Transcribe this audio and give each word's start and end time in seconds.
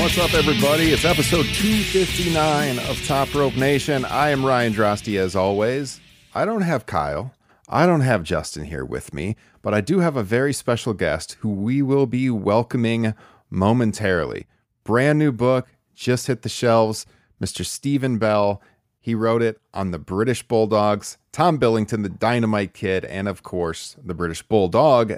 What's 0.00 0.16
up, 0.16 0.32
everybody? 0.32 0.92
It's 0.92 1.04
episode 1.04 1.44
259 1.46 2.78
of 2.78 3.04
Top 3.06 3.34
Rope 3.34 3.56
Nation. 3.56 4.04
I 4.04 4.30
am 4.30 4.46
Ryan 4.46 4.72
Droste, 4.72 5.18
as 5.18 5.34
always. 5.34 6.00
I 6.34 6.44
don't 6.44 6.62
have 6.62 6.86
Kyle. 6.86 7.34
I 7.68 7.84
don't 7.84 8.02
have 8.02 8.22
Justin 8.22 8.64
here 8.64 8.84
with 8.84 9.12
me, 9.12 9.34
but 9.60 9.74
I 9.74 9.80
do 9.80 9.98
have 9.98 10.16
a 10.16 10.22
very 10.22 10.52
special 10.52 10.94
guest 10.94 11.36
who 11.40 11.50
we 11.50 11.82
will 11.82 12.06
be 12.06 12.30
welcoming 12.30 13.12
momentarily. 13.50 14.46
Brand 14.84 15.18
new 15.18 15.32
book, 15.32 15.66
just 15.94 16.28
hit 16.28 16.42
the 16.42 16.48
shelves. 16.48 17.04
Mr. 17.42 17.66
Steven 17.66 18.18
Bell. 18.18 18.62
He 19.00 19.16
wrote 19.16 19.42
it 19.42 19.60
on 19.74 19.90
the 19.90 19.98
British 19.98 20.46
Bulldogs, 20.46 21.18
Tom 21.32 21.58
Billington, 21.58 22.02
the 22.02 22.08
Dynamite 22.08 22.72
Kid, 22.72 23.04
and 23.04 23.26
of 23.26 23.42
course, 23.42 23.96
the 24.02 24.14
British 24.14 24.42
Bulldog, 24.42 25.14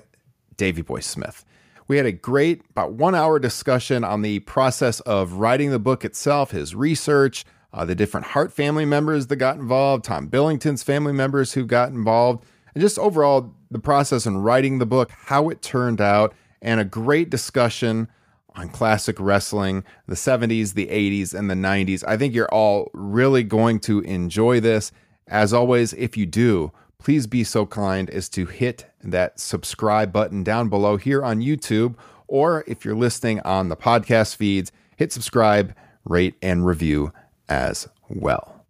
Davey 0.57 0.83
Boy 0.83 1.01
Smith. 1.01 1.45
We 1.91 1.97
had 1.97 2.07
a 2.07 2.13
great, 2.13 2.63
about 2.71 2.93
one 2.93 3.17
hour 3.17 3.41
discussion 3.41 4.05
on 4.05 4.23
the 4.23 4.39
process 4.39 5.01
of 5.01 5.33
writing 5.33 5.73
the 5.73 5.81
book 5.81 6.05
itself, 6.05 6.53
his 6.53 6.73
research, 6.73 7.45
uh, 7.73 7.85
the 7.85 7.97
different 7.97 8.27
Hart 8.27 8.53
family 8.53 8.85
members 8.85 9.27
that 9.27 9.35
got 9.35 9.57
involved, 9.57 10.05
Tom 10.05 10.29
Billington's 10.29 10.85
family 10.85 11.13
members 11.13 11.55
who 11.55 11.67
got 11.67 11.89
involved, 11.89 12.45
and 12.77 12.81
just 12.81 12.97
overall 12.97 13.53
the 13.73 13.81
process 13.81 14.25
in 14.25 14.37
writing 14.37 14.79
the 14.79 14.87
book, 14.87 15.11
how 15.11 15.49
it 15.49 15.63
turned 15.63 16.01
out, 16.01 16.33
and 16.63 16.79
a 16.79 16.85
great 16.85 17.29
discussion 17.29 18.07
on 18.55 18.69
classic 18.69 19.17
wrestling, 19.19 19.83
the 20.07 20.15
70s, 20.15 20.75
the 20.75 20.87
80s, 20.87 21.35
and 21.35 21.51
the 21.51 21.55
90s. 21.55 22.05
I 22.07 22.17
think 22.17 22.37
you're 22.37 22.55
all 22.55 22.89
really 22.95 23.43
going 23.43 23.81
to 23.81 23.99
enjoy 24.03 24.61
this. 24.61 24.93
As 25.27 25.53
always, 25.53 25.93
if 25.95 26.17
you 26.17 26.25
do, 26.25 26.71
please 26.99 27.27
be 27.27 27.43
so 27.43 27.67
kind 27.67 28.09
as 28.11 28.29
to 28.29 28.47
hit 28.47 28.90
that 29.03 29.41
subscribe 29.41 30.13
button 30.13 30.43
down 30.43 30.69
below 30.69 30.97
here 30.97 31.25
on 31.25 31.41
YouTube, 31.41 31.95
or 32.29 32.65
if 32.67 32.85
you're 32.85 32.95
listening 32.95 33.41
on 33.41 33.69
the 33.69 33.77
podcast 33.77 34.37
feeds, 34.37 34.73
hit 34.97 35.13
subscribe, 35.13 35.75
rate, 36.05 36.35
and 36.43 36.67
review 36.67 37.13
as 37.49 37.89
well. 38.09 38.67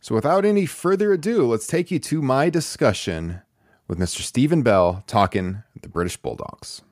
So, 0.00 0.14
without 0.14 0.44
any 0.44 0.66
further 0.66 1.12
ado, 1.12 1.46
let's 1.46 1.66
take 1.66 1.90
you 1.90 1.98
to 2.00 2.22
my 2.22 2.48
discussion 2.48 3.42
with 3.88 3.98
Mr. 3.98 4.20
Steven 4.20 4.62
Bell 4.62 5.02
talking 5.06 5.62
the 5.80 5.88
British 5.88 6.16
Bulldogs. 6.16 6.82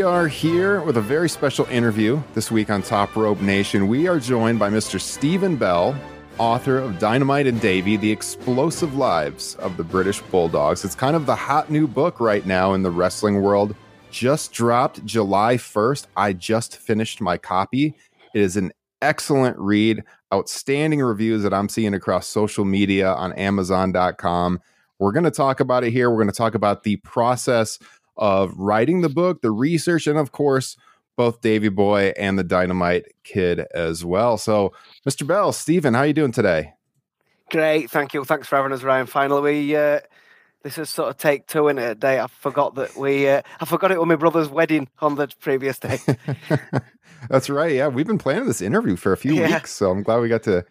We 0.00 0.06
are 0.06 0.28
here 0.28 0.80
with 0.80 0.96
a 0.96 1.02
very 1.02 1.28
special 1.28 1.66
interview 1.66 2.22
this 2.32 2.50
week 2.50 2.70
on 2.70 2.80
Top 2.80 3.14
Rope 3.14 3.42
Nation. 3.42 3.86
We 3.86 4.08
are 4.08 4.18
joined 4.18 4.58
by 4.58 4.70
Mr. 4.70 4.98
Steven 4.98 5.56
Bell, 5.56 5.94
author 6.38 6.78
of 6.78 6.98
Dynamite 6.98 7.46
and 7.46 7.60
Davey, 7.60 7.98
The 7.98 8.10
Explosive 8.10 8.96
Lives 8.96 9.56
of 9.56 9.76
the 9.76 9.84
British 9.84 10.22
Bulldogs. 10.22 10.86
It's 10.86 10.94
kind 10.94 11.14
of 11.14 11.26
the 11.26 11.36
hot 11.36 11.68
new 11.68 11.86
book 11.86 12.18
right 12.18 12.46
now 12.46 12.72
in 12.72 12.82
the 12.82 12.90
wrestling 12.90 13.42
world. 13.42 13.76
Just 14.10 14.54
dropped 14.54 15.04
July 15.04 15.56
1st. 15.56 16.06
I 16.16 16.32
just 16.32 16.78
finished 16.78 17.20
my 17.20 17.36
copy. 17.36 17.94
It 18.34 18.40
is 18.40 18.56
an 18.56 18.72
excellent 19.02 19.58
read, 19.58 20.02
outstanding 20.32 21.02
reviews 21.02 21.42
that 21.42 21.52
I'm 21.52 21.68
seeing 21.68 21.92
across 21.92 22.26
social 22.26 22.64
media 22.64 23.12
on 23.12 23.34
Amazon.com. 23.34 24.60
We're 24.98 25.12
going 25.12 25.24
to 25.24 25.30
talk 25.30 25.60
about 25.60 25.84
it 25.84 25.92
here. 25.92 26.10
We're 26.10 26.22
going 26.22 26.28
to 26.28 26.34
talk 26.34 26.54
about 26.54 26.84
the 26.84 26.96
process 26.96 27.78
of 28.20 28.52
writing 28.56 29.00
the 29.00 29.08
book, 29.08 29.42
the 29.42 29.50
research, 29.50 30.06
and 30.06 30.18
of 30.18 30.30
course, 30.30 30.76
both 31.16 31.40
Davey 31.40 31.68
Boy 31.70 32.12
and 32.16 32.38
the 32.38 32.44
Dynamite 32.44 33.06
Kid 33.24 33.60
as 33.74 34.04
well. 34.04 34.38
So, 34.38 34.72
Mr. 35.08 35.26
Bell, 35.26 35.50
Steven, 35.52 35.94
how 35.94 36.00
are 36.00 36.06
you 36.06 36.12
doing 36.12 36.30
today? 36.32 36.74
Great, 37.50 37.90
thank 37.90 38.14
you. 38.14 38.24
Thanks 38.24 38.46
for 38.46 38.56
having 38.56 38.72
us, 38.72 38.82
Ryan. 38.84 39.06
Finally, 39.06 39.42
we 39.42 39.76
uh, 39.76 40.00
this 40.62 40.78
is 40.78 40.88
sort 40.88 41.08
of 41.10 41.16
take 41.16 41.46
two 41.48 41.66
in 41.68 41.78
a 41.78 41.94
day. 41.96 42.20
I 42.20 42.26
forgot 42.28 42.76
that 42.76 42.94
we 42.96 43.28
uh, 43.28 43.42
I 43.60 43.64
forgot 43.64 43.90
it 43.90 43.98
was 43.98 44.06
my 44.06 44.14
brother's 44.16 44.48
wedding 44.48 44.88
on 45.00 45.16
the 45.16 45.28
previous 45.40 45.78
day. 45.78 45.98
That's 47.28 47.50
right. 47.50 47.72
Yeah, 47.74 47.88
we've 47.88 48.06
been 48.06 48.18
planning 48.18 48.46
this 48.46 48.62
interview 48.62 48.96
for 48.96 49.12
a 49.12 49.16
few 49.16 49.34
Yeah. 49.34 49.54
weeks, 49.54 49.72
so 49.72 49.90
I'm 49.90 50.02
glad 50.02 50.20
we 50.20 50.28
got 50.28 50.42
to 50.44 50.64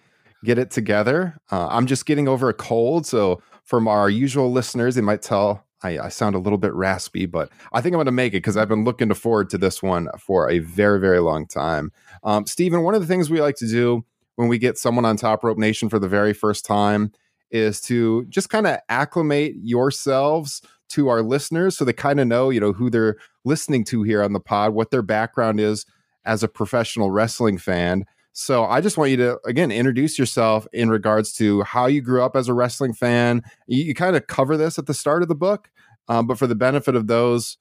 get 0.44 0.58
it 0.58 0.72
together. 0.72 1.38
Uh, 1.52 1.68
I'm 1.68 1.86
just 1.86 2.06
getting 2.06 2.28
over 2.28 2.50
a 2.50 2.54
cold, 2.54 3.06
so 3.06 3.42
from 3.66 3.88
our 3.88 4.10
usual 4.10 4.52
listeners, 4.52 4.96
they 4.96 5.02
might 5.02 5.22
tell 5.22 5.66
I, 5.82 6.00
I 6.00 6.10
sound 6.10 6.36
a 6.36 6.40
little 6.40 6.58
bit 6.58 6.74
raspy, 6.74 7.26
but 7.26 7.50
I 7.72 7.82
think 7.82 7.94
I'm 7.94 7.98
going 7.98 8.06
to 8.06 8.12
make 8.12 8.34
it 8.34 8.38
because 8.38 8.58
I've 8.58 8.68
been 8.68 8.84
looking 8.84 9.14
forward 9.14 9.50
to 9.52 9.58
this 9.58 9.82
one 9.82 10.10
for 10.18 10.50
a 10.50 10.60
very, 10.60 11.00
very 11.00 11.20
long 11.20 11.48
time. 11.48 11.92
Um, 12.24 12.46
Steven, 12.46 12.84
one 12.84 12.96
of 12.96 13.02
the 13.02 13.08
things 13.08 13.30
we 13.30 13.42
like 13.42 13.56
to 13.58 13.68
do 13.68 14.04
when 14.36 14.48
we 14.48 14.58
get 14.58 14.78
someone 14.78 15.06
on 15.06 15.18
Top 15.18 15.44
Rope 15.44 15.58
Nation 15.58 15.90
for 15.90 16.00
the 16.00 16.08
very 16.08 16.34
first 16.34 16.66
time 16.66 17.12
is 17.52 17.82
to 17.82 18.26
just 18.26 18.50
kind 18.50 18.68
of 18.68 18.78
acclimate 18.90 19.54
yourselves 19.62 20.62
to 20.90 21.08
our 21.08 21.22
listeners 21.22 21.78
so 21.78 21.86
they 21.86 21.94
kind 21.94 22.20
of 22.20 22.28
know, 22.28 22.50
you 22.50 22.60
know, 22.60 22.74
who 22.74 22.90
they're 22.90 23.18
listening 23.46 23.84
to 23.86 24.04
here 24.04 24.24
on 24.24 24.34
the 24.34 24.40
pod, 24.40 24.74
what 24.74 24.92
their 24.92 25.02
background 25.02 25.60
is 25.60 25.86
as 26.26 26.44
a 26.44 26.48
professional 26.48 27.12
wrestling 27.12 27.58
fan. 27.58 28.06
So 28.34 28.64
I 28.66 28.80
just 28.80 28.98
want 28.98 29.12
you 29.12 29.18
to 29.18 29.40
again 29.46 29.72
introduce 29.72 30.18
yourself 30.18 30.68
in 30.72 30.90
regards 30.90 31.34
to 31.34 31.64
how 31.64 31.88
you 31.88 32.02
grew 32.02 32.24
up 32.24 32.36
as 32.36 32.48
a 32.48 32.54
wrestling 32.54 32.94
fan. 32.94 33.42
You, 33.68 33.84
you 33.84 33.94
kind 33.94 34.16
of 34.16 34.28
cover 34.28 34.56
this 34.56 34.80
at 34.80 34.86
the 34.86 34.94
start 34.94 35.22
of 35.22 35.28
the 35.28 35.36
book, 35.36 35.70
um, 36.08 36.28
but 36.28 36.38
for 36.38 36.48
the 36.48 36.56
benefit 36.56 36.96
of 36.96 37.08
those 37.08 37.58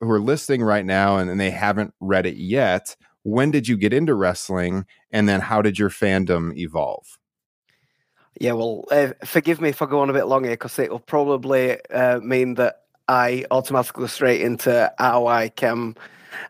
who 0.00 0.10
are 0.10 0.20
listening 0.20 0.62
right 0.62 0.84
now 0.84 1.16
and, 1.16 1.30
and 1.30 1.40
they 1.40 1.50
haven't 1.50 1.94
read 2.00 2.26
it 2.26 2.36
yet, 2.36 2.94
when 3.22 3.50
did 3.50 3.66
you 3.66 3.76
get 3.76 3.92
into 3.92 4.14
wrestling, 4.14 4.86
and 5.10 5.28
then 5.28 5.40
how 5.40 5.60
did 5.60 5.78
your 5.78 5.90
fandom 5.90 6.56
evolve? 6.56 7.18
yeah, 8.40 8.52
well, 8.52 8.84
uh, 8.90 9.08
forgive 9.24 9.60
me 9.60 9.70
if 9.70 9.82
I 9.82 9.86
go 9.86 10.00
on 10.00 10.10
a 10.10 10.12
bit 10.12 10.26
long 10.26 10.44
here 10.44 10.52
because 10.52 10.78
it 10.78 10.90
will 10.90 11.00
probably 11.00 11.78
uh, 11.90 12.20
mean 12.20 12.54
that 12.54 12.82
I 13.08 13.44
automatically 13.50 14.02
go 14.02 14.06
straight 14.06 14.42
into 14.42 14.92
how 14.98 15.26
I 15.26 15.48
came 15.48 15.96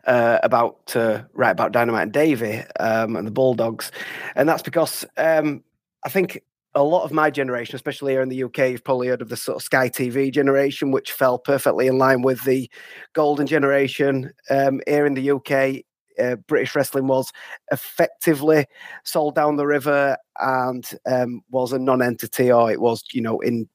uh, 0.05 0.39
about 0.43 0.85
to 0.87 1.27
write 1.33 1.51
about 1.51 1.71
Dynamite 1.71 2.03
and 2.03 2.13
Davey 2.13 2.63
um, 2.79 3.15
and 3.15 3.25
the 3.25 3.31
Bulldogs, 3.31 3.91
and 4.35 4.47
that's 4.47 4.63
because 4.63 5.05
um, 5.17 5.63
I 6.05 6.09
think 6.09 6.41
a 6.75 6.83
lot 6.83 7.03
of 7.03 7.11
my 7.11 7.29
generation, 7.29 7.75
especially 7.75 8.13
here 8.13 8.21
in 8.21 8.29
the 8.29 8.43
UK, 8.43 8.57
you've 8.69 8.83
probably 8.83 9.07
heard 9.07 9.21
of 9.21 9.29
the 9.29 9.37
sort 9.37 9.55
of 9.55 9.63
Sky 9.63 9.89
TV 9.89 10.31
generation, 10.31 10.91
which 10.91 11.11
fell 11.11 11.39
perfectly 11.39 11.87
in 11.87 11.97
line 11.97 12.21
with 12.21 12.43
the 12.43 12.69
golden 13.13 13.47
generation 13.47 14.31
um, 14.49 14.81
here 14.87 15.05
in 15.05 15.15
the 15.15 15.31
UK. 15.31 15.83
Uh, 16.19 16.35
British 16.47 16.75
wrestling 16.75 17.07
was 17.07 17.31
effectively 17.71 18.65
sold 19.03 19.35
down 19.35 19.55
the 19.55 19.65
river 19.65 20.17
and 20.39 20.89
um, 21.05 21.41
was 21.49 21.73
a 21.73 21.79
non-entity, 21.79 22.51
or 22.51 22.71
it 22.71 22.81
was, 22.81 23.03
you 23.13 23.21
know, 23.21 23.39
in 23.39 23.67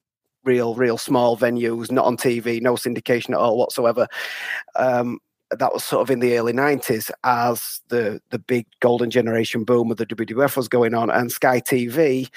real, 0.44 0.74
real 0.74 0.98
small 0.98 1.36
venues, 1.36 1.90
not 1.90 2.04
on 2.04 2.16
TV, 2.16 2.60
no 2.60 2.74
syndication 2.74 3.30
at 3.30 3.38
all 3.38 3.58
whatsoever. 3.58 4.06
Um, 4.76 5.18
that 5.58 5.72
was 5.72 5.84
sort 5.84 6.02
of 6.02 6.10
in 6.10 6.20
the 6.20 6.36
early 6.38 6.52
90s 6.52 7.10
as 7.24 7.80
the 7.88 8.20
the 8.30 8.38
big 8.38 8.66
golden 8.80 9.10
generation 9.10 9.64
boom 9.64 9.90
of 9.90 9.96
the 9.96 10.06
WWF 10.06 10.56
was 10.56 10.68
going 10.68 10.94
on 10.94 11.10
and 11.10 11.32
Sky 11.32 11.60
TV 11.60 12.28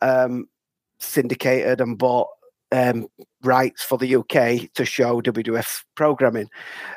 um, 0.00 0.46
syndicated 0.98 1.80
and 1.80 1.98
bought 1.98 2.28
um, 2.72 3.06
rights 3.42 3.82
for 3.82 3.98
the 3.98 4.16
UK 4.16 4.72
to 4.74 4.84
show 4.84 5.20
WWF 5.20 5.84
programming. 5.94 6.48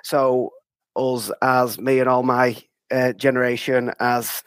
So 0.04 0.52
us 0.96 1.32
as 1.42 1.80
me 1.80 2.00
and 2.00 2.10
all 2.10 2.24
my 2.24 2.58
uh, 2.92 3.14
generation 3.14 3.94
as 4.00 4.44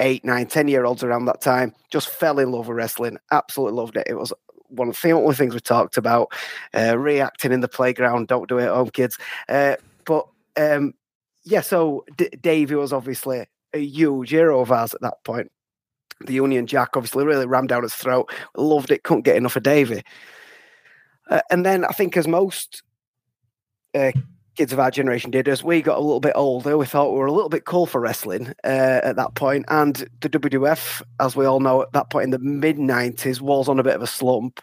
eight, 0.00 0.24
nine, 0.24 0.46
ten 0.46 0.68
year 0.68 0.84
olds 0.84 1.02
around 1.02 1.24
that 1.26 1.40
time. 1.40 1.74
Just 1.90 2.08
fell 2.08 2.38
in 2.38 2.52
love 2.52 2.68
with 2.68 2.76
wrestling. 2.76 3.18
Absolutely 3.32 3.76
loved 3.76 3.96
it. 3.96 4.06
It 4.08 4.14
was 4.14 4.32
one 4.68 4.88
of 4.88 5.00
the 5.00 5.10
only 5.10 5.34
things 5.34 5.54
we 5.54 5.60
talked 5.60 5.96
about. 5.96 6.32
Uh, 6.74 6.96
reacting 6.96 7.52
in 7.52 7.60
the 7.60 7.68
playground. 7.68 8.28
Don't 8.28 8.48
do 8.48 8.58
it 8.58 8.66
at 8.66 8.74
home, 8.74 8.90
kids. 8.90 9.18
Uh, 9.48 9.76
but 10.04 10.26
um, 10.58 10.92
yeah, 11.44 11.62
so 11.62 12.04
D- 12.16 12.30
Davey 12.40 12.74
was 12.74 12.92
obviously 12.92 13.46
a 13.72 13.78
huge 13.78 14.30
hero 14.30 14.60
of 14.60 14.72
ours 14.72 14.94
at 14.94 15.00
that 15.00 15.22
point. 15.24 15.50
The 16.20 16.34
Union 16.34 16.66
Jack 16.66 16.96
obviously 16.96 17.24
really 17.24 17.46
rammed 17.46 17.68
down 17.68 17.82
his 17.82 17.94
throat. 17.94 18.30
Loved 18.56 18.90
it. 18.90 19.04
Couldn't 19.04 19.22
get 19.22 19.36
enough 19.36 19.56
of 19.56 19.62
Davey. 19.62 20.02
Uh, 21.30 21.40
and 21.50 21.64
then 21.64 21.84
I 21.84 21.92
think, 21.92 22.16
as 22.16 22.26
most 22.26 22.82
uh, 23.94 24.12
kids 24.56 24.72
of 24.72 24.80
our 24.80 24.90
generation 24.90 25.30
did, 25.30 25.46
as 25.46 25.62
we 25.62 25.80
got 25.80 25.98
a 25.98 26.00
little 26.00 26.20
bit 26.20 26.32
older, 26.34 26.76
we 26.76 26.86
thought 26.86 27.12
we 27.12 27.18
were 27.18 27.26
a 27.26 27.32
little 27.32 27.48
bit 27.48 27.66
cool 27.66 27.86
for 27.86 28.00
wrestling 28.00 28.48
uh, 28.64 29.00
at 29.04 29.16
that 29.16 29.34
point. 29.36 29.64
And 29.68 30.08
the 30.20 30.28
WWF, 30.28 31.02
as 31.20 31.36
we 31.36 31.46
all 31.46 31.60
know, 31.60 31.82
at 31.82 31.92
that 31.92 32.10
point 32.10 32.24
in 32.24 32.30
the 32.30 32.38
mid 32.40 32.78
90s, 32.78 33.40
was 33.40 33.68
on 33.68 33.78
a 33.78 33.84
bit 33.84 33.94
of 33.94 34.02
a 34.02 34.06
slump. 34.06 34.60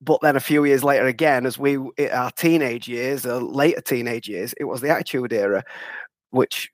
But 0.00 0.20
then 0.20 0.36
a 0.36 0.40
few 0.40 0.64
years 0.64 0.84
later, 0.84 1.06
again, 1.06 1.46
as 1.46 1.58
we, 1.58 1.78
our 2.12 2.30
teenage 2.32 2.86
years, 2.86 3.24
or 3.24 3.40
later 3.40 3.80
teenage 3.80 4.28
years, 4.28 4.54
it 4.60 4.64
was 4.64 4.80
the 4.80 4.90
Attitude 4.90 5.32
Era, 5.32 5.64
which 6.30 6.70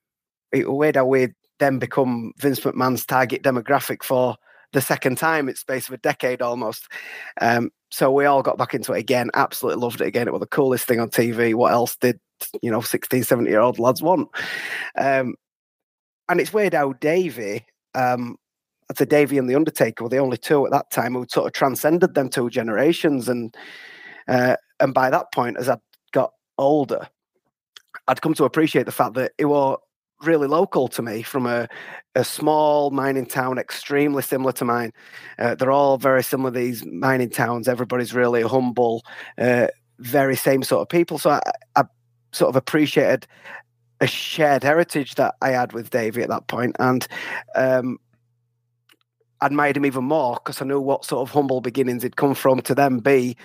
it 0.53 0.71
weird 0.71 0.97
how 0.97 1.07
we 1.07 1.29
then 1.59 1.79
become 1.79 2.33
Vince 2.39 2.61
McMahon's 2.61 3.07
target 3.07 3.43
demographic 3.43 4.03
for 4.03 4.37
the 4.73 4.81
second 4.81 5.19
time 5.19 5.49
in 5.49 5.55
space 5.55 5.89
of 5.89 5.95
a 5.95 5.99
decade 5.99 6.43
almost. 6.43 6.89
Um, 7.41 7.71
so 7.91 8.11
we 8.11 8.25
all 8.25 8.43
got 8.43 8.59
back 8.59 8.75
into 8.75 8.93
it 8.93 8.99
again. 8.99 9.31
Absolutely 9.35 9.81
loved 9.81 10.01
it 10.01 10.07
again. 10.07 10.27
It 10.27 10.33
was 10.33 10.41
the 10.41 10.47
coolest 10.47 10.87
thing 10.87 10.99
on 10.99 11.11
TV. 11.11 11.55
What 11.55 11.73
else 11.73 11.97
did 11.97 12.19
you 12.63 12.71
know 12.71 12.81
16, 12.81 13.23
17 13.23 13.51
year 13.51 13.61
old 13.61 13.79
lads 13.79 14.03
want? 14.03 14.29
Um, 14.99 15.35
and 16.29 16.41
it's 16.41 16.53
weird 16.53 16.75
how 16.75 16.95
Davey, 16.95 17.67
um, 17.95 18.37
Say 18.97 19.05
Davey 19.05 19.39
and 19.39 19.49
the 19.49 19.55
Undertaker 19.55 20.05
were 20.05 20.11
the 20.11 20.19
only 20.19 20.37
two 20.37 20.65
at 20.67 20.73
that 20.73 20.91
time 20.91 21.15
who 21.15 21.27
sort 21.29 21.47
of 21.47 21.53
transcended 21.53 22.15
them 22.15 22.29
two 22.29 22.51
generations. 22.51 23.29
And 23.29 23.55
uh, 24.29 24.57
and 24.81 24.95
by 24.95 25.11
that 25.11 25.33
point, 25.33 25.57
as 25.59 25.69
I 25.69 25.77
got 26.13 26.33
older, 26.59 27.09
I'd 28.09 28.23
come 28.23 28.35
to 28.35 28.45
appreciate 28.45 28.87
the 28.87 28.93
fact 28.93 29.15
that 29.15 29.33
it 29.39 29.47
was 29.47 29.79
really 30.23 30.47
local 30.47 30.89
to 30.89 31.03
me 31.03 31.23
from 31.23 31.47
a, 31.47 31.69
a 32.15 32.25
small 32.25 32.91
mining 32.91 33.27
town, 33.27 33.59
extremely 33.59 34.23
similar 34.23 34.53
to 34.53 34.65
mine. 34.65 34.93
Uh, 35.39 35.55
they're 35.55 35.71
all 35.71 35.99
very 35.99 36.23
similar, 36.23 36.51
these 36.51 36.85
mining 36.87 37.31
towns. 37.31 37.69
Everybody's 37.69 38.15
really 38.15 38.43
humble, 38.43 39.05
uh, 39.39 39.69
very 39.99 40.37
same 40.37 40.63
sort 40.63 40.83
of 40.83 40.89
people. 40.89 41.19
So 41.19 41.31
I, 41.31 41.41
I, 41.77 41.85
sort 42.33 42.49
of 42.49 42.57
appreciated 42.57 43.27
a 44.01 44.07
shared 44.07 44.63
heritage 44.63 45.17
that 45.17 45.35
I 45.43 45.51
had 45.51 45.75
with 45.75 45.91
Davey 45.91 46.23
at 46.23 46.31
that 46.31 46.47
point, 46.47 46.75
and 46.79 47.07
um, 47.55 47.99
admired 49.43 49.77
him 49.77 49.87
even 49.87 50.05
more 50.05 50.35
because 50.35 50.63
I 50.63 50.65
knew 50.65 50.81
what 50.81 51.05
sort 51.05 51.29
of 51.29 51.33
humble 51.33 51.61
beginnings 51.61 52.03
he'd 52.03 52.17
come 52.17 52.35
from 52.35 52.61
to 52.63 52.75
then 52.75 52.99
be 52.99 53.37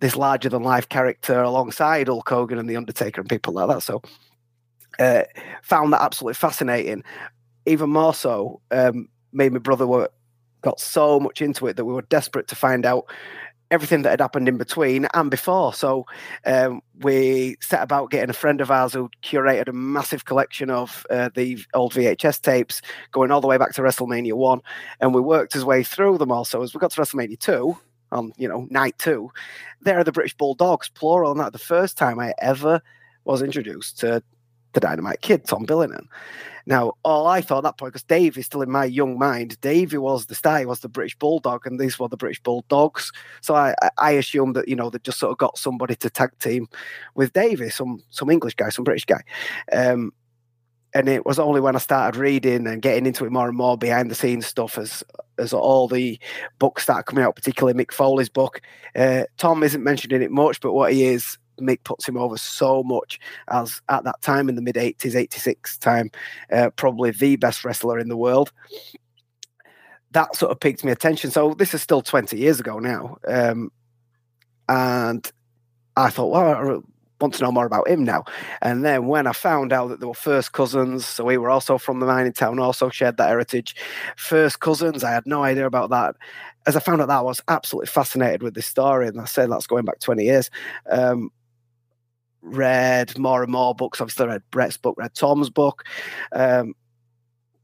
this 0.00 0.16
larger 0.16 0.48
than 0.48 0.62
life 0.62 0.88
character 0.88 1.40
alongside 1.40 2.08
Hulk 2.08 2.28
Hogan 2.28 2.58
and 2.58 2.68
The 2.68 2.76
Undertaker 2.76 3.20
and 3.20 3.30
people 3.30 3.54
like 3.54 3.68
that. 3.68 3.82
So 3.82 4.02
uh, 4.98 5.22
found 5.62 5.92
that 5.92 6.00
absolutely 6.00 6.34
fascinating. 6.34 7.04
Even 7.66 7.90
more 7.90 8.14
so, 8.14 8.60
um, 8.70 9.08
me 9.32 9.46
and 9.46 9.54
my 9.54 9.60
brother 9.60 9.86
were 9.86 10.10
got 10.62 10.80
so 10.80 11.20
much 11.20 11.42
into 11.42 11.66
it 11.66 11.76
that 11.76 11.84
we 11.84 11.92
were 11.92 12.02
desperate 12.02 12.48
to 12.48 12.56
find 12.56 12.86
out 12.86 13.04
everything 13.72 14.02
that 14.02 14.10
had 14.10 14.20
happened 14.20 14.48
in 14.48 14.58
between 14.58 15.06
and 15.14 15.30
before. 15.30 15.72
So 15.72 16.06
um, 16.46 16.82
we 17.00 17.56
set 17.60 17.82
about 17.82 18.10
getting 18.10 18.30
a 18.30 18.34
friend 18.34 18.60
of 18.60 18.70
ours 18.70 18.92
who 18.92 19.10
curated 19.22 19.68
a 19.68 19.72
massive 19.72 20.26
collection 20.26 20.70
of 20.70 21.06
uh, 21.10 21.30
the 21.34 21.58
old 21.74 21.94
VHS 21.94 22.42
tapes 22.42 22.82
going 23.10 23.30
all 23.30 23.40
the 23.40 23.48
way 23.48 23.56
back 23.56 23.72
to 23.72 23.82
WrestleMania 23.82 24.34
1. 24.34 24.60
And 25.00 25.14
we 25.14 25.20
worked 25.20 25.54
his 25.54 25.64
way 25.64 25.82
through 25.82 26.18
them 26.18 26.30
all. 26.30 26.44
So 26.44 26.62
as 26.62 26.74
we 26.74 26.78
got 26.78 26.92
to 26.92 27.00
WrestleMania 27.00 27.38
2, 27.38 27.76
on 28.12 28.30
you 28.36 28.46
know 28.46 28.66
night 28.70 28.98
two, 28.98 29.30
there 29.80 29.98
are 29.98 30.04
the 30.04 30.12
British 30.12 30.36
Bulldogs, 30.36 30.90
plural, 30.90 31.30
and 31.30 31.40
that 31.40 31.54
the 31.54 31.58
first 31.58 31.96
time 31.96 32.20
I 32.20 32.34
ever 32.42 32.82
was 33.24 33.40
introduced 33.40 33.98
to 34.00 34.22
the 34.72 34.80
Dynamite 34.80 35.20
Kid, 35.20 35.44
Tom 35.44 35.64
Billington. 35.64 36.08
Now, 36.64 36.94
all 37.02 37.26
I 37.26 37.40
thought 37.40 37.58
at 37.58 37.64
that 37.64 37.78
point, 37.78 37.92
because 37.92 38.04
Dave 38.04 38.38
is 38.38 38.46
still 38.46 38.62
in 38.62 38.70
my 38.70 38.84
young 38.84 39.18
mind, 39.18 39.60
Davey 39.60 39.98
was 39.98 40.26
the 40.26 40.34
star, 40.34 40.60
he 40.60 40.66
was 40.66 40.80
the 40.80 40.88
British 40.88 41.18
Bulldog, 41.18 41.66
and 41.66 41.78
these 41.78 41.98
were 41.98 42.08
the 42.08 42.16
British 42.16 42.40
Bulldogs. 42.40 43.10
So 43.40 43.54
I, 43.54 43.74
I 43.98 44.12
assumed 44.12 44.54
that, 44.56 44.68
you 44.68 44.76
know, 44.76 44.88
they 44.88 44.98
just 45.00 45.18
sort 45.18 45.32
of 45.32 45.38
got 45.38 45.58
somebody 45.58 45.96
to 45.96 46.10
tag 46.10 46.30
team 46.38 46.68
with 47.14 47.32
Davey, 47.32 47.70
some 47.70 48.02
some 48.10 48.30
English 48.30 48.54
guy, 48.54 48.68
some 48.68 48.84
British 48.84 49.06
guy. 49.06 49.22
Um, 49.72 50.12
and 50.94 51.08
it 51.08 51.24
was 51.24 51.38
only 51.38 51.60
when 51.60 51.74
I 51.74 51.78
started 51.78 52.18
reading 52.18 52.66
and 52.66 52.82
getting 52.82 53.06
into 53.06 53.24
it 53.24 53.32
more 53.32 53.48
and 53.48 53.56
more 53.56 53.78
behind 53.78 54.10
the 54.10 54.14
scenes 54.14 54.46
stuff 54.46 54.78
as 54.78 55.02
as 55.38 55.52
all 55.52 55.88
the 55.88 56.20
books 56.58 56.82
started 56.82 57.04
coming 57.04 57.24
out, 57.24 57.34
particularly 57.34 57.82
Mick 57.82 57.92
Foley's 57.92 58.28
book. 58.28 58.60
Uh, 58.94 59.24
Tom 59.38 59.62
isn't 59.62 59.82
mentioning 59.82 60.22
it 60.22 60.30
much, 60.30 60.60
but 60.60 60.74
what 60.74 60.92
he 60.92 61.04
is 61.04 61.38
Mick 61.60 61.84
puts 61.84 62.08
him 62.08 62.16
over 62.16 62.36
so 62.36 62.82
much 62.82 63.18
as 63.48 63.80
at 63.88 64.04
that 64.04 64.20
time 64.22 64.48
in 64.48 64.54
the 64.54 64.62
mid 64.62 64.76
80s, 64.76 65.14
86 65.14 65.78
time, 65.78 66.10
uh, 66.52 66.70
probably 66.70 67.10
the 67.10 67.36
best 67.36 67.64
wrestler 67.64 67.98
in 67.98 68.08
the 68.08 68.16
world. 68.16 68.52
That 70.12 70.36
sort 70.36 70.52
of 70.52 70.60
piqued 70.60 70.84
my 70.84 70.90
attention. 70.90 71.30
So 71.30 71.54
this 71.54 71.74
is 71.74 71.82
still 71.82 72.02
20 72.02 72.36
years 72.36 72.60
ago 72.60 72.78
now. 72.78 73.16
Um, 73.26 73.70
and 74.68 75.30
I 75.96 76.10
thought, 76.10 76.30
well, 76.30 76.54
I 76.54 76.78
want 77.22 77.34
to 77.34 77.42
know 77.42 77.52
more 77.52 77.66
about 77.66 77.88
him 77.88 78.04
now. 78.04 78.24
And 78.60 78.84
then 78.84 79.06
when 79.06 79.26
I 79.26 79.32
found 79.32 79.72
out 79.72 79.88
that 79.88 80.00
they 80.00 80.06
were 80.06 80.14
first 80.14 80.52
cousins, 80.52 81.06
so 81.06 81.24
we 81.24 81.38
were 81.38 81.50
also 81.50 81.78
from 81.78 82.00
the 82.00 82.06
mining 82.06 82.32
town, 82.32 82.58
also 82.58 82.90
shared 82.90 83.16
that 83.16 83.28
heritage. 83.28 83.76
First 84.16 84.60
cousins, 84.60 85.04
I 85.04 85.12
had 85.12 85.26
no 85.26 85.42
idea 85.42 85.66
about 85.66 85.90
that. 85.90 86.16
As 86.66 86.76
I 86.76 86.80
found 86.80 87.00
out 87.00 87.08
that, 87.08 87.18
I 87.18 87.22
was 87.22 87.40
absolutely 87.48 87.86
fascinated 87.86 88.42
with 88.42 88.54
this 88.54 88.66
story. 88.66 89.08
And 89.08 89.20
I 89.20 89.24
said 89.24 89.50
that's 89.50 89.66
going 89.66 89.84
back 89.84 90.00
20 90.00 90.24
years. 90.24 90.50
Um, 90.90 91.30
read 92.42 93.16
more 93.18 93.42
and 93.42 93.52
more 93.52 93.74
books. 93.74 94.00
Obviously, 94.00 94.26
read 94.26 94.42
Brett's 94.50 94.76
book, 94.76 94.96
read 94.98 95.14
Tom's 95.14 95.50
book. 95.50 95.84
Um, 96.32 96.74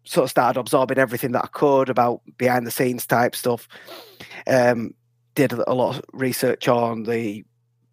sort 0.05 0.25
of 0.25 0.31
started 0.31 0.59
absorbing 0.59 0.99
everything 0.99 1.33
that 1.33 1.45
I 1.45 1.49
could 1.49 1.91
about 1.91 2.23
behind 2.39 2.67
the 2.67 2.71
scenes 2.71 3.07
type 3.07 3.37
stuff. 3.37 3.69
Um, 4.47 4.95
did 5.35 5.53
a 5.53 5.75
lot 5.75 5.97
of 5.97 6.05
research 6.13 6.67
on 6.67 7.03
the 7.03 7.45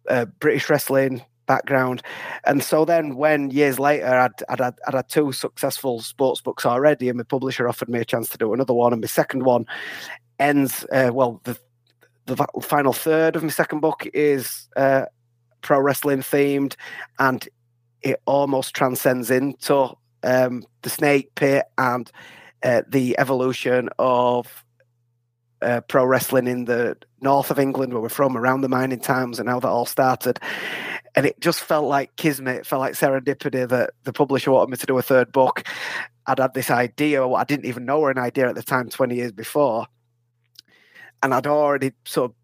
uh, 0.08 0.24
British 0.40 0.70
wrestling 0.70 1.22
background, 1.46 2.02
and 2.44 2.62
so 2.62 2.84
then 2.84 3.16
when 3.16 3.50
years 3.50 3.78
later 3.78 4.06
I'd, 4.06 4.30
I'd, 4.48 4.60
I'd, 4.60 4.74
I'd 4.88 4.94
had 4.94 5.08
two 5.08 5.30
successful 5.32 6.00
sports 6.00 6.40
books 6.40 6.64
already, 6.64 7.08
and 7.08 7.18
my 7.18 7.24
publisher 7.24 7.68
offered 7.68 7.88
me 7.88 8.00
a 8.00 8.04
chance 8.04 8.28
to 8.30 8.38
do 8.38 8.52
another 8.52 8.74
one, 8.74 8.92
and 8.92 9.02
my 9.02 9.06
second 9.06 9.44
one 9.44 9.66
ends 10.38 10.84
uh, 10.92 11.10
well 11.12 11.40
the 11.44 11.58
the 12.26 12.36
final 12.60 12.92
third 12.92 13.36
of 13.36 13.42
my 13.42 13.48
second 13.48 13.80
book 13.80 14.06
is 14.12 14.68
uh, 14.76 15.04
pro 15.66 15.80
wrestling 15.80 16.20
themed, 16.20 16.76
and 17.18 17.46
it 18.00 18.22
almost 18.24 18.72
transcends 18.74 19.32
into 19.32 19.92
um, 20.22 20.64
the 20.82 20.88
snake 20.88 21.34
pit 21.34 21.64
and 21.76 22.10
uh, 22.62 22.82
the 22.88 23.18
evolution 23.18 23.88
of 23.98 24.64
uh, 25.60 25.80
pro 25.88 26.04
wrestling 26.04 26.46
in 26.46 26.66
the 26.66 26.96
north 27.20 27.50
of 27.50 27.58
England, 27.58 27.92
where 27.92 28.00
we're 28.00 28.08
from, 28.08 28.36
around 28.36 28.60
the 28.60 28.68
mining 28.68 29.00
towns, 29.00 29.40
and 29.40 29.48
how 29.48 29.58
that 29.58 29.68
all 29.68 29.86
started. 29.86 30.38
And 31.16 31.26
it 31.26 31.40
just 31.40 31.60
felt 31.60 31.86
like 31.86 32.14
kismet, 32.14 32.58
it 32.58 32.66
felt 32.66 32.80
like 32.80 32.94
serendipity 32.94 33.68
that 33.68 33.90
the 34.04 34.12
publisher 34.12 34.52
wanted 34.52 34.70
me 34.70 34.76
to 34.76 34.86
do 34.86 34.98
a 34.98 35.02
third 35.02 35.32
book. 35.32 35.64
I'd 36.26 36.38
had 36.38 36.54
this 36.54 36.70
idea, 36.70 37.26
what 37.26 37.40
I 37.40 37.44
didn't 37.44 37.66
even 37.66 37.86
know 37.86 37.98
were 37.98 38.10
an 38.12 38.18
idea 38.18 38.48
at 38.48 38.54
the 38.54 38.62
time, 38.62 38.88
20 38.88 39.16
years 39.16 39.32
before. 39.32 39.86
And 41.24 41.34
I'd 41.34 41.46
already 41.48 41.92
sort 42.04 42.30
of 42.30 42.36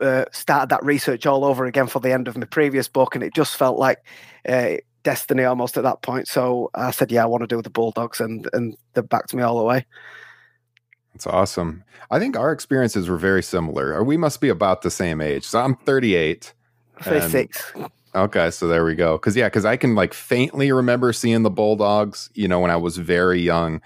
uh, 0.00 0.24
started 0.32 0.70
that 0.70 0.84
research 0.84 1.26
all 1.26 1.44
over 1.44 1.66
again 1.66 1.86
for 1.86 2.00
the 2.00 2.12
end 2.12 2.28
of 2.28 2.36
my 2.36 2.46
previous 2.46 2.88
book, 2.88 3.14
and 3.14 3.24
it 3.24 3.34
just 3.34 3.56
felt 3.56 3.78
like 3.78 4.04
uh, 4.48 4.76
destiny 5.02 5.44
almost 5.44 5.76
at 5.76 5.84
that 5.84 6.02
point. 6.02 6.28
So 6.28 6.70
I 6.74 6.90
said, 6.90 7.12
"Yeah, 7.12 7.22
I 7.22 7.26
want 7.26 7.42
to 7.42 7.46
do 7.46 7.62
the 7.62 7.70
Bulldogs," 7.70 8.20
and 8.20 8.48
and 8.52 8.76
they 8.94 9.02
backed 9.02 9.34
me 9.34 9.42
all 9.42 9.58
the 9.58 9.64
way. 9.64 9.86
That's 11.14 11.26
awesome. 11.28 11.84
I 12.10 12.18
think 12.18 12.36
our 12.36 12.50
experiences 12.50 13.08
were 13.08 13.16
very 13.16 13.42
similar. 13.42 14.02
We 14.02 14.16
must 14.16 14.40
be 14.40 14.48
about 14.48 14.82
the 14.82 14.90
same 14.90 15.20
age. 15.20 15.44
So 15.44 15.60
I'm 15.60 15.76
38. 15.76 16.52
36. 17.02 17.72
Okay, 18.16 18.50
so 18.50 18.66
there 18.66 18.84
we 18.84 18.94
go. 18.94 19.18
Cause 19.18 19.36
yeah, 19.36 19.46
because 19.46 19.64
I 19.64 19.76
can 19.76 19.94
like 19.94 20.12
faintly 20.14 20.70
remember 20.70 21.12
seeing 21.12 21.42
the 21.42 21.50
Bulldogs, 21.50 22.30
you 22.34 22.46
know, 22.46 22.60
when 22.60 22.70
I 22.70 22.76
was 22.76 22.96
very 22.96 23.40
young 23.40 23.80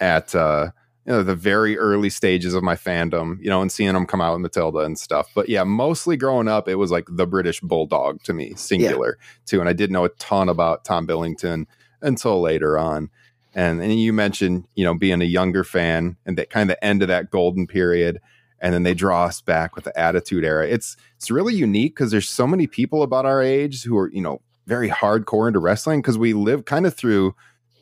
at 0.00 0.34
uh 0.34 0.70
you 1.06 1.12
know 1.12 1.22
the 1.22 1.34
very 1.34 1.76
early 1.76 2.08
stages 2.08 2.54
of 2.54 2.62
my 2.62 2.74
fandom, 2.74 3.38
you 3.42 3.50
know, 3.50 3.60
and 3.60 3.70
seeing 3.70 3.92
them 3.92 4.06
come 4.06 4.20
out 4.20 4.32
with 4.32 4.40
Matilda 4.40 4.78
and 4.78 4.98
stuff. 4.98 5.30
But 5.34 5.48
yeah, 5.48 5.64
mostly 5.64 6.16
growing 6.16 6.48
up, 6.48 6.68
it 6.68 6.76
was 6.76 6.90
like 6.90 7.06
the 7.08 7.26
British 7.26 7.60
Bulldog 7.60 8.22
to 8.22 8.32
me, 8.32 8.54
singular 8.56 9.18
yeah. 9.20 9.26
too. 9.46 9.60
And 9.60 9.68
I 9.68 9.74
didn't 9.74 9.92
know 9.92 10.04
a 10.04 10.10
ton 10.10 10.48
about 10.48 10.84
Tom 10.84 11.06
Billington 11.06 11.66
until 12.00 12.40
later 12.40 12.78
on. 12.78 13.10
And 13.54 13.82
and 13.82 14.00
you 14.00 14.12
mentioned, 14.12 14.64
you 14.74 14.84
know, 14.84 14.94
being 14.94 15.20
a 15.20 15.26
younger 15.26 15.62
fan 15.62 16.16
and 16.24 16.38
that 16.38 16.50
kind 16.50 16.70
of 16.70 16.76
the 16.76 16.84
end 16.84 17.02
of 17.02 17.08
that 17.08 17.30
golden 17.30 17.66
period. 17.66 18.20
And 18.60 18.72
then 18.72 18.82
they 18.82 18.94
draw 18.94 19.24
us 19.24 19.42
back 19.42 19.74
with 19.74 19.84
the 19.84 19.98
Attitude 19.98 20.42
Era. 20.42 20.66
It's 20.66 20.96
it's 21.16 21.30
really 21.30 21.54
unique 21.54 21.94
because 21.94 22.10
there's 22.10 22.28
so 22.28 22.46
many 22.46 22.66
people 22.66 23.02
about 23.02 23.26
our 23.26 23.42
age 23.42 23.84
who 23.84 23.98
are, 23.98 24.10
you 24.10 24.22
know, 24.22 24.40
very 24.66 24.88
hardcore 24.88 25.48
into 25.48 25.58
wrestling 25.58 26.00
because 26.00 26.16
we 26.16 26.32
live 26.32 26.64
kind 26.64 26.86
of 26.86 26.94
through 26.94 27.34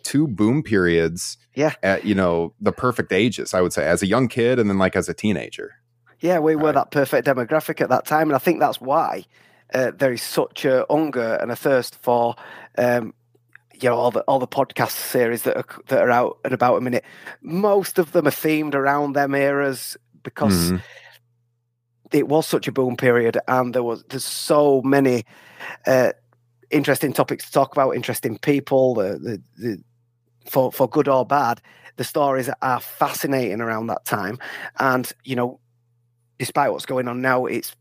two 0.02 0.26
boom 0.28 0.62
periods. 0.62 1.36
Yeah. 1.54 1.74
At 1.82 2.04
you 2.04 2.14
know 2.14 2.54
the 2.60 2.72
perfect 2.72 3.12
ages, 3.12 3.54
I 3.54 3.60
would 3.60 3.72
say, 3.72 3.86
as 3.86 4.02
a 4.02 4.06
young 4.06 4.28
kid 4.28 4.58
and 4.58 4.68
then 4.70 4.78
like 4.78 4.96
as 4.96 5.08
a 5.08 5.14
teenager. 5.14 5.74
Yeah, 6.20 6.38
we 6.38 6.54
were 6.56 6.66
Right. 6.66 6.74
that 6.74 6.90
perfect 6.92 7.26
demographic 7.26 7.80
at 7.80 7.88
that 7.88 8.06
time, 8.06 8.28
and 8.28 8.36
I 8.36 8.38
think 8.38 8.60
that's 8.60 8.80
why 8.80 9.24
uh, 9.74 9.90
there 9.96 10.12
is 10.12 10.22
such 10.22 10.64
a 10.64 10.86
hunger 10.88 11.34
and 11.40 11.50
a 11.50 11.56
thirst 11.56 11.96
for, 11.96 12.36
um, 12.78 13.12
you 13.74 13.88
know, 13.88 13.96
all 13.96 14.10
the 14.10 14.20
all 14.22 14.38
the 14.38 14.46
podcast 14.46 14.92
series 14.92 15.42
that 15.42 15.56
are 15.56 15.64
that 15.88 16.00
are 16.00 16.10
out 16.10 16.38
and 16.44 16.52
about 16.54 16.76
a 16.76 16.80
minute. 16.80 17.04
Most 17.42 17.98
of 17.98 18.12
them 18.12 18.26
are 18.28 18.30
themed 18.30 18.74
around 18.74 19.14
them 19.14 19.34
eras 19.34 19.96
because 20.22 20.70
Mhm. 20.70 20.80
it 22.12 22.28
was 22.28 22.46
such 22.46 22.68
a 22.68 22.72
boom 22.72 22.96
period, 22.96 23.38
and 23.48 23.74
there 23.74 23.82
was 23.82 24.04
there's 24.10 24.24
so 24.24 24.80
many 24.82 25.24
uh, 25.86 26.12
interesting 26.70 27.12
topics 27.12 27.46
to 27.46 27.52
talk 27.52 27.72
about, 27.72 27.94
interesting 27.96 28.38
people, 28.38 28.94
the, 28.94 29.18
the, 29.18 29.42
the 29.58 29.82
for 30.50 30.72
for 30.72 30.88
good 30.88 31.08
or 31.08 31.24
bad. 31.24 31.60
The 31.96 32.04
stories 32.04 32.48
are 32.62 32.80
fascinating 32.80 33.60
around 33.60 33.88
that 33.88 34.04
time, 34.04 34.38
and 34.78 35.10
you 35.24 35.36
know, 35.36 35.60
despite 36.38 36.72
what's 36.72 36.86
going 36.86 37.08
on 37.08 37.20
now, 37.20 37.46
it's 37.46 37.74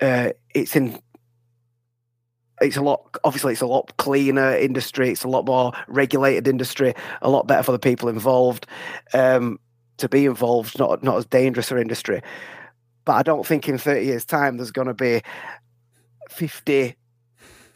uh, 0.00 0.30
it's 0.54 0.76
in 0.76 0.98
it's 2.60 2.76
a 2.76 2.82
lot 2.82 3.16
obviously 3.24 3.52
it's 3.52 3.62
a 3.62 3.66
lot 3.66 3.96
cleaner 3.96 4.54
industry 4.54 5.10
it's 5.10 5.24
a 5.24 5.28
lot 5.28 5.46
more 5.46 5.72
regulated 5.88 6.46
industry 6.46 6.94
a 7.22 7.30
lot 7.30 7.46
better 7.46 7.62
for 7.62 7.72
the 7.72 7.78
people 7.78 8.08
involved 8.08 8.66
um, 9.14 9.58
to 9.96 10.08
be 10.08 10.26
involved 10.26 10.78
not 10.78 11.02
not 11.02 11.16
as 11.16 11.26
dangerous 11.26 11.70
an 11.70 11.78
industry 11.78 12.20
but 13.04 13.12
i 13.14 13.22
don't 13.22 13.46
think 13.46 13.68
in 13.68 13.78
30 13.78 14.04
years 14.04 14.24
time 14.24 14.56
there's 14.56 14.70
going 14.70 14.88
to 14.88 14.94
be 14.94 15.22
50 16.28 16.94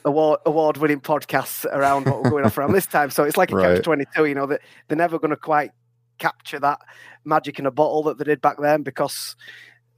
award 0.05 0.41
award 0.47 0.77
winning 0.77 1.01
podcasts 1.01 1.65
around 1.67 2.05
what 2.07 2.23
we're 2.23 2.31
going 2.31 2.45
off 2.45 2.59
around 2.59 2.73
this 2.73 2.87
time 2.87 3.11
so 3.11 3.25
it's 3.25 3.37
like 3.37 3.51
a 3.51 3.57
Right. 3.57 3.77
catch 3.77 3.85
22 3.85 4.27
you 4.27 4.35
know 4.35 4.47
that 4.47 4.61
they're 4.89 4.99
never 4.99 5.19
going 5.19 5.31
to 5.31 5.37
quite 5.37 5.71
capture 6.19 6.61
that 6.61 6.81
magic 7.25 7.59
in 7.59 7.67
a 7.67 7.71
bottle 7.71 8.03
that 8.05 8.19
they 8.19 8.25
did 8.25 8.41
back 8.41 8.59
then 8.59 8.83
because 8.83 9.35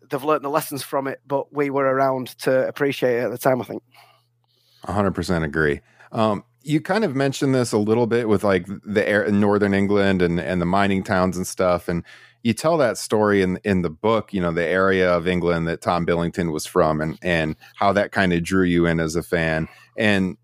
they've 0.09 0.23
learned 0.25 0.45
the 0.45 0.49
lessons 0.49 0.83
from 0.83 1.07
it 1.07 1.21
but 1.27 1.53
we 1.53 1.71
were 1.71 1.85
around 1.85 2.29
to 2.39 2.67
appreciate 2.69 3.17
it 3.19 3.25
at 3.25 3.31
the 3.31 3.39
time 3.39 3.61
i 3.61 3.65
think 3.65 3.83
100% 4.87 5.43
agree. 5.45 5.81
Um, 6.13 6.45
you 6.63 6.81
kind 6.81 7.05
of 7.05 7.15
mentioned 7.15 7.55
this 7.55 7.73
a 7.73 7.79
little 7.79 8.07
bit 8.07 8.29
with 8.29 8.45
like 8.45 8.67
the 8.85 9.07
air 9.09 9.23
in 9.23 9.41
northern 9.41 9.75
England 9.75 10.23
and 10.23 10.41
and 10.41 10.61
the 10.61 10.67
mining 10.67 11.03
towns 11.03 11.37
and 11.37 11.47
stuff 11.47 11.89
and 11.89 12.03
you 12.43 12.53
tell 12.53 12.77
that 12.77 12.97
story 12.99 13.43
in 13.43 13.59
in 13.65 13.83
the 13.83 13.91
book, 13.91 14.33
you 14.33 14.41
know, 14.41 14.53
the 14.53 14.65
area 14.65 15.13
of 15.13 15.27
England 15.27 15.67
that 15.69 15.81
Tom 15.81 16.05
Billington 16.05 16.53
was 16.53 16.67
from 16.67 17.01
and 17.01 17.19
and 17.23 17.57
how 17.75 17.93
that 17.93 18.13
kind 18.13 18.33
of 18.33 18.43
drew 18.43 18.65
you 18.65 18.87
in 18.87 19.01
as 19.01 19.17
a 19.17 19.23
fan. 19.23 19.69
And 19.97 20.37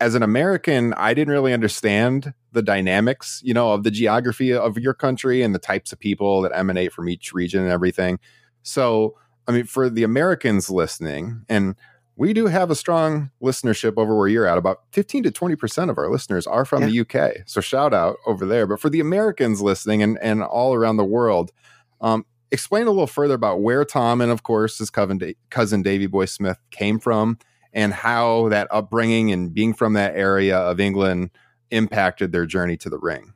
as 0.00 0.14
an 0.14 0.22
American, 0.22 0.94
I 0.94 1.14
didn't 1.14 1.32
really 1.32 1.52
understand 1.52 2.32
the 2.52 2.62
dynamics, 2.62 3.40
you 3.44 3.52
know, 3.52 3.72
of 3.72 3.82
the 3.82 3.90
geography 3.90 4.52
of 4.52 4.78
your 4.78 4.94
country 4.94 5.42
and 5.42 5.54
the 5.54 5.58
types 5.58 5.92
of 5.92 5.98
people 5.98 6.42
that 6.42 6.52
emanate 6.54 6.92
from 6.92 7.08
each 7.08 7.32
region 7.32 7.62
and 7.62 7.70
everything. 7.70 8.18
So, 8.62 9.16
I 9.46 9.52
mean, 9.52 9.64
for 9.64 9.90
the 9.90 10.02
Americans 10.02 10.70
listening, 10.70 11.44
and 11.48 11.74
we 12.18 12.32
do 12.32 12.46
have 12.46 12.70
a 12.70 12.74
strong 12.74 13.30
listenership 13.40 13.94
over 13.96 14.16
where 14.16 14.26
you're 14.26 14.46
at. 14.46 14.58
About 14.58 14.80
15 14.90 15.22
to 15.22 15.30
20% 15.30 15.88
of 15.88 15.98
our 15.98 16.10
listeners 16.10 16.48
are 16.48 16.64
from 16.64 16.82
the 16.84 17.00
UK. 17.00 17.44
So 17.46 17.60
shout 17.60 17.94
out 17.94 18.16
over 18.26 18.44
there. 18.44 18.66
But 18.66 18.80
for 18.80 18.90
the 18.90 18.98
Americans 18.98 19.62
listening 19.62 20.02
and, 20.02 20.18
and 20.20 20.42
all 20.42 20.74
around 20.74 20.96
the 20.96 21.04
world, 21.04 21.52
um, 22.00 22.26
explain 22.50 22.88
a 22.88 22.90
little 22.90 23.06
further 23.06 23.34
about 23.34 23.60
where 23.60 23.84
Tom 23.84 24.20
and, 24.20 24.32
of 24.32 24.42
course, 24.42 24.78
his 24.78 24.90
cousin, 24.90 25.18
Da- 25.18 25.36
cousin 25.50 25.80
Davey 25.80 26.06
Boy 26.06 26.24
Smith 26.24 26.58
came 26.72 26.98
from 26.98 27.38
and 27.72 27.92
how 27.92 28.48
that 28.48 28.68
upbringing 28.70 29.32
and 29.32 29.52
being 29.52 29.74
from 29.74 29.94
that 29.94 30.16
area 30.16 30.58
of 30.58 30.80
England 30.80 31.30
impacted 31.70 32.32
their 32.32 32.46
journey 32.46 32.76
to 32.78 32.88
the 32.88 32.98
ring. 32.98 33.32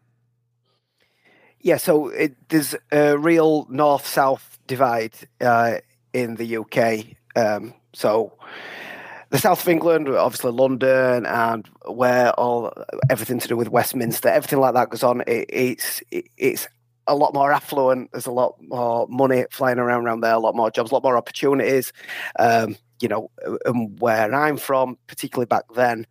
Yeah, 1.61 1.77
so 1.77 2.09
it, 2.09 2.37
there's 2.49 2.75
a 2.91 3.17
real 3.17 3.67
north-south 3.71 4.59
divide 4.67 5.15
uh, 5.41 5.79
in 6.13 6.35
the 6.35 6.57
UK. 6.57 7.17
Um, 7.37 7.75
so 7.93 8.33
the 9.31 9.39
south 9.39 9.63
of 9.63 9.69
England, 9.69 10.09
obviously 10.09 10.53
London, 10.53 11.25
and 11.25 11.69
where 11.87 12.33
all 12.33 12.73
everything 13.09 13.39
to 13.39 13.49
do 13.49 13.57
with 13.57 13.71
Westminster, 13.71 14.29
everything 14.29 14.59
like 14.59 14.75
that 14.75 14.91
goes 14.91 15.03
on. 15.03 15.23
It, 15.27 15.47
it's 15.49 16.03
it, 16.11 16.27
it's 16.37 16.69
a 17.07 17.15
lot 17.15 17.33
more 17.33 17.53
affluent. 17.53 18.13
There's 18.13 18.27
a 18.27 18.33
lot 18.33 18.57
more 18.61 19.07
money 19.09 19.45
flying 19.51 19.79
around 19.79 20.05
around 20.05 20.21
there. 20.21 20.35
A 20.35 20.39
lot 20.39 20.55
more 20.55 20.71
jobs, 20.71 20.91
a 20.91 20.95
lot 20.95 21.03
more 21.03 21.17
opportunities. 21.17 21.93
Um, 22.39 22.77
you 23.03 23.09
know, 23.09 23.31
and 23.65 24.01
where 24.01 24.33
I'm 24.33 24.57
from, 24.57 24.97
particularly 25.09 25.47
back 25.47 25.65
then, 25.75 26.07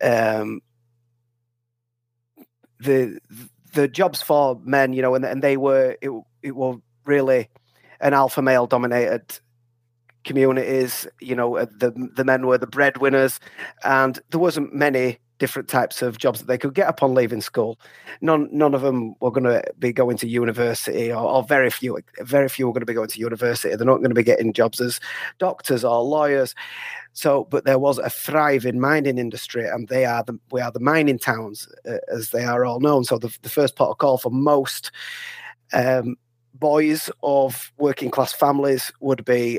um, 0.00 0.60
the 2.78 3.18
the 3.74 3.88
jobs 3.88 4.22
for 4.22 4.60
men, 4.64 4.92
you 4.92 5.02
know, 5.02 5.14
and, 5.14 5.24
and 5.24 5.42
they 5.42 5.56
were 5.56 5.96
it, 6.00 6.10
it 6.42 6.54
were 6.54 6.76
really 7.04 7.48
an 8.00 8.14
alpha 8.14 8.42
male 8.42 8.66
dominated 8.66 9.40
communities. 10.24 11.06
You 11.20 11.34
know, 11.34 11.56
uh, 11.56 11.66
the 11.76 11.90
the 12.14 12.24
men 12.24 12.46
were 12.46 12.58
the 12.58 12.66
breadwinners, 12.66 13.40
and 13.84 14.18
there 14.30 14.40
wasn't 14.40 14.74
many 14.74 15.18
different 15.42 15.68
types 15.68 16.02
of 16.02 16.18
jobs 16.18 16.38
that 16.38 16.46
they 16.46 16.56
could 16.56 16.72
get 16.72 16.88
upon 16.88 17.14
leaving 17.14 17.40
school. 17.40 17.76
None 18.20 18.48
none 18.52 18.74
of 18.74 18.82
them 18.82 19.16
were 19.18 19.32
going 19.32 19.42
to 19.42 19.60
be 19.76 19.92
going 19.92 20.16
to 20.18 20.28
university, 20.28 21.10
or, 21.10 21.18
or 21.18 21.42
very 21.42 21.68
few 21.68 21.98
very 22.20 22.48
few 22.48 22.68
were 22.68 22.72
going 22.72 22.82
to 22.82 22.86
be 22.86 22.94
going 22.94 23.08
to 23.08 23.18
university. 23.18 23.74
They're 23.74 23.84
not 23.84 23.96
going 23.96 24.10
to 24.10 24.14
be 24.14 24.22
getting 24.22 24.52
jobs 24.52 24.80
as 24.80 25.00
doctors 25.40 25.84
or 25.84 26.00
lawyers. 26.04 26.54
So, 27.12 27.48
but 27.50 27.64
there 27.64 27.80
was 27.80 27.98
a 27.98 28.08
thriving 28.08 28.78
mining 28.78 29.18
industry, 29.18 29.66
and 29.66 29.88
they 29.88 30.04
are 30.04 30.22
the 30.22 30.38
we 30.52 30.60
are 30.60 30.70
the 30.70 30.78
mining 30.78 31.18
towns, 31.18 31.68
uh, 31.90 31.98
as 32.14 32.30
they 32.30 32.44
are 32.44 32.64
all 32.64 32.78
known. 32.78 33.02
So, 33.02 33.18
the, 33.18 33.36
the 33.42 33.48
first 33.50 33.74
port 33.74 33.90
of 33.90 33.98
call 33.98 34.18
for 34.18 34.30
most 34.30 34.92
um, 35.72 36.14
boys 36.54 37.10
of 37.24 37.72
working 37.78 38.12
class 38.12 38.32
families 38.32 38.92
would 39.00 39.24
be 39.24 39.58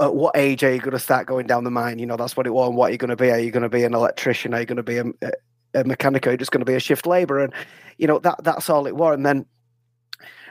at 0.00 0.14
what 0.14 0.36
age 0.36 0.64
are 0.64 0.72
you 0.72 0.80
going 0.80 0.92
to 0.92 0.98
start 0.98 1.26
going 1.26 1.46
down 1.46 1.64
the 1.64 1.70
mine? 1.70 1.98
You 1.98 2.06
know, 2.06 2.16
that's 2.16 2.36
what 2.36 2.46
it 2.46 2.54
was. 2.54 2.68
And 2.68 2.76
what 2.76 2.88
are 2.88 2.92
you 2.92 2.98
going 2.98 3.10
to 3.10 3.16
be? 3.16 3.30
Are 3.30 3.38
you 3.38 3.50
going 3.50 3.62
to 3.62 3.68
be 3.68 3.84
an 3.84 3.94
electrician? 3.94 4.54
Are 4.54 4.60
you 4.60 4.66
going 4.66 4.76
to 4.76 4.82
be 4.82 4.98
a, 4.98 5.04
a 5.74 5.84
mechanic? 5.84 6.26
Are 6.26 6.32
you 6.32 6.36
just 6.36 6.50
going 6.50 6.62
to 6.62 6.70
be 6.70 6.74
a 6.74 6.80
shift 6.80 7.06
labourer? 7.06 7.44
And 7.44 7.52
you 7.98 8.06
know 8.06 8.18
that 8.20 8.42
that's 8.42 8.70
all 8.70 8.86
it 8.86 8.96
was. 8.96 9.14
And 9.14 9.26
then 9.26 9.46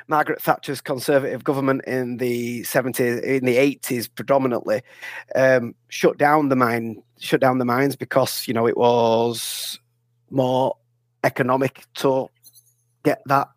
Margaret 0.08 0.42
Thatcher's 0.42 0.82
Conservative 0.82 1.44
government 1.44 1.84
in 1.86 2.18
the 2.18 2.62
70s, 2.62 3.22
in 3.22 3.46
the 3.46 3.58
80s 3.58 4.10
predominantly, 4.14 4.82
um, 5.36 5.76
shut 5.88 6.18
down 6.18 6.50
the 6.50 6.56
mine, 6.56 7.02
shut 7.20 7.42
down 7.42 7.58
the 7.58 7.66
mines 7.66 7.96
because 7.96 8.48
you 8.48 8.54
know 8.54 8.68
it 8.68 8.78
was 8.78 9.80
more 10.30 10.76
economic 11.24 11.86
to 11.96 12.30
get 13.04 13.22
that 13.26 13.50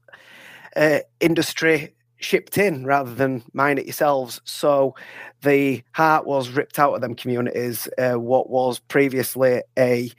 uh, 0.74 1.00
industry 1.20 1.94
shipped 2.24 2.58
in 2.58 2.84
rather 2.84 3.14
than 3.14 3.42
mine 3.52 3.78
it 3.78 3.86
yourselves. 3.86 4.40
So 4.44 4.94
the 5.42 5.82
heart 5.92 6.26
was 6.26 6.50
ripped 6.50 6.78
out 6.78 6.94
of 6.94 7.00
them 7.00 7.14
communities. 7.14 7.88
Uh, 7.98 8.14
what 8.14 8.50
was 8.50 8.78
previously 8.78 9.62
a 9.78 10.10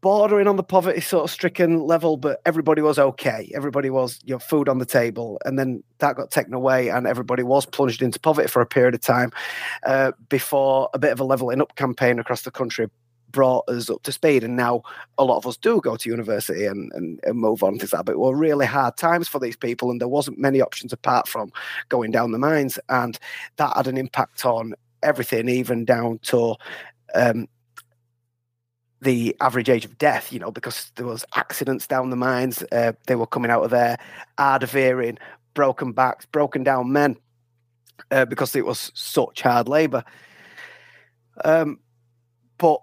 bordering 0.00 0.46
on 0.46 0.56
the 0.56 0.62
poverty 0.62 1.00
sort 1.00 1.24
of 1.24 1.30
stricken 1.30 1.80
level, 1.80 2.16
but 2.16 2.40
everybody 2.46 2.80
was 2.80 2.98
okay. 2.98 3.50
Everybody 3.54 3.90
was, 3.90 4.18
your 4.24 4.36
know, 4.36 4.40
food 4.40 4.68
on 4.68 4.78
the 4.78 4.86
table. 4.86 5.40
And 5.44 5.58
then 5.58 5.82
that 5.98 6.16
got 6.16 6.30
taken 6.30 6.54
away 6.54 6.88
and 6.88 7.06
everybody 7.06 7.42
was 7.42 7.66
plunged 7.66 8.02
into 8.02 8.18
poverty 8.18 8.48
for 8.48 8.62
a 8.62 8.66
period 8.66 8.94
of 8.94 9.00
time 9.00 9.30
uh, 9.84 10.12
before 10.28 10.88
a 10.94 10.98
bit 10.98 11.12
of 11.12 11.20
a 11.20 11.24
leveling 11.24 11.60
up 11.60 11.76
campaign 11.76 12.18
across 12.18 12.42
the 12.42 12.50
country 12.50 12.88
brought 13.30 13.68
us 13.68 13.90
up 13.90 14.02
to 14.02 14.12
speed. 14.12 14.44
And 14.44 14.56
now 14.56 14.82
a 15.18 15.24
lot 15.24 15.38
of 15.38 15.46
us 15.46 15.56
do 15.56 15.80
go 15.80 15.96
to 15.96 16.10
university 16.10 16.66
and, 16.66 16.92
and, 16.92 17.20
and 17.22 17.38
move 17.38 17.62
on 17.62 17.78
to 17.78 17.86
that. 17.88 18.04
But 18.04 18.12
it 18.12 18.18
were 18.18 18.36
really 18.36 18.66
hard 18.66 18.96
times 18.96 19.28
for 19.28 19.38
these 19.38 19.56
people 19.56 19.90
and 19.90 20.00
there 20.00 20.08
wasn't 20.08 20.38
many 20.38 20.60
options 20.60 20.92
apart 20.92 21.28
from 21.28 21.52
going 21.88 22.10
down 22.10 22.32
the 22.32 22.38
mines. 22.38 22.78
And 22.88 23.18
that 23.56 23.76
had 23.76 23.86
an 23.86 23.96
impact 23.96 24.44
on 24.44 24.74
everything, 25.02 25.48
even 25.48 25.84
down 25.84 26.18
to 26.22 26.56
um, 27.14 27.48
the 29.00 29.34
average 29.40 29.68
age 29.68 29.84
of 29.84 29.98
death, 29.98 30.32
you 30.32 30.38
know, 30.38 30.50
because 30.50 30.92
there 30.96 31.06
was 31.06 31.24
accidents 31.34 31.86
down 31.86 32.10
the 32.10 32.16
mines. 32.16 32.62
Uh, 32.70 32.92
they 33.06 33.16
were 33.16 33.26
coming 33.26 33.50
out 33.50 33.64
of 33.64 33.70
there, 33.70 33.98
hard 34.38 34.62
of 34.62 34.72
hearing, 34.72 35.18
broken 35.54 35.92
backs, 35.92 36.26
broken 36.26 36.62
down 36.62 36.92
men, 36.92 37.16
uh, 38.10 38.24
because 38.24 38.54
it 38.54 38.66
was 38.66 38.90
such 38.94 39.40
hard 39.40 39.68
labour. 39.68 40.04
Um, 41.44 41.80
but 42.58 42.82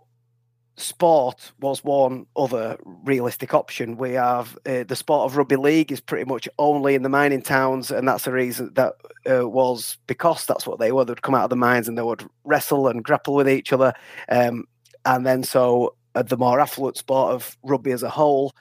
sport 0.78 1.52
was 1.60 1.84
one 1.84 2.28
other 2.36 2.78
realistic 3.04 3.54
option. 3.54 3.98
We 3.98 4.14
have 4.14 4.58
uh, 4.66 4.84
the 4.84 4.96
sport 4.96 5.30
of 5.30 5.36
rugby 5.36 5.56
league 5.56 5.92
is 5.92 6.00
pretty 6.00 6.26
much 6.26 6.48
only 6.60 6.94
in 6.94 7.02
the 7.02 7.10
mining 7.10 7.42
towns, 7.42 7.92
and 7.92 8.08
that's 8.08 8.26
the 8.26 8.32
reason 8.32 8.72
that 8.76 8.94
uh, 9.30 9.50
was 9.50 9.98
because 10.06 10.46
that's 10.46 10.68
what 10.68 10.80
they 10.80 10.92
were. 10.92 11.04
They'd 11.04 11.22
come 11.24 11.36
out 11.36 11.46
of 11.46 11.50
the 11.50 11.56
mines 11.56 11.88
and 11.88 11.98
they 11.98 12.04
would 12.04 12.24
wrestle 12.44 12.88
and 12.88 13.04
grapple 13.04 13.34
with 13.34 13.50
each 13.50 13.74
other, 13.74 13.94
um, 14.30 14.66
and 15.04 15.26
then 15.26 15.44
so 15.44 15.96
uh, 16.16 16.22
the 16.22 16.38
more 16.38 16.60
affluent 16.60 16.98
sport 16.98 17.34
of 17.34 17.58
rugby 17.64 17.92
as 17.92 18.04
a 18.04 18.10
whole, 18.10 18.54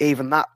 even 0.00 0.30
that 0.30 0.48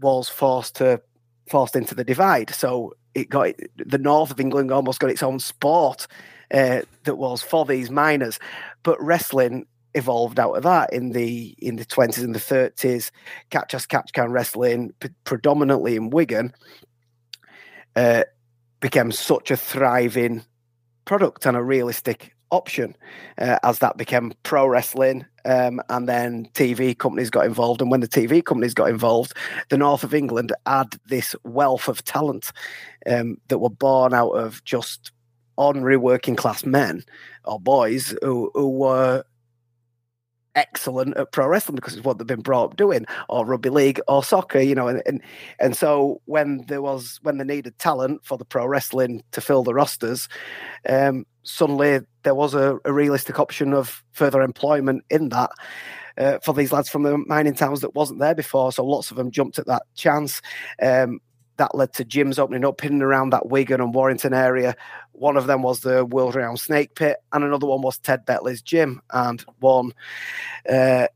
was 0.00 0.28
forced 0.28 0.76
to 0.76 1.00
forced 1.48 1.74
into 1.74 1.96
the 1.96 2.04
divide. 2.04 2.50
So 2.50 2.94
it 3.14 3.28
got 3.28 3.54
the 3.76 3.98
north 3.98 4.30
of 4.30 4.40
England 4.40 4.70
almost 4.70 5.00
got 5.00 5.10
its 5.10 5.22
own 5.22 5.40
sport 5.40 6.06
uh, 6.52 6.82
that 7.04 7.16
was 7.16 7.42
for 7.42 7.64
these 7.64 7.90
miners, 7.90 8.38
but 8.84 9.02
wrestling 9.02 9.66
evolved 9.94 10.38
out 10.38 10.52
of 10.52 10.62
that 10.62 10.92
in 10.92 11.10
the 11.10 11.54
in 11.58 11.76
the 11.76 11.84
20s 11.84 12.22
and 12.22 12.34
the 12.34 12.38
30s 12.38 13.10
catch 13.50 13.74
as 13.74 13.86
catch 13.86 14.12
can 14.12 14.32
wrestling 14.32 14.92
p- 15.00 15.08
predominantly 15.24 15.96
in 15.96 16.10
wigan 16.10 16.52
uh, 17.96 18.24
became 18.80 19.12
such 19.12 19.50
a 19.50 19.56
thriving 19.56 20.42
product 21.04 21.44
and 21.46 21.56
a 21.56 21.62
realistic 21.62 22.34
option 22.50 22.94
uh, 23.38 23.58
as 23.62 23.80
that 23.80 23.96
became 23.96 24.32
pro 24.44 24.66
wrestling 24.66 25.24
um, 25.44 25.80
and 25.88 26.08
then 26.08 26.46
TV 26.54 26.96
companies 26.96 27.30
got 27.30 27.46
involved. 27.46 27.80
And 27.80 27.90
when 27.90 28.00
the 28.00 28.08
TV 28.08 28.44
companies 28.44 28.74
got 28.74 28.90
involved, 28.90 29.34
the 29.70 29.78
north 29.78 30.04
of 30.04 30.14
England 30.14 30.52
had 30.66 30.94
this 31.06 31.34
wealth 31.42 31.88
of 31.88 32.04
talent 32.04 32.52
um, 33.06 33.38
that 33.48 33.58
were 33.58 33.70
born 33.70 34.14
out 34.14 34.32
of 34.32 34.62
just 34.64 35.10
ordinary 35.56 35.96
working 35.96 36.36
class 36.36 36.64
men 36.64 37.02
or 37.44 37.58
boys 37.58 38.14
who, 38.22 38.50
who 38.54 38.68
were 38.68 39.24
excellent 40.54 41.16
at 41.16 41.32
pro 41.32 41.46
wrestling 41.46 41.76
because 41.76 41.96
it's 41.96 42.04
what 42.04 42.18
they've 42.18 42.26
been 42.26 42.40
brought 42.40 42.70
up 42.70 42.76
doing, 42.76 43.06
or 43.28 43.46
rugby 43.46 43.70
league 43.70 44.00
or 44.08 44.22
soccer, 44.22 44.60
you 44.60 44.74
know. 44.74 44.88
And, 44.88 45.02
and 45.06 45.20
and 45.58 45.76
so 45.76 46.20
when 46.26 46.64
there 46.68 46.82
was 46.82 47.18
when 47.22 47.38
they 47.38 47.44
needed 47.44 47.78
talent 47.78 48.24
for 48.24 48.38
the 48.38 48.44
pro 48.44 48.66
wrestling 48.66 49.22
to 49.32 49.40
fill 49.40 49.62
the 49.62 49.74
rosters, 49.74 50.28
um, 50.88 51.24
suddenly 51.42 52.00
there 52.22 52.34
was 52.34 52.54
a, 52.54 52.78
a, 52.84 52.92
realistic 52.92 53.38
option 53.38 53.72
of 53.72 54.02
further 54.12 54.42
employment 54.42 55.04
in 55.10 55.28
that. 55.30 55.50
Uh, 56.18 56.38
for 56.44 56.52
these 56.52 56.72
lads 56.72 56.90
from 56.90 57.04
the 57.04 57.16
mining 57.26 57.54
towns 57.54 57.80
that 57.80 57.94
wasn't 57.94 58.20
there 58.20 58.34
before, 58.34 58.70
so 58.70 58.84
lots 58.84 59.10
of 59.10 59.16
them 59.16 59.30
jumped 59.30 59.58
at 59.58 59.66
that 59.66 59.82
chance. 59.94 60.42
Um, 60.82 61.20
that 61.56 61.74
led 61.74 61.92
to 61.94 62.04
gyms 62.04 62.38
opening 62.38 62.64
up 62.64 62.84
in 62.84 62.94
and 62.94 63.02
around 63.02 63.30
that 63.30 63.48
Wigan 63.48 63.80
and 63.80 63.94
Warrington 63.94 64.34
area. 64.34 64.74
One 65.12 65.36
of 65.36 65.46
them 65.46 65.62
was 65.62 65.80
the 65.80 66.04
world 66.04 66.34
renowned 66.34 66.60
Snake 66.60 66.94
Pit, 66.94 67.18
and 67.32 67.44
another 67.44 67.66
one 67.66 67.82
was 67.82 67.98
Ted 67.98 68.26
Betley's 68.26 68.62
gym. 68.62 69.00
And 69.12 69.44
one 69.60 69.92
uh, 70.68 71.08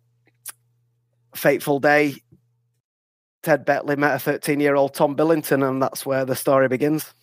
fateful 1.35 1.81
day, 1.81 2.15
Ted 3.43 3.67
Betley 3.67 3.97
met 3.97 4.15
a 4.15 4.19
13 4.19 4.61
year 4.61 4.77
old 4.77 4.95
Tom 4.95 5.15
Billington, 5.15 5.63
and 5.63 5.83
that's 5.83 6.07
where 6.07 6.25
the 6.25 6.37
story 6.37 6.69
begins 6.69 7.15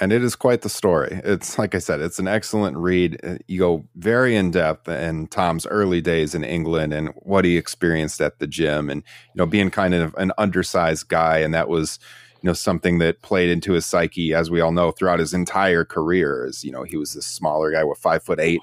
and 0.00 0.12
it 0.12 0.24
is 0.24 0.34
quite 0.34 0.62
the 0.62 0.70
story. 0.70 1.20
It's 1.24 1.58
like 1.58 1.74
I 1.74 1.78
said, 1.78 2.00
it's 2.00 2.18
an 2.18 2.26
excellent 2.26 2.78
read. 2.78 3.20
Uh, 3.22 3.36
you 3.46 3.58
go 3.58 3.84
very 3.96 4.34
in 4.34 4.50
depth 4.50 4.88
in 4.88 5.26
Tom's 5.26 5.66
early 5.66 6.00
days 6.00 6.34
in 6.34 6.42
England 6.42 6.94
and 6.94 7.10
what 7.16 7.44
he 7.44 7.58
experienced 7.58 8.20
at 8.20 8.38
the 8.38 8.46
gym, 8.46 8.88
and 8.88 9.02
you 9.34 9.38
know, 9.38 9.46
being 9.46 9.70
kind 9.70 9.92
of 9.92 10.14
an 10.16 10.32
undersized 10.38 11.08
guy, 11.08 11.38
and 11.38 11.52
that 11.52 11.68
was 11.68 11.98
you 12.40 12.48
know 12.48 12.54
something 12.54 12.98
that 12.98 13.20
played 13.20 13.50
into 13.50 13.72
his 13.74 13.84
psyche, 13.84 14.32
as 14.32 14.50
we 14.50 14.60
all 14.60 14.72
know, 14.72 14.90
throughout 14.90 15.18
his 15.18 15.34
entire 15.34 15.84
career. 15.84 16.46
Is 16.46 16.64
you 16.64 16.72
know 16.72 16.82
he 16.82 16.96
was 16.96 17.12
this 17.12 17.26
smaller 17.26 17.70
guy 17.70 17.84
with 17.84 17.98
five 17.98 18.22
foot 18.22 18.40
eight 18.40 18.62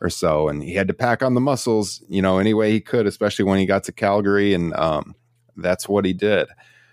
or 0.00 0.08
so, 0.08 0.48
and 0.48 0.62
he 0.62 0.74
had 0.74 0.86
to 0.88 0.94
pack 0.94 1.22
on 1.22 1.34
the 1.34 1.40
muscles, 1.40 2.02
you 2.08 2.22
know, 2.22 2.38
any 2.38 2.54
way 2.54 2.70
he 2.70 2.80
could, 2.80 3.06
especially 3.06 3.44
when 3.46 3.58
he 3.58 3.66
got 3.66 3.82
to 3.82 3.92
Calgary, 3.92 4.54
and 4.54 4.74
um, 4.74 5.16
that's 5.56 5.88
what 5.88 6.04
he 6.04 6.12
did. 6.12 6.48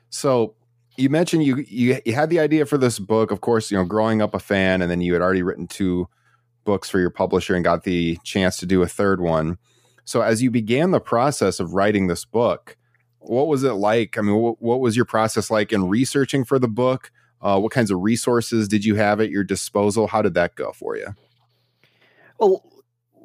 So 0.10 0.56
you 0.98 1.10
mentioned 1.10 1.44
you, 1.44 1.58
you 1.68 2.00
you 2.06 2.14
had 2.14 2.30
the 2.30 2.40
idea 2.40 2.66
for 2.66 2.78
this 2.78 3.00
book, 3.00 3.32
of 3.32 3.42
course, 3.42 3.72
you 3.72 3.78
know, 3.78 3.86
growing 3.86 4.22
up 4.22 4.34
a 4.34 4.40
fan, 4.40 4.82
and 4.82 4.90
then 4.90 5.02
you 5.02 5.14
had 5.14 5.22
already 5.22 5.44
written 5.44 5.68
two 5.68 6.08
books 6.64 6.90
for 6.90 7.00
your 7.00 7.10
publisher 7.10 7.56
and 7.56 7.64
got 7.64 7.84
the 7.84 8.18
chance 8.24 8.58
to 8.58 8.66
do 8.66 8.82
a 8.82 8.88
third 8.88 9.20
one. 9.20 9.58
So 10.06 10.22
as 10.22 10.42
you 10.42 10.52
began 10.52 10.92
the 10.92 11.00
process 11.00 11.60
of 11.60 11.74
writing 11.74 12.08
this 12.08 12.26
book, 12.26 12.78
what 13.20 13.48
was 13.48 13.64
it 13.64 13.74
like? 13.74 14.18
I 14.18 14.22
mean, 14.22 14.36
what, 14.36 14.62
what 14.62 14.80
was 14.80 14.96
your 14.96 15.06
process 15.06 15.50
like 15.50 15.72
in 15.72 15.88
researching 15.88 16.44
for 16.44 16.60
the 16.60 16.68
book? 16.68 17.12
Uh, 17.42 17.60
what 17.60 17.72
kinds 17.72 17.92
of 17.92 18.02
resources 18.02 18.68
did 18.68 18.86
you 18.86 18.96
have 18.96 19.20
at 19.20 19.30
your 19.30 19.44
disposal? 19.44 20.08
How 20.08 20.22
did 20.22 20.34
that 20.36 20.56
go 20.56 20.72
for 20.72 20.96
you? 20.96 21.08
Well, 22.40 22.64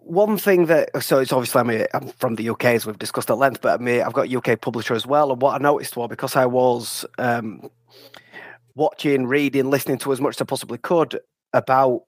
one 0.08 0.38
thing 0.38 0.66
that 0.66 1.02
so 1.02 1.18
it's 1.18 1.32
obviously 1.32 1.60
I'm, 1.60 1.70
a, 1.70 1.86
I'm 1.92 2.08
from 2.18 2.36
the 2.36 2.48
UK 2.48 2.64
as 2.66 2.86
we've 2.86 2.98
discussed 2.98 3.30
at 3.30 3.36
length, 3.36 3.60
but 3.60 3.78
I 3.78 3.82
mean, 3.82 4.00
I've 4.00 4.14
got 4.14 4.32
UK 4.32 4.60
publisher 4.60 4.94
as 4.94 5.06
well. 5.06 5.30
And 5.30 5.40
what 5.40 5.54
I 5.54 5.62
noticed 5.62 5.96
was 5.96 6.08
because 6.08 6.34
I 6.34 6.46
was 6.46 7.04
um, 7.18 7.70
watching, 8.74 9.26
reading, 9.26 9.70
listening 9.70 9.98
to 9.98 10.12
as 10.12 10.20
much 10.20 10.36
as 10.36 10.40
I 10.40 10.44
possibly 10.47 10.78
could 10.78 11.21
about 11.52 12.04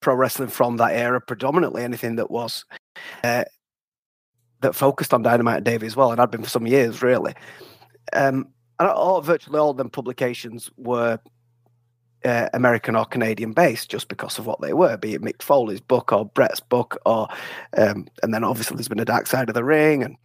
pro 0.00 0.14
wrestling 0.14 0.48
from 0.48 0.78
that 0.78 0.92
era, 0.92 1.20
predominantly 1.20 1.84
anything 1.84 2.16
that 2.16 2.30
was 2.30 2.64
uh, 3.22 3.44
that 4.62 4.74
focused 4.74 5.14
on 5.14 5.22
Dynamite 5.22 5.62
Davey 5.62 5.86
as 5.86 5.94
well, 5.94 6.10
and 6.10 6.20
I'd 6.20 6.30
been 6.30 6.42
for 6.42 6.50
some 6.50 6.66
years 6.66 7.02
really. 7.02 7.34
Um, 8.12 8.48
and 8.78 8.88
all, 8.88 9.20
virtually 9.20 9.58
all 9.58 9.70
of 9.70 9.76
them 9.76 9.90
publications 9.90 10.70
were 10.76 11.20
uh, 12.24 12.48
American 12.52 12.96
or 12.96 13.04
Canadian 13.04 13.52
based 13.52 13.90
just 13.90 14.08
because 14.08 14.38
of 14.38 14.46
what 14.46 14.60
they 14.60 14.72
were, 14.72 14.96
be 14.96 15.14
it 15.14 15.22
Mick 15.22 15.42
Foley's 15.42 15.80
book 15.80 16.12
or 16.12 16.24
Brett's 16.24 16.60
book, 16.60 16.98
or 17.06 17.28
um, 17.76 18.06
and 18.22 18.32
then 18.32 18.44
obviously 18.44 18.76
there's 18.76 18.88
been 18.88 19.00
a 19.00 19.04
Dark 19.04 19.26
Side 19.26 19.48
of 19.48 19.54
the 19.54 19.64
Ring, 19.64 20.02
and 20.02 20.16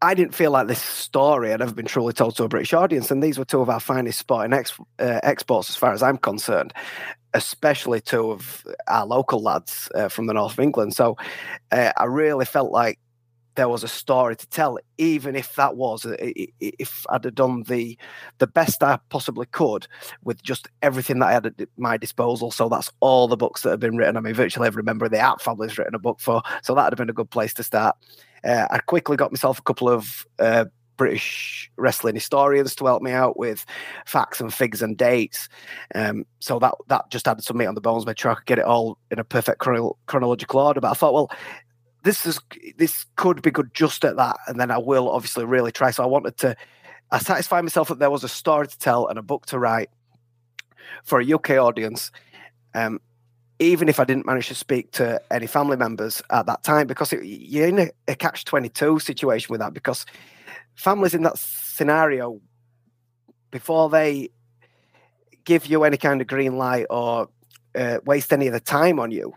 I 0.00 0.14
didn't 0.14 0.34
feel 0.34 0.50
like 0.50 0.68
this 0.68 0.82
story 0.82 1.50
had 1.50 1.62
ever 1.62 1.74
been 1.74 1.86
truly 1.86 2.12
told 2.12 2.36
to 2.36 2.44
a 2.44 2.48
British 2.48 2.72
audience, 2.72 3.10
and 3.10 3.22
these 3.22 3.38
were 3.38 3.44
two 3.44 3.60
of 3.60 3.70
our 3.70 3.80
finest 3.80 4.18
sporting 4.18 4.52
ex- 4.52 4.78
uh, 4.98 5.20
exports, 5.22 5.70
as 5.70 5.76
far 5.76 5.92
as 5.92 6.02
I'm 6.02 6.18
concerned, 6.18 6.72
especially 7.34 8.00
two 8.00 8.30
of 8.30 8.64
our 8.86 9.06
local 9.06 9.42
lads 9.42 9.88
uh, 9.94 10.08
from 10.08 10.26
the 10.26 10.34
north 10.34 10.52
of 10.52 10.60
England. 10.60 10.94
So 10.94 11.16
uh, 11.72 11.92
I 11.96 12.04
really 12.04 12.44
felt 12.44 12.70
like 12.70 12.98
there 13.58 13.68
was 13.68 13.82
a 13.82 13.88
story 13.88 14.36
to 14.36 14.48
tell, 14.50 14.78
even 14.98 15.34
if 15.34 15.56
that 15.56 15.74
was 15.74 16.06
uh, 16.06 16.14
if 16.20 17.04
I'd 17.10 17.24
have 17.24 17.34
done 17.34 17.64
the 17.64 17.98
the 18.38 18.46
best 18.46 18.84
I 18.84 19.00
possibly 19.08 19.46
could 19.46 19.88
with 20.22 20.44
just 20.44 20.68
everything 20.80 21.18
that 21.18 21.26
I 21.26 21.32
had 21.32 21.46
at 21.46 21.68
my 21.76 21.96
disposal. 21.96 22.52
So 22.52 22.68
that's 22.68 22.92
all 23.00 23.26
the 23.26 23.36
books 23.36 23.62
that 23.62 23.70
have 23.70 23.80
been 23.80 23.96
written. 23.96 24.16
I 24.16 24.20
mean, 24.20 24.34
virtually 24.34 24.68
every 24.68 24.84
member 24.84 25.06
of 25.06 25.10
the 25.10 25.20
Hart 25.20 25.42
family's 25.42 25.76
written 25.76 25.96
a 25.96 25.98
book 25.98 26.20
for, 26.20 26.40
so 26.62 26.72
that'd 26.72 26.92
have 26.92 27.04
been 27.04 27.10
a 27.10 27.12
good 27.12 27.30
place 27.30 27.52
to 27.54 27.64
start. 27.64 27.96
Uh, 28.44 28.68
I 28.70 28.78
quickly 28.78 29.16
got 29.16 29.32
myself 29.32 29.58
a 29.58 29.62
couple 29.62 29.88
of 29.88 30.24
uh, 30.38 30.66
British 30.96 31.68
wrestling 31.76 32.14
historians 32.14 32.76
to 32.76 32.86
help 32.86 33.02
me 33.02 33.10
out 33.10 33.36
with 33.36 33.66
facts 34.06 34.40
and 34.40 34.54
figs 34.54 34.82
and 34.82 34.96
dates. 34.96 35.48
Um, 35.96 36.26
so 36.38 36.60
that 36.60 36.74
that 36.86 37.10
just 37.10 37.26
added 37.26 37.42
some 37.42 37.56
meat 37.56 37.66
on 37.66 37.74
the 37.74 37.80
bones, 37.80 38.06
made 38.06 38.20
sure 38.20 38.30
I 38.30 38.36
could 38.36 38.46
get 38.46 38.60
it 38.60 38.64
all 38.64 38.98
in 39.10 39.18
a 39.18 39.24
perfect 39.24 39.58
chronological 39.58 40.60
order. 40.60 40.80
But 40.80 40.92
I 40.92 40.94
thought, 40.94 41.14
well, 41.14 41.30
this 42.02 42.26
is 42.26 42.40
this 42.76 43.06
could 43.16 43.42
be 43.42 43.50
good 43.50 43.74
just 43.74 44.04
at 44.04 44.16
that, 44.16 44.36
and 44.46 44.58
then 44.58 44.70
I 44.70 44.78
will 44.78 45.10
obviously 45.10 45.44
really 45.44 45.72
try. 45.72 45.90
So 45.90 46.02
I 46.02 46.06
wanted 46.06 46.36
to, 46.38 46.56
I 47.10 47.18
satisfied 47.18 47.62
myself 47.62 47.88
that 47.88 47.98
there 47.98 48.10
was 48.10 48.24
a 48.24 48.28
story 48.28 48.68
to 48.68 48.78
tell 48.78 49.08
and 49.08 49.18
a 49.18 49.22
book 49.22 49.46
to 49.46 49.58
write 49.58 49.90
for 51.04 51.20
a 51.20 51.32
UK 51.32 51.50
audience. 51.50 52.10
Um, 52.74 53.00
even 53.60 53.88
if 53.88 53.98
I 53.98 54.04
didn't 54.04 54.24
manage 54.24 54.48
to 54.48 54.54
speak 54.54 54.92
to 54.92 55.20
any 55.32 55.48
family 55.48 55.76
members 55.76 56.22
at 56.30 56.46
that 56.46 56.62
time, 56.62 56.86
because 56.86 57.12
it, 57.12 57.24
you're 57.24 57.66
in 57.66 57.78
a, 57.80 57.90
a 58.06 58.14
catch 58.14 58.44
twenty 58.44 58.68
two 58.68 58.98
situation 59.00 59.52
with 59.52 59.60
that, 59.60 59.74
because 59.74 60.06
families 60.76 61.14
in 61.14 61.22
that 61.22 61.38
scenario, 61.38 62.40
before 63.50 63.88
they 63.88 64.30
give 65.44 65.66
you 65.66 65.82
any 65.82 65.96
kind 65.96 66.20
of 66.20 66.26
green 66.26 66.56
light 66.56 66.86
or 66.90 67.28
uh, 67.74 67.98
waste 68.04 68.32
any 68.32 68.46
of 68.46 68.52
the 68.52 68.60
time 68.60 69.00
on 69.00 69.10
you, 69.10 69.32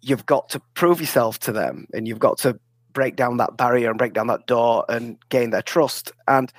you've 0.00 0.26
got 0.26 0.48
to 0.50 0.60
prove 0.74 1.00
yourself 1.00 1.38
to 1.40 1.52
them 1.52 1.86
and 1.92 2.06
you've 2.06 2.18
got 2.18 2.38
to 2.38 2.58
break 2.92 3.16
down 3.16 3.36
that 3.36 3.56
barrier 3.56 3.90
and 3.90 3.98
break 3.98 4.12
down 4.12 4.26
that 4.28 4.46
door 4.46 4.84
and 4.88 5.18
gain 5.28 5.50
their 5.50 5.62
trust. 5.62 6.12
And 6.26 6.52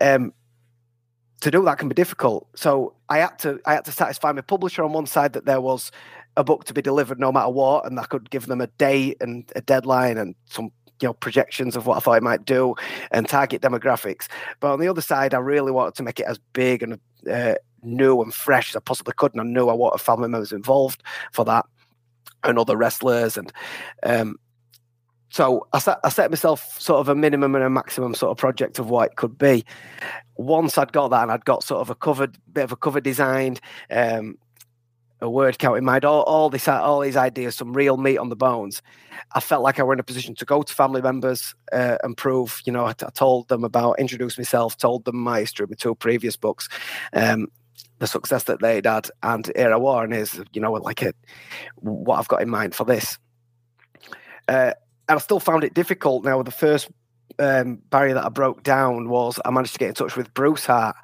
um, 0.00 0.32
to 1.40 1.50
do 1.50 1.64
that 1.64 1.78
can 1.78 1.88
be 1.88 1.94
difficult. 1.94 2.48
So 2.54 2.94
i 3.10 3.18
had 3.18 3.38
to 3.40 3.60
i 3.66 3.74
had 3.74 3.84
to 3.84 3.92
satisfy 3.92 4.32
my 4.32 4.40
publisher 4.40 4.82
on 4.84 4.92
one 4.92 5.06
side 5.06 5.34
that 5.34 5.44
there 5.44 5.60
was 5.60 5.90
a 6.36 6.44
book 6.44 6.64
to 6.64 6.72
be 6.72 6.80
delivered 6.80 7.18
no 7.18 7.32
matter 7.32 7.50
what 7.50 7.84
and 7.84 7.98
i 7.98 8.04
could 8.04 8.30
give 8.30 8.46
them 8.46 8.60
a 8.60 8.68
date 8.78 9.16
and 9.20 9.50
a 9.56 9.60
deadline 9.60 10.16
and 10.16 10.34
some 10.46 10.70
you 11.02 11.08
know 11.08 11.12
projections 11.12 11.76
of 11.76 11.86
what 11.86 11.96
i 11.96 12.00
thought 12.00 12.16
it 12.16 12.22
might 12.22 12.44
do 12.44 12.74
and 13.10 13.28
target 13.28 13.60
demographics. 13.60 14.28
But 14.60 14.72
on 14.72 14.80
the 14.80 14.88
other 14.88 15.02
side 15.02 15.34
i 15.34 15.38
really 15.38 15.72
wanted 15.72 15.94
to 15.96 16.02
make 16.02 16.20
it 16.20 16.26
as 16.26 16.38
big 16.52 16.82
and 16.82 16.98
uh, 17.30 17.56
new 17.82 18.22
and 18.22 18.32
fresh 18.32 18.70
as 18.70 18.76
i 18.76 18.80
possibly 18.80 19.12
could 19.16 19.32
and 19.34 19.40
i 19.40 19.44
knew 19.44 19.68
i 19.68 19.74
wanted 19.74 19.98
family 19.98 20.28
members 20.28 20.52
involved 20.52 21.02
for 21.32 21.44
that 21.44 21.66
and 22.44 22.58
other 22.58 22.76
wrestlers 22.76 23.36
and 23.36 23.52
um, 24.02 24.36
so 25.30 25.68
I 25.72 25.78
set, 25.78 25.98
I 26.02 26.08
set 26.08 26.30
myself 26.30 26.80
sort 26.80 26.98
of 26.98 27.08
a 27.08 27.14
minimum 27.14 27.54
and 27.54 27.62
a 27.62 27.70
maximum 27.70 28.14
sort 28.14 28.32
of 28.32 28.36
project 28.36 28.80
of 28.80 28.90
what 28.90 29.10
it 29.10 29.16
could 29.16 29.38
be. 29.38 29.64
Once 30.36 30.76
I'd 30.76 30.92
got 30.92 31.08
that 31.08 31.22
and 31.22 31.30
I'd 31.30 31.44
got 31.44 31.62
sort 31.62 31.80
of 31.80 31.88
a 31.88 31.94
covered 31.94 32.36
bit 32.52 32.64
of 32.64 32.72
a 32.72 32.76
cover 32.76 33.00
designed, 33.00 33.60
um, 33.90 34.36
a 35.20 35.30
word 35.30 35.58
count 35.58 35.78
in 35.78 35.84
mind, 35.84 36.04
all, 36.04 36.22
all 36.22 36.50
this 36.50 36.66
all 36.66 37.00
these 37.00 37.16
ideas, 37.16 37.54
some 37.54 37.72
real 37.72 37.96
meat 37.96 38.18
on 38.18 38.28
the 38.28 38.36
bones. 38.36 38.82
I 39.32 39.40
felt 39.40 39.62
like 39.62 39.78
I 39.78 39.82
were 39.82 39.92
in 39.92 40.00
a 40.00 40.04
position 40.04 40.34
to 40.36 40.44
go 40.44 40.62
to 40.62 40.74
family 40.74 41.02
members 41.02 41.54
uh, 41.72 41.98
and 42.02 42.16
prove, 42.16 42.60
you 42.64 42.72
know, 42.72 42.86
I, 42.86 42.92
told 42.92 43.48
them 43.48 43.62
about, 43.62 44.00
introduced 44.00 44.38
myself, 44.38 44.76
told 44.76 45.04
them 45.04 45.16
my 45.16 45.40
history, 45.40 45.66
my 45.68 45.76
two 45.76 45.94
previous 45.94 46.36
books, 46.36 46.68
um, 47.12 47.48
the 48.00 48.06
success 48.06 48.44
that 48.44 48.60
they'd 48.60 48.86
had, 48.86 49.08
and 49.22 49.50
here 49.54 49.72
I 49.72 49.76
were, 49.76 50.02
and 50.02 50.12
is 50.12 50.42
you 50.52 50.60
know 50.60 50.72
like 50.72 51.02
a, 51.02 51.12
what 51.76 52.18
I've 52.18 52.28
got 52.28 52.42
in 52.42 52.50
mind 52.50 52.74
for 52.74 52.84
this. 52.84 53.18
Uh, 54.48 54.72
and 55.08 55.16
I 55.16 55.18
still 55.18 55.38
found 55.38 55.62
it 55.62 55.74
difficult. 55.74 56.24
Now 56.24 56.42
the 56.42 56.50
first 56.50 56.90
um, 57.38 57.76
barrier 57.90 58.14
that 58.14 58.24
I 58.24 58.28
broke 58.30 58.62
down 58.62 59.08
was 59.08 59.38
I 59.44 59.50
managed 59.50 59.74
to 59.74 59.78
get 59.78 59.90
in 59.90 59.94
touch 59.94 60.16
with 60.16 60.34
Bruce 60.34 60.66
Hart. 60.66 60.96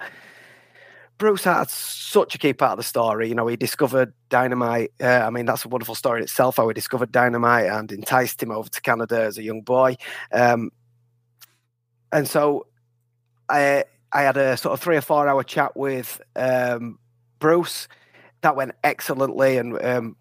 Bruce 1.19 1.45
had 1.45 1.71
such 1.71 2.35
a 2.35 2.39
key 2.39 2.53
part 2.53 2.73
of 2.73 2.79
the 2.79 2.83
story. 2.85 3.29
You 3.29 3.35
know, 3.35 3.47
he 3.47 3.57
discovered 3.57 4.13
dynamite. 4.29 4.93
Uh, 5.01 5.07
I 5.07 5.31
mean, 5.31 5.47
that's 5.47 5.65
a 5.65 5.69
wonderful 5.69 5.95
story 5.95 6.21
in 6.21 6.25
itself. 6.25 6.57
How 6.57 6.69
he 6.69 6.75
discovered 6.75 7.13
dynamite 7.13 7.67
and 7.67 7.91
enticed 7.91 8.43
him 8.43 8.51
over 8.51 8.69
to 8.69 8.81
Canada 8.81 9.23
as 9.23 9.39
a 9.39 9.43
young 9.43 9.63
boy. 9.63 9.97
Um, 10.33 10.71
and 12.13 12.29
so, 12.29 12.67
I 13.49 13.85
I 14.12 14.23
had 14.23 14.37
a 14.37 14.57
sort 14.57 14.73
of 14.73 14.81
three 14.81 14.97
or 14.97 15.01
four 15.01 15.29
hour 15.29 15.42
chat 15.42 15.77
with 15.77 16.21
um, 16.35 16.99
Bruce. 17.38 17.88
That 18.42 18.57
went 18.57 18.73
excellently, 18.85 19.57
and 19.57 19.83
um, 19.83 20.16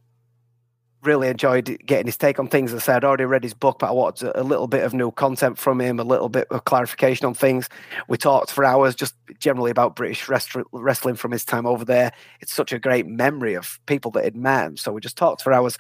really 1.06 1.28
enjoyed 1.28 1.80
getting 1.86 2.08
his 2.08 2.18
take 2.18 2.40
on 2.40 2.48
things. 2.48 2.74
As 2.74 2.82
I 2.82 2.86
said, 2.86 2.96
I'd 2.98 3.04
already 3.06 3.26
read 3.26 3.44
his 3.44 3.54
book, 3.54 3.80
but 3.80 3.88
I 3.88 3.92
wanted 3.92 4.32
a 4.36 4.44
little 4.44 4.68
bit 4.68 4.84
of 4.84 4.94
new 4.94 5.12
content 5.12 5.58
from 5.58 5.80
him, 5.80 6.00
a 6.00 6.04
little 6.04 6.30
bit 6.30 6.48
of 6.50 6.66
clarification 6.66 7.26
on 7.26 7.34
things. 7.34 7.70
We 8.08 8.18
talked 8.18 8.52
for 8.52 8.66
hours 8.66 8.96
just 8.96 9.16
generally 9.40 9.72
about 9.72 9.96
British 9.96 10.28
wrestling 10.28 11.16
from 11.16 11.32
his 11.32 11.46
time 11.46 11.66
over 11.66 11.86
there. 11.86 12.12
It's 12.42 12.54
such 12.54 12.74
a 12.74 12.80
great 12.80 13.06
memory 13.06 13.54
of 13.54 13.80
people 13.86 14.12
that 14.12 14.24
had 14.24 14.36
met. 14.36 14.80
So 14.80 14.92
we 14.92 15.02
just 15.02 15.18
talked 15.18 15.42
for 15.42 15.54
hours. 15.54 15.78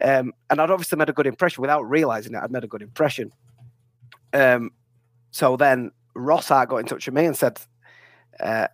Um, 0.00 0.32
and 0.50 0.60
I'd 0.60 0.70
obviously 0.70 0.98
made 0.98 1.10
a 1.10 1.12
good 1.12 1.26
impression 1.26 1.60
without 1.60 1.88
realizing 1.88 2.34
it. 2.34 2.40
I'd 2.42 2.50
made 2.50 2.64
a 2.64 2.68
good 2.68 2.82
impression. 2.82 3.32
Um, 4.32 4.70
so 5.30 5.56
then 5.56 5.92
Ross 6.14 6.48
Hart 6.48 6.68
got 6.68 6.78
in 6.78 6.86
touch 6.86 7.06
with 7.06 7.14
me 7.14 7.24
and 7.24 7.36
said, 7.36 7.60
uh, 8.40 8.68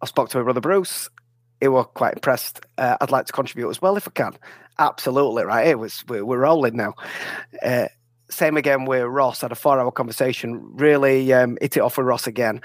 I 0.00 0.06
spoke 0.06 0.28
to 0.30 0.38
my 0.38 0.44
brother 0.44 0.60
Bruce. 0.60 1.08
He 1.60 1.68
was 1.68 1.86
quite 1.94 2.14
impressed. 2.14 2.60
Uh, 2.76 2.96
I'd 3.00 3.10
like 3.10 3.26
to 3.26 3.32
contribute 3.32 3.70
as 3.70 3.80
well 3.80 3.96
if 3.96 4.08
I 4.08 4.10
can. 4.10 4.36
Absolutely 4.78 5.44
right. 5.44 5.68
It 5.68 5.78
was 5.78 6.04
we're, 6.08 6.24
we're 6.24 6.38
rolling 6.38 6.76
now. 6.76 6.94
Uh, 7.62 7.86
same 8.28 8.56
again 8.56 8.84
with 8.84 9.04
Ross. 9.04 9.42
Had 9.42 9.52
a 9.52 9.56
four-hour 9.56 9.92
conversation. 9.92 10.74
Really 10.76 11.32
um, 11.32 11.56
hit 11.60 11.76
it 11.76 11.80
off 11.80 11.98
with 11.98 12.06
Ross 12.06 12.26
again, 12.26 12.62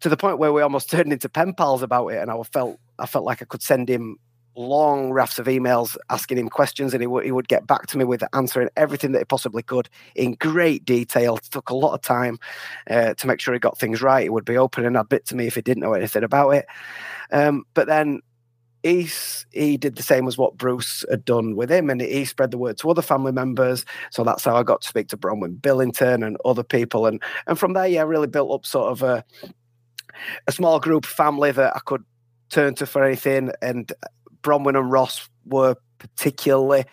to 0.00 0.08
the 0.08 0.16
point 0.16 0.38
where 0.38 0.52
we 0.52 0.60
almost 0.60 0.90
turned 0.90 1.12
into 1.12 1.28
pen 1.28 1.54
pals 1.54 1.82
about 1.82 2.08
it. 2.08 2.18
And 2.18 2.30
I 2.30 2.42
felt 2.42 2.78
I 2.98 3.06
felt 3.06 3.24
like 3.24 3.40
I 3.40 3.46
could 3.46 3.62
send 3.62 3.88
him 3.88 4.18
long 4.58 5.12
rafts 5.12 5.38
of 5.38 5.46
emails 5.46 5.96
asking 6.10 6.36
him 6.36 6.48
questions, 6.48 6.92
and 6.92 7.00
he, 7.00 7.06
w- 7.06 7.24
he 7.24 7.32
would 7.32 7.48
get 7.48 7.66
back 7.66 7.86
to 7.86 7.98
me 7.98 8.04
with 8.04 8.22
answering 8.34 8.68
everything 8.76 9.12
that 9.12 9.20
he 9.20 9.24
possibly 9.24 9.62
could 9.62 9.88
in 10.14 10.34
great 10.34 10.84
detail. 10.84 11.36
It 11.36 11.44
took 11.44 11.70
a 11.70 11.76
lot 11.76 11.94
of 11.94 12.02
time 12.02 12.38
uh, 12.90 13.14
to 13.14 13.26
make 13.26 13.40
sure 13.40 13.54
he 13.54 13.60
got 13.60 13.78
things 13.78 14.02
right. 14.02 14.24
He 14.24 14.28
would 14.28 14.44
be 14.44 14.58
open 14.58 14.84
and 14.84 14.96
admit 14.96 15.26
to 15.26 15.36
me 15.36 15.46
if 15.46 15.54
he 15.54 15.62
didn't 15.62 15.82
know 15.82 15.94
anything 15.94 16.24
about 16.24 16.50
it. 16.50 16.66
Um, 17.30 17.64
but 17.74 17.86
then 17.86 18.20
he 18.82 19.08
he 19.52 19.76
did 19.76 19.96
the 19.96 20.02
same 20.02 20.26
as 20.28 20.38
what 20.38 20.56
Bruce 20.56 21.04
had 21.10 21.24
done 21.24 21.56
with 21.56 21.70
him, 21.70 21.90
and 21.90 22.00
he 22.00 22.24
spread 22.24 22.50
the 22.50 22.58
word 22.58 22.78
to 22.78 22.90
other 22.90 23.02
family 23.02 23.32
members. 23.32 23.84
So 24.10 24.24
that's 24.24 24.44
how 24.44 24.56
I 24.56 24.62
got 24.62 24.82
to 24.82 24.88
speak 24.88 25.08
to 25.08 25.16
Bronwyn 25.16 25.60
Billington 25.60 26.22
and 26.22 26.36
other 26.44 26.64
people, 26.64 27.06
and 27.06 27.22
and 27.46 27.58
from 27.58 27.72
there, 27.72 27.86
yeah, 27.86 28.02
really 28.02 28.28
built 28.28 28.52
up 28.52 28.66
sort 28.66 28.90
of 28.90 29.02
a 29.02 29.24
a 30.46 30.52
small 30.52 30.80
group 30.80 31.06
family 31.06 31.52
that 31.52 31.76
I 31.76 31.80
could 31.80 32.04
turn 32.50 32.74
to 32.76 32.86
for 32.86 33.04
anything. 33.04 33.50
And 33.62 33.92
Bronwyn 34.48 34.78
and 34.78 34.90
Ross 34.90 35.28
were 35.44 35.76
particularly 35.98 36.84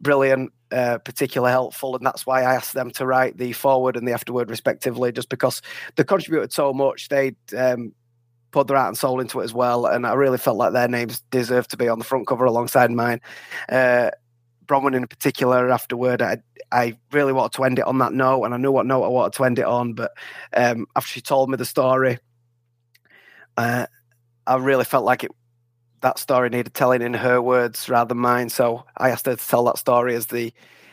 brilliant, 0.00 0.52
uh, 0.72 0.98
particularly 0.98 1.52
helpful, 1.52 1.94
and 1.94 2.04
that's 2.04 2.26
why 2.26 2.42
I 2.42 2.54
asked 2.54 2.74
them 2.74 2.90
to 2.92 3.06
write 3.06 3.38
the 3.38 3.52
forward 3.52 3.96
and 3.96 4.06
the 4.06 4.12
afterword 4.12 4.50
respectively, 4.50 5.12
just 5.12 5.28
because 5.28 5.62
they 5.96 6.02
contributed 6.02 6.52
so 6.52 6.72
much. 6.72 7.08
They 7.08 7.36
um, 7.56 7.92
put 8.50 8.66
their 8.66 8.76
heart 8.76 8.88
and 8.88 8.98
soul 8.98 9.20
into 9.20 9.40
it 9.40 9.44
as 9.44 9.54
well. 9.54 9.86
And 9.86 10.06
I 10.06 10.14
really 10.14 10.38
felt 10.38 10.56
like 10.56 10.72
their 10.72 10.88
names 10.88 11.20
deserved 11.30 11.70
to 11.70 11.76
be 11.76 11.88
on 11.88 11.98
the 11.98 12.04
front 12.04 12.26
cover 12.26 12.44
alongside 12.44 12.90
mine. 12.90 13.20
Uh, 13.68 14.10
in 14.70 15.06
particular, 15.06 15.70
afterward, 15.70 16.20
I, 16.20 16.38
I 16.70 16.98
really 17.12 17.32
wanted 17.32 17.56
to 17.56 17.64
end 17.64 17.78
it 17.78 17.86
on 17.86 17.98
that 17.98 18.12
note, 18.12 18.44
and 18.44 18.52
I 18.52 18.58
knew 18.58 18.72
what 18.72 18.86
note 18.86 19.04
I 19.04 19.08
wanted 19.08 19.32
to 19.34 19.44
end 19.44 19.58
it 19.58 19.64
on. 19.64 19.94
But 19.94 20.10
um, 20.54 20.86
after 20.94 21.10
she 21.10 21.20
told 21.22 21.48
me 21.48 21.56
the 21.56 21.64
story, 21.64 22.18
uh, 23.56 23.86
I 24.46 24.56
really 24.56 24.84
felt 24.84 25.06
like 25.06 25.24
it 25.24 25.30
that 26.00 26.18
story 26.18 26.48
needed 26.48 26.74
telling 26.74 27.02
in 27.02 27.14
her 27.14 27.40
words 27.40 27.88
rather 27.88 28.08
than 28.08 28.18
mine. 28.18 28.48
So 28.48 28.84
I 28.96 29.10
asked 29.10 29.26
her 29.26 29.36
to 29.36 29.48
tell 29.48 29.64
that 29.64 29.78
story 29.78 30.14
as 30.14 30.26
the 30.26 30.52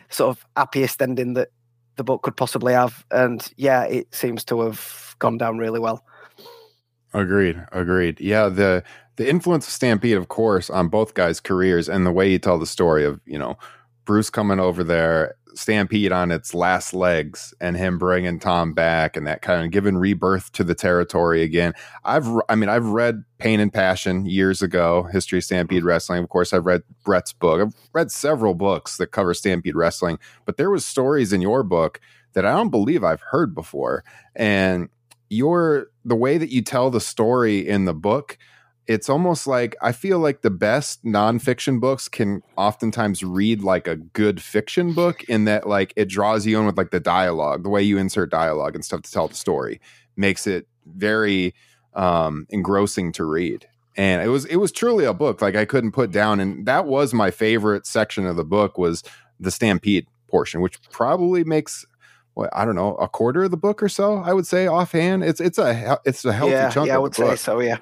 sort 0.10 0.36
of 0.36 0.46
happiest 0.56 1.02
ending 1.02 1.34
that 1.34 1.50
the 1.96 2.04
book 2.04 2.24
could 2.24 2.38
possibly 2.38 2.74
have. 2.74 3.06
And 3.12 3.48
yeah, 3.58 3.84
it 3.84 4.14
seems 4.14 4.44
to 4.46 4.62
have 4.62 5.16
gone 5.20 5.38
down 5.38 5.58
really 5.58 5.80
well. 5.80 6.04
Agreed. 7.14 7.64
Agreed. 7.72 8.20
Yeah, 8.20 8.50
the 8.50 8.84
the 9.16 9.30
influence 9.30 9.68
of 9.68 9.74
Stampede, 9.74 10.18
of 10.18 10.28
course, 10.28 10.70
on 10.70 10.90
both 10.90 11.14
guys' 11.14 11.40
careers 11.40 11.88
and 11.88 12.06
the 12.06 12.12
way 12.12 12.30
you 12.30 12.40
tell 12.40 12.60
the 12.60 12.66
story 12.66 13.06
of, 13.06 13.22
you 13.26 13.40
know, 13.40 13.58
Bruce 14.04 14.30
coming 14.30 14.60
over 14.60 14.84
there, 14.84 15.36
Stampede 15.56 16.12
on 16.12 16.32
its 16.32 16.54
last 16.54 16.94
legs, 16.94 17.54
and 17.60 17.78
him 17.78 17.98
bringing 17.98 18.40
Tom 18.40 18.74
back, 18.74 19.16
and 19.16 19.26
that 19.26 19.42
kind 19.42 19.64
of 19.64 19.72
giving 19.72 19.98
rebirth 19.98 20.52
to 20.54 20.64
the 20.64 20.76
territory 20.76 21.42
again. 21.42 21.74
I've, 22.04 22.28
I 22.50 22.56
mean, 22.56 22.70
I've 22.70 22.88
read 22.88 23.24
Pain 23.38 23.60
and 23.60 23.74
Passion 23.74 24.26
years 24.26 24.62
ago, 24.62 25.04
History 25.04 25.40
of 25.40 25.46
Stampede 25.46 25.80
mm-hmm. 25.80 25.88
Wrestling. 25.88 26.24
Of 26.24 26.30
course, 26.30 26.54
I've 26.54 26.66
read 26.66 26.84
Brett's 27.04 27.34
book. 27.34 27.62
I've 27.62 27.76
read 27.94 28.12
several 28.12 28.54
books 28.54 28.98
that 28.98 29.08
cover 29.08 29.34
Stampede 29.34 29.76
Wrestling, 29.76 30.20
but 30.46 30.58
there 30.58 30.70
was 30.70 30.86
stories 30.86 31.34
in 31.34 31.42
your 31.42 31.64
book 31.64 32.00
that 32.34 32.46
I 32.46 32.52
don't 32.52 32.70
believe 32.70 33.04
I've 33.04 33.22
heard 33.22 33.56
before, 33.56 34.04
and 34.36 34.90
your 35.30 35.88
the 36.04 36.16
way 36.16 36.38
that 36.38 36.52
you 36.52 36.62
tell 36.62 36.90
the 36.90 37.02
story 37.02 37.68
in 37.68 37.86
the 37.86 37.94
book 37.94 38.38
it's 38.88 39.10
almost 39.10 39.48
like 39.48 39.76
I 39.82 39.92
feel 39.92 40.20
like 40.20 40.42
the 40.42 40.52
best 40.52 41.04
nonfiction 41.04 41.80
books 41.80 42.08
can 42.08 42.44
oftentimes 42.56 43.24
read 43.24 43.64
like 43.64 43.88
a 43.88 43.96
good 43.96 44.42
fiction 44.42 44.94
book 44.94 45.24
in 45.24 45.46
that 45.46 45.68
like 45.68 45.94
it 45.96 46.08
draws 46.08 46.46
you 46.46 46.60
in 46.60 46.66
with 46.66 46.78
like 46.78 46.92
the 46.92 47.00
dialogue, 47.00 47.64
the 47.64 47.70
way 47.70 47.82
you 47.82 47.98
insert 47.98 48.30
dialogue 48.30 48.76
and 48.76 48.86
stuff 48.86 49.02
to 49.02 49.12
tell 49.12 49.28
the 49.28 49.36
story 49.36 49.82
makes 50.16 50.46
it 50.46 50.68
very 50.86 51.54
um 51.94 52.46
engrossing 52.50 53.12
to 53.14 53.26
read. 53.26 53.68
And 53.98 54.22
it 54.22 54.28
was 54.28 54.46
it 54.46 54.58
was 54.58 54.72
truly 54.72 55.06
a 55.06 55.14
book 55.14 55.42
like 55.42 55.56
I 55.56 55.66
couldn't 55.66 55.94
put 55.94 56.12
down 56.12 56.40
and 56.40 56.66
that 56.66 56.86
was 56.86 57.14
my 57.14 57.32
favorite 57.32 57.88
section 57.88 58.26
of 58.26 58.36
the 58.36 58.46
book 58.46 58.78
was 58.78 59.04
the 59.40 59.52
stampede 59.52 60.06
portion, 60.28 60.62
which 60.62 60.82
probably 60.92 61.44
makes 61.44 61.86
what 62.36 62.50
I 62.54 62.66
don't 62.66 62.76
know, 62.76 62.96
a 62.96 63.08
quarter 63.08 63.44
of 63.44 63.52
the 63.52 63.58
book 63.58 63.82
or 63.82 63.90
so. 63.90 64.18
I 64.18 64.34
would 64.34 64.46
say 64.46 64.68
offhand, 64.68 65.24
it's 65.24 65.42
it's 65.42 65.58
a 65.58 66.00
it's 66.06 66.24
a 66.24 66.34
healthy 66.34 66.52
yeah, 66.52 66.70
chunk. 66.70 66.88
Yeah, 66.90 66.96
I 66.96 66.98
would 67.00 67.16
say 67.16 67.36
so. 67.38 67.60
Yeah, 67.62 67.78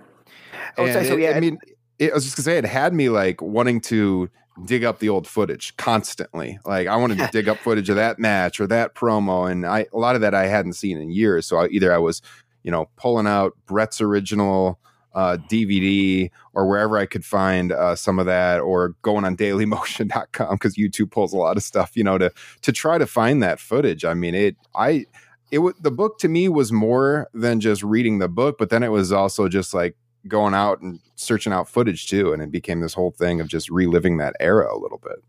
I 0.77 0.81
would 0.81 0.93
say 0.93 1.07
so. 1.07 1.15
Yeah, 1.15 1.31
I 1.31 1.39
mean, 1.39 1.57
it, 1.99 2.11
I 2.11 2.13
was 2.13 2.23
just 2.23 2.35
gonna 2.35 2.43
say 2.43 2.57
it 2.57 2.65
had 2.65 2.93
me 2.93 3.09
like 3.09 3.41
wanting 3.41 3.81
to 3.81 4.29
dig 4.65 4.83
up 4.83 4.99
the 4.99 5.09
old 5.09 5.27
footage 5.27 5.75
constantly. 5.77 6.59
Like 6.65 6.87
I 6.87 6.95
wanted 6.95 7.17
to 7.19 7.29
dig 7.31 7.49
up 7.49 7.57
footage 7.57 7.89
of 7.89 7.95
that 7.95 8.19
match 8.19 8.59
or 8.59 8.67
that 8.67 8.95
promo, 8.95 9.49
and 9.49 9.65
I 9.65 9.87
a 9.93 9.97
lot 9.97 10.15
of 10.15 10.21
that 10.21 10.33
I 10.33 10.47
hadn't 10.47 10.73
seen 10.73 10.97
in 10.97 11.11
years. 11.11 11.45
So 11.45 11.57
I, 11.57 11.67
either 11.67 11.93
I 11.93 11.97
was, 11.97 12.21
you 12.63 12.71
know, 12.71 12.89
pulling 12.95 13.27
out 13.27 13.53
Brett's 13.65 14.01
original 14.01 14.79
uh, 15.13 15.37
DVD 15.49 16.29
or 16.53 16.67
wherever 16.67 16.97
I 16.97 17.05
could 17.05 17.23
find 17.23 17.71
uh, 17.71 17.95
some 17.95 18.19
of 18.19 18.25
that, 18.25 18.61
or 18.61 18.95
going 19.01 19.25
on 19.25 19.37
DailyMotion.com 19.37 20.55
because 20.55 20.75
YouTube 20.75 21.11
pulls 21.11 21.33
a 21.33 21.37
lot 21.37 21.57
of 21.57 21.63
stuff, 21.63 21.95
you 21.95 22.03
know, 22.03 22.17
to 22.17 22.31
to 22.61 22.71
try 22.71 22.97
to 22.97 23.07
find 23.07 23.41
that 23.43 23.59
footage. 23.59 24.05
I 24.05 24.13
mean, 24.13 24.35
it 24.35 24.55
I 24.75 25.05
it 25.51 25.59
was 25.59 25.75
the 25.79 25.91
book 25.91 26.17
to 26.19 26.27
me 26.27 26.49
was 26.49 26.71
more 26.71 27.29
than 27.33 27.59
just 27.59 27.83
reading 27.83 28.19
the 28.19 28.29
book, 28.29 28.57
but 28.57 28.69
then 28.69 28.83
it 28.83 28.91
was 28.91 29.11
also 29.11 29.47
just 29.47 29.73
like 29.73 29.95
going 30.27 30.53
out 30.53 30.81
and 30.81 30.99
searching 31.15 31.53
out 31.53 31.69
footage 31.69 32.07
too, 32.07 32.33
and 32.33 32.41
it 32.41 32.51
became 32.51 32.79
this 32.79 32.93
whole 32.93 33.11
thing 33.11 33.41
of 33.41 33.47
just 33.47 33.69
reliving 33.69 34.17
that 34.17 34.35
era 34.39 34.73
a 34.73 34.77
little 34.77 34.99
bit. 34.99 35.23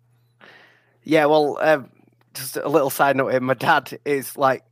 Yeah, 1.02 1.26
well, 1.26 1.59
um, 1.61 1.90
just 2.35 2.57
a 2.57 2.68
little 2.68 2.90
side 2.90 3.16
note 3.16 3.28
here. 3.28 3.40
My 3.40 3.54
dad 3.54 3.98
is 4.04 4.37
like 4.37 4.64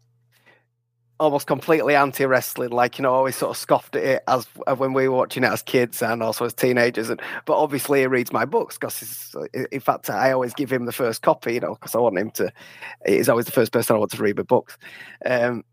almost 1.22 1.46
completely 1.46 1.94
anti 1.94 2.24
wrestling. 2.24 2.70
Like 2.70 2.98
you 2.98 3.02
know, 3.02 3.12
always 3.12 3.36
sort 3.36 3.50
of 3.50 3.56
scoffed 3.56 3.96
at 3.96 4.04
it 4.04 4.22
as 4.26 4.46
uh, 4.66 4.74
when 4.74 4.92
we 4.92 5.08
were 5.08 5.16
watching 5.16 5.44
it 5.44 5.52
as 5.52 5.62
kids 5.62 6.02
and 6.02 6.22
also 6.22 6.44
as 6.44 6.54
teenagers. 6.54 7.10
And 7.10 7.20
but 7.44 7.56
obviously 7.56 8.00
he 8.00 8.06
reads 8.06 8.32
my 8.32 8.44
books 8.44 8.76
because 8.76 9.34
in 9.70 9.80
fact 9.80 10.10
I 10.10 10.32
always 10.32 10.52
give 10.54 10.72
him 10.72 10.84
the 10.84 10.92
first 10.92 11.22
copy. 11.22 11.54
You 11.54 11.60
know, 11.60 11.74
because 11.74 11.94
I 11.94 11.98
want 11.98 12.18
him 12.18 12.30
to. 12.32 12.52
He's 13.06 13.28
always 13.28 13.46
the 13.46 13.52
first 13.52 13.72
person 13.72 13.96
I 13.96 13.98
want 13.98 14.10
to 14.12 14.22
read 14.22 14.36
my 14.36 14.42
books. 14.42 14.76
Um, 15.24 15.64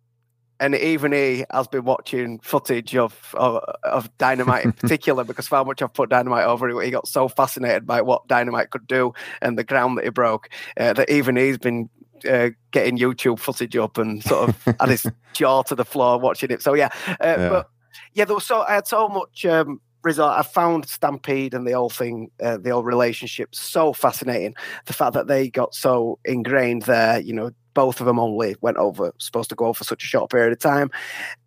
and 0.59 0.75
even 0.75 1.11
he 1.11 1.45
has 1.51 1.67
been 1.67 1.85
watching 1.85 2.39
footage 2.39 2.95
of 2.95 3.33
of, 3.35 3.63
of 3.83 4.17
Dynamite 4.17 4.65
in 4.65 4.71
particular 4.73 5.23
because 5.23 5.45
of 5.45 5.51
how 5.51 5.63
much 5.63 5.81
I've 5.81 5.93
put 5.93 6.09
Dynamite 6.09 6.45
over. 6.45 6.81
He 6.81 6.91
got 6.91 7.07
so 7.07 7.27
fascinated 7.27 7.85
by 7.85 8.01
what 8.01 8.27
Dynamite 8.27 8.71
could 8.71 8.87
do 8.87 9.13
and 9.41 9.57
the 9.57 9.63
ground 9.63 9.97
that 9.97 10.05
he 10.05 10.09
broke 10.09 10.49
uh, 10.77 10.93
that 10.93 11.09
even 11.09 11.35
he's 11.35 11.57
been 11.57 11.89
uh, 12.29 12.49
getting 12.71 12.97
YouTube 12.97 13.39
footage 13.39 13.75
up 13.77 13.97
and 13.97 14.23
sort 14.23 14.49
of 14.49 14.63
had 14.79 14.89
his 14.89 15.05
jaw 15.33 15.61
to 15.63 15.75
the 15.75 15.85
floor 15.85 16.19
watching 16.19 16.51
it. 16.51 16.61
So 16.61 16.73
yeah, 16.73 16.89
uh, 17.07 17.15
yeah. 17.21 17.49
but 17.49 17.69
yeah, 18.13 18.25
there 18.25 18.35
was 18.35 18.45
so 18.45 18.61
I 18.61 18.75
had 18.75 18.87
so 18.87 19.07
much 19.07 19.45
um, 19.45 19.79
result. 20.03 20.37
I 20.37 20.41
found 20.41 20.87
Stampede 20.87 21.53
and 21.53 21.65
the 21.65 21.73
whole 21.73 21.89
thing, 21.89 22.31
uh, 22.41 22.57
the 22.57 22.71
whole 22.71 22.83
relationship, 22.83 23.55
so 23.55 23.93
fascinating. 23.93 24.55
The 24.85 24.93
fact 24.93 25.13
that 25.13 25.27
they 25.27 25.49
got 25.49 25.73
so 25.73 26.19
ingrained 26.25 26.83
there, 26.83 27.19
you 27.19 27.33
know, 27.33 27.51
both 27.79 28.01
of 28.01 28.05
them 28.05 28.19
only 28.19 28.57
went 28.59 28.75
over, 28.75 29.13
supposed 29.19 29.49
to 29.49 29.55
go 29.55 29.71
for 29.71 29.85
such 29.85 30.03
a 30.03 30.05
short 30.05 30.29
period 30.29 30.51
of 30.51 30.59
time, 30.59 30.91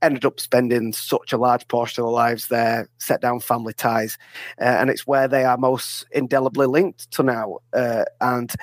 ended 0.01 0.25
up 0.25 0.40
spending 0.40 0.90
such 0.90 1.31
a 1.31 1.37
large 1.37 1.68
portion 1.68 2.01
of 2.01 2.07
their 2.07 2.14
lives 2.14 2.49
there, 2.49 2.88
set 2.97 3.21
down 3.21 3.38
family 3.38 3.75
ties, 3.75 4.16
uh, 4.59 4.64
and 4.64 4.88
it's 4.88 5.07
where 5.07 5.29
they 5.29 5.45
are 5.45 5.59
most 5.59 6.07
indelibly 6.11 6.66
linked 6.66 7.11
to 7.11 7.23
now. 7.23 7.59
Uh, 7.75 8.05
and 8.23 8.55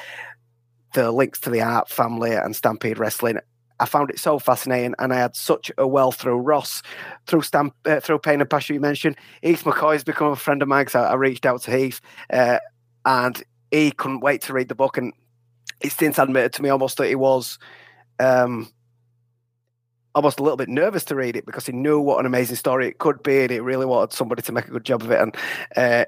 the 0.96 1.12
links 1.12 1.40
to 1.42 1.52
the 1.52 1.60
Hart 1.60 1.90
family 1.90 2.34
and 2.34 2.56
Stampede 2.56 2.98
Wrestling 2.98 3.38
I 3.80 3.86
found 3.86 4.10
it 4.10 4.18
so 4.18 4.40
fascinating, 4.40 4.96
and 4.98 5.14
I 5.14 5.18
had 5.18 5.36
such 5.36 5.72
a 5.78 5.88
well 5.88 6.12
through 6.12 6.40
Ross, 6.40 6.82
through 7.28 7.44
Stamp, 7.44 7.76
uh, 7.86 8.00
through 8.00 8.18
Pain 8.18 8.42
and 8.42 8.50
Passion. 8.50 8.74
You 8.74 8.80
mentioned 8.80 9.16
Heath 9.44 9.64
McCoy 9.64 9.94
has 9.94 10.04
become 10.04 10.32
a 10.32 10.36
friend 10.36 10.64
of 10.64 10.68
mine. 10.68 10.88
So 10.88 11.02
I, 11.02 11.12
I 11.12 11.14
reached 11.14 11.46
out 11.46 11.62
to 11.62 11.78
Heath, 11.78 12.02
uh, 12.34 12.58
and 13.06 13.42
he 13.70 13.92
couldn't 13.92 14.22
wait 14.22 14.42
to 14.42 14.54
read 14.54 14.70
the 14.70 14.76
book. 14.76 14.98
And 14.98 15.14
he 15.82 15.90
since 15.90 16.18
admitted 16.18 16.54
to 16.54 16.62
me 16.62 16.70
almost 16.70 16.98
that 16.98 17.08
he 17.08 17.16
was 17.16 17.58
um, 18.20 18.70
almost 20.16 20.40
a 20.40 20.44
little 20.44 20.58
bit 20.58 20.70
nervous 20.70 21.06
to 21.06 21.16
read 21.16 21.36
it 21.36 21.46
because 21.46 21.66
he 21.66 21.72
knew 21.72 22.00
what 22.00 22.20
an 22.20 22.26
amazing 22.26 22.56
story 22.56 22.88
it 22.88 22.98
could 22.98 23.24
be, 23.24 23.42
and 23.42 23.52
he 23.52 23.60
really 23.60 23.86
wanted 23.86 24.14
somebody 24.14 24.42
to 24.42 24.52
make 24.52 24.68
a 24.68 24.72
good 24.72 24.86
job 24.86 25.02
of 25.02 25.12
it. 25.12 25.22
And 25.22 25.36
uh, 25.76 26.06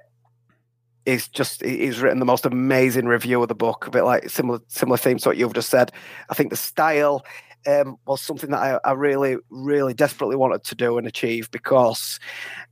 he's 1.06 1.28
just 1.28 1.64
he's 1.64 2.02
written 2.02 2.20
the 2.20 2.26
most 2.26 2.46
amazing 2.46 3.06
review 3.06 3.42
of 3.42 3.48
the 3.48 3.56
book, 3.56 3.88
a 3.88 3.92
bit 3.92 4.04
like 4.04 4.30
similar 4.30 4.60
similar 4.68 4.98
theme 4.98 5.18
to 5.20 5.30
what 5.30 5.38
you've 5.38 5.54
just 5.54 5.70
said. 5.70 5.92
I 6.30 6.34
think 6.34 6.50
the 6.50 6.58
style 6.58 7.24
um, 7.68 7.98
was 8.06 8.22
something 8.22 8.50
that 8.52 8.60
I, 8.60 8.90
I, 8.90 8.94
really, 8.94 9.38
really 9.50 9.94
desperately 9.94 10.36
wanted 10.36 10.64
to 10.64 10.76
do 10.76 10.98
and 10.98 11.08
achieve 11.08 11.52
because 11.52 12.20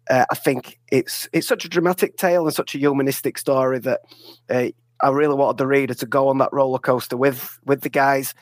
uh, 0.09 0.25
I 0.29 0.35
think 0.35 0.79
it's 0.91 1.27
it's 1.31 1.47
such 1.47 1.65
a 1.65 1.69
dramatic 1.69 2.17
tale 2.17 2.45
and 2.45 2.55
such 2.55 2.75
a 2.75 2.79
humanistic 2.79 3.37
story 3.37 3.79
that 3.79 4.01
uh, 4.49 4.69
I 5.01 5.09
really 5.09 5.35
wanted 5.35 5.57
the 5.57 5.67
reader 5.67 5.93
to 5.93 6.05
go 6.05 6.27
on 6.29 6.37
that 6.39 6.51
roller 6.51 6.79
coaster 6.79 7.17
with 7.17 7.59
with 7.65 7.81
the 7.81 7.89
guys. 7.89 8.33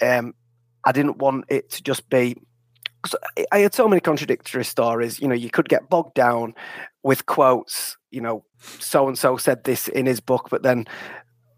Um, 0.00 0.34
I 0.84 0.92
didn't 0.92 1.18
want 1.18 1.46
it 1.48 1.70
to 1.70 1.82
just 1.82 2.08
be. 2.08 2.36
I 3.52 3.58
had 3.58 3.74
so 3.74 3.86
many 3.86 4.00
contradictory 4.00 4.64
stories. 4.64 5.20
You 5.20 5.28
know, 5.28 5.34
you 5.34 5.50
could 5.50 5.68
get 5.68 5.88
bogged 5.88 6.14
down 6.14 6.54
with 7.02 7.26
quotes. 7.26 7.96
You 8.10 8.20
know, 8.20 8.44
so 8.58 9.06
and 9.08 9.18
so 9.18 9.36
said 9.36 9.64
this 9.64 9.88
in 9.88 10.06
his 10.06 10.20
book, 10.20 10.48
but 10.50 10.62
then 10.62 10.86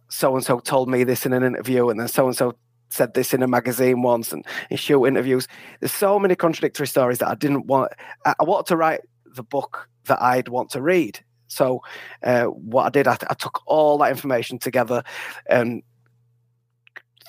so 0.08 0.34
and 0.34 0.44
so 0.44 0.58
told 0.60 0.88
me 0.88 1.04
this 1.04 1.26
in 1.26 1.32
an 1.32 1.42
interview, 1.42 1.88
and 1.88 2.00
then 2.00 2.08
so 2.08 2.26
and 2.26 2.36
so 2.36 2.54
said 2.90 3.14
this 3.14 3.34
in 3.34 3.42
a 3.42 3.48
magazine 3.48 4.02
once 4.02 4.32
and 4.32 4.44
in 4.70 4.76
shoot 4.76 5.06
interviews. 5.06 5.46
There's 5.80 5.92
so 5.92 6.18
many 6.18 6.34
contradictory 6.34 6.86
stories 6.86 7.18
that 7.18 7.28
I 7.28 7.34
didn't 7.34 7.66
want. 7.66 7.92
I, 8.24 8.34
wanted 8.40 8.66
to 8.68 8.76
write 8.76 9.00
the 9.24 9.42
book 9.42 9.88
that 10.06 10.20
I'd 10.22 10.48
want 10.48 10.70
to 10.70 10.82
read. 10.82 11.20
So 11.48 11.82
uh, 12.22 12.44
what 12.44 12.86
I 12.86 12.90
did, 12.90 13.08
I, 13.08 13.16
I, 13.28 13.34
took 13.34 13.62
all 13.66 13.98
that 13.98 14.10
information 14.10 14.58
together 14.58 15.02
and 15.48 15.82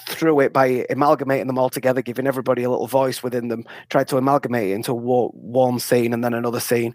through 0.07 0.39
it 0.41 0.53
by 0.53 0.85
amalgamating 0.89 1.47
them 1.47 1.57
all 1.57 1.69
together, 1.69 2.01
giving 2.01 2.27
everybody 2.27 2.63
a 2.63 2.69
little 2.69 2.87
voice 2.87 3.21
within 3.23 3.47
them, 3.47 3.63
tried 3.89 4.07
to 4.09 4.17
amalgamate 4.17 4.69
it 4.69 4.73
into 4.73 4.93
one 4.93 5.79
scene 5.79 6.13
and 6.13 6.23
then 6.23 6.33
another 6.33 6.59
scene, 6.59 6.93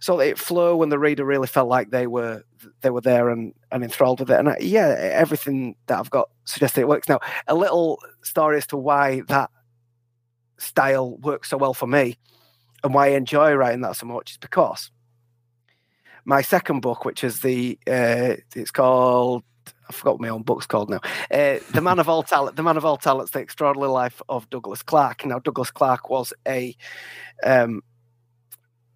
so 0.00 0.20
it 0.20 0.38
flew 0.38 0.82
and 0.82 0.90
the 0.90 0.98
reader 0.98 1.24
really 1.24 1.46
felt 1.46 1.68
like 1.68 1.90
they 1.90 2.06
were 2.06 2.42
they 2.80 2.90
were 2.90 3.00
there 3.00 3.28
and, 3.28 3.54
and 3.70 3.84
enthralled 3.84 4.20
with 4.20 4.30
it. 4.30 4.38
And 4.38 4.48
I, 4.48 4.56
yeah, 4.60 4.96
everything 4.98 5.76
that 5.86 5.98
I've 5.98 6.10
got 6.10 6.28
suggested 6.44 6.80
it 6.80 6.88
works. 6.88 7.08
Now, 7.08 7.20
a 7.46 7.54
little 7.54 8.00
story 8.22 8.56
as 8.56 8.66
to 8.68 8.76
why 8.76 9.22
that 9.28 9.50
style 10.58 11.16
works 11.18 11.50
so 11.50 11.56
well 11.56 11.74
for 11.74 11.86
me 11.86 12.18
and 12.82 12.92
why 12.92 13.06
I 13.06 13.10
enjoy 13.10 13.54
writing 13.54 13.80
that 13.82 13.96
so 13.96 14.06
much 14.06 14.32
is 14.32 14.38
because 14.38 14.90
my 16.28 16.42
second 16.42 16.80
book, 16.80 17.06
which 17.06 17.24
is 17.24 17.40
the 17.40 17.78
uh, 17.86 18.36
it's 18.54 18.70
called 18.70 19.42
I 19.88 19.92
forgot 19.92 20.14
what 20.14 20.20
my 20.20 20.28
own 20.28 20.42
book's 20.42 20.66
called 20.66 20.90
now. 20.90 21.00
Uh, 21.30 21.58
the 21.72 21.80
Man 21.80 21.98
of 21.98 22.08
All 22.08 22.22
Talent, 22.22 22.56
The 22.56 22.62
Man 22.62 22.76
of 22.76 22.84
All 22.84 22.98
Talents, 22.98 23.30
The 23.30 23.40
Extraordinary 23.40 23.90
Life 23.90 24.20
of 24.28 24.48
Douglas 24.50 24.82
Clark. 24.82 25.24
Now, 25.24 25.38
Douglas 25.38 25.70
Clark 25.70 26.10
was 26.10 26.34
a, 26.46 26.76
um, 27.42 27.82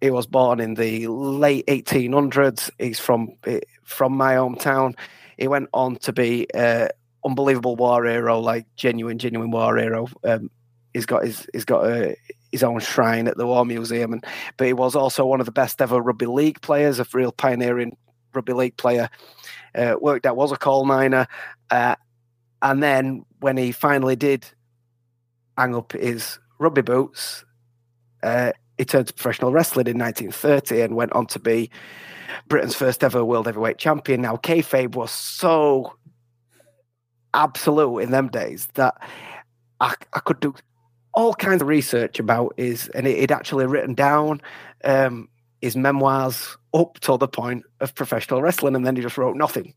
he 0.01 0.11
was 0.11 0.27
born 0.27 0.59
in 0.59 0.75
the 0.75 1.07
late 1.07 1.65
1800s. 1.65 2.69
He's 2.77 2.99
from 2.99 3.31
eh, 3.45 3.61
from 3.83 4.15
my 4.15 4.35
hometown. 4.35 4.95
He 5.37 5.47
went 5.47 5.69
on 5.73 5.95
to 5.97 6.13
be 6.13 6.47
an 6.53 6.89
unbelievable 7.25 7.75
war 7.75 8.05
hero, 8.05 8.39
like 8.39 8.67
genuine, 8.75 9.17
genuine 9.17 9.49
war 9.49 9.75
hero. 9.77 10.07
Um, 10.23 10.51
he's 10.93 11.05
got 11.05 11.23
his 11.23 11.47
he's 11.53 11.65
got 11.65 11.85
a, 11.85 12.15
his 12.51 12.63
own 12.63 12.79
shrine 12.79 13.27
at 13.27 13.37
the 13.37 13.47
War 13.47 13.65
Museum, 13.65 14.13
and 14.13 14.25
but 14.57 14.67
he 14.67 14.73
was 14.73 14.95
also 14.95 15.25
one 15.25 15.39
of 15.39 15.45
the 15.45 15.51
best 15.51 15.81
ever 15.81 15.99
rugby 15.99 16.25
league 16.25 16.61
players, 16.61 16.99
a 16.99 17.05
real 17.13 17.31
pioneering 17.31 17.97
rugby 18.33 18.53
league 18.53 18.77
player 18.77 19.09
uh, 19.75 19.95
worked 19.99 20.25
out 20.25 20.35
was 20.35 20.51
a 20.51 20.57
coal 20.57 20.85
miner. 20.85 21.27
Uh, 21.69 21.95
and 22.61 22.81
then 22.81 23.25
when 23.39 23.57
he 23.57 23.71
finally 23.71 24.15
did 24.15 24.45
hang 25.57 25.75
up 25.75 25.91
his 25.91 26.39
rugby 26.59 26.81
boots, 26.81 27.43
uh, 28.21 28.51
he 28.77 28.85
turned 28.85 29.07
to 29.07 29.13
professional 29.13 29.51
wrestling 29.51 29.87
in 29.87 29.97
1930 29.97 30.81
and 30.81 30.95
went 30.95 31.11
on 31.13 31.27
to 31.27 31.39
be 31.39 31.69
Britain's 32.47 32.75
first 32.75 33.03
ever 33.03 33.23
world 33.23 33.45
heavyweight 33.45 33.77
champion. 33.77 34.21
Now, 34.21 34.37
kayfabe 34.37 34.95
was 34.95 35.11
so 35.11 35.93
absolute 37.33 37.99
in 37.99 38.11
them 38.11 38.29
days 38.29 38.67
that 38.75 38.95
I, 39.79 39.93
I 40.13 40.19
could 40.19 40.39
do 40.39 40.53
all 41.13 41.33
kinds 41.33 41.61
of 41.61 41.67
research 41.67 42.19
about 42.19 42.53
his, 42.57 42.89
and 42.89 43.05
he'd 43.05 43.31
actually 43.31 43.65
written 43.65 43.93
down 43.93 44.41
um, 44.83 45.29
his 45.61 45.75
memoirs 45.75 46.57
up 46.73 46.99
to 47.01 47.17
the 47.17 47.27
point 47.27 47.63
of 47.79 47.95
professional 47.95 48.41
wrestling, 48.41 48.75
and 48.75 48.85
then 48.85 48.95
he 48.95 49.01
just 49.01 49.17
wrote 49.17 49.37
nothing. 49.37 49.73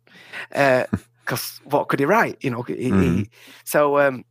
Because 0.50 1.60
uh, 1.64 1.64
what 1.64 1.88
could 1.88 2.00
he 2.00 2.06
write? 2.06 2.38
You 2.40 2.50
know, 2.50 2.62
he, 2.62 2.74
mm. 2.74 2.78
he, 2.78 2.90
mm-hmm. 2.90 3.22
so 3.64 3.98
um, 3.98 4.24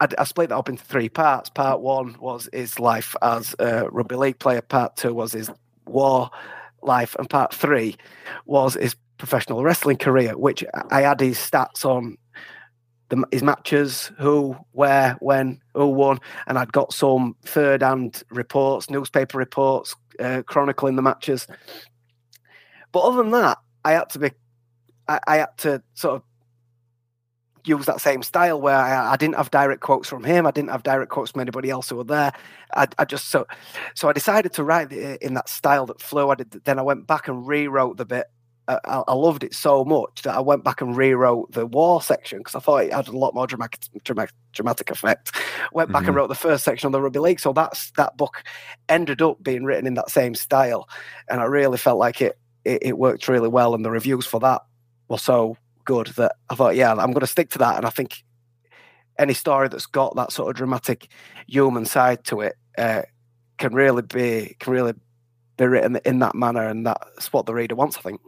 I, 0.00 0.08
I, 0.18 0.24
split 0.24 0.50
that 0.50 0.56
up 0.56 0.68
into 0.68 0.84
three 0.84 1.08
parts. 1.08 1.48
Part 1.48 1.80
one 1.80 2.16
was 2.20 2.48
his 2.52 2.78
life 2.78 3.16
as 3.22 3.54
a 3.58 3.88
rugby 3.90 4.16
league 4.16 4.38
player. 4.38 4.60
Part 4.60 4.96
two 4.96 5.14
was 5.14 5.32
his 5.32 5.50
war 5.86 6.30
life, 6.82 7.16
and 7.18 7.28
part 7.28 7.54
three 7.54 7.96
was 8.44 8.74
his 8.74 8.94
professional 9.18 9.64
wrestling 9.64 9.96
career, 9.96 10.36
which 10.36 10.62
I 10.90 11.02
had 11.02 11.20
his 11.20 11.38
stats 11.38 11.84
on 11.84 12.18
the, 13.08 13.24
his 13.30 13.42
matches, 13.42 14.10
who, 14.18 14.56
where, 14.72 15.16
when, 15.20 15.60
who 15.74 15.86
won, 15.86 16.18
and 16.46 16.58
I'd 16.58 16.72
got 16.72 16.92
some 16.92 17.36
third-hand 17.44 18.22
reports, 18.30 18.90
newspaper 18.90 19.38
reports, 19.38 19.94
uh, 20.18 20.42
chronicling 20.46 20.96
the 20.96 21.02
matches. 21.02 21.46
But 22.92 23.00
other 23.00 23.22
than 23.22 23.32
that, 23.32 23.58
I 23.84 23.92
had 23.92 24.10
to 24.10 24.18
be, 24.18 24.30
I, 25.08 25.20
I 25.26 25.36
had 25.36 25.58
to 25.58 25.82
sort 25.94 26.16
of 26.16 26.22
use 27.66 27.86
that 27.86 28.00
same 28.00 28.22
style 28.22 28.60
where 28.60 28.76
I, 28.76 29.12
I, 29.12 29.16
didn't 29.16 29.36
have 29.36 29.50
direct 29.50 29.80
quotes 29.80 30.08
from 30.08 30.24
him. 30.24 30.46
I 30.46 30.50
didn't 30.50 30.70
have 30.70 30.82
direct 30.82 31.10
quotes 31.10 31.32
from 31.32 31.40
anybody 31.40 31.68
else 31.68 31.88
who 31.88 31.96
were 31.96 32.04
there. 32.04 32.32
I, 32.74 32.86
I 32.98 33.04
just 33.04 33.28
so 33.28 33.46
so 33.94 34.08
I 34.08 34.12
decided 34.12 34.52
to 34.54 34.64
write 34.64 34.92
in 34.92 35.34
that 35.34 35.48
style 35.48 35.86
that 35.86 36.00
flew. 36.00 36.30
I 36.30 36.36
did. 36.36 36.50
Then 36.64 36.78
I 36.78 36.82
went 36.82 37.06
back 37.06 37.28
and 37.28 37.46
rewrote 37.46 37.96
the 37.96 38.06
bit 38.06 38.26
I, 38.68 39.04
I, 39.06 39.14
loved 39.14 39.44
it 39.44 39.54
so 39.54 39.84
much 39.84 40.22
that 40.22 40.34
I 40.34 40.40
went 40.40 40.64
back 40.64 40.80
and 40.80 40.96
rewrote 40.96 41.52
the 41.52 41.66
war 41.66 42.02
section 42.02 42.38
because 42.38 42.56
I 42.56 42.58
thought 42.58 42.84
it 42.84 42.92
had 42.92 43.06
a 43.06 43.16
lot 43.16 43.34
more 43.34 43.46
dramatic 43.46 43.80
dramatic, 44.02 44.34
dramatic 44.52 44.90
effect. 44.90 45.36
Went 45.72 45.92
back 45.92 46.00
mm-hmm. 46.02 46.08
and 46.08 46.16
wrote 46.16 46.28
the 46.28 46.34
first 46.34 46.64
section 46.64 46.86
on 46.86 46.92
the 46.92 47.00
rugby 47.00 47.20
league, 47.20 47.40
so 47.40 47.52
that's 47.52 47.92
that 47.92 48.16
book 48.16 48.42
ended 48.88 49.22
up 49.22 49.42
being 49.42 49.64
written 49.64 49.86
in 49.86 49.94
that 49.94 50.10
same 50.10 50.34
style, 50.34 50.88
and 51.28 51.40
I 51.40 51.44
really 51.44 51.78
felt 51.78 51.98
like 51.98 52.20
it 52.20 52.38
it, 52.64 52.82
it 52.82 52.98
worked 52.98 53.28
really 53.28 53.48
well, 53.48 53.74
and 53.74 53.84
the 53.84 53.90
reviews 53.90 54.26
for 54.26 54.40
that 54.40 54.62
were 55.08 55.18
so 55.18 55.56
good 55.84 56.08
that 56.08 56.34
I 56.50 56.56
thought, 56.56 56.74
yeah, 56.74 56.90
I'm 56.90 57.12
going 57.12 57.20
to 57.20 57.26
stick 57.26 57.50
to 57.50 57.58
that, 57.58 57.76
and 57.76 57.86
I 57.86 57.90
think 57.90 58.24
any 59.18 59.34
story 59.34 59.68
that's 59.68 59.86
got 59.86 60.16
that 60.16 60.32
sort 60.32 60.50
of 60.50 60.56
dramatic 60.56 61.08
human 61.46 61.84
side 61.86 62.24
to 62.24 62.40
it 62.40 62.56
uh, 62.76 63.02
can 63.58 63.74
really 63.74 64.02
be 64.02 64.56
can 64.58 64.72
really 64.72 64.94
be 65.56 65.66
written 65.66 65.98
in 66.04 66.18
that 66.18 66.34
manner, 66.34 66.66
and 66.66 66.86
that's 66.86 67.32
what 67.32 67.46
the 67.46 67.54
reader 67.54 67.74
wants, 67.74 67.96
I 67.96 68.00
think. 68.00 68.20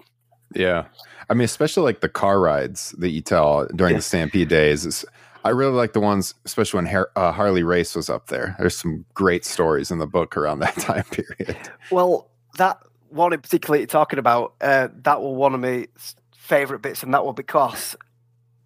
Yeah. 0.54 0.87
I 1.30 1.34
mean, 1.34 1.44
especially 1.44 1.82
like 1.82 2.00
the 2.00 2.08
car 2.08 2.40
rides 2.40 2.92
that 2.98 3.11
you 3.11 3.20
tell 3.20 3.66
during 3.74 3.92
yeah. 3.92 3.98
the 3.98 4.02
Stampede 4.02 4.48
days. 4.48 4.87
Is, 4.87 5.04
I 5.44 5.50
really 5.50 5.72
like 5.72 5.92
the 5.92 6.00
ones, 6.00 6.34
especially 6.44 6.78
when 6.78 6.87
Har- 6.87 7.11
uh, 7.16 7.32
Harley 7.32 7.62
Race 7.62 7.94
was 7.94 8.08
up 8.08 8.28
there. 8.28 8.56
There's 8.58 8.76
some 8.76 9.04
great 9.14 9.44
stories 9.44 9.90
in 9.90 9.98
the 9.98 10.06
book 10.06 10.37
around 10.37 10.61
that 10.61 10.76
time 10.78 11.04
period. 11.04 11.56
Well, 11.90 12.30
that 12.56 12.78
one 13.11 13.32
in 13.32 13.40
particular 13.40 13.78
you're 13.78 13.87
talking 13.87 14.18
about, 14.18 14.54
uh, 14.61 14.88
that 15.02 15.20
was 15.20 15.37
one 15.37 15.54
of 15.54 15.61
my 15.61 15.87
favorite 16.37 16.80
bits, 16.80 17.02
and 17.02 17.12
that 17.12 17.24
was 17.24 17.34
because 17.34 17.94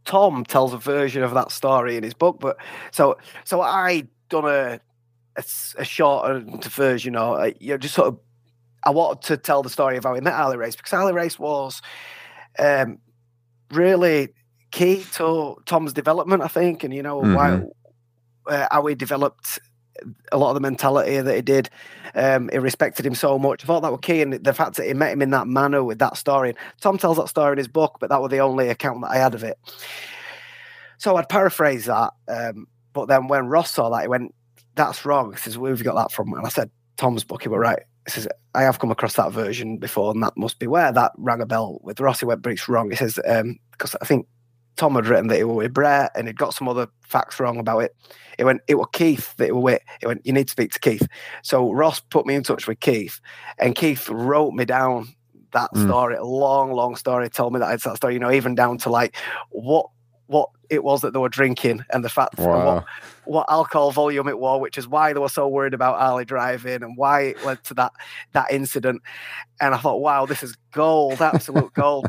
Tom 0.04 0.44
tells 0.44 0.72
a 0.72 0.78
version 0.78 1.22
of 1.22 1.34
that 1.34 1.50
story 1.50 1.96
in 1.96 2.04
his 2.04 2.14
book. 2.14 2.38
But 2.40 2.56
so, 2.90 3.18
so 3.44 3.60
I 3.60 4.06
done 4.28 4.46
a 4.46 4.80
a, 5.36 5.44
a 5.78 5.84
shortened 5.84 6.64
version, 6.64 7.16
or 7.16 7.52
you 7.58 7.70
know, 7.70 7.78
just 7.78 7.94
sort 7.94 8.08
of 8.08 8.18
I 8.84 8.90
wanted 8.90 9.22
to 9.28 9.36
tell 9.36 9.62
the 9.62 9.70
story 9.70 9.96
of 9.96 10.04
how 10.04 10.14
he 10.14 10.20
met 10.20 10.34
Harley 10.34 10.56
Race 10.56 10.76
because 10.76 10.90
Harley 10.90 11.12
Race 11.12 11.38
was 11.38 11.82
um, 12.58 12.98
really 13.70 14.30
key 14.70 15.04
to 15.14 15.56
Tom's 15.66 15.92
development, 15.92 16.42
I 16.42 16.48
think, 16.48 16.84
and 16.84 16.92
you 16.92 17.02
know 17.02 17.20
mm-hmm. 17.20 17.34
why 17.34 17.62
uh, 18.46 18.66
how 18.70 18.86
he 18.86 18.94
developed 18.94 19.60
a 20.32 20.38
lot 20.38 20.48
of 20.48 20.54
the 20.54 20.60
mentality 20.60 21.20
that 21.20 21.34
he 21.34 21.42
did. 21.42 21.70
Um, 22.14 22.48
he 22.52 22.58
respected 22.58 23.06
him 23.06 23.14
so 23.14 23.38
much. 23.38 23.64
I 23.64 23.66
thought 23.66 23.82
that 23.82 23.92
was 23.92 24.00
key, 24.02 24.22
and 24.22 24.32
the 24.32 24.52
fact 24.52 24.76
that 24.76 24.86
he 24.86 24.94
met 24.94 25.12
him 25.12 25.22
in 25.22 25.30
that 25.30 25.46
manner 25.46 25.84
with 25.84 25.98
that 26.00 26.16
story. 26.16 26.50
And 26.50 26.58
Tom 26.80 26.98
tells 26.98 27.16
that 27.18 27.28
story 27.28 27.52
in 27.52 27.58
his 27.58 27.68
book, 27.68 27.98
but 28.00 28.10
that 28.10 28.20
was 28.20 28.30
the 28.30 28.40
only 28.40 28.68
account 28.68 29.02
that 29.02 29.10
I 29.10 29.18
had 29.18 29.34
of 29.34 29.44
it. 29.44 29.58
So 30.98 31.16
I'd 31.16 31.28
paraphrase 31.28 31.86
that. 31.86 32.12
Um, 32.28 32.66
but 32.92 33.06
then 33.06 33.28
when 33.28 33.46
Ross 33.46 33.70
saw 33.70 33.90
that, 33.90 34.02
he 34.02 34.08
went, 34.08 34.34
"That's 34.74 35.04
wrong." 35.04 35.32
He 35.32 35.38
says, 35.38 35.56
"Where 35.56 35.70
have 35.70 35.78
you 35.78 35.84
got 35.84 35.94
that 35.94 36.12
from?" 36.12 36.32
And 36.34 36.44
I 36.44 36.50
said, 36.50 36.70
"Tom's 36.96 37.24
book." 37.24 37.42
He 37.42 37.48
went, 37.48 37.62
"Right." 37.62 37.82
Says, 38.10 38.28
I 38.54 38.62
have 38.62 38.78
come 38.78 38.90
across 38.90 39.14
that 39.14 39.32
version 39.32 39.78
before, 39.78 40.10
and 40.12 40.22
that 40.22 40.36
must 40.36 40.58
be 40.58 40.66
where 40.66 40.92
that 40.92 41.12
rang 41.16 41.40
a 41.40 41.46
bell 41.46 41.78
with 41.82 42.00
Rossi 42.00 42.26
went, 42.26 42.42
but 42.42 42.52
it's 42.52 42.68
wrong. 42.68 42.90
He 42.90 42.96
says, 42.96 43.14
because 43.14 43.94
um, 43.94 43.98
I 44.00 44.04
think 44.04 44.26
Tom 44.76 44.94
had 44.94 45.06
written 45.06 45.28
that 45.28 45.36
he 45.36 45.44
were 45.44 45.54
with 45.54 45.74
Brett 45.74 46.10
and 46.14 46.26
he'd 46.26 46.38
got 46.38 46.54
some 46.54 46.68
other 46.68 46.88
facts 47.02 47.38
wrong 47.38 47.58
about 47.58 47.80
it. 47.80 47.94
It 48.38 48.44
went, 48.44 48.62
it 48.68 48.76
was 48.76 48.88
Keith 48.92 49.36
that 49.36 49.48
it 49.48 49.54
were 49.54 49.60
with. 49.60 49.82
It 50.00 50.06
went, 50.06 50.26
you 50.26 50.32
need 50.32 50.48
to 50.48 50.52
speak 50.52 50.72
to 50.72 50.80
Keith. 50.80 51.06
So 51.42 51.72
Ross 51.72 52.00
put 52.00 52.26
me 52.26 52.34
in 52.34 52.42
touch 52.42 52.66
with 52.66 52.80
Keith, 52.80 53.20
and 53.58 53.74
Keith 53.74 54.08
wrote 54.08 54.54
me 54.54 54.64
down 54.64 55.08
that 55.52 55.70
Mm. 55.74 55.84
story, 55.84 56.16
a 56.16 56.24
long, 56.24 56.72
long 56.72 56.96
story. 56.96 57.28
Told 57.28 57.52
me 57.52 57.60
that 57.60 57.74
it's 57.74 57.84
that 57.84 57.96
story, 57.96 58.14
you 58.14 58.20
know, 58.20 58.32
even 58.32 58.54
down 58.54 58.78
to 58.78 58.90
like 58.90 59.14
what 59.50 59.86
what 60.26 60.48
it 60.70 60.82
was 60.82 61.02
that 61.02 61.12
they 61.12 61.18
were 61.18 61.28
drinking 61.28 61.84
and 61.90 62.04
the 62.04 62.08
fact 62.08 62.38
Wow. 62.38 62.76
what 62.76 62.84
what 63.24 63.46
alcohol 63.50 63.90
volume 63.92 64.28
it 64.28 64.38
was, 64.38 64.60
which 64.60 64.78
is 64.78 64.88
why 64.88 65.12
they 65.12 65.20
were 65.20 65.28
so 65.28 65.46
worried 65.46 65.74
about 65.74 65.98
Ali 66.00 66.24
driving 66.24 66.82
and 66.82 66.96
why 66.96 67.20
it 67.22 67.44
led 67.44 67.62
to 67.64 67.74
that 67.74 67.92
that 68.32 68.50
incident. 68.50 69.02
And 69.60 69.74
I 69.74 69.78
thought, 69.78 70.00
wow, 70.00 70.26
this 70.26 70.42
is 70.42 70.56
gold, 70.72 71.20
absolute 71.20 71.72
gold. 71.74 72.08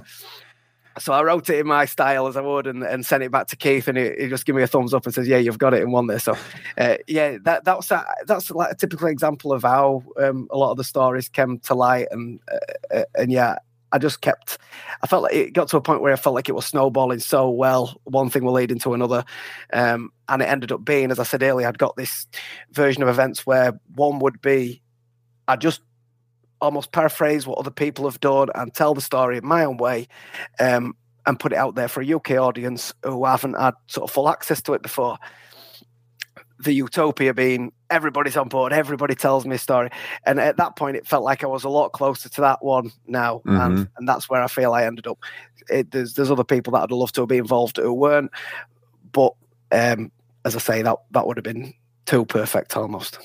So 0.99 1.11
I 1.11 1.23
wrote 1.23 1.49
it 1.49 1.57
in 1.57 1.65
my 1.65 1.85
style 1.85 2.27
as 2.27 2.37
I 2.37 2.41
would 2.41 2.67
and, 2.67 2.83
and 2.83 3.03
sent 3.03 3.23
it 3.23 3.31
back 3.31 3.47
to 3.47 3.55
Keith 3.55 3.87
and 3.87 3.97
he, 3.97 4.11
he 4.17 4.27
just 4.29 4.45
gave 4.45 4.55
me 4.55 4.61
a 4.61 4.67
thumbs 4.67 4.93
up 4.93 5.05
and 5.05 5.13
says, 5.13 5.27
yeah, 5.27 5.39
you've 5.39 5.57
got 5.57 5.73
it 5.73 5.81
and 5.81 5.91
won 5.91 6.05
this. 6.05 6.23
So 6.23 6.37
uh, 6.77 6.97
yeah, 7.07 7.37
that 7.43 7.63
that's 7.63 7.89
a, 7.89 8.05
that's 8.27 8.51
like 8.51 8.71
a 8.71 8.75
typical 8.75 9.07
example 9.07 9.51
of 9.51 9.63
how 9.63 10.03
um, 10.21 10.47
a 10.51 10.57
lot 10.57 10.69
of 10.69 10.77
the 10.77 10.83
stories 10.83 11.29
came 11.29 11.57
to 11.61 11.73
light 11.73 12.07
and 12.11 12.39
uh, 12.51 12.95
uh, 12.95 13.05
and 13.15 13.31
yeah, 13.31 13.57
I 13.93 13.99
just 13.99 14.21
kept. 14.21 14.57
I 15.03 15.07
felt 15.07 15.23
like 15.23 15.35
it 15.35 15.53
got 15.53 15.69
to 15.69 15.77
a 15.77 15.81
point 15.81 16.01
where 16.01 16.11
I 16.11 16.15
felt 16.15 16.33
like 16.33 16.49
it 16.49 16.55
was 16.55 16.65
snowballing 16.65 17.19
so 17.19 17.49
well. 17.51 18.01
One 18.05 18.29
thing 18.29 18.43
will 18.43 18.53
lead 18.53 18.71
into 18.71 18.93
another, 18.95 19.23
um, 19.71 20.09
and 20.27 20.41
it 20.41 20.45
ended 20.45 20.71
up 20.71 20.83
being, 20.83 21.11
as 21.11 21.19
I 21.19 21.23
said 21.23 21.43
earlier, 21.43 21.67
I'd 21.67 21.77
got 21.77 21.95
this 21.95 22.25
version 22.71 23.03
of 23.03 23.09
events 23.09 23.45
where 23.45 23.79
one 23.95 24.17
would 24.19 24.41
be, 24.41 24.81
I 25.47 25.55
just 25.57 25.81
almost 26.59 26.91
paraphrase 26.91 27.45
what 27.45 27.59
other 27.59 27.71
people 27.71 28.05
have 28.05 28.19
done 28.19 28.47
and 28.55 28.73
tell 28.73 28.95
the 28.95 29.01
story 29.01 29.37
in 29.37 29.45
my 29.45 29.63
own 29.63 29.77
way, 29.77 30.07
um, 30.59 30.95
and 31.27 31.39
put 31.39 31.53
it 31.53 31.57
out 31.57 31.75
there 31.75 31.87
for 31.87 32.01
a 32.01 32.13
UK 32.13 32.31
audience 32.31 32.93
who 33.03 33.25
haven't 33.25 33.59
had 33.59 33.75
sort 33.87 34.09
of 34.09 34.13
full 34.13 34.27
access 34.27 34.61
to 34.63 34.73
it 34.73 34.81
before. 34.81 35.17
The 36.59 36.73
utopia 36.73 37.33
being 37.33 37.73
everybody's 37.93 38.35
on 38.35 38.49
board, 38.49 38.73
everybody 38.73 39.15
tells 39.15 39.45
me 39.45 39.55
a 39.55 39.59
story, 39.59 39.89
and 40.25 40.39
at 40.39 40.57
that 40.57 40.75
point, 40.75 40.97
it 40.97 41.07
felt 41.07 41.23
like 41.23 41.43
I 41.43 41.47
was 41.47 41.63
a 41.63 41.69
lot 41.69 41.93
closer 41.93 42.27
to 42.29 42.41
that 42.41 42.63
one 42.63 42.91
now, 43.07 43.41
and 43.45 43.87
and 43.97 44.07
that's 44.07 44.29
where 44.29 44.41
I 44.41 44.47
feel 44.47 44.73
I 44.73 44.83
ended 44.83 45.07
up. 45.07 45.19
It, 45.69 45.91
there's 45.91 46.15
there's 46.15 46.31
other 46.31 46.43
people 46.43 46.73
that 46.73 46.83
I'd 46.83 46.91
love 46.91 47.11
to 47.13 47.25
be 47.25 47.37
involved 47.37 47.77
who 47.77 47.93
weren't, 47.93 48.31
but 49.11 49.33
um, 49.71 50.11
as 50.45 50.55
I 50.55 50.59
say, 50.59 50.81
that 50.81 50.97
that 51.11 51.27
would 51.27 51.37
have 51.37 51.43
been 51.43 51.73
too 52.05 52.25
perfect 52.25 52.75
almost. 52.75 53.19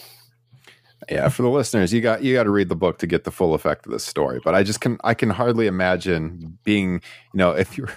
Yeah, 1.11 1.29
for 1.29 1.43
the 1.43 1.49
listeners, 1.49 1.93
you 1.93 2.01
got 2.01 2.23
you 2.23 2.35
got 2.35 2.45
to 2.45 2.51
read 2.51 2.69
the 2.69 2.77
book 2.77 2.99
to 2.99 3.07
get 3.07 3.25
the 3.25 3.31
full 3.31 3.55
effect 3.55 3.87
of 3.87 3.93
this 3.93 4.05
story. 4.05 4.41
But 4.45 4.55
I 4.55 4.63
just 4.63 4.81
can 4.81 4.99
I 5.05 5.15
can 5.15 5.31
hardly 5.31 5.67
imagine 5.67 6.59
being, 6.65 6.95
you 7.33 7.39
know, 7.39 7.53
if 7.53 7.79
you're 7.79 7.91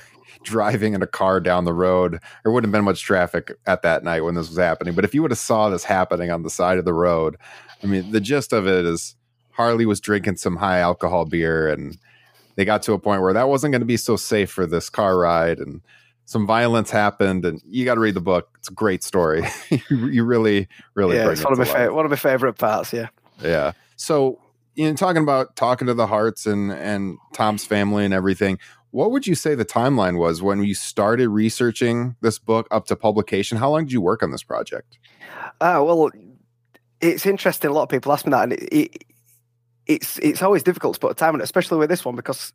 driving 0.44 0.94
in 0.94 1.02
a 1.02 1.08
car 1.08 1.40
down 1.40 1.66
the 1.66 1.74
road, 1.74 2.20
there 2.44 2.52
wouldn't 2.52 2.70
have 2.70 2.78
been 2.80 2.86
much 2.86 3.02
traffic 3.02 3.52
at 3.66 3.82
that 3.82 4.04
night 4.04 4.22
when 4.22 4.36
this 4.36 4.50
was 4.50 4.58
happening. 4.58 4.94
But 4.94 5.06
if 5.06 5.14
you 5.14 5.22
would 5.22 5.32
have 5.32 5.38
saw 5.38 5.70
this 5.70 5.84
happening 5.84 6.32
on 6.32 6.44
the 6.44 6.50
side 6.50 6.78
of 6.78 6.86
the 6.86 6.94
road, 6.94 7.38
I 7.84 7.88
mean, 7.88 8.12
the 8.12 8.22
gist 8.22 8.54
of 8.54 8.68
it 8.68 8.86
is 8.86 9.16
Harley 9.52 9.86
was 9.86 10.00
drinking 10.00 10.38
some 10.38 10.58
high 10.58 10.80
alcohol 10.80 11.26
beer 11.26 11.70
and 11.70 11.98
they 12.56 12.66
got 12.66 12.84
to 12.84 12.94
a 12.94 13.00
point 13.00 13.22
where 13.22 13.34
that 13.34 13.50
wasn't 13.50 13.72
going 13.72 13.82
to 13.82 13.86
be 13.86 13.98
so 13.98 14.16
safe 14.16 14.52
for 14.52 14.66
this 14.66 14.90
car 14.90 15.18
ride 15.18 15.60
and 15.60 15.82
some 16.26 16.48
violence 16.48 16.92
happened 16.92 17.44
and 17.46 17.62
you 17.66 17.84
got 17.86 17.96
to 17.96 18.00
read 18.00 18.14
the 18.14 18.22
book. 18.22 18.50
It's 18.60 18.70
a 18.70 18.74
great 18.74 19.04
story. 19.04 19.44
you, 19.70 19.80
you 19.90 20.24
really, 20.24 20.68
really 20.94 21.18
yeah, 21.18 21.30
it's 21.30 21.42
it 21.42 21.44
one 21.44 21.54
of 21.54 21.60
my 21.60 21.66
favorite 21.66 21.94
one 21.94 22.06
of 22.06 22.12
my 22.12 22.18
favorite 22.18 22.54
parts. 22.54 22.94
Yeah. 22.94 23.08
Yeah. 23.42 23.74
So, 23.96 24.40
in 24.76 24.96
talking 24.96 25.22
about 25.22 25.56
talking 25.56 25.88
to 25.88 25.94
the 25.94 26.08
Harts 26.08 26.46
and 26.46 26.72
and 26.72 27.18
Tom's 27.34 27.66
family 27.66 28.06
and 28.06 28.14
everything, 28.14 28.60
what 28.92 29.12
would 29.12 29.26
you 29.28 29.36
say 29.36 29.56
the 29.56 29.66
timeline 29.66 30.18
was 30.18 30.42
when 30.42 30.64
you 30.64 30.74
started 30.74 31.30
researching 31.30 32.16
this 32.22 32.40
book 32.40 32.68
up 32.72 32.86
to 32.88 32.96
publication? 32.96 33.58
How 33.58 33.72
long 33.72 33.86
did 33.86 33.92
you 33.92 34.02
work 34.02 34.22
on 34.22 34.32
this 34.32 34.44
project? 34.44 34.98
Ah, 35.60 35.82
well, 35.82 36.12
it's 37.00 37.26
interesting. 37.26 37.72
A 37.72 37.74
lot 37.74 37.84
of 37.84 37.90
people 37.90 38.12
ask 38.12 38.26
me 38.26 38.32
that, 38.32 38.44
and 38.44 38.54
it, 38.54 38.70
it, 38.72 39.04
it's 39.88 40.20
it's 40.20 40.42
always 40.42 40.64
difficult 40.64 40.96
to 40.96 41.00
put 41.00 41.12
a 41.12 41.16
time 41.16 41.34
on 41.34 41.42
it, 41.42 41.46
especially 41.46 41.78
with 41.78 41.90
this 41.90 42.06
one 42.06 42.16
because 42.16 42.54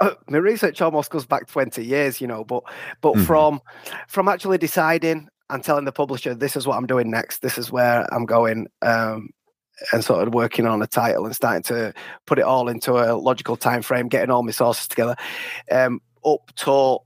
uh, 0.00 0.12
my 0.28 0.38
research 0.38 0.80
almost 0.80 1.10
goes 1.10 1.26
back 1.26 1.46
twenty 1.48 1.84
years, 1.84 2.20
you 2.20 2.26
know. 2.26 2.44
But 2.44 2.62
but 3.00 3.14
Mhm. 3.14 3.26
from 3.26 3.60
from 4.08 4.28
actually 4.28 4.58
deciding 4.58 5.28
and 5.50 5.64
telling 5.64 5.84
the 5.84 5.92
publisher 5.92 6.34
this 6.34 6.56
is 6.56 6.66
what 6.66 6.76
I'm 6.76 6.86
doing 6.86 7.10
next, 7.10 7.42
this 7.42 7.58
is 7.58 7.70
where 7.70 8.06
I'm 8.14 8.24
going, 8.24 8.68
um, 8.82 9.30
and 9.92 10.04
sort 10.04 10.26
of 10.26 10.34
working 10.34 10.66
on 10.66 10.82
a 10.82 10.86
title 10.86 11.26
and 11.26 11.34
starting 11.34 11.62
to 11.64 11.92
put 12.26 12.38
it 12.38 12.44
all 12.44 12.68
into 12.68 12.92
a 12.92 13.16
logical 13.16 13.56
time 13.56 13.82
frame, 13.82 14.08
getting 14.08 14.30
all 14.30 14.42
my 14.42 14.50
sources 14.50 14.86
together, 14.88 15.16
um, 15.70 16.00
up 16.24 16.54
to 16.56 16.98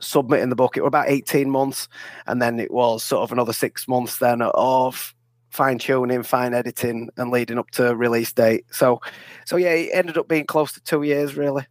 submitting 0.00 0.48
the 0.48 0.56
book. 0.56 0.76
It 0.76 0.82
was 0.82 0.88
about 0.88 1.08
18 1.08 1.50
months, 1.50 1.88
and 2.26 2.40
then 2.40 2.58
it 2.58 2.70
was 2.70 3.02
sort 3.02 3.22
of 3.22 3.32
another 3.32 3.52
six 3.52 3.86
months 3.86 4.18
then 4.18 4.42
of 4.42 5.14
fine 5.50 5.78
tuning, 5.78 6.22
fine 6.22 6.54
editing, 6.54 7.10
and 7.16 7.30
leading 7.30 7.58
up 7.58 7.70
to 7.72 7.94
release 7.94 8.32
date. 8.32 8.64
So, 8.70 9.00
so 9.44 9.56
yeah, 9.56 9.72
it 9.72 9.90
ended 9.92 10.16
up 10.16 10.26
being 10.26 10.46
close 10.46 10.72
to 10.72 10.80
two 10.80 11.02
years, 11.02 11.36
really. 11.36 11.66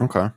Okay. 0.00 0.28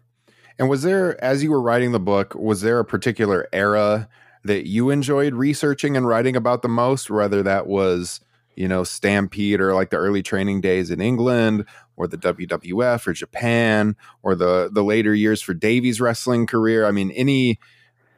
And 0.60 0.70
was 0.70 0.84
there, 0.84 1.22
as 1.24 1.44
you 1.44 1.52
were 1.52 1.62
writing 1.62 1.92
the 1.92 2.00
book, 2.00 2.36
was 2.36 2.62
there 2.62 2.80
a 2.80 2.86
particular 2.86 3.48
era 3.54 4.10
that 4.44 4.68
you 4.68 4.90
enjoyed 4.90 5.34
researching 5.34 5.96
and 5.96 6.08
writing 6.08 6.36
about 6.36 6.62
the 6.62 6.70
most? 6.70 7.10
Whether 7.10 7.44
that 7.44 7.68
was, 7.68 8.20
you 8.56 8.68
know, 8.68 8.84
Stampede 8.84 9.60
or 9.60 9.74
like 9.74 9.90
the 9.90 9.98
early 9.98 10.24
training 10.24 10.62
days 10.62 10.92
in 10.92 11.02
England, 11.02 11.66
or 11.96 12.08
the 12.08 12.18
WWF 12.18 13.08
or 13.08 13.14
Japan, 13.14 13.96
or 14.22 14.36
the 14.36 14.70
the 14.72 14.84
later 14.84 15.14
years 15.14 15.42
for 15.42 15.54
Davey's 15.54 16.02
wrestling 16.02 16.48
career. 16.48 16.86
I 16.86 16.92
mean, 16.92 17.12
any 17.12 17.60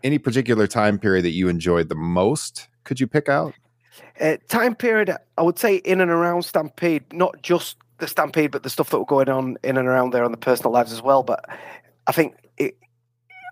any 0.04 0.18
particular 0.18 0.68
time 0.68 1.00
period 1.00 1.26
that 1.26 1.32
you 1.32 1.48
enjoyed 1.50 1.90
the 1.90 1.96
most? 1.96 2.68
Could 2.84 3.00
you 3.00 3.08
pick 3.08 3.28
out? 3.28 3.54
Uh, 4.20 4.38
time 4.48 4.76
period, 4.76 5.16
I 5.38 5.42
would 5.42 5.60
say 5.60 5.78
in 5.78 6.02
and 6.02 6.12
around 6.12 6.44
Stampede, 6.44 7.12
not 7.14 7.42
just 7.42 7.78
the 7.98 8.08
Stampede, 8.08 8.52
but 8.52 8.64
the 8.64 8.70
stuff 8.70 8.90
that 8.90 9.00
were 9.00 9.06
going 9.06 9.30
on 9.30 9.58
in 9.64 9.78
and 9.78 9.88
around 9.88 10.12
there 10.12 10.24
on 10.24 10.32
the 10.32 10.38
personal 10.38 10.72
lives 10.72 10.92
as 10.92 11.02
well. 11.02 11.24
But 11.24 11.46
I 12.08 12.12
think 12.12 12.36
it 12.58 12.78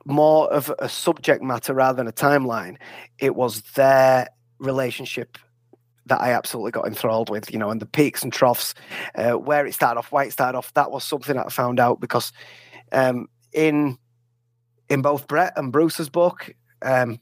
more 0.05 0.51
of 0.51 0.71
a 0.79 0.89
subject 0.89 1.43
matter 1.43 1.73
rather 1.73 1.97
than 1.97 2.07
a 2.07 2.13
timeline. 2.13 2.77
It 3.19 3.35
was 3.35 3.61
their 3.73 4.27
relationship 4.59 5.37
that 6.07 6.21
I 6.21 6.31
absolutely 6.31 6.71
got 6.71 6.87
enthralled 6.87 7.29
with, 7.29 7.51
you 7.51 7.59
know, 7.59 7.69
and 7.69 7.81
the 7.81 7.85
peaks 7.85 8.23
and 8.23 8.31
troughs, 8.31 8.73
uh, 9.15 9.33
where 9.33 9.65
it 9.65 9.73
started 9.73 9.99
off, 9.99 10.11
why 10.11 10.25
it 10.25 10.33
started 10.33 10.57
off. 10.57 10.73
That 10.73 10.91
was 10.91 11.03
something 11.03 11.35
that 11.35 11.45
I 11.45 11.49
found 11.49 11.79
out 11.79 11.99
because 11.99 12.31
um, 12.91 13.27
in 13.51 13.97
in 14.89 15.01
both 15.01 15.27
Bret 15.27 15.53
and 15.55 15.71
Bruce's 15.71 16.09
book, 16.09 16.53
um, 16.81 17.19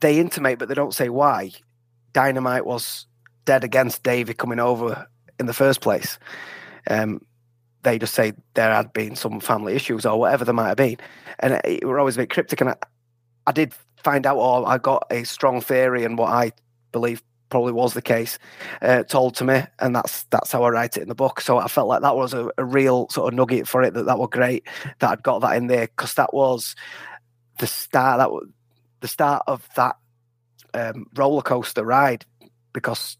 they 0.00 0.18
intimate, 0.18 0.58
but 0.58 0.68
they 0.68 0.74
don't 0.74 0.94
say 0.94 1.08
why. 1.08 1.52
Dynamite 2.12 2.66
was 2.66 3.06
dead 3.44 3.64
against 3.64 4.02
Davey 4.02 4.34
coming 4.34 4.58
over 4.58 5.06
in 5.38 5.46
the 5.46 5.52
first 5.52 5.80
place. 5.80 6.18
Um, 6.88 7.20
they 7.82 7.98
just 7.98 8.14
say 8.14 8.32
there 8.54 8.74
had 8.74 8.92
been 8.92 9.16
some 9.16 9.40
family 9.40 9.74
issues 9.74 10.04
or 10.04 10.18
whatever 10.18 10.44
there 10.44 10.54
might 10.54 10.68
have 10.68 10.76
been, 10.76 10.98
and 11.38 11.54
it, 11.54 11.82
it 11.82 11.84
were 11.86 11.98
always 11.98 12.16
a 12.16 12.20
bit 12.20 12.30
cryptic. 12.30 12.60
And 12.60 12.70
I, 12.70 12.76
I 13.46 13.52
did 13.52 13.72
find 14.02 14.26
out, 14.26 14.36
or 14.36 14.68
I 14.68 14.78
got 14.78 15.06
a 15.10 15.24
strong 15.24 15.60
theory, 15.60 16.04
and 16.04 16.18
what 16.18 16.30
I 16.30 16.52
believe 16.92 17.22
probably 17.50 17.72
was 17.72 17.92
the 17.94 18.02
case, 18.02 18.38
uh, 18.80 19.02
told 19.02 19.34
to 19.34 19.44
me, 19.44 19.62
and 19.78 19.94
that's 19.94 20.22
that's 20.24 20.52
how 20.52 20.62
I 20.62 20.70
write 20.70 20.96
it 20.96 21.02
in 21.02 21.08
the 21.08 21.14
book. 21.14 21.40
So 21.40 21.58
I 21.58 21.68
felt 21.68 21.88
like 21.88 22.02
that 22.02 22.16
was 22.16 22.32
a, 22.32 22.50
a 22.56 22.64
real 22.64 23.08
sort 23.10 23.32
of 23.32 23.36
nugget 23.36 23.68
for 23.68 23.82
it. 23.82 23.92
That 23.94 24.06
that 24.06 24.18
was 24.18 24.30
great 24.30 24.66
that 25.00 25.10
I'd 25.10 25.22
got 25.22 25.40
that 25.40 25.56
in 25.56 25.66
there 25.66 25.86
because 25.86 26.14
that 26.14 26.32
was 26.32 26.74
the 27.58 27.66
start. 27.66 28.18
That 28.18 28.30
the 29.00 29.08
start 29.08 29.42
of 29.46 29.68
that 29.76 29.96
um, 30.72 31.06
roller 31.14 31.42
coaster 31.42 31.84
ride 31.84 32.24
because 32.72 33.18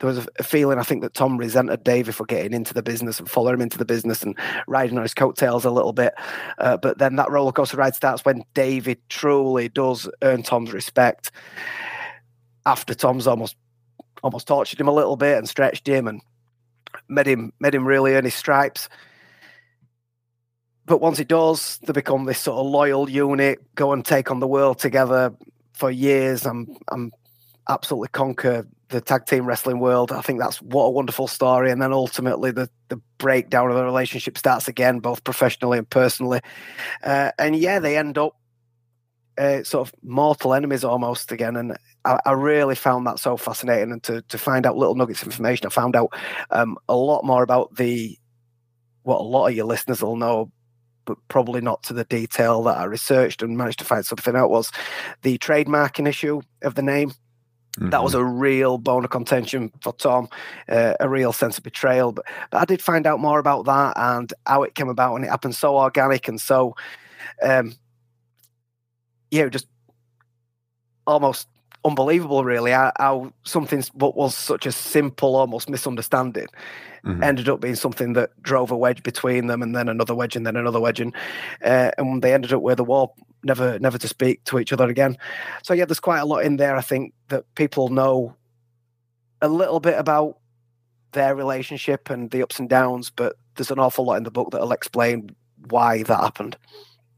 there 0.00 0.08
was 0.08 0.18
a, 0.18 0.26
a 0.40 0.42
feeling 0.42 0.78
I 0.78 0.82
think 0.82 1.02
that 1.02 1.14
Tom 1.14 1.38
resented 1.38 1.84
Davey 1.84 2.10
for 2.10 2.26
getting 2.26 2.52
into 2.52 2.74
the 2.74 2.82
business 2.82 3.20
and 3.20 3.30
following 3.30 3.54
him 3.54 3.60
into 3.60 3.78
the 3.78 3.84
business 3.84 4.22
and 4.22 4.36
riding 4.66 4.96
on 4.96 5.04
his 5.04 5.14
coattails 5.14 5.64
a 5.64 5.70
little 5.70 5.92
bit. 5.92 6.12
Uh, 6.58 6.76
but 6.76 6.98
then 6.98 7.16
that 7.16 7.30
roller 7.30 7.52
coaster 7.52 7.76
ride 7.76 7.94
starts 7.94 8.24
when 8.24 8.42
David 8.54 8.98
truly 9.08 9.68
does 9.68 10.10
earn 10.22 10.42
Tom's 10.42 10.72
respect 10.72 11.30
after 12.66 12.94
Tom's 12.94 13.26
almost 13.26 13.56
almost 14.22 14.46
tortured 14.46 14.80
him 14.80 14.88
a 14.88 14.92
little 14.94 15.16
bit 15.16 15.38
and 15.38 15.48
stretched 15.48 15.86
him 15.86 16.06
and 16.06 16.20
made 17.08 17.26
him 17.26 17.52
made 17.60 17.74
him 17.74 17.86
really 17.86 18.14
earn 18.14 18.24
his 18.24 18.34
stripes. 18.34 18.88
But 20.84 21.00
once 21.00 21.18
he 21.18 21.24
does, 21.24 21.78
they 21.78 21.92
become 21.92 22.24
this 22.24 22.40
sort 22.40 22.58
of 22.58 22.66
loyal 22.66 23.08
unit, 23.08 23.60
go 23.74 23.92
and 23.92 24.04
take 24.04 24.30
on 24.30 24.40
the 24.40 24.48
world 24.48 24.78
together 24.78 25.32
for 25.72 25.90
years. 25.90 26.44
I'm 26.46 26.76
I'm 26.90 27.12
absolutely 27.68 28.08
conquer 28.08 28.66
the 28.88 29.00
tag 29.00 29.26
team 29.26 29.46
wrestling 29.46 29.78
world. 29.78 30.12
I 30.12 30.20
think 30.20 30.38
that's 30.40 30.60
what 30.60 30.84
a 30.84 30.90
wonderful 30.90 31.26
story. 31.26 31.70
And 31.70 31.80
then 31.80 31.92
ultimately, 31.92 32.50
the 32.50 32.68
the 32.88 33.00
breakdown 33.18 33.70
of 33.70 33.76
the 33.76 33.84
relationship 33.84 34.36
starts 34.38 34.68
again, 34.68 34.98
both 34.98 35.24
professionally 35.24 35.78
and 35.78 35.88
personally. 35.88 36.40
Uh, 37.02 37.30
and 37.38 37.56
yeah, 37.56 37.78
they 37.78 37.96
end 37.96 38.18
up 38.18 38.36
uh, 39.38 39.62
sort 39.62 39.88
of 39.88 39.94
mortal 40.02 40.54
enemies 40.54 40.84
almost 40.84 41.32
again. 41.32 41.56
And 41.56 41.76
I, 42.04 42.18
I, 42.26 42.32
really 42.32 42.74
found 42.74 43.06
that 43.06 43.18
so 43.18 43.36
fascinating. 43.36 43.92
And 43.92 44.02
to 44.04 44.22
to 44.22 44.38
find 44.38 44.66
out 44.66 44.76
little 44.76 44.94
nuggets 44.94 45.22
of 45.22 45.28
information, 45.28 45.66
I 45.66 45.70
found 45.70 45.96
out 45.96 46.12
um, 46.50 46.76
a 46.88 46.96
lot 46.96 47.24
more 47.24 47.42
about 47.42 47.74
the 47.76 48.18
what 49.02 49.20
a 49.20 49.24
lot 49.24 49.48
of 49.48 49.54
your 49.54 49.66
listeners 49.66 50.02
will 50.02 50.16
know 50.16 50.50
but 51.04 51.18
probably 51.28 51.60
not 51.60 51.82
to 51.84 51.92
the 51.92 52.04
detail 52.04 52.62
that 52.64 52.78
I 52.78 52.84
researched 52.84 53.42
and 53.42 53.56
managed 53.56 53.80
to 53.80 53.84
find 53.84 54.04
something 54.04 54.36
out, 54.36 54.50
was 54.50 54.70
the 55.22 55.38
trademarking 55.38 56.08
issue 56.08 56.40
of 56.62 56.74
the 56.74 56.82
name. 56.82 57.10
Mm-hmm. 57.10 57.90
That 57.90 58.02
was 58.02 58.14
mm-hmm. 58.14 58.26
a 58.26 58.32
real 58.32 58.78
bone 58.78 59.04
of 59.04 59.10
contention 59.10 59.72
for 59.80 59.94
Tom, 59.94 60.28
uh, 60.68 60.94
a 61.00 61.08
real 61.08 61.32
sense 61.32 61.56
of 61.58 61.64
betrayal. 61.64 62.12
But, 62.12 62.26
but 62.50 62.58
I 62.58 62.64
did 62.64 62.82
find 62.82 63.06
out 63.06 63.20
more 63.20 63.38
about 63.38 63.64
that 63.64 63.94
and 63.96 64.32
how 64.46 64.62
it 64.62 64.74
came 64.74 64.88
about, 64.88 65.16
and 65.16 65.24
it 65.24 65.28
happened 65.28 65.54
so 65.54 65.76
organic 65.76 66.28
and 66.28 66.40
so, 66.40 66.76
um, 67.42 67.74
yeah, 69.32 69.48
just 69.48 69.66
almost 71.06 71.48
unbelievable, 71.84 72.44
really, 72.44 72.70
how, 72.70 72.92
how 72.98 73.32
something 73.44 73.82
what 73.94 74.14
was 74.14 74.36
such 74.36 74.66
a 74.66 74.72
simple, 74.72 75.34
almost 75.34 75.68
misunderstanding 75.68 76.46
mm-hmm. 77.04 77.22
ended 77.22 77.48
up 77.48 77.60
being 77.60 77.74
something 77.74 78.12
that 78.12 78.30
drove 78.42 78.70
a 78.70 78.76
wedge 78.76 79.02
between 79.02 79.46
them, 79.46 79.62
and 79.62 79.74
then 79.74 79.88
another 79.88 80.14
wedge, 80.14 80.36
and 80.36 80.46
then 80.46 80.54
another 80.54 80.78
wedge, 80.78 81.00
and 81.00 81.14
uh, 81.64 81.90
and 81.96 82.22
they 82.22 82.34
ended 82.34 82.52
up 82.52 82.62
with 82.62 82.78
a 82.78 82.84
wall, 82.84 83.16
never 83.42 83.78
never 83.78 83.98
to 83.98 84.06
speak 84.06 84.44
to 84.44 84.58
each 84.58 84.72
other 84.72 84.88
again. 84.88 85.16
So 85.62 85.72
yeah, 85.72 85.86
there's 85.86 85.98
quite 85.98 86.20
a 86.20 86.26
lot 86.26 86.44
in 86.44 86.58
there. 86.58 86.76
I 86.76 86.82
think 86.82 87.14
that 87.28 87.44
people 87.54 87.88
know 87.88 88.36
a 89.40 89.48
little 89.48 89.80
bit 89.80 89.98
about 89.98 90.36
their 91.12 91.34
relationship 91.34 92.10
and 92.10 92.30
the 92.30 92.42
ups 92.42 92.58
and 92.58 92.68
downs, 92.68 93.10
but 93.10 93.36
there's 93.56 93.70
an 93.70 93.78
awful 93.78 94.04
lot 94.04 94.16
in 94.16 94.24
the 94.24 94.30
book 94.30 94.50
that'll 94.50 94.72
explain 94.72 95.34
why 95.68 96.02
that 96.02 96.20
happened. 96.20 96.56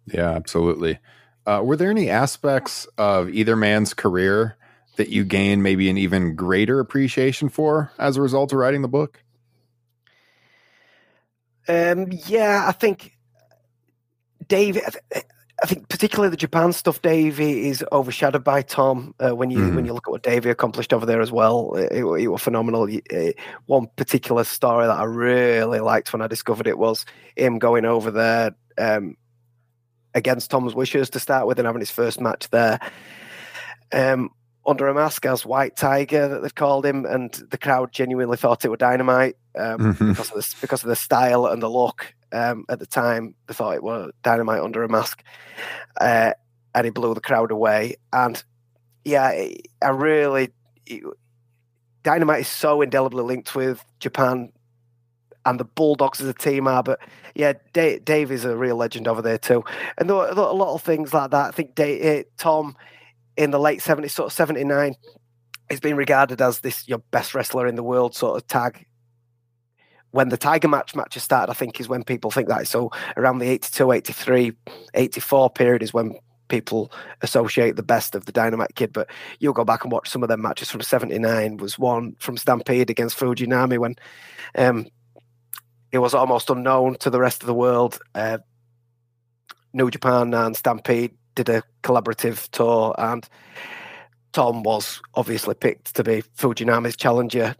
Yeah, 0.07 0.31
absolutely. 0.31 0.99
Uh, 1.47 1.61
were 1.63 1.77
there 1.77 1.91
any 1.91 2.09
aspects 2.09 2.87
of 2.97 3.29
either 3.29 3.57
man's 3.57 3.93
career 3.93 4.57
that 4.97 5.09
you 5.09 5.25
gained 5.25 5.63
maybe 5.63 5.91
an 5.91 5.99
even 5.99 6.35
greater 6.35 6.81
appreciation 6.81 7.49
for 7.49 7.93
as 7.99 8.17
a 8.17 8.23
result 8.23 8.53
of 8.53 8.59
writing 8.59 8.83
the 8.83 8.89
book? 8.89 9.23
Um, 11.69 12.09
yeah, 12.27 12.65
I 12.67 12.73
think 12.73 13.17
Dave. 14.47 14.79
I 15.63 15.67
think 15.67 15.89
particularly 15.89 16.31
the 16.31 16.37
Japan 16.37 16.73
stuff, 16.73 17.01
Davey, 17.01 17.69
is 17.69 17.85
overshadowed 17.93 18.43
by 18.43 18.61
Tom. 18.63 19.15
Uh, 19.19 19.35
when 19.35 19.51
you 19.51 19.59
mm. 19.59 19.75
when 19.77 19.87
you 19.87 19.95
look 19.95 20.09
at 20.09 20.11
what 20.11 20.23
Davey 20.23 20.51
accomplished 20.51 20.93
over 20.93 21.07
there 21.07 21.21
as 21.21 21.31
well, 21.31 21.75
it, 21.75 21.93
it, 21.93 22.05
it 22.05 22.29
was 22.29 22.43
phenomenal. 22.43 22.89
Uh, 23.13 23.31
one 23.67 23.87
particular 23.97 24.45
story 24.45 24.87
that 24.87 24.99
I 24.99 25.05
really 25.05 25.81
liked 25.81 26.13
when 26.13 26.23
I 26.23 26.27
discovered 26.27 26.67
it 26.67 26.77
was 26.77 27.07
him 27.37 27.59
going 27.59 27.85
over 27.85 28.11
there 28.11 28.55
um, 28.79 29.17
against 30.15 30.51
Tom's 30.51 30.75
wishes 30.75 31.11
to 31.11 31.21
start 31.21 31.47
with 31.47 31.59
and 31.59 31.67
having 31.67 31.81
his 31.81 31.91
first 31.91 32.21
match 32.21 32.49
there. 32.51 32.79
Um, 33.93 34.31
under 34.67 34.89
a 34.89 34.95
mask 34.95 35.27
as 35.27 35.45
White 35.45 35.77
Tiger 35.77 36.29
that 36.29 36.43
they've 36.43 36.55
called 36.55 36.87
him, 36.87 37.05
and 37.05 37.33
the 37.51 37.59
crowd 37.59 37.93
genuinely 37.93 38.37
thought 38.37 38.65
it 38.65 38.71
was 38.71 38.79
dynamite 38.79 39.37
um, 39.59 39.79
mm-hmm. 39.79 40.11
because 40.11 40.31
of 40.31 40.37
the 40.37 40.55
because 40.61 40.83
of 40.83 40.89
the 40.89 40.97
style 40.97 41.47
and 41.47 41.63
the 41.63 41.69
look. 41.69 42.15
Um, 42.33 42.65
at 42.69 42.81
the 42.81 42.87
time, 42.87 43.35
they 43.47 43.55
thought 43.55 43.77
it 43.77 43.83
was 43.83 44.11
dynamite 44.23 44.61
under 44.61 44.83
a 44.83 44.89
mask, 44.89 45.23
uh, 46.01 46.33
and 46.75 46.85
he 46.85 46.91
blew 46.91 47.15
the 47.15 47.21
crowd 47.21 47.51
away. 47.51 47.97
And 48.13 48.43
yeah, 49.05 49.27
I 49.83 49.89
really 49.89 50.49
dynamite 52.05 52.41
is 52.41 52.49
so 52.49 52.83
indelibly 52.83 53.25
linked 53.25 53.55
with 53.55 53.85
Japan 53.99 54.53
and 55.47 55.61
the 55.61 55.65
Bulldogs 55.65 56.21
as 56.21 56.29
a 56.29 56.35
team 56.35 56.67
are. 56.67 56.83
But 56.83 57.01
yeah, 57.35 57.55
Dave, 57.73 58.05
Dave 58.05 58.31
is 58.31 58.45
a 58.45 58.57
real 58.57 58.77
legend 58.77 59.09
over 59.09 59.23
there 59.23 59.39
too. 59.39 59.65
And 59.99 60.09
there 60.09 60.17
a 60.17 60.53
lot 60.53 60.75
of 60.75 60.83
things 60.83 61.13
like 61.13 61.31
that. 61.31 61.49
I 61.49 61.51
think 61.51 61.75
Dave, 61.75 62.05
eh, 62.05 62.23
Tom 62.37 62.77
in 63.37 63.51
the 63.51 63.59
late 63.59 63.81
70s, 63.81 64.11
sort 64.13 64.27
of 64.27 64.33
79, 64.33 64.95
has 65.71 65.81
been 65.81 65.97
regarded 65.97 66.41
as 66.41 66.61
this 66.61 66.87
your 66.89 66.99
best 67.11 67.35
wrestler 67.35 67.67
in 67.67 67.75
the 67.75 67.83
world 67.83 68.15
sort 68.15 68.37
of 68.37 68.47
tag. 68.47 68.87
When 70.11 70.29
the 70.29 70.37
Tiger 70.37 70.69
match 70.69 70.95
matches 70.95 71.25
started, 71.25 71.51
I 71.51 71.55
think 71.55 71.81
is 71.81 71.89
when 71.89 72.05
people 72.05 72.31
think 72.31 72.49
that. 72.49 72.69
So 72.69 72.91
around 73.17 73.39
the 73.39 73.49
82, 73.49 73.91
83, 73.91 74.53
84 74.95 75.51
period 75.51 75.83
is 75.83 75.93
when 75.93 76.17
people 76.49 76.93
associate 77.23 77.75
the 77.75 77.83
best 77.83 78.15
of 78.15 78.27
the 78.27 78.33
Dynamite 78.33 78.77
Kid. 78.77 78.93
But 78.93 79.11
you'll 79.41 79.55
go 79.55 79.65
back 79.65 79.83
and 79.83 79.91
watch 79.91 80.09
some 80.09 80.23
of 80.23 80.29
their 80.29 80.39
matches 80.39 80.71
from 80.71 80.83
79. 80.83 81.57
Was 81.57 81.79
one 81.79 82.15
from 82.21 82.37
Stampede 82.37 82.91
against 82.91 83.19
Fujinami 83.19 83.79
when 83.79 83.97
um, 84.57 84.87
it 85.95 85.99
was 85.99 86.13
almost 86.13 86.51
unknown 86.51 86.97
to 86.97 87.09
the 87.09 87.21
rest 87.21 87.45
of 87.45 87.47
the 87.47 87.55
world. 87.55 88.01
Uh, 88.17 88.39
New 89.73 89.91
Japan 89.91 90.35
and 90.35 90.57
Stampede 90.57 91.15
did 91.37 91.49
a 91.49 91.63
collaborative 91.85 92.49
tour, 92.51 92.97
and 92.99 93.27
Tom 94.33 94.65
was 94.65 95.01
obviously 95.15 95.55
picked 95.55 95.95
to 95.95 96.03
be 96.03 96.23
Fujinami's 96.37 96.97
challenger. 96.97 97.55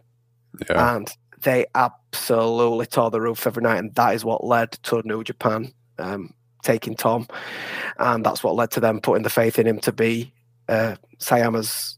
Yeah. 0.69 0.95
And 0.95 1.09
they 1.43 1.65
absolutely 1.75 2.87
tore 2.87 3.09
the 3.09 3.21
roof 3.21 3.47
every 3.47 3.63
night, 3.63 3.77
and 3.77 3.95
that 3.95 4.15
is 4.15 4.25
what 4.25 4.43
led 4.43 4.73
to 4.83 5.01
New 5.05 5.23
Japan 5.23 5.71
um, 5.97 6.33
taking 6.61 6.95
Tom, 6.95 7.27
and 7.97 8.25
that's 8.25 8.43
what 8.43 8.55
led 8.55 8.71
to 8.71 8.81
them 8.81 8.99
putting 8.99 9.23
the 9.23 9.29
faith 9.29 9.57
in 9.59 9.65
him 9.65 9.79
to 9.79 9.93
be 9.93 10.33
uh, 10.67 10.97
Sayama's 11.19 11.97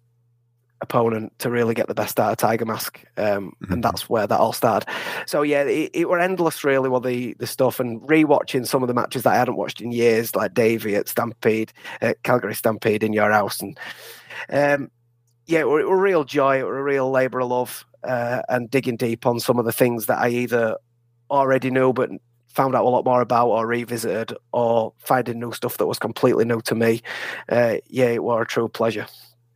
opponent 0.82 1.38
to 1.40 1.50
really 1.50 1.74
get 1.74 1.88
the 1.88 1.94
best 1.94 2.20
out 2.20 2.32
of 2.32 2.38
Tiger 2.38 2.66
Mask, 2.66 3.04
um, 3.18 3.56
mm-hmm. 3.62 3.74
and 3.74 3.84
that's 3.84 4.10
where 4.10 4.28
that 4.28 4.40
all 4.40 4.54
started. 4.54 4.88
So 5.26 5.42
yeah, 5.42 5.64
it, 5.64 5.92
it 5.94 6.10
were 6.10 6.20
endless 6.20 6.64
really. 6.64 6.90
Well, 6.90 7.02
the 7.02 7.34
the 7.40 7.48
stuff 7.48 7.80
and 7.80 8.02
rewatching 8.02 8.68
some 8.68 8.84
of 8.84 8.88
the 8.88 8.94
matches 8.94 9.24
that 9.24 9.34
I 9.34 9.38
hadn't 9.38 9.58
watched 9.58 9.82
in 9.82 9.92
years, 9.92 10.36
like 10.36 10.54
Davey 10.54 10.96
at 10.96 11.08
Stampede, 11.08 11.74
at 12.02 12.22
Calgary 12.24 12.56
Stampede 12.56 13.04
in 13.04 13.14
your 13.14 13.32
house, 13.32 13.62
and 13.62 13.78
um, 14.50 14.92
yeah, 15.46 15.60
it 15.60 15.68
were, 15.68 15.80
it 15.80 15.88
were, 15.88 15.96
a 15.96 16.02
real 16.02 16.24
joy. 16.24 16.60
It 16.60 16.64
were 16.64 16.80
a 16.80 16.84
real 16.84 17.10
labour 17.10 17.42
of 17.42 17.50
love, 17.50 17.86
uh, 18.04 18.42
and 18.50 18.70
digging 18.70 18.98
deep 18.98 19.26
on 19.26 19.40
some 19.40 19.60
of 19.60 19.66
the 19.66 19.72
things 19.72 20.06
that 20.08 20.20
I 20.20 20.30
either 20.30 20.78
already 21.30 21.72
knew 21.72 21.92
but 21.92 22.10
found 22.48 22.74
out 22.74 22.84
a 22.84 22.90
lot 22.90 23.06
more 23.06 23.22
about 23.22 23.50
or 23.50 23.68
revisited 23.68 24.36
or 24.52 24.92
finding 24.98 25.40
new 25.40 25.52
stuff 25.52 25.78
that 25.78 25.86
was 25.86 26.00
completely 26.00 26.44
new 26.44 26.60
to 26.62 26.74
me. 26.74 27.02
Uh, 27.50 27.76
yeah, 27.88 28.08
it 28.08 28.24
was 28.24 28.42
a 28.42 28.46
true 28.46 28.68
pleasure. 28.68 29.06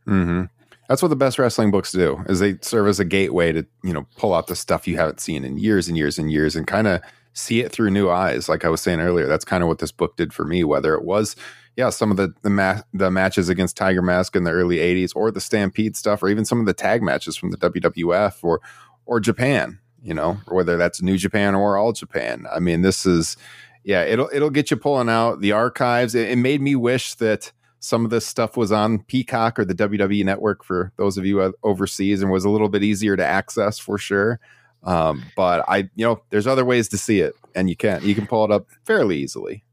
Mm-hmm. 0.06 0.44
That's 0.92 1.00
what 1.00 1.08
the 1.08 1.16
best 1.16 1.38
wrestling 1.38 1.70
books 1.70 1.90
do. 1.90 2.22
Is 2.28 2.40
they 2.40 2.58
serve 2.60 2.86
as 2.86 3.00
a 3.00 3.06
gateway 3.06 3.50
to 3.52 3.64
you 3.82 3.94
know 3.94 4.06
pull 4.18 4.34
out 4.34 4.46
the 4.46 4.54
stuff 4.54 4.86
you 4.86 4.98
haven't 4.98 5.20
seen 5.20 5.42
in 5.42 5.56
years 5.56 5.88
and 5.88 5.96
years 5.96 6.18
and 6.18 6.30
years, 6.30 6.54
and 6.54 6.66
kind 6.66 6.86
of 6.86 7.00
see 7.32 7.60
it 7.60 7.72
through 7.72 7.90
new 7.90 8.10
eyes. 8.10 8.46
Like 8.46 8.66
I 8.66 8.68
was 8.68 8.82
saying 8.82 9.00
earlier, 9.00 9.26
that's 9.26 9.46
kind 9.46 9.62
of 9.62 9.70
what 9.70 9.78
this 9.78 9.90
book 9.90 10.18
did 10.18 10.34
for 10.34 10.44
me. 10.44 10.64
Whether 10.64 10.92
it 10.92 11.02
was 11.02 11.34
yeah 11.76 11.88
some 11.88 12.10
of 12.10 12.18
the 12.18 12.34
the, 12.42 12.50
ma- 12.50 12.82
the 12.92 13.10
matches 13.10 13.48
against 13.48 13.74
Tiger 13.74 14.02
Mask 14.02 14.36
in 14.36 14.44
the 14.44 14.50
early 14.50 14.76
'80s, 14.76 15.16
or 15.16 15.30
the 15.30 15.40
Stampede 15.40 15.96
stuff, 15.96 16.22
or 16.22 16.28
even 16.28 16.44
some 16.44 16.60
of 16.60 16.66
the 16.66 16.74
tag 16.74 17.02
matches 17.02 17.38
from 17.38 17.52
the 17.52 17.56
WWF 17.56 18.44
or 18.44 18.60
or 19.06 19.18
Japan. 19.18 19.78
You 20.02 20.12
know, 20.12 20.40
whether 20.48 20.76
that's 20.76 21.00
New 21.00 21.16
Japan 21.16 21.54
or 21.54 21.78
All 21.78 21.92
Japan. 21.92 22.44
I 22.52 22.58
mean, 22.58 22.82
this 22.82 23.06
is 23.06 23.38
yeah, 23.82 24.02
it'll 24.02 24.28
it'll 24.30 24.50
get 24.50 24.70
you 24.70 24.76
pulling 24.76 25.08
out 25.08 25.40
the 25.40 25.52
archives. 25.52 26.14
It, 26.14 26.32
it 26.32 26.36
made 26.36 26.60
me 26.60 26.76
wish 26.76 27.14
that 27.14 27.50
some 27.82 28.04
of 28.04 28.12
this 28.12 28.24
stuff 28.24 28.56
was 28.56 28.70
on 28.70 29.00
Peacock 29.00 29.58
or 29.58 29.64
the 29.64 29.74
WWE 29.74 30.24
network 30.24 30.62
for 30.62 30.92
those 30.96 31.18
of 31.18 31.26
you 31.26 31.52
overseas 31.64 32.22
and 32.22 32.30
was 32.30 32.44
a 32.44 32.48
little 32.48 32.68
bit 32.68 32.84
easier 32.84 33.16
to 33.16 33.26
access 33.26 33.76
for 33.78 33.98
sure. 33.98 34.38
Um, 34.84 35.24
but 35.36 35.64
I, 35.68 35.90
you 35.96 36.06
know, 36.06 36.22
there's 36.30 36.46
other 36.46 36.64
ways 36.64 36.88
to 36.90 36.98
see 36.98 37.20
it 37.20 37.34
and 37.56 37.68
you 37.68 37.74
can, 37.74 38.02
you 38.04 38.14
can 38.14 38.28
pull 38.28 38.44
it 38.44 38.52
up 38.52 38.68
fairly 38.84 39.18
easily. 39.18 39.64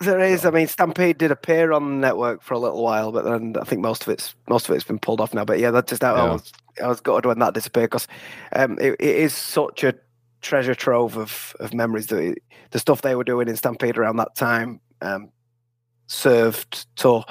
There 0.00 0.20
is. 0.20 0.44
I 0.44 0.50
mean, 0.50 0.68
Stampede 0.68 1.18
did 1.18 1.30
appear 1.30 1.72
on 1.72 1.84
the 1.88 2.06
network 2.06 2.42
for 2.42 2.54
a 2.54 2.58
little 2.58 2.82
while, 2.82 3.12
but 3.12 3.24
then 3.24 3.56
I 3.58 3.64
think 3.64 3.80
most 3.80 4.02
of 4.02 4.10
it's 4.10 4.34
most 4.46 4.68
of 4.68 4.74
it's 4.74 4.84
been 4.84 4.98
pulled 4.98 5.22
off 5.22 5.32
now. 5.32 5.46
But 5.46 5.58
yeah, 5.58 5.70
that's 5.70 5.88
just 5.88 6.02
how 6.02 6.14
yeah. 6.16 6.24
I 6.24 6.32
was. 6.32 6.52
I 6.84 6.86
was 6.86 7.00
gutted 7.00 7.24
when 7.24 7.38
that 7.38 7.54
disappeared 7.54 7.88
because 7.88 8.06
um, 8.52 8.78
it, 8.78 8.96
it 9.00 9.16
is 9.16 9.32
such 9.32 9.84
a 9.84 9.94
treasure 10.42 10.74
trove 10.74 11.16
of 11.16 11.56
of 11.60 11.72
memories. 11.72 12.08
The 12.08 12.36
the 12.72 12.78
stuff 12.78 13.00
they 13.00 13.14
were 13.14 13.24
doing 13.24 13.48
in 13.48 13.56
Stampede 13.56 13.96
around 13.96 14.16
that 14.16 14.34
time, 14.34 14.82
um, 15.00 15.30
served 16.06 16.86
to 16.96 17.22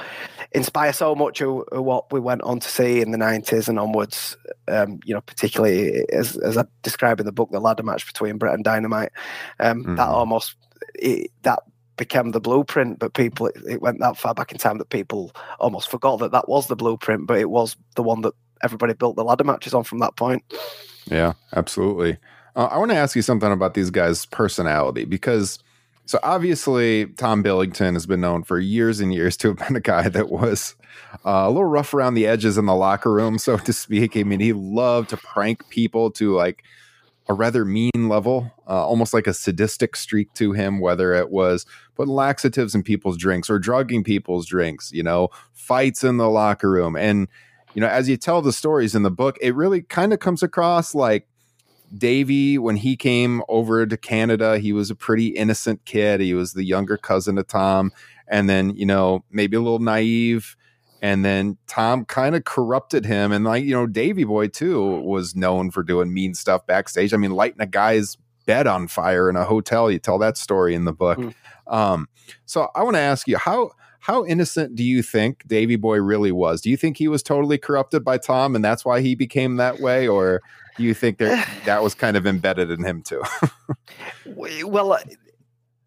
inspire 0.51 0.93
so 0.93 1.15
much 1.15 1.41
of, 1.41 1.63
what 1.71 2.11
we 2.11 2.19
went 2.19 2.41
on 2.41 2.59
to 2.59 2.67
see 2.67 3.01
in 3.01 3.11
the 3.11 3.17
90s 3.17 3.67
and 3.67 3.79
onwards. 3.79 4.37
Um, 4.67 4.99
you 5.05 5.13
know, 5.13 5.21
particularly 5.21 6.05
as, 6.11 6.37
as 6.37 6.57
I 6.57 6.65
describe 6.81 7.19
in 7.19 7.25
the 7.25 7.31
book, 7.31 7.51
the 7.51 7.59
ladder 7.59 7.83
match 7.83 8.07
between 8.07 8.37
Bret 8.37 8.53
and 8.53 8.63
Dynamite. 8.63 9.11
Um, 9.59 9.83
mm-hmm. 9.83 9.95
That 9.95 10.07
almost 10.07 10.55
it, 10.95 11.31
that 11.43 11.59
became 11.97 12.31
the 12.31 12.41
blueprint, 12.41 12.99
but 12.99 13.13
people 13.13 13.47
it, 13.47 13.57
it, 13.67 13.81
went 13.81 13.99
that 13.99 14.17
far 14.17 14.33
back 14.33 14.51
in 14.51 14.57
time 14.57 14.77
that 14.79 14.89
people 14.89 15.31
almost 15.59 15.89
forgot 15.89 16.19
that 16.19 16.31
that 16.31 16.49
was 16.49 16.67
the 16.67 16.75
blueprint, 16.75 17.27
but 17.27 17.39
it 17.39 17.49
was 17.49 17.75
the 17.95 18.03
one 18.03 18.21
that 18.21 18.33
everybody 18.63 18.93
built 18.93 19.15
the 19.15 19.23
ladder 19.23 19.43
matches 19.43 19.73
on 19.73 19.83
from 19.83 19.99
that 19.99 20.15
point. 20.15 20.43
Yeah, 21.05 21.33
absolutely. 21.55 22.17
Uh, 22.55 22.69
I 22.71 22.77
want 22.77 22.91
to 22.91 22.97
ask 22.97 23.15
you 23.15 23.21
something 23.21 23.51
about 23.51 23.73
these 23.73 23.91
guys' 23.91 24.25
personality 24.25 25.05
because 25.05 25.59
so 26.05 26.19
obviously, 26.21 27.07
Tom 27.07 27.41
Billington 27.41 27.95
has 27.95 28.05
been 28.05 28.21
known 28.21 28.43
for 28.43 28.59
years 28.59 28.99
and 28.99 29.13
years 29.13 29.35
to 29.37 29.49
have 29.49 29.57
been 29.57 29.75
a 29.75 29.81
guy 29.81 30.07
that 30.09 30.29
was 30.29 30.75
uh, 31.25 31.45
a 31.45 31.49
little 31.49 31.65
rough 31.65 31.93
around 31.93 32.13
the 32.13 32.27
edges 32.27 32.57
in 32.57 32.65
the 32.65 32.75
locker 32.75 33.11
room, 33.11 33.37
so 33.37 33.57
to 33.57 33.73
speak. 33.73 34.15
I 34.15 34.23
mean, 34.23 34.39
he 34.39 34.53
loved 34.53 35.09
to 35.09 35.17
prank 35.17 35.67
people 35.69 36.11
to 36.11 36.35
like 36.35 36.63
a 37.27 37.33
rather 37.33 37.65
mean 37.65 37.91
level, 37.95 38.51
uh, 38.67 38.85
almost 38.85 39.13
like 39.13 39.25
a 39.25 39.33
sadistic 39.33 39.95
streak 39.95 40.31
to 40.35 40.51
him, 40.51 40.79
whether 40.79 41.13
it 41.15 41.31
was 41.31 41.65
putting 41.95 42.13
laxatives 42.13 42.75
in 42.75 42.83
people's 42.83 43.17
drinks 43.17 43.49
or 43.49 43.57
drugging 43.57 44.03
people's 44.03 44.45
drinks, 44.45 44.91
you 44.91 45.01
know, 45.01 45.29
fights 45.53 46.03
in 46.03 46.17
the 46.17 46.29
locker 46.29 46.69
room. 46.69 46.95
And, 46.95 47.27
you 47.73 47.81
know, 47.81 47.87
as 47.87 48.07
you 48.07 48.15
tell 48.15 48.43
the 48.43 48.53
stories 48.53 48.93
in 48.93 49.01
the 49.01 49.09
book, 49.09 49.37
it 49.41 49.55
really 49.55 49.81
kind 49.81 50.13
of 50.13 50.19
comes 50.19 50.43
across 50.43 50.93
like 50.93 51.27
Davey, 51.95 52.57
when 52.57 52.77
he 52.77 52.95
came 52.95 53.41
over 53.47 53.85
to 53.85 53.97
Canada, 53.97 54.57
he 54.57 54.73
was 54.73 54.89
a 54.89 54.95
pretty 54.95 55.27
innocent 55.27 55.85
kid. 55.85 56.19
He 56.21 56.33
was 56.33 56.53
the 56.53 56.63
younger 56.63 56.97
cousin 56.97 57.37
of 57.37 57.47
Tom, 57.47 57.91
and 58.27 58.49
then 58.49 58.75
you 58.75 58.85
know 58.85 59.23
maybe 59.31 59.57
a 59.57 59.61
little 59.61 59.79
naive. 59.79 60.55
And 61.01 61.23
then 61.23 61.57
Tom 61.67 62.05
kind 62.05 62.35
of 62.35 62.45
corrupted 62.45 63.05
him, 63.05 63.31
and 63.31 63.45
like 63.45 63.63
you 63.63 63.73
know, 63.73 63.85
Davey 63.85 64.23
Boy 64.23 64.47
too 64.47 65.01
was 65.01 65.35
known 65.35 65.71
for 65.71 65.83
doing 65.83 66.13
mean 66.13 66.33
stuff 66.33 66.65
backstage. 66.65 67.13
I 67.13 67.17
mean, 67.17 67.31
lighting 67.31 67.61
a 67.61 67.67
guy's 67.67 68.17
bed 68.45 68.67
on 68.67 68.87
fire 68.87 69.29
in 69.29 69.35
a 69.35 69.43
hotel. 69.43 69.91
You 69.91 69.99
tell 69.99 70.17
that 70.19 70.37
story 70.37 70.73
in 70.73 70.85
the 70.85 70.93
book. 70.93 71.17
Mm. 71.17 71.33
Um, 71.67 72.09
so 72.45 72.69
I 72.75 72.83
want 72.83 72.95
to 72.95 73.01
ask 73.01 73.27
you 73.27 73.37
how 73.37 73.71
how 74.05 74.23
innocent 74.23 74.75
do 74.75 74.83
you 74.83 75.01
think 75.01 75.47
Davey 75.47 75.77
Boy 75.77 75.97
really 75.99 76.31
was? 76.31 76.61
Do 76.61 76.69
you 76.69 76.77
think 76.77 76.95
he 76.95 77.07
was 77.07 77.23
totally 77.23 77.57
corrupted 77.57 78.05
by 78.05 78.19
Tom 78.19 78.53
and 78.53 78.63
that's 78.63 78.85
why 78.85 79.01
he 79.01 79.15
became 79.15 79.55
that 79.55 79.79
way, 79.79 80.07
or 80.07 80.43
do 80.77 80.83
you 80.83 80.93
think 80.93 81.17
that 81.17 81.49
that 81.65 81.81
was 81.81 81.95
kind 81.95 82.15
of 82.15 82.27
embedded 82.27 82.69
in 82.69 82.83
him 82.83 83.01
too? 83.01 83.23
well, 84.27 84.93
uh, 84.93 84.99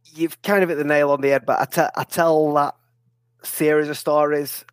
you've 0.05 0.43
kind 0.43 0.65
of 0.65 0.69
hit 0.69 0.75
the 0.75 0.83
nail 0.83 1.13
on 1.13 1.21
the 1.21 1.29
head, 1.29 1.47
but 1.47 1.61
I, 1.61 1.65
t- 1.67 1.93
I 1.95 2.03
tell 2.03 2.53
that 2.55 2.75
series 3.45 3.89
of 3.89 3.97
stories. 3.97 4.65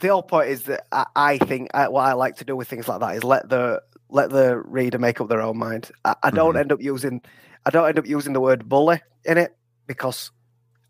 The 0.00 0.08
whole 0.08 0.24
point 0.24 0.48
is 0.48 0.64
that 0.64 0.88
I, 0.90 1.06
I 1.14 1.38
think 1.38 1.70
I, 1.72 1.86
what 1.86 2.04
I 2.04 2.14
like 2.14 2.38
to 2.38 2.44
do 2.44 2.56
with 2.56 2.66
things 2.66 2.88
like 2.88 2.98
that 2.98 3.14
is 3.14 3.22
let 3.22 3.48
the 3.48 3.80
let 4.08 4.30
the 4.30 4.58
reader 4.58 4.98
make 4.98 5.20
up 5.20 5.28
their 5.28 5.40
own 5.40 5.56
mind. 5.56 5.92
I, 6.04 6.16
I 6.24 6.30
don't 6.30 6.54
mm-hmm. 6.54 6.58
end 6.58 6.72
up 6.72 6.82
using 6.82 7.22
I 7.64 7.70
don't 7.70 7.86
end 7.86 8.00
up 8.00 8.08
using 8.08 8.32
the 8.32 8.40
word 8.40 8.68
bully 8.68 9.00
in 9.24 9.38
it 9.38 9.56
because 9.86 10.32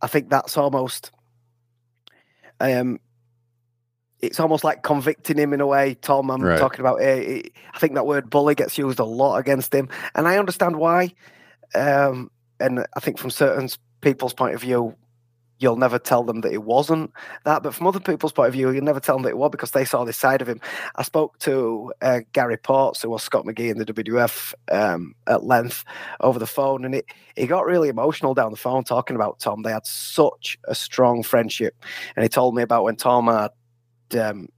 I 0.01 0.07
think 0.07 0.31
that's 0.31 0.57
almost 0.57 1.11
um, 2.61 3.01
it's 4.21 4.39
almost 4.39 4.65
like 4.65 4.83
convicting 4.83 5.39
him 5.39 5.53
in 5.53 5.61
a 5.61 5.67
way. 5.67 5.95
Tom, 5.95 6.31
I'm 6.31 6.43
right. 6.43 6.59
talking 6.59 6.81
about. 6.81 7.01
Uh, 7.03 7.41
I 7.73 7.79
think 7.79 7.95
that 7.95 8.07
word 8.07 8.31
bully 8.31 8.55
gets 8.55 8.77
used 8.79 8.99
a 8.99 9.05
lot 9.05 9.37
against 9.37 9.75
him, 9.75 9.89
and 10.15 10.29
I 10.29 10.39
understand 10.39 10.77
why. 10.77 11.15
Um, 11.75 12.31
and 12.59 12.87
I 12.95 13.01
think 13.01 13.19
from 13.19 13.31
certain 13.31 13.69
people's 14.01 14.35
point 14.35 14.55
of 14.55 14.61
view, 14.61 14.95
you'll 15.61 15.77
never 15.77 15.99
tell 15.99 16.25
them 16.25 16.41
that 16.41 16.53
it 16.53 16.65
wasn't 16.65 17.13
that. 17.45 17.63
But 17.63 17.75
from 17.75 17.87
other 17.87 18.01
people's 18.01 18.33
point 18.33 18.49
of 18.49 18.55
view, 18.55 18.71
you'll 18.71 18.83
never 18.83 18.99
tell 18.99 19.17
them 19.17 19.23
that 19.25 19.31
it 19.31 19.39
was 19.39 19.51
because 19.51 19.71
they 19.71 19.85
saw 19.85 20.05
this 20.05 20.17
side 20.17 20.43
of 20.43 20.49
him. 20.49 20.61
I 20.97 21.03
spoke 21.03 21.39
to 21.41 21.93
uh, 22.03 22.21
Gary 22.33 22.57
Portz, 22.57 23.03
who 23.03 23.11
was 23.11 23.23
Scott 23.23 23.45
McGhee 23.45 23.71
in 23.71 23.79
the 23.79 23.85
WWF 23.85 24.55
um, 24.73 25.15
at 25.29 25.45
length 25.45 25.85
over 26.21 26.39
the 26.39 26.47
phone, 26.47 26.85
and 26.85 26.95
it, 26.95 27.07
he 27.37 27.47
got 27.47 27.67
really 27.67 27.89
emotional 27.89 28.35
down 28.35 28.51
the 28.51 28.57
phone 28.57 28.83
talking 28.83 29.17
about 29.17 29.39
Tom. 29.39 29.63
They 29.63 29.73
had 29.73 29.87
such 29.87 30.59
a 30.65 30.75
strong 30.75 31.23
friendship, 31.23 31.75
and 32.17 32.23
he 32.23 32.29
told 32.29 32.55
me 32.55 32.63
about 32.63 32.85
when 32.85 32.97
Tom 32.97 33.27
had 33.29 33.51
um, 34.19 34.49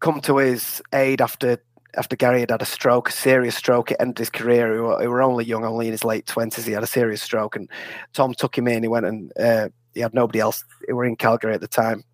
come 0.00 0.20
to 0.22 0.38
his 0.38 0.82
aid 0.92 1.20
after 1.20 1.58
after 1.96 2.16
Gary 2.16 2.40
had 2.40 2.50
had 2.50 2.62
a 2.62 2.66
stroke, 2.66 3.08
a 3.08 3.12
serious 3.12 3.56
stroke. 3.56 3.90
It 3.90 3.96
ended 4.00 4.18
his 4.18 4.30
career. 4.30 4.72
He 4.72 4.80
were, 4.80 5.00
he 5.00 5.06
were 5.08 5.22
only 5.22 5.44
young, 5.44 5.64
only 5.64 5.86
in 5.86 5.92
his 5.92 6.04
late 6.04 6.26
twenties. 6.26 6.66
He 6.66 6.72
had 6.72 6.82
a 6.82 6.86
serious 6.86 7.22
stroke, 7.22 7.56
and 7.56 7.68
Tom 8.12 8.34
took 8.34 8.56
him 8.56 8.68
in. 8.68 8.82
He 8.82 8.88
went 8.88 9.06
and 9.06 9.32
uh, 9.38 9.68
he 9.94 10.00
had 10.00 10.14
nobody 10.14 10.40
else. 10.40 10.64
He 10.86 10.92
were 10.92 11.04
in 11.04 11.16
Calgary 11.16 11.54
at 11.54 11.60
the 11.60 11.68
time, 11.68 12.04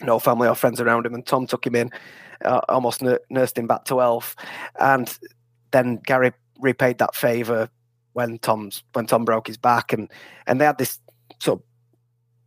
no 0.00 0.18
family 0.18 0.48
or 0.48 0.54
friends 0.54 0.80
around 0.80 1.06
him, 1.06 1.14
and 1.14 1.26
Tom 1.26 1.46
took 1.46 1.66
him 1.66 1.74
in, 1.74 1.90
uh, 2.44 2.60
almost 2.68 3.02
n- 3.02 3.18
nursed 3.30 3.58
him 3.58 3.66
back 3.66 3.84
to 3.86 3.98
health, 3.98 4.36
and 4.80 5.18
then 5.70 5.96
Gary 6.04 6.32
repaid 6.60 6.98
that 6.98 7.14
favor 7.14 7.68
when 8.12 8.38
Tom's 8.38 8.82
when 8.92 9.06
Tom 9.06 9.24
broke 9.24 9.46
his 9.46 9.58
back, 9.58 9.92
and 9.92 10.10
and 10.46 10.60
they 10.60 10.64
had 10.64 10.78
this 10.78 10.98
sort 11.40 11.60
of 11.60 11.64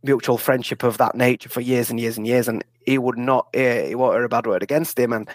mutual 0.02 0.36
friendship 0.36 0.82
of 0.82 0.98
that 0.98 1.14
nature 1.14 1.48
for 1.48 1.60
years 1.60 1.90
and 1.90 2.00
years 2.00 2.16
and 2.16 2.26
years, 2.26 2.48
and 2.48 2.64
he 2.84 2.98
would 2.98 3.16
not 3.16 3.46
hear, 3.52 3.86
he 3.86 3.94
won't 3.94 4.14
hear 4.14 4.24
a 4.24 4.28
bad 4.28 4.46
word 4.46 4.62
against 4.62 4.98
him, 4.98 5.12
and 5.12 5.28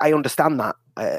I 0.00 0.12
understand 0.12 0.60
that. 0.60 0.76
Uh, 0.96 1.18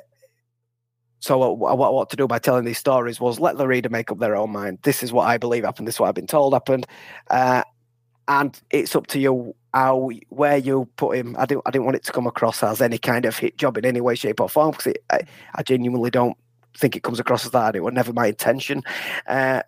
so 1.20 1.54
what, 1.54 1.78
what, 1.78 2.10
to 2.12 2.16
do 2.16 2.28
by 2.28 2.40
telling 2.40 2.66
these 2.66 2.78
stories 2.78 3.20
was 3.20 3.40
let 3.40 3.58
the 3.58 3.68
reader 3.68 3.90
make 3.90 4.12
up 4.12 4.20
their 4.20 4.36
own 4.36 4.52
mind. 4.52 4.80
This 4.84 5.02
is 5.02 5.12
what 5.12 5.28
I 5.28 5.38
believe 5.38 5.64
happened. 5.64 5.88
This 5.88 5.96
is 5.96 6.00
what 6.00 6.10
I've 6.10 6.16
been 6.16 6.28
told 6.28 6.54
happened, 6.54 6.86
uh, 7.30 7.64
and 8.28 8.60
it's 8.70 8.96
up 8.96 9.08
to 9.08 9.20
you 9.20 9.56
how 9.74 10.12
where 10.30 10.58
you 10.58 10.88
put 10.96 11.18
him. 11.18 11.36
I 11.38 11.46
didn't 11.46 11.64
I 11.66 11.72
didn't 11.72 11.86
want 11.86 11.98
it 11.98 12.04
to 12.06 12.12
come 12.12 12.28
across 12.28 12.62
as 12.62 12.82
any 12.82 12.98
kind 12.98 13.26
of 13.26 13.38
hit 13.38 13.58
job 13.58 13.78
in 13.78 13.86
any 13.86 14.02
way, 14.02 14.16
shape, 14.16 14.40
or 14.40 14.50
form 14.50 14.72
because 14.72 14.94
I, 15.10 15.22
I 15.56 15.64
genuinely 15.64 16.12
don't 16.12 16.38
think 16.78 16.96
it 16.96 17.04
comes 17.04 17.20
across 17.20 17.46
as 17.46 17.52
that. 17.52 17.76
It 17.76 17.84
was 17.84 17.94
never 17.94 18.14
my 18.14 18.28
intention. 18.28 18.84
Uh, 19.28 19.64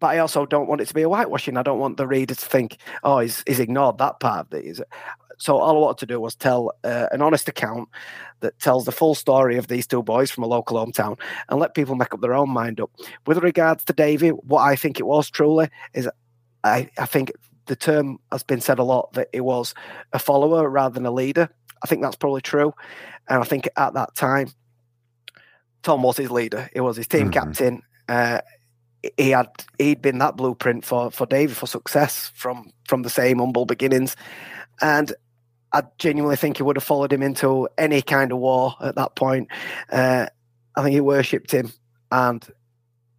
but 0.00 0.08
I 0.08 0.18
also 0.18 0.44
don't 0.44 0.68
want 0.68 0.80
it 0.80 0.88
to 0.88 0.94
be 0.94 1.02
a 1.02 1.08
whitewashing. 1.08 1.56
I 1.56 1.62
don't 1.62 1.78
want 1.78 1.96
the 1.96 2.06
reader 2.06 2.34
to 2.34 2.46
think, 2.46 2.78
oh, 3.02 3.20
he's, 3.20 3.42
he's 3.46 3.60
ignored 3.60 3.98
that 3.98 4.20
part 4.20 4.46
of 4.46 4.54
it. 4.54 4.80
So 5.38 5.58
all 5.58 5.76
I 5.76 5.80
wanted 5.80 5.98
to 5.98 6.06
do 6.06 6.20
was 6.20 6.34
tell 6.34 6.72
uh, 6.84 7.08
an 7.12 7.22
honest 7.22 7.48
account 7.48 7.88
that 8.40 8.58
tells 8.58 8.84
the 8.84 8.92
full 8.92 9.14
story 9.14 9.56
of 9.56 9.68
these 9.68 9.86
two 9.86 10.02
boys 10.02 10.30
from 10.30 10.44
a 10.44 10.48
local 10.48 10.76
hometown 10.76 11.18
and 11.48 11.58
let 11.58 11.74
people 11.74 11.94
make 11.94 12.12
up 12.12 12.20
their 12.20 12.34
own 12.34 12.50
mind 12.50 12.80
up. 12.80 12.90
With 13.26 13.38
regards 13.38 13.84
to 13.84 13.92
Davey, 13.92 14.30
what 14.30 14.62
I 14.62 14.76
think 14.76 15.00
it 15.00 15.06
was 15.06 15.30
truly 15.30 15.68
is 15.94 16.08
I, 16.62 16.90
I 16.98 17.06
think 17.06 17.32
the 17.66 17.76
term 17.76 18.18
has 18.30 18.42
been 18.42 18.60
said 18.60 18.78
a 18.78 18.84
lot 18.84 19.12
that 19.14 19.28
it 19.32 19.42
was 19.42 19.74
a 20.12 20.18
follower 20.18 20.68
rather 20.68 20.94
than 20.94 21.06
a 21.06 21.10
leader. 21.10 21.48
I 21.82 21.86
think 21.86 22.02
that's 22.02 22.16
probably 22.16 22.42
true. 22.42 22.74
And 23.28 23.40
I 23.40 23.44
think 23.44 23.68
at 23.76 23.94
that 23.94 24.14
time, 24.14 24.48
Tom 25.82 26.02
was 26.02 26.16
his 26.16 26.30
leader. 26.30 26.68
He 26.72 26.80
was 26.80 26.96
his 26.96 27.06
team 27.06 27.30
mm-hmm. 27.30 27.30
captain. 27.30 27.82
Uh, 28.08 28.40
he 29.16 29.30
had 29.30 29.48
he'd 29.78 30.02
been 30.02 30.18
that 30.18 30.36
blueprint 30.36 30.84
for 30.84 31.10
for 31.10 31.26
David 31.26 31.56
for 31.56 31.66
success 31.66 32.30
from 32.34 32.70
from 32.88 33.02
the 33.02 33.10
same 33.10 33.38
humble 33.38 33.66
beginnings, 33.66 34.16
and 34.80 35.12
I 35.74 35.82
genuinely 35.98 36.36
think 36.36 36.58
he 36.58 36.62
would 36.62 36.76
have 36.76 36.84
followed 36.84 37.12
him 37.12 37.22
into 37.22 37.68
any 37.76 38.00
kind 38.00 38.30
of 38.30 38.38
war 38.38 38.74
at 38.80 38.94
that 38.94 39.16
point. 39.16 39.48
Uh, 39.90 40.26
I 40.76 40.82
think 40.82 40.94
he 40.94 41.00
worshipped 41.00 41.50
him, 41.50 41.72
and 42.12 42.46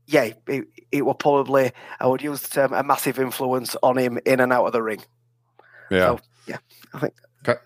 yeah, 0.08 0.30
it, 0.48 0.68
it 0.92 1.06
was 1.06 1.18
probably 1.20 1.72
I 2.00 2.08
would 2.08 2.22
use 2.22 2.42
the 2.42 2.50
term 2.50 2.74
a 2.74 2.82
massive 2.82 3.20
influence 3.20 3.76
on 3.84 3.98
him 3.98 4.20
in 4.26 4.40
and 4.40 4.54
out 4.54 4.66
of 4.66 4.74
the 4.74 4.82
ring. 4.82 5.04
Yeah, 5.92 6.16
so, 6.16 6.20
yeah, 6.48 6.58
I 6.94 7.00
think 7.00 7.14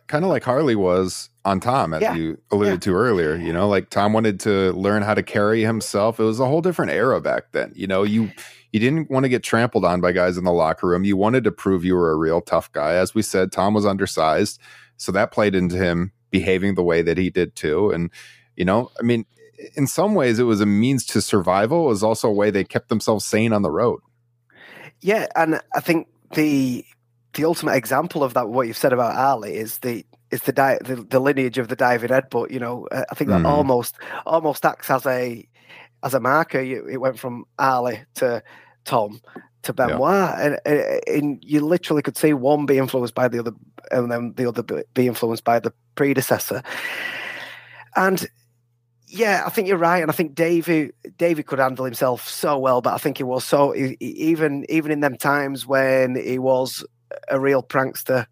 kind 0.08 0.26
of 0.26 0.30
like 0.30 0.44
Harley 0.44 0.76
was 0.76 1.30
on 1.46 1.60
Tom, 1.60 1.94
as 1.94 2.02
yeah. 2.02 2.16
you 2.16 2.40
alluded 2.52 2.74
yeah. 2.86 2.92
to 2.92 2.96
earlier. 2.96 3.36
You 3.36 3.54
know, 3.54 3.68
like 3.68 3.90
Tom 3.90 4.14
wanted 4.14 4.40
to 4.42 4.74
learn 4.74 5.04
how 5.04 5.14
to 5.14 5.24
carry 5.24 5.62
himself. 5.64 6.20
It 6.20 6.24
was 6.24 6.40
a 6.40 6.46
whole 6.46 6.62
different 6.62 6.92
era 6.92 7.22
back 7.22 7.52
then. 7.52 7.72
You 7.76 7.88
know, 7.88 8.04
you 8.04 8.32
you 8.72 8.80
didn't 8.80 9.09
want 9.09 9.24
to 9.24 9.30
get 9.30 9.43
trampled 9.43 9.86
on 9.86 10.01
by 10.01 10.11
guys 10.11 10.38
in 10.38 10.43
the 10.43 10.51
locker 10.51 10.88
room. 10.88 11.03
You 11.03 11.17
wanted 11.17 11.43
to 11.45 11.51
prove 11.51 11.84
you 11.84 11.95
were 11.95 12.11
a 12.11 12.17
real 12.17 12.41
tough 12.41 12.72
guy. 12.72 12.95
As 12.95 13.15
we 13.15 13.22
said, 13.22 13.51
Tom 13.51 13.74
was 13.74 13.86
undersized, 13.86 14.59
so 14.97 15.11
that 15.11 15.32
played 15.32 15.55
into 15.55 15.78
him 15.78 16.11
behaving 16.32 16.76
the 16.76 16.84
way 16.84 17.01
that 17.01 17.17
he 17.17 17.30
did 17.30 17.55
too. 17.55 17.91
And 17.91 18.11
you 18.55 18.65
know, 18.65 18.91
I 18.99 19.03
mean, 19.03 19.26
in 19.76 19.88
some 19.88 20.15
ways, 20.15 20.39
it 20.39 20.43
was 20.43 20.61
a 20.61 20.65
means 20.65 21.05
to 21.07 21.22
survival. 21.22 21.86
It 21.86 21.89
was 21.89 22.03
also 22.03 22.30
a 22.30 22.34
way 22.34 22.51
they 22.51 22.63
kept 22.63 22.89
themselves 22.89 23.26
sane 23.26 23.53
on 23.53 23.61
the 23.61 23.72
road. 23.72 24.01
Yeah, 25.01 25.28
and 25.36 25.61
I 25.74 25.80
think 25.80 26.07
the 26.34 26.86
the 27.34 27.45
ultimate 27.45 27.76
example 27.76 28.24
of 28.24 28.34
that, 28.34 28.49
what 28.49 28.67
you've 28.67 28.78
said 28.78 28.93
about 28.93 29.15
Harley, 29.15 29.55
is 29.55 29.80
the 29.80 30.05
is 30.32 30.43
the, 30.43 30.51
di- 30.51 30.78
the, 30.82 30.95
the 30.95 31.20
lineage 31.20 31.57
of 31.57 31.70
the 31.70 31.76
diving 31.76 32.09
headbutt. 32.09 32.51
You 32.51 32.59
know, 32.59 32.88
I 32.91 33.15
think 33.15 33.30
that 33.30 33.41
mm. 33.41 33.47
almost 33.47 33.97
almost 34.26 34.65
acts 34.65 34.89
as 34.89 35.05
a 35.05 35.47
as 36.04 36.14
a 36.14 36.20
marker. 36.20 36.62
You, 36.62 36.88
it 36.88 36.97
went 36.97 37.20
from 37.20 37.45
Harley 37.60 38.02
to 38.16 38.43
Tom 38.86 39.22
to 39.64 39.74
Benoit, 39.74 40.00
yeah. 40.00 40.58
and, 40.66 41.02
and 41.08 41.43
you 41.43 41.62
literally 41.62 42.02
could 42.02 42.18
see 42.18 42.34
one 42.34 42.66
be 42.66 42.78
influenced 42.78 43.14
by 43.14 43.28
the 43.28 43.39
other, 43.39 43.52
and 43.91 44.12
then 44.12 44.34
the 44.38 44.47
other 44.47 44.64
be 44.64 45.08
influenced 45.08 45.43
by 45.43 45.60
the 45.60 45.74
predecessor. 45.95 46.64
And 47.95 48.26
yeah, 49.08 49.43
I 49.45 49.50
think 49.50 49.68
you're 49.68 49.78
right, 49.78 50.02
and 50.02 50.10
I 50.10 50.14
think 50.14 50.36
David 50.36 50.93
David 51.18 51.45
could 51.47 51.60
handle 51.60 51.86
himself 51.86 52.28
so 52.28 52.58
well, 52.58 52.82
but 52.82 52.93
I 52.93 52.97
think 52.97 53.18
he 53.18 53.24
was 53.24 53.43
so 53.43 53.76
even 53.76 54.66
even 54.70 54.91
in 54.91 55.02
them 55.02 55.18
times 55.18 55.66
when 55.66 56.16
he 56.16 56.39
was 56.39 56.86
a 57.28 57.39
real 57.39 57.64
prankster. 57.64 58.28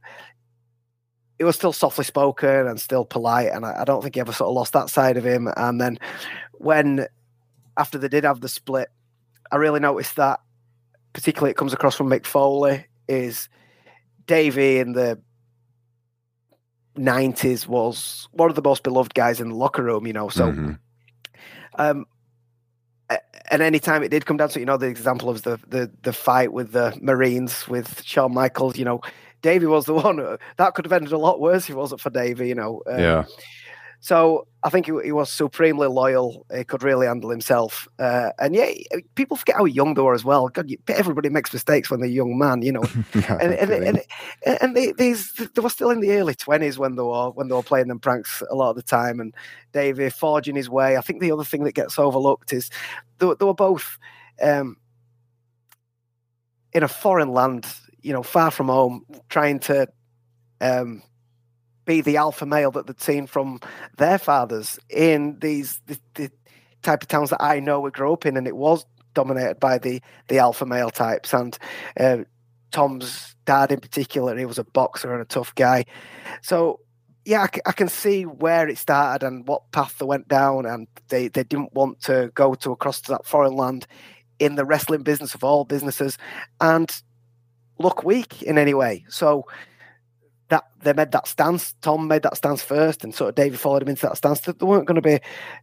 He 1.37 1.43
was 1.43 1.55
still 1.55 1.73
softly 1.73 2.03
spoken 2.03 2.67
and 2.67 2.79
still 2.79 3.05
polite, 3.05 3.51
and 3.51 3.65
I, 3.65 3.81
I 3.81 3.83
don't 3.83 4.01
think 4.01 4.15
he 4.15 4.21
ever 4.21 4.33
sort 4.33 4.49
of 4.49 4.55
lost 4.55 4.73
that 4.73 4.89
side 4.89 5.17
of 5.17 5.25
him. 5.25 5.49
And 5.55 5.79
then 5.79 5.99
when 6.53 7.07
after 7.77 7.97
they 7.97 8.07
did 8.07 8.23
have 8.23 8.41
the 8.41 8.49
split, 8.49 8.89
I 9.51 9.57
really 9.57 9.79
noticed 9.79 10.15
that 10.15 10.39
particularly 11.13 11.51
it 11.51 11.57
comes 11.57 11.73
across 11.73 11.95
from 11.95 12.09
Mick 12.09 12.25
Foley 12.25 12.85
is 13.07 13.49
Davey 14.25 14.79
in 14.79 14.93
the 14.93 15.19
90s 16.97 17.67
was 17.67 18.27
one 18.31 18.49
of 18.49 18.55
the 18.55 18.61
most 18.61 18.83
beloved 18.83 19.13
guys 19.13 19.39
in 19.39 19.49
the 19.49 19.55
locker 19.55 19.83
room, 19.83 20.05
you 20.07 20.13
know. 20.13 20.29
So, 20.29 20.51
mm-hmm. 20.51 20.73
um, 21.75 22.05
and 23.49 23.61
anytime 23.61 24.03
it 24.03 24.09
did 24.09 24.25
come 24.25 24.37
down 24.37 24.49
to, 24.49 24.59
you 24.59 24.65
know, 24.65 24.77
the 24.77 24.87
example 24.87 25.29
of 25.29 25.43
the, 25.43 25.59
the, 25.67 25.91
the 26.01 26.11
fight 26.11 26.51
with 26.51 26.71
the 26.71 26.97
Marines 27.01 27.67
with 27.67 28.03
Shawn 28.03 28.33
Michaels, 28.33 28.77
you 28.77 28.85
know, 28.85 29.01
Davey 29.41 29.67
was 29.67 29.85
the 29.85 29.93
one 30.05 30.37
that 30.57 30.73
could 30.73 30.85
have 30.85 30.91
ended 30.91 31.13
a 31.13 31.17
lot 31.17 31.39
worse 31.39 31.63
if 31.65 31.71
it 31.71 31.77
wasn't 31.77 32.01
for 32.01 32.09
Davey, 32.09 32.49
you 32.49 32.55
know. 32.55 32.81
Um, 32.87 32.99
yeah. 32.99 33.25
So 33.99 34.47
I 34.63 34.69
think 34.69 34.85
he, 34.85 34.93
he, 35.03 35.11
was 35.11 35.31
supremely 35.31 35.87
loyal. 35.87 36.45
He 36.55 36.63
could 36.63 36.83
really 36.83 37.07
handle 37.07 37.29
himself. 37.29 37.87
Uh, 37.97 38.31
and 38.39 38.55
yeah, 38.55 38.71
people 39.15 39.37
forget 39.37 39.55
how 39.55 39.65
young 39.65 39.95
they 39.95 40.01
were 40.01 40.13
as 40.13 40.23
well. 40.23 40.49
God, 40.49 40.69
everybody 40.87 41.29
makes 41.29 41.51
mistakes 41.51 41.89
when 41.89 41.99
they're 41.99 42.09
a 42.09 42.11
young 42.11 42.37
man, 42.37 42.61
you 42.61 42.73
know. 42.73 42.83
yeah, 43.15 43.37
and, 43.41 43.53
and, 43.53 43.71
and, 43.71 44.01
and, 44.61 44.77
they, 44.77 44.91
these, 44.91 45.31
they 45.33 45.61
were 45.61 45.69
still 45.69 45.89
in 45.89 45.99
the 45.99 46.11
early 46.11 46.35
twenties 46.35 46.77
when 46.77 46.95
they 46.95 47.01
were 47.01 47.31
when 47.31 47.47
they 47.47 47.55
were 47.55 47.63
playing 47.63 47.87
them 47.87 47.99
pranks 47.99 48.43
a 48.49 48.55
lot 48.55 48.69
of 48.69 48.75
the 48.75 48.83
time. 48.83 49.19
And 49.19 49.33
Davey 49.73 50.09
forging 50.09 50.55
his 50.55 50.69
way. 50.69 50.95
I 50.95 51.01
think 51.01 51.19
the 51.19 51.31
other 51.31 51.45
thing 51.45 51.63
that 51.63 51.73
gets 51.73 51.97
overlooked 51.97 52.53
is 52.53 52.69
they, 53.17 53.33
they 53.39 53.45
were 53.45 53.53
both 53.53 53.97
um, 54.41 54.77
in 56.71 56.83
a 56.83 56.87
foreign 56.87 57.33
land, 57.33 57.65
you 58.01 58.13
know, 58.13 58.23
far 58.23 58.51
from 58.51 58.67
home, 58.67 59.05
trying 59.29 59.59
to. 59.61 59.87
Um, 60.59 61.03
be 61.87 62.01
the 62.01 62.17
alpha 62.17 62.45
male 62.45 62.69
that 62.71 62.85
they'd 62.85 63.01
seen 63.01 63.25
from 63.25 63.59
their 63.97 64.19
fathers 64.19 64.77
in 64.89 65.39
these 65.39 65.81
the, 65.87 65.97
the 66.13 66.31
type 66.83 67.01
of 67.01 67.07
towns 67.07 67.31
that 67.31 67.41
I 67.41 67.59
know 67.59 67.79
we 67.79 67.89
grew 67.89 68.13
up 68.13 68.27
in, 68.27 68.37
and 68.37 68.47
it 68.47 68.55
was 68.55 68.85
dominated 69.15 69.59
by 69.59 69.79
the 69.79 70.01
the 70.27 70.37
alpha 70.37 70.67
male 70.67 70.91
types. 70.91 71.33
And 71.33 71.57
uh, 71.99 72.19
Tom's 72.71 73.35
dad, 73.45 73.71
in 73.71 73.79
particular, 73.79 74.37
he 74.37 74.45
was 74.45 74.59
a 74.59 74.63
boxer 74.63 75.11
and 75.11 75.21
a 75.21 75.25
tough 75.25 75.55
guy. 75.55 75.85
So 76.43 76.81
yeah, 77.25 77.41
I, 77.41 77.49
I, 77.65 77.71
can 77.71 77.89
see 77.89 78.25
where 78.25 78.69
it 78.69 78.77
started 78.77 79.25
and 79.25 79.45
what 79.47 79.71
path 79.71 79.97
they 79.97 80.05
went 80.05 80.27
down, 80.27 80.65
and 80.65 80.87
they 81.07 81.29
they 81.29 81.43
didn't 81.43 81.73
want 81.73 82.01
to 82.03 82.31
go 82.35 82.53
to 82.55 82.71
across 82.71 83.01
to 83.01 83.11
that 83.13 83.25
foreign 83.25 83.55
land 83.55 83.87
in 84.39 84.55
the 84.55 84.65
wrestling 84.65 85.01
business 85.01 85.33
of 85.33 85.43
all 85.43 85.65
businesses, 85.65 86.17
and 86.61 87.01
look 87.79 88.03
weak 88.03 88.43
in 88.43 88.57
any 88.57 88.73
way. 88.73 89.05
So 89.09 89.45
that 90.49 90.65
they 90.81 90.93
made 90.93 91.11
that 91.11 91.27
stance. 91.27 91.73
Tom 91.81 92.07
made 92.07 92.23
that 92.23 92.37
stance 92.37 92.61
first, 92.61 93.03
and 93.03 93.13
sort 93.13 93.29
of 93.29 93.35
David 93.35 93.59
followed 93.59 93.81
him 93.81 93.89
into 93.89 94.03
that 94.03 94.17
stance. 94.17 94.41
That 94.41 94.59
They 94.59 94.65
weren't 94.65 94.87
going 94.87 94.95
to 94.95 95.01
be, 95.01 95.15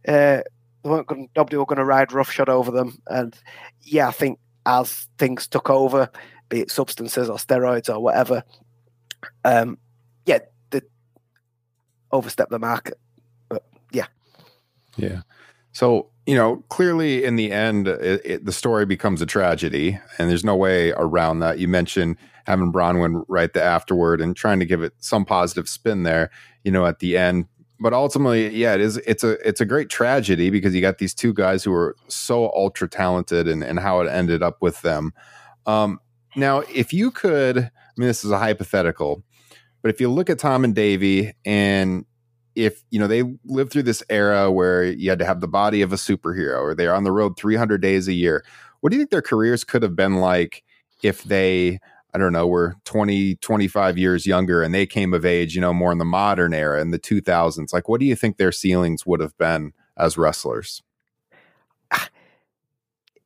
uh, 0.07 0.41
they 0.83 0.89
weren't 0.89 1.07
going. 1.07 1.29
Nobody 1.35 1.57
were 1.57 1.65
going 1.65 1.77
to 1.77 1.85
ride 1.85 2.11
roughshod 2.11 2.49
over 2.49 2.71
them. 2.71 3.01
And 3.07 3.35
yeah, 3.81 4.07
I 4.07 4.11
think 4.11 4.39
as 4.65 5.07
things 5.17 5.47
took 5.47 5.69
over, 5.69 6.09
be 6.49 6.61
it 6.61 6.71
substances 6.71 7.29
or 7.29 7.37
steroids 7.37 7.93
or 7.93 7.99
whatever, 7.99 8.43
um, 9.43 9.77
yeah, 10.25 10.39
they 10.69 10.81
overstepped 12.11 12.51
the 12.51 12.59
market. 12.59 12.99
But 13.49 13.63
yeah, 13.91 14.07
yeah. 14.97 15.21
So 15.71 16.09
you 16.25 16.35
know, 16.35 16.63
clearly 16.69 17.23
in 17.23 17.35
the 17.35 17.51
end, 17.51 17.87
it, 17.87 18.21
it, 18.25 18.45
the 18.45 18.51
story 18.51 18.85
becomes 18.85 19.21
a 19.21 19.25
tragedy, 19.25 19.99
and 20.17 20.29
there's 20.29 20.45
no 20.45 20.55
way 20.55 20.91
around 20.91 21.39
that. 21.39 21.59
You 21.59 21.67
mentioned 21.67 22.17
having 22.45 22.71
Bronwyn 22.71 23.23
write 23.27 23.53
the 23.53 23.63
afterward 23.63 24.21
and 24.21 24.35
trying 24.35 24.59
to 24.59 24.65
give 24.65 24.81
it 24.81 24.93
some 24.99 25.25
positive 25.25 25.67
spin 25.67 26.03
there, 26.03 26.29
you 26.63 26.71
know, 26.71 26.85
at 26.85 26.99
the 26.99 27.17
end. 27.17 27.45
But 27.79 27.93
ultimately, 27.93 28.55
yeah, 28.55 28.73
it 28.73 28.81
is. 28.81 28.97
It's 28.97 29.23
a 29.23 29.31
it's 29.47 29.59
a 29.59 29.65
great 29.65 29.89
tragedy 29.89 30.49
because 30.49 30.73
you 30.73 30.81
got 30.81 30.99
these 30.99 31.13
two 31.13 31.33
guys 31.33 31.63
who 31.63 31.73
are 31.73 31.95
so 32.07 32.45
ultra 32.53 32.87
talented, 32.87 33.47
and 33.49 33.63
and 33.63 33.79
how 33.79 33.99
it 33.99 34.07
ended 34.07 34.41
up 34.41 34.61
with 34.61 34.81
them. 34.81 35.11
Um, 35.65 35.99
now, 36.37 36.59
if 36.73 36.93
you 36.93 37.11
could, 37.11 37.57
I 37.57 37.71
mean, 37.97 38.07
this 38.07 38.23
is 38.23 38.31
a 38.31 38.39
hypothetical, 38.39 39.23
but 39.81 39.89
if 39.89 39.99
you 39.99 40.09
look 40.09 40.29
at 40.29 40.39
Tom 40.39 40.63
and 40.63 40.73
Davey, 40.73 41.33
and 41.43 42.05
if 42.55 42.81
you 42.91 42.99
know 42.99 43.07
they 43.07 43.23
lived 43.43 43.73
through 43.73 43.83
this 43.83 44.03
era 44.09 44.49
where 44.49 44.85
you 44.85 45.09
had 45.09 45.19
to 45.19 45.25
have 45.25 45.41
the 45.41 45.47
body 45.47 45.81
of 45.81 45.91
a 45.91 45.97
superhero, 45.97 46.61
or 46.61 46.75
they're 46.75 46.95
on 46.95 47.03
the 47.03 47.11
road 47.11 47.37
300 47.37 47.81
days 47.81 48.07
a 48.07 48.13
year, 48.13 48.45
what 48.79 48.91
do 48.91 48.95
you 48.95 49.01
think 49.01 49.11
their 49.11 49.21
careers 49.21 49.65
could 49.65 49.83
have 49.83 49.97
been 49.97 50.15
like 50.15 50.63
if 51.03 51.23
they 51.23 51.79
I 52.15 52.17
don't 52.17 52.31
know, 52.31 52.47
were 52.47 52.75
20, 52.85 53.35
25 53.35 53.97
years 53.97 54.25
younger 54.25 54.63
and 54.63 54.73
they 54.73 54.85
came 54.85 55.13
of 55.13 55.25
age, 55.25 55.53
you 55.53 55.59
know, 55.59 55.73
more 55.73 55.91
in 55.91 55.97
the 55.97 56.05
modern 56.05 56.53
era 56.53 56.79
in 56.79 56.91
the 56.91 56.97
2000s. 56.97 57.73
Like, 57.73 57.89
what 57.89 57.99
do 57.99 58.05
you 58.05 58.15
think 58.15 58.37
their 58.37 58.53
ceilings 58.53 59.05
would 59.05 59.19
have 59.19 59.37
been 59.37 59.73
as 59.97 60.17
wrestlers? 60.17 60.81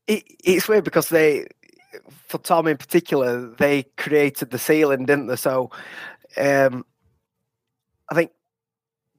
It, 0.08 0.24
it's 0.44 0.68
weird 0.68 0.86
because 0.86 1.10
they, 1.10 1.46
for 2.26 2.40
Tom 2.40 2.66
in 2.66 2.78
particular, 2.78 3.54
they 3.60 3.84
created 3.96 4.50
the 4.50 4.58
ceiling, 4.58 5.06
didn't 5.06 5.28
they? 5.28 5.36
So 5.36 5.70
um, 6.36 6.84
I 8.10 8.16
think 8.16 8.32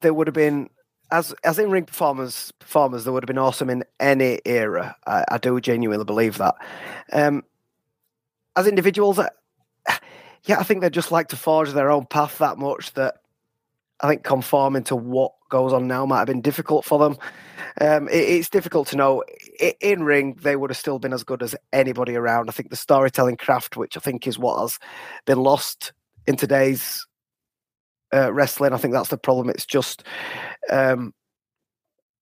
there 0.01 0.13
would 0.13 0.27
have 0.27 0.33
been 0.33 0.69
as 1.11 1.33
as 1.45 1.59
in 1.59 1.71
ring 1.71 1.85
performers 1.85 2.51
performers 2.59 3.05
they 3.05 3.11
would 3.11 3.23
have 3.23 3.27
been 3.27 3.37
awesome 3.37 3.69
in 3.69 3.85
any 4.01 4.41
era. 4.43 4.97
I, 5.07 5.23
I 5.31 5.37
do 5.37 5.61
genuinely 5.61 6.03
believe 6.03 6.39
that. 6.39 6.55
Um, 7.13 7.45
as 8.57 8.67
individuals, 8.67 9.17
yeah, 10.45 10.59
I 10.59 10.63
think 10.63 10.81
they 10.81 10.89
just 10.89 11.11
like 11.11 11.29
to 11.29 11.35
forge 11.35 11.71
their 11.71 11.91
own 11.91 12.05
path 12.05 12.39
that 12.39 12.57
much 12.57 12.93
that 12.93 13.15
I 13.99 14.07
think 14.07 14.23
conforming 14.23 14.83
to 14.85 14.95
what 14.95 15.33
goes 15.49 15.73
on 15.73 15.87
now 15.87 16.05
might 16.05 16.19
have 16.19 16.27
been 16.27 16.41
difficult 16.41 16.85
for 16.85 16.97
them. 16.97 17.17
Um, 17.79 18.07
it, 18.07 18.15
it's 18.15 18.49
difficult 18.49 18.87
to 18.89 18.95
know. 18.95 19.23
in 19.79 20.03
ring, 20.03 20.37
they 20.41 20.55
would 20.55 20.71
have 20.71 20.77
still 20.77 20.97
been 20.97 21.13
as 21.13 21.23
good 21.23 21.43
as 21.43 21.55
anybody 21.71 22.15
around. 22.15 22.49
I 22.49 22.53
think 22.53 22.69
the 22.69 22.75
storytelling 22.75 23.37
craft, 23.37 23.77
which 23.77 23.95
I 23.95 23.99
think 23.99 24.27
is 24.27 24.39
what 24.39 24.59
has 24.61 24.79
been 25.25 25.37
lost 25.37 25.93
in 26.25 26.35
today's 26.35 27.05
uh, 28.13 28.33
wrestling, 28.33 28.73
I 28.73 28.77
think 28.77 28.93
that's 28.93 29.09
the 29.09 29.17
problem. 29.17 29.49
It's 29.49 29.65
just 29.65 30.03
um, 30.69 31.13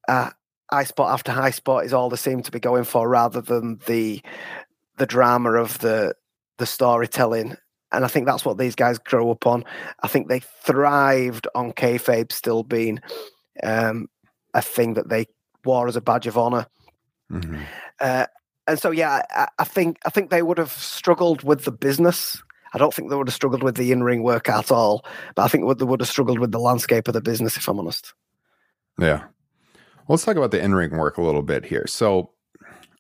uh, 0.07 0.31
high 0.69 0.83
spot 0.83 1.13
after 1.13 1.31
high 1.31 1.51
spot 1.51 1.85
is 1.85 1.93
all 1.93 2.09
they 2.09 2.17
seem 2.17 2.43
to 2.43 2.51
be 2.51 2.59
going 2.59 2.83
for, 2.83 3.07
rather 3.07 3.41
than 3.41 3.79
the 3.87 4.21
the 4.97 5.05
drama 5.05 5.53
of 5.53 5.79
the 5.79 6.13
the 6.57 6.65
storytelling. 6.65 7.55
And 7.91 8.05
I 8.05 8.07
think 8.07 8.25
that's 8.25 8.45
what 8.45 8.57
these 8.57 8.75
guys 8.75 8.99
grow 8.99 9.31
up 9.31 9.47
on. 9.47 9.65
I 10.03 10.07
think 10.07 10.27
they 10.27 10.39
thrived 10.39 11.47
on 11.55 11.71
kayfabe 11.73 12.31
still 12.31 12.63
being 12.63 12.99
um, 13.63 14.07
a 14.53 14.61
thing 14.61 14.93
that 14.93 15.09
they 15.09 15.25
wore 15.65 15.87
as 15.87 15.95
a 15.95 16.01
badge 16.01 16.27
of 16.27 16.37
honor. 16.37 16.67
Mm-hmm. 17.31 17.61
Uh, 17.99 18.25
and 18.67 18.79
so, 18.79 18.91
yeah, 18.91 19.23
I, 19.31 19.47
I, 19.57 19.63
think 19.63 19.97
I 20.05 20.09
think 20.09 20.29
they 20.29 20.43
would 20.43 20.57
have 20.59 20.71
struggled 20.71 21.43
with 21.43 21.65
the 21.65 21.71
business. 21.71 22.41
I 22.73 22.77
don't 22.77 22.93
think 22.93 23.09
they 23.09 23.15
would 23.15 23.27
have 23.27 23.35
struggled 23.35 23.63
with 23.63 23.75
the 23.75 23.91
in-ring 23.91 24.21
work 24.21 24.47
at 24.47 24.71
all. 24.71 25.03
But 25.33 25.43
I 25.43 25.47
think 25.47 25.65
they 25.79 25.85
would 25.85 26.01
have 26.01 26.09
struggled 26.09 26.37
with 26.37 26.51
the 26.51 26.59
landscape 26.59 27.07
of 27.07 27.15
the 27.15 27.21
business, 27.21 27.57
if 27.57 27.67
I'm 27.67 27.79
honest. 27.79 28.13
Yeah. 28.99 29.23
Well, 29.95 30.15
let's 30.15 30.25
talk 30.25 30.37
about 30.37 30.51
the 30.51 30.61
in-ring 30.61 30.95
work 30.95 31.17
a 31.17 31.23
little 31.23 31.41
bit 31.41 31.65
here. 31.65 31.85
So, 31.87 32.31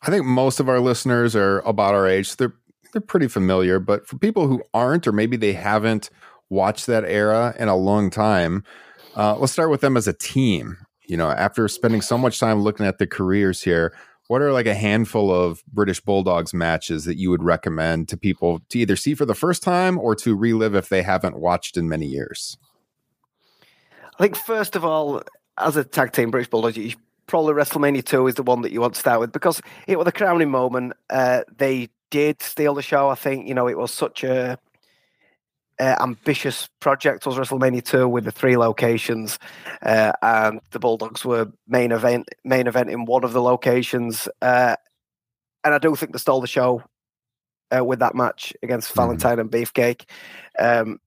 I 0.01 0.09
think 0.09 0.25
most 0.25 0.59
of 0.59 0.69
our 0.69 0.79
listeners 0.79 1.35
are 1.35 1.59
about 1.59 1.93
our 1.93 2.07
age. 2.07 2.29
So 2.29 2.35
They're 2.39 2.53
they're 2.91 3.01
pretty 3.01 3.27
familiar, 3.27 3.79
but 3.79 4.07
for 4.07 4.17
people 4.17 4.47
who 4.47 4.63
aren't, 4.73 5.07
or 5.07 5.11
maybe 5.11 5.37
they 5.37 5.53
haven't 5.53 6.09
watched 6.49 6.87
that 6.87 7.05
era 7.05 7.55
in 7.59 7.67
a 7.67 7.75
long 7.75 8.09
time, 8.09 8.63
uh, 9.15 9.35
let's 9.37 9.53
start 9.53 9.69
with 9.69 9.81
them 9.81 9.97
as 9.97 10.07
a 10.07 10.13
team. 10.13 10.77
You 11.05 11.17
know, 11.17 11.29
after 11.29 11.67
spending 11.67 12.01
so 12.01 12.17
much 12.17 12.39
time 12.39 12.61
looking 12.61 12.85
at 12.85 12.99
the 12.99 13.07
careers 13.07 13.63
here, 13.63 13.93
what 14.27 14.43
are 14.43 14.51
like 14.51 14.67
a 14.67 14.75
handful 14.75 15.33
of 15.33 15.63
British 15.65 15.99
Bulldogs 15.99 16.53
matches 16.53 17.05
that 17.05 17.17
you 17.17 17.31
would 17.31 17.41
recommend 17.41 18.09
to 18.09 18.17
people 18.17 18.61
to 18.69 18.77
either 18.77 18.95
see 18.95 19.15
for 19.15 19.25
the 19.25 19.33
first 19.33 19.63
time 19.63 19.97
or 19.97 20.13
to 20.15 20.35
relive 20.35 20.75
if 20.75 20.87
they 20.87 21.01
haven't 21.01 21.37
watched 21.39 21.77
in 21.77 21.89
many 21.89 22.05
years? 22.05 22.57
I 24.19 24.23
think 24.23 24.35
first 24.35 24.75
of 24.75 24.85
all, 24.85 25.23
as 25.57 25.77
a 25.77 25.83
tag 25.83 26.11
team, 26.11 26.29
British 26.29 26.49
Bulldogs, 26.49 26.77
you 26.77 26.93
probably 27.25 27.53
WrestleMania 27.53 28.03
2 28.03 28.27
is 28.27 28.35
the 28.35 28.43
one 28.43 28.61
that 28.61 28.71
you 28.71 28.81
want 28.81 28.93
to 28.93 28.99
start 28.99 29.19
with 29.19 29.31
because 29.31 29.61
it 29.87 29.97
was 29.97 30.05
the 30.05 30.11
crowning 30.11 30.51
moment. 30.51 30.93
Uh, 31.09 31.41
they 31.57 31.89
did 32.09 32.41
steal 32.41 32.73
the 32.73 32.81
show. 32.81 33.09
I 33.09 33.15
think 33.15 33.47
you 33.47 33.53
know 33.53 33.67
it 33.67 33.77
was 33.77 33.93
such 33.93 34.23
a 34.23 34.57
uh, 35.79 35.95
ambitious 36.01 36.69
project 36.79 37.25
was 37.25 37.35
WrestleMania 37.35 37.83
2 37.83 38.07
with 38.07 38.25
the 38.25 38.31
three 38.31 38.57
locations, 38.57 39.39
uh, 39.81 40.11
and 40.21 40.59
the 40.71 40.79
Bulldogs 40.79 41.23
were 41.23 41.51
main 41.67 41.91
event 41.91 42.29
main 42.43 42.67
event 42.67 42.89
in 42.89 43.05
one 43.05 43.23
of 43.23 43.33
the 43.33 43.41
locations, 43.41 44.27
uh, 44.41 44.75
and 45.63 45.73
I 45.73 45.77
do 45.77 45.95
think 45.95 46.11
they 46.11 46.19
stole 46.19 46.41
the 46.41 46.47
show 46.47 46.83
uh, 47.75 47.83
with 47.83 47.99
that 47.99 48.15
match 48.15 48.53
against 48.61 48.89
mm-hmm. 48.89 48.99
Valentine 48.99 49.39
and 49.39 49.51
Beefcake. 49.51 50.03
Um, 50.57 50.99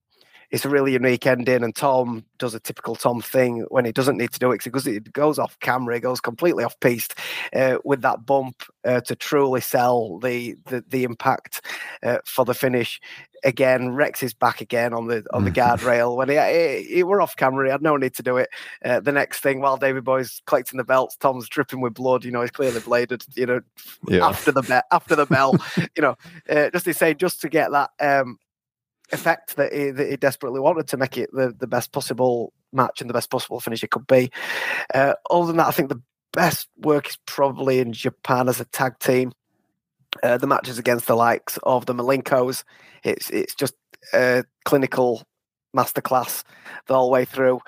it's 0.53 0.65
a 0.65 0.69
really 0.69 0.93
unique 0.93 1.25
ending. 1.25 1.63
And 1.63 1.75
Tom 1.75 2.23
does 2.37 2.53
a 2.53 2.59
typical 2.59 2.95
Tom 2.95 3.21
thing 3.21 3.65
when 3.69 3.85
he 3.85 3.91
doesn't 3.91 4.17
need 4.17 4.31
to 4.33 4.39
do 4.39 4.51
it 4.51 4.63
because 4.63 4.85
it 4.85 5.11
goes 5.11 5.39
off 5.39 5.59
camera, 5.59 5.95
he 5.95 5.99
goes 5.99 6.21
completely 6.21 6.63
off 6.63 6.79
piste 6.79 7.17
uh, 7.55 7.79
with 7.83 8.03
that 8.03 8.23
bump 8.27 8.63
uh, 8.85 9.01
to 9.01 9.15
truly 9.15 9.61
sell 9.61 10.19
the 10.19 10.55
the, 10.65 10.85
the 10.87 11.03
impact 11.03 11.65
uh, 12.03 12.19
for 12.23 12.45
the 12.45 12.53
finish. 12.53 13.01
Again, 13.43 13.89
Rex 13.89 14.21
is 14.21 14.35
back 14.35 14.61
again 14.61 14.93
on 14.93 15.07
the 15.07 15.25
on 15.33 15.43
the 15.43 15.51
guardrail 15.59 16.15
when 16.15 16.29
he, 16.29 16.35
he, 16.35 16.95
he, 16.97 17.03
we're 17.03 17.19
off 17.19 17.35
camera. 17.35 17.65
He 17.65 17.71
had 17.71 17.81
no 17.81 17.97
need 17.97 18.13
to 18.13 18.23
do 18.23 18.37
it. 18.37 18.49
Uh, 18.85 18.99
the 18.99 19.11
next 19.11 19.39
thing, 19.39 19.59
while 19.59 19.75
Davey 19.75 20.01
Boy's 20.01 20.43
collecting 20.45 20.77
the 20.77 20.83
belts, 20.83 21.15
Tom's 21.15 21.49
dripping 21.49 21.81
with 21.81 21.95
blood. 21.95 22.23
You 22.23 22.31
know, 22.31 22.41
he's 22.41 22.51
clearly 22.51 22.79
bladed. 22.79 23.25
You 23.35 23.47
know, 23.47 23.61
yeah. 24.07 24.25
after 24.25 24.51
the 24.51 24.61
be- 24.61 24.87
after 24.91 25.15
the 25.15 25.25
bell. 25.25 25.55
you 25.95 26.03
know, 26.03 26.15
uh, 26.47 26.69
just 26.69 26.85
to 26.85 26.93
say, 26.93 27.15
just 27.15 27.41
to 27.41 27.49
get 27.49 27.71
that 27.71 27.89
um, 27.99 28.37
effect 29.13 29.55
that 29.55 29.73
he, 29.73 29.91
that 29.91 30.09
he 30.09 30.17
desperately 30.17 30.59
wanted 30.59 30.87
to 30.89 30.97
make 30.97 31.17
it 31.17 31.29
the, 31.33 31.53
the 31.57 31.67
best 31.67 31.91
possible 31.91 32.53
match 32.71 33.01
and 33.01 33.09
the 33.09 33.13
best 33.13 33.29
possible 33.29 33.59
finish 33.59 33.83
it 33.83 33.91
could 33.91 34.07
be. 34.07 34.31
Uh, 34.93 35.13
other 35.29 35.47
than 35.47 35.57
that, 35.57 35.67
I 35.67 35.71
think 35.71 35.89
the 35.89 36.01
best 36.31 36.67
work 36.77 37.07
is 37.07 37.17
probably 37.25 37.79
in 37.79 37.93
Japan 37.93 38.49
as 38.49 38.59
a 38.59 38.65
tag 38.65 38.99
team. 38.99 39.31
Uh, 40.21 40.37
the 40.37 40.47
matches 40.47 40.77
against 40.77 41.07
the 41.07 41.15
likes 41.15 41.57
of 41.63 41.85
the 41.87 41.93
Malenkos, 41.93 42.63
it's 43.03 43.31
it's 43.31 43.55
just 43.55 43.73
a 44.13 44.43
clinical 44.63 45.23
masterclass 45.75 46.43
the 46.87 46.93
whole 46.93 47.09
way 47.09 47.25
through. 47.25 47.59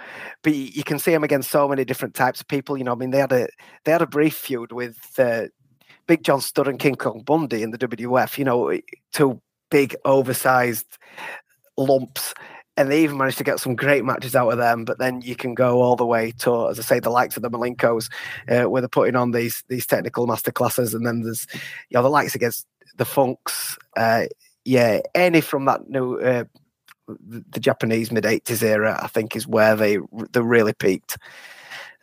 But 0.44 0.54
you, 0.54 0.84
can 0.84 1.00
see 1.00 1.12
them 1.12 1.24
against 1.24 1.50
so 1.50 1.68
many 1.68 1.86
different 1.86 2.14
types 2.14 2.42
of 2.42 2.48
people. 2.48 2.78
You 2.78 2.84
know, 2.84 2.92
I 2.92 2.96
mean, 2.96 3.10
they 3.10 3.20
had 3.20 3.32
a 3.32 3.48
they 3.84 3.92
had 3.92 4.02
a 4.02 4.08
brief 4.08 4.36
feud 4.36 4.72
with 4.72 4.98
uh, 5.18 5.46
Big 6.08 6.24
John 6.24 6.42
Studd 6.42 6.68
and 6.68 6.80
King 6.80 6.96
Kong 6.96 7.24
Bundy 7.26 7.64
in 7.64 7.72
the 7.72 7.78
WWF. 7.78 8.38
You 8.38 8.46
know, 8.46 8.80
two 9.12 9.42
big, 9.76 9.94
oversized 10.06 10.98
lumps. 11.76 12.34
And 12.78 12.90
they 12.90 13.04
even 13.04 13.18
managed 13.18 13.38
to 13.40 13.44
get 13.44 13.60
some 13.60 13.76
great 13.76 14.06
matches 14.06 14.34
out 14.34 14.50
of 14.50 14.58
them. 14.58 14.86
But 14.86 15.00
then 15.00 15.22
you 15.22 15.36
can 15.36 15.54
go 15.54 15.82
all 15.82 15.98
the 15.98 16.06
way 16.06 16.32
to, 16.40 16.70
as 16.70 16.80
I 16.80 16.82
say, 16.82 17.00
the 17.02 17.10
likes 17.10 17.36
of 17.36 17.44
the 17.44 17.50
Malenkos, 17.50 18.10
uh, 18.50 18.70
where 18.70 18.82
they're 18.82 18.88
putting 18.88 19.18
on 19.18 19.32
these 19.32 19.64
these 19.68 19.86
technical 19.86 20.28
masterclasses. 20.28 20.94
And 20.94 21.06
then 21.06 21.24
there's, 21.24 21.46
you 21.54 21.96
know, 21.96 22.04
the 22.04 22.10
likes 22.10 22.36
against 22.36 22.66
the 22.96 23.04
Funks. 23.04 23.78
Uh, 23.98 24.26
yeah, 24.64 25.02
any 25.14 25.42
from 25.42 25.66
that 25.66 25.90
new 25.90 26.20
uh, 26.20 26.46
the 27.08 27.60
Japanese 27.60 28.12
mid 28.12 28.24
'80s 28.24 28.64
era, 28.64 28.98
I 29.02 29.08
think, 29.08 29.36
is 29.36 29.46
where 29.46 29.76
they 29.76 29.98
they 30.32 30.42
really 30.42 30.74
peaked. 30.74 31.18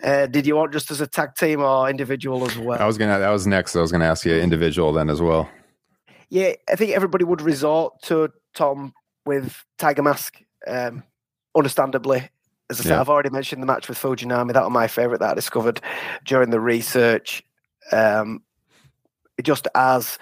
Uh, 0.03 0.27
did 0.27 0.47
you 0.47 0.57
want 0.57 0.73
just 0.73 0.91
as 0.91 1.01
a 1.01 1.07
tag 1.07 1.35
team 1.37 1.63
or 1.63 1.89
individual 1.89 2.45
as 2.45 2.59
well? 2.59 2.81
I 2.81 2.87
was 2.87 2.99
gonna. 2.99 3.19
That 3.19 3.31
was 3.31 3.47
next. 3.47 3.77
I 3.77 3.81
was 3.81 3.93
gonna 3.93 4.07
ask 4.07 4.27
you 4.27 4.35
individual 4.35 4.93
then 4.93 5.09
as 5.09 5.23
well. 5.23 5.49
Yeah, 6.33 6.55
I 6.67 6.77
think 6.77 6.93
everybody 6.93 7.25
would 7.27 7.43
resort 7.43 8.01
to 8.05 8.31
Tom 8.55 8.95
with 9.27 9.55
Tiger 9.77 10.03
Mask. 10.03 10.41
Um, 10.67 11.03
understandably, 11.55 12.31
as 12.71 12.81
I 12.81 12.85
said, 12.85 12.91
yeah. 12.93 13.01
I've 13.03 13.11
already 13.11 13.29
mentioned 13.29 13.61
the 13.61 13.67
match 13.67 13.87
with 13.87 13.99
Fujinami. 13.99 14.55
That 14.55 14.63
was 14.63 14.73
my 14.73 14.87
favorite 14.87 15.21
that 15.21 15.33
I 15.33 15.35
discovered 15.35 15.83
during 16.25 16.49
the 16.49 16.59
research. 16.59 17.43
Um, 17.93 18.43
just 19.43 19.69
as 19.75 20.19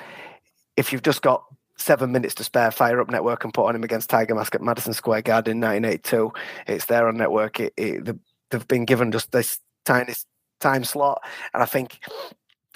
if 0.76 0.92
you've 0.92 1.04
just 1.04 1.22
got 1.22 1.44
seven 1.76 2.10
minutes 2.10 2.34
to 2.34 2.42
spare, 2.42 2.72
fire 2.72 3.00
up 3.00 3.08
network 3.08 3.44
and 3.44 3.54
put 3.54 3.66
on 3.66 3.76
him 3.76 3.84
against 3.84 4.10
Tiger 4.10 4.34
Mask 4.34 4.52
at 4.56 4.62
Madison 4.62 4.94
Square 4.94 5.22
Garden 5.22 5.58
in 5.58 5.60
1982. 5.60 6.32
It's 6.66 6.86
there 6.86 7.06
on 7.06 7.18
network. 7.18 7.60
It, 7.60 7.72
it, 7.76 8.16
they've 8.50 8.66
been 8.66 8.84
given 8.84 9.12
just 9.12 9.30
this 9.30 9.60
tiny 9.84 10.14
time 10.58 10.82
slot, 10.82 11.22
and 11.54 11.62
I 11.62 11.66
think 11.66 12.00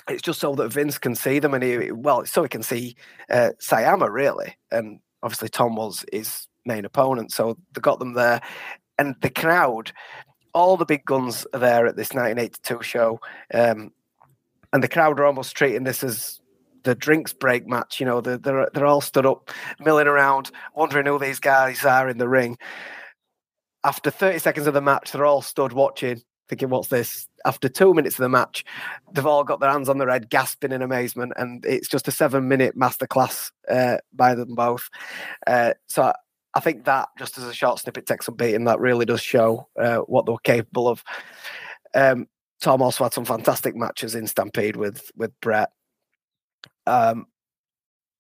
it's 0.09 0.23
just 0.23 0.41
so 0.41 0.55
that 0.55 0.73
Vince 0.73 0.99
can 0.99 1.15
see 1.15 1.39
them, 1.39 1.55
and 1.55 1.63
he 1.63 1.93
well, 1.93 2.25
so 2.27 2.43
he 2.43 2.49
can 2.49 2.63
see 2.63 2.97
uh, 3.31 3.51
Sayama 3.61 4.11
really, 4.11 4.57
and 4.71 5.01
obviously 5.23 5.49
Tom 5.49 5.77
was 5.77 6.05
his 6.13 6.47
main 6.67 6.85
opponent, 6.85 7.33
so 7.33 7.57
they 7.75 7.81
got 7.81 7.99
them 7.99 8.15
there, 8.15 8.41
and 8.99 9.15
the 9.21 9.31
crowd. 9.31 9.93
All 10.53 10.77
the 10.77 10.85
big 10.85 11.05
guns 11.05 11.45
are 11.53 11.59
there 11.59 11.85
at 11.85 11.97
this 11.97 12.13
1982 12.13 12.81
show, 12.83 13.21
um, 13.53 13.91
and 14.73 14.85
the 14.85 14.89
crowd 14.89 15.19
are 15.19 15.25
almost 15.25 15.57
treating 15.57 15.83
this 15.83 16.05
as 16.05 16.41
the 16.85 16.95
drinks 16.95 17.33
break 17.33 17.67
match. 17.67 17.99
You 17.99 18.07
know, 18.07 18.21
they're, 18.21 18.39
they're, 18.39 18.71
they're 18.73 18.87
all 18.87 19.01
stood 19.01 19.27
up, 19.27 19.51
milling 19.81 20.07
around, 20.07 20.53
wondering 20.75 21.07
who 21.07 21.19
these 21.19 21.41
guys 21.41 21.85
are 21.85 22.09
in 22.09 22.19
the 22.19 22.29
ring. 22.29 22.57
After 23.83 24.11
30 24.11 24.39
seconds 24.39 24.67
of 24.67 24.75
the 24.75 24.81
match, 24.81 25.11
they're 25.11 25.27
all 25.27 25.43
stood 25.43 25.73
watching, 25.73 26.23
thinking, 26.49 26.71
what's 26.71 26.89
this? 26.89 27.27
After 27.45 27.69
two 27.69 27.95
minutes 27.95 28.17
of 28.17 28.23
the 28.23 28.29
match, 28.29 28.65
they've 29.13 29.27
all 29.27 29.45
got 29.45 29.61
their 29.61 29.71
hands 29.71 29.89
on 29.89 29.99
their 29.99 30.09
head, 30.09 30.31
gasping 30.31 30.73
in 30.73 30.83
amazement. 30.83 31.33
And 31.37 31.65
it's 31.65 31.89
just 31.89 32.09
a 32.09 32.13
seven 32.13 32.49
minute 32.49 32.77
masterclass 32.77 33.51
uh, 33.71 33.99
by 34.13 34.35
them 34.35 34.55
both. 34.55 34.89
Uh, 35.47 35.75
so 35.87 36.05
I, 36.05 36.15
I 36.55 36.61
think 36.61 36.85
that, 36.85 37.09
just 37.19 37.39
as 37.39 37.45
a 37.45 37.55
short 37.55 37.81
snippet, 37.81 38.07
takes 38.07 38.27
some 38.27 38.37
beating. 38.37 38.65
That 38.65 38.81
really 38.81 39.05
does 39.05 39.21
show 39.21 39.69
uh, 39.79 39.99
what 39.99 40.27
they 40.27 40.33
were 40.33 40.39
capable 40.39 40.89
of. 40.89 41.03
Um, 41.95 42.29
Tom 42.61 42.83
also 42.83 43.05
had 43.05 43.13
some 43.13 43.25
fantastic 43.25 43.77
matches 43.77 44.15
in 44.15 44.27
Stampede 44.27 44.77
with 44.77 45.11
with 45.17 45.33
Bret. 45.41 45.71
Um, 46.87 47.27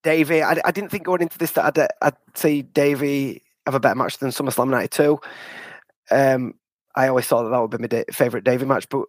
Davey, 0.02 0.42
I, 0.42 0.60
I, 0.64 0.70
didn't 0.70 0.90
think 0.90 1.04
going 1.04 1.22
into 1.22 1.38
this 1.38 1.52
that 1.52 1.78
I'd, 1.78 1.88
I'd 2.02 2.16
see 2.34 2.60
Davey 2.60 3.42
have 3.64 3.74
a 3.74 3.80
better 3.80 3.94
match 3.94 4.18
than 4.18 4.30
SummerSlam 4.30 4.68
92. 4.68 5.18
Um, 6.10 6.54
I 6.94 7.08
always 7.08 7.26
thought 7.26 7.44
that 7.44 7.50
that 7.50 7.60
would 7.60 7.70
be 7.70 7.78
my 7.78 7.86
da- 7.86 8.04
favorite 8.12 8.44
Davey 8.44 8.66
match, 8.66 8.88
but 8.88 9.06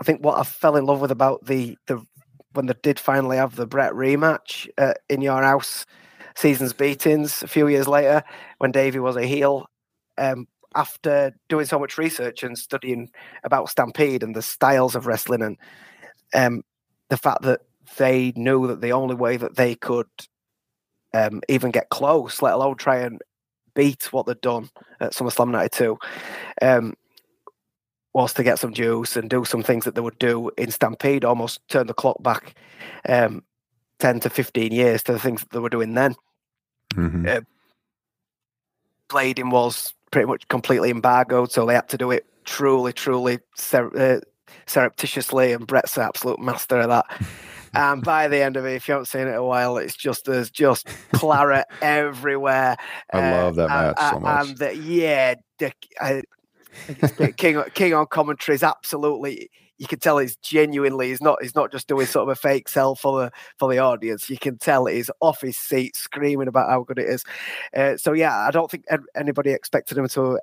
I 0.00 0.04
think 0.04 0.24
what 0.24 0.38
I 0.38 0.44
fell 0.44 0.76
in 0.76 0.86
love 0.86 1.00
with 1.00 1.10
about 1.10 1.44
the 1.44 1.76
the 1.86 2.04
when 2.52 2.66
they 2.66 2.74
did 2.82 2.98
finally 2.98 3.36
have 3.36 3.56
the 3.56 3.66
Bret 3.66 3.92
rematch 3.92 4.68
uh, 4.76 4.94
in 5.08 5.20
your 5.20 5.42
house, 5.42 5.86
seasons 6.34 6.72
beatings 6.72 7.42
a 7.42 7.48
few 7.48 7.68
years 7.68 7.86
later 7.86 8.24
when 8.58 8.72
Davey 8.72 8.98
was 8.98 9.16
a 9.16 9.26
heel. 9.26 9.66
Um, 10.18 10.48
after 10.74 11.32
doing 11.48 11.66
so 11.66 11.78
much 11.78 11.98
research 11.98 12.42
and 12.42 12.56
studying 12.56 13.10
about 13.42 13.68
Stampede 13.68 14.22
and 14.22 14.36
the 14.36 14.42
styles 14.42 14.94
of 14.94 15.06
wrestling 15.06 15.42
and 15.42 15.56
um, 16.32 16.62
the 17.08 17.16
fact 17.16 17.42
that 17.42 17.62
they 17.98 18.32
knew 18.36 18.68
that 18.68 18.80
the 18.80 18.92
only 18.92 19.16
way 19.16 19.36
that 19.36 19.56
they 19.56 19.74
could 19.74 20.06
um, 21.12 21.40
even 21.48 21.70
get 21.70 21.88
close, 21.88 22.40
let 22.40 22.54
alone 22.54 22.76
try 22.76 22.98
and 22.98 23.20
beat 23.74 24.12
what 24.12 24.26
they'd 24.26 24.40
done 24.40 24.70
at 25.00 25.12
SummerSlam 25.12 25.50
92, 25.50 25.98
um, 26.62 26.94
was 28.12 28.32
to 28.34 28.42
get 28.42 28.58
some 28.58 28.72
juice 28.72 29.16
and 29.16 29.30
do 29.30 29.44
some 29.44 29.62
things 29.62 29.84
that 29.84 29.94
they 29.94 30.00
would 30.00 30.18
do 30.18 30.50
in 30.56 30.70
Stampede, 30.70 31.24
almost 31.24 31.60
turn 31.68 31.86
the 31.86 31.94
clock 31.94 32.22
back 32.22 32.54
um, 33.08 33.44
10 34.00 34.20
to 34.20 34.30
15 34.30 34.72
years 34.72 35.02
to 35.04 35.12
the 35.12 35.18
things 35.18 35.40
that 35.40 35.50
they 35.50 35.60
were 35.60 35.68
doing 35.68 35.94
then. 35.94 36.14
Mm-hmm. 36.94 37.26
Uh, 37.28 37.40
blading 39.08 39.50
was 39.50 39.94
pretty 40.10 40.26
much 40.26 40.48
completely 40.48 40.90
embargoed, 40.90 41.52
so 41.52 41.64
they 41.64 41.74
had 41.74 41.88
to 41.90 41.98
do 41.98 42.10
it 42.10 42.26
truly, 42.44 42.92
truly 42.92 43.38
ser- 43.54 43.96
uh, 43.96 44.20
surreptitiously, 44.66 45.52
and 45.52 45.66
Bret's 45.66 45.96
an 45.96 46.02
absolute 46.02 46.40
master 46.40 46.80
of 46.80 46.88
that. 46.88 47.06
And 47.74 48.02
by 48.02 48.28
the 48.28 48.42
end 48.42 48.56
of 48.56 48.64
it, 48.66 48.74
if 48.74 48.88
you 48.88 48.92
haven't 48.92 49.06
seen 49.06 49.22
it 49.22 49.30
in 49.30 49.34
a 49.34 49.44
while, 49.44 49.76
it's 49.76 49.96
just 49.96 50.24
there's 50.24 50.50
just 50.50 50.88
claret 51.12 51.66
everywhere. 51.82 52.76
I 53.12 53.18
uh, 53.18 53.44
love 53.44 53.54
that 53.56 53.68
match 53.68 53.96
and, 54.00 54.14
so 54.14 54.20
much. 54.20 54.48
And 54.48 54.58
the, 54.58 54.76
yeah, 54.76 55.34
the, 55.58 55.72
I, 56.00 56.22
King 57.36 57.62
King 57.74 57.94
on 57.94 58.06
commentary 58.06 58.54
is 58.54 58.62
absolutely. 58.62 59.50
You 59.78 59.86
can 59.86 59.98
tell 59.98 60.18
he's 60.18 60.36
genuinely. 60.36 61.08
He's 61.08 61.22
not. 61.22 61.38
He's 61.40 61.54
not 61.54 61.72
just 61.72 61.88
doing 61.88 62.06
sort 62.06 62.28
of 62.28 62.32
a 62.32 62.34
fake 62.36 62.68
sell 62.68 62.94
for 62.94 63.18
the 63.18 63.30
for 63.58 63.70
the 63.72 63.78
audience. 63.78 64.28
You 64.28 64.36
can 64.36 64.58
tell 64.58 64.84
he's 64.86 65.10
off 65.20 65.40
his 65.40 65.56
seat, 65.56 65.96
screaming 65.96 66.48
about 66.48 66.68
how 66.68 66.82
good 66.82 66.98
it 66.98 67.08
is. 67.08 67.24
Uh, 67.74 67.96
so 67.96 68.12
yeah, 68.12 68.36
I 68.46 68.50
don't 68.50 68.70
think 68.70 68.84
anybody 69.16 69.52
expected 69.52 69.96
him 69.96 70.06
to 70.08 70.38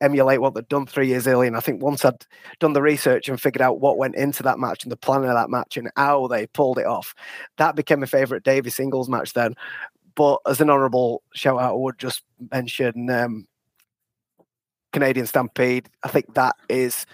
emulate 0.00 0.40
what 0.40 0.54
they'd 0.54 0.68
done 0.68 0.86
three 0.86 1.08
years 1.08 1.26
earlier. 1.26 1.48
And 1.48 1.56
I 1.56 1.60
think 1.60 1.82
once 1.82 2.04
I'd 2.04 2.26
done 2.58 2.72
the 2.72 2.82
research 2.82 3.28
and 3.28 3.40
figured 3.40 3.62
out 3.62 3.80
what 3.80 3.98
went 3.98 4.16
into 4.16 4.42
that 4.44 4.58
match 4.58 4.82
and 4.82 4.92
the 4.92 4.96
planning 4.96 5.28
of 5.28 5.34
that 5.34 5.50
match 5.50 5.76
and 5.76 5.90
how 5.96 6.26
they 6.26 6.46
pulled 6.46 6.78
it 6.78 6.86
off, 6.86 7.14
that 7.58 7.76
became 7.76 8.00
my 8.00 8.06
favourite 8.06 8.42
Davey 8.42 8.70
singles 8.70 9.08
match 9.08 9.32
then. 9.32 9.54
But 10.14 10.40
as 10.46 10.60
an 10.60 10.70
honourable 10.70 11.22
shout 11.34 11.60
out, 11.60 11.72
I 11.72 11.76
would 11.76 11.98
just 11.98 12.22
mention 12.52 13.10
um, 13.10 13.46
Canadian 14.92 15.26
Stampede. 15.26 15.88
I 16.02 16.08
think 16.08 16.34
that 16.34 16.56
is 16.68 17.06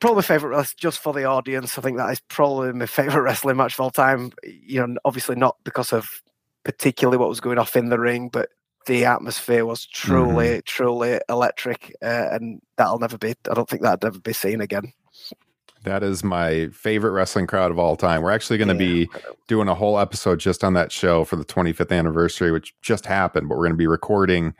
probably 0.00 0.16
my 0.16 0.22
favorite 0.22 0.74
just 0.76 0.98
for 1.00 1.12
the 1.12 1.24
audience. 1.24 1.78
I 1.78 1.82
think 1.82 1.96
that 1.98 2.10
is 2.10 2.20
probably 2.28 2.72
my 2.72 2.86
favorite 2.86 3.22
wrestling 3.22 3.56
match 3.56 3.74
of 3.74 3.80
all 3.80 3.90
time. 3.90 4.32
You 4.42 4.86
know, 4.86 4.96
obviously 5.04 5.36
not 5.36 5.56
because 5.64 5.92
of 5.92 6.08
particularly 6.64 7.18
what 7.18 7.28
was 7.28 7.40
going 7.40 7.58
off 7.58 7.76
in 7.76 7.90
the 7.90 7.98
ring, 7.98 8.28
but 8.28 8.48
the 8.86 9.04
atmosphere 9.04 9.64
was 9.64 9.86
truly, 9.86 10.46
mm-hmm. 10.46 10.60
truly 10.64 11.20
electric, 11.28 11.94
uh, 12.02 12.28
and 12.32 12.60
that'll 12.76 12.98
never 12.98 13.18
be. 13.18 13.34
I 13.50 13.54
don't 13.54 13.68
think 13.68 13.82
that'll 13.82 14.06
ever 14.06 14.18
be 14.18 14.32
seen 14.32 14.60
again. 14.60 14.92
That 15.84 16.02
is 16.02 16.24
my 16.24 16.68
favorite 16.68 17.10
wrestling 17.10 17.46
crowd 17.46 17.70
of 17.70 17.78
all 17.78 17.96
time. 17.96 18.22
We're 18.22 18.30
actually 18.30 18.56
going 18.56 18.76
to 18.76 18.84
yeah, 18.84 19.04
be 19.04 19.10
doing 19.48 19.68
a 19.68 19.74
whole 19.74 19.98
episode 19.98 20.40
just 20.40 20.64
on 20.64 20.72
that 20.74 20.90
show 20.90 21.24
for 21.24 21.36
the 21.36 21.44
25th 21.44 21.96
anniversary, 21.96 22.50
which 22.52 22.74
just 22.80 23.04
happened. 23.04 23.48
But 23.48 23.56
we're 23.56 23.64
going 23.64 23.72
to 23.72 23.76
be 23.76 23.86
recording. 23.86 24.54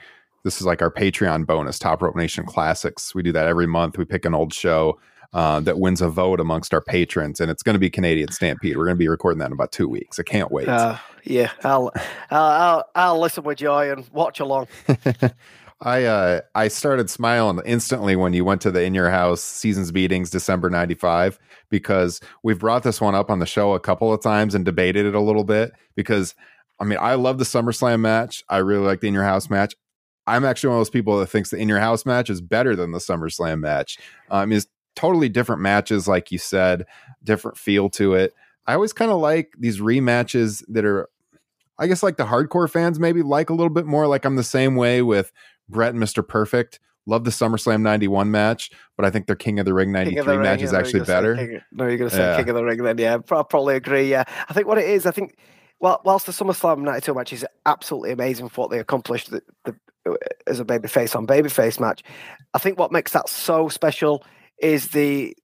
This 0.44 0.60
is 0.60 0.66
like 0.66 0.82
our 0.82 0.90
Patreon 0.90 1.46
bonus, 1.46 1.78
Top 1.78 2.02
Rope 2.02 2.14
Nation 2.14 2.44
Classics. 2.44 3.14
We 3.14 3.22
do 3.22 3.32
that 3.32 3.46
every 3.46 3.66
month. 3.66 3.96
We 3.96 4.04
pick 4.04 4.24
an 4.24 4.34
old 4.34 4.52
show 4.52 5.00
uh, 5.32 5.58
that 5.60 5.80
wins 5.80 6.00
a 6.00 6.08
vote 6.08 6.38
amongst 6.38 6.72
our 6.72 6.80
patrons, 6.80 7.40
and 7.40 7.50
it's 7.50 7.62
going 7.62 7.74
to 7.74 7.80
be 7.80 7.90
Canadian 7.90 8.30
Stampede. 8.30 8.76
We're 8.76 8.84
going 8.84 8.96
to 8.96 8.98
be 8.98 9.08
recording 9.08 9.38
that 9.40 9.46
in 9.46 9.52
about 9.52 9.72
two 9.72 9.88
weeks. 9.88 10.20
I 10.20 10.22
can't 10.22 10.52
wait. 10.52 10.68
Uh, 10.68 10.98
yeah, 11.24 11.50
I'll, 11.64 11.90
I'll, 12.30 12.40
I'll 12.40 12.84
I'll 12.94 13.20
listen 13.20 13.42
with 13.42 13.58
joy 13.58 13.90
and 13.90 14.08
watch 14.12 14.38
along. 14.38 14.68
I 15.80 16.04
uh, 16.04 16.40
I 16.54 16.68
started 16.68 17.10
smiling 17.10 17.60
instantly 17.66 18.14
when 18.14 18.32
you 18.32 18.44
went 18.44 18.60
to 18.62 18.70
the 18.70 18.82
in 18.82 18.94
your 18.94 19.10
house 19.10 19.42
seasons 19.42 19.90
beatings 19.90 20.30
December 20.30 20.70
'95 20.70 21.38
because 21.68 22.20
we've 22.42 22.58
brought 22.58 22.84
this 22.84 23.00
one 23.00 23.14
up 23.14 23.30
on 23.30 23.38
the 23.40 23.46
show 23.46 23.72
a 23.72 23.80
couple 23.80 24.12
of 24.12 24.22
times 24.22 24.54
and 24.54 24.64
debated 24.64 25.04
it 25.04 25.14
a 25.14 25.20
little 25.20 25.44
bit 25.44 25.72
because 25.96 26.34
I 26.78 26.84
mean 26.84 26.98
I 27.00 27.14
love 27.14 27.38
the 27.38 27.44
SummerSlam 27.44 28.00
match. 28.00 28.44
I 28.48 28.58
really 28.58 28.84
like 28.84 29.00
the 29.00 29.08
in 29.08 29.14
your 29.14 29.24
house 29.24 29.50
match. 29.50 29.74
I'm 30.26 30.44
actually 30.44 30.68
one 30.68 30.78
of 30.78 30.80
those 30.80 30.90
people 30.90 31.18
that 31.20 31.26
thinks 31.26 31.50
the 31.50 31.56
in 31.56 31.68
your 31.68 31.80
house 31.80 32.06
match 32.06 32.30
is 32.30 32.40
better 32.40 32.74
than 32.74 32.92
the 32.92 32.98
SummerSlam 32.98 33.60
match. 33.60 33.98
Um, 34.30 34.40
I 34.40 34.46
mean, 34.46 34.56
it's 34.56 34.66
totally 34.96 35.28
different 35.28 35.62
matches, 35.62 36.08
like 36.08 36.32
you 36.32 36.38
said, 36.38 36.86
different 37.22 37.58
feel 37.58 37.90
to 37.90 38.14
it. 38.14 38.32
I 38.66 38.74
always 38.74 38.92
kind 38.92 39.10
of 39.10 39.18
like 39.18 39.52
these 39.58 39.80
rematches 39.80 40.64
that 40.68 40.84
are, 40.84 41.08
I 41.78 41.86
guess, 41.86 42.02
like 42.02 42.16
the 42.16 42.24
hardcore 42.24 42.70
fans 42.70 42.98
maybe 42.98 43.22
like 43.22 43.50
a 43.50 43.54
little 43.54 43.72
bit 43.72 43.86
more. 43.86 44.06
Like 44.06 44.24
I'm 44.24 44.36
the 44.36 44.42
same 44.42 44.76
way 44.76 45.02
with 45.02 45.32
Bret 45.68 45.94
and 45.94 46.02
Mr. 46.02 46.26
Perfect. 46.26 46.80
Love 47.06 47.24
the 47.24 47.30
SummerSlam 47.30 47.82
91 47.82 48.30
match, 48.30 48.70
but 48.96 49.04
I 49.04 49.10
think 49.10 49.26
their 49.26 49.36
King 49.36 49.58
of 49.58 49.66
the 49.66 49.74
Ring 49.74 49.92
93 49.92 50.22
the 50.22 50.38
match 50.38 50.62
is 50.62 50.72
actually 50.72 51.04
better. 51.04 51.36
King, 51.36 51.60
no, 51.70 51.86
you're 51.86 51.98
going 51.98 52.08
to 52.08 52.16
say 52.16 52.22
yeah. 52.22 52.36
King 52.38 52.48
of 52.48 52.54
the 52.54 52.64
Ring 52.64 52.82
then. 52.82 52.96
Yeah, 52.96 53.16
I 53.16 53.18
probably 53.18 53.76
agree. 53.76 54.10
Yeah. 54.10 54.24
I 54.48 54.54
think 54.54 54.66
what 54.66 54.78
it 54.78 54.88
is, 54.88 55.04
I 55.04 55.10
think, 55.10 55.36
well, 55.80 56.00
whilst 56.06 56.24
the 56.24 56.32
SummerSlam 56.32 56.78
92 56.78 57.12
match 57.12 57.32
is 57.34 57.44
absolutely 57.66 58.12
amazing 58.12 58.48
for 58.48 58.62
what 58.62 58.70
they 58.70 58.78
accomplished, 58.78 59.30
the, 59.30 59.42
the 59.66 59.76
as 60.46 60.60
a 60.60 60.64
babyface 60.64 61.16
on 61.16 61.26
babyface 61.26 61.80
match. 61.80 62.02
I 62.52 62.58
think 62.58 62.78
what 62.78 62.92
makes 62.92 63.12
that 63.12 63.28
so 63.28 63.68
special 63.68 64.24
is 64.58 64.88
the 64.88 65.36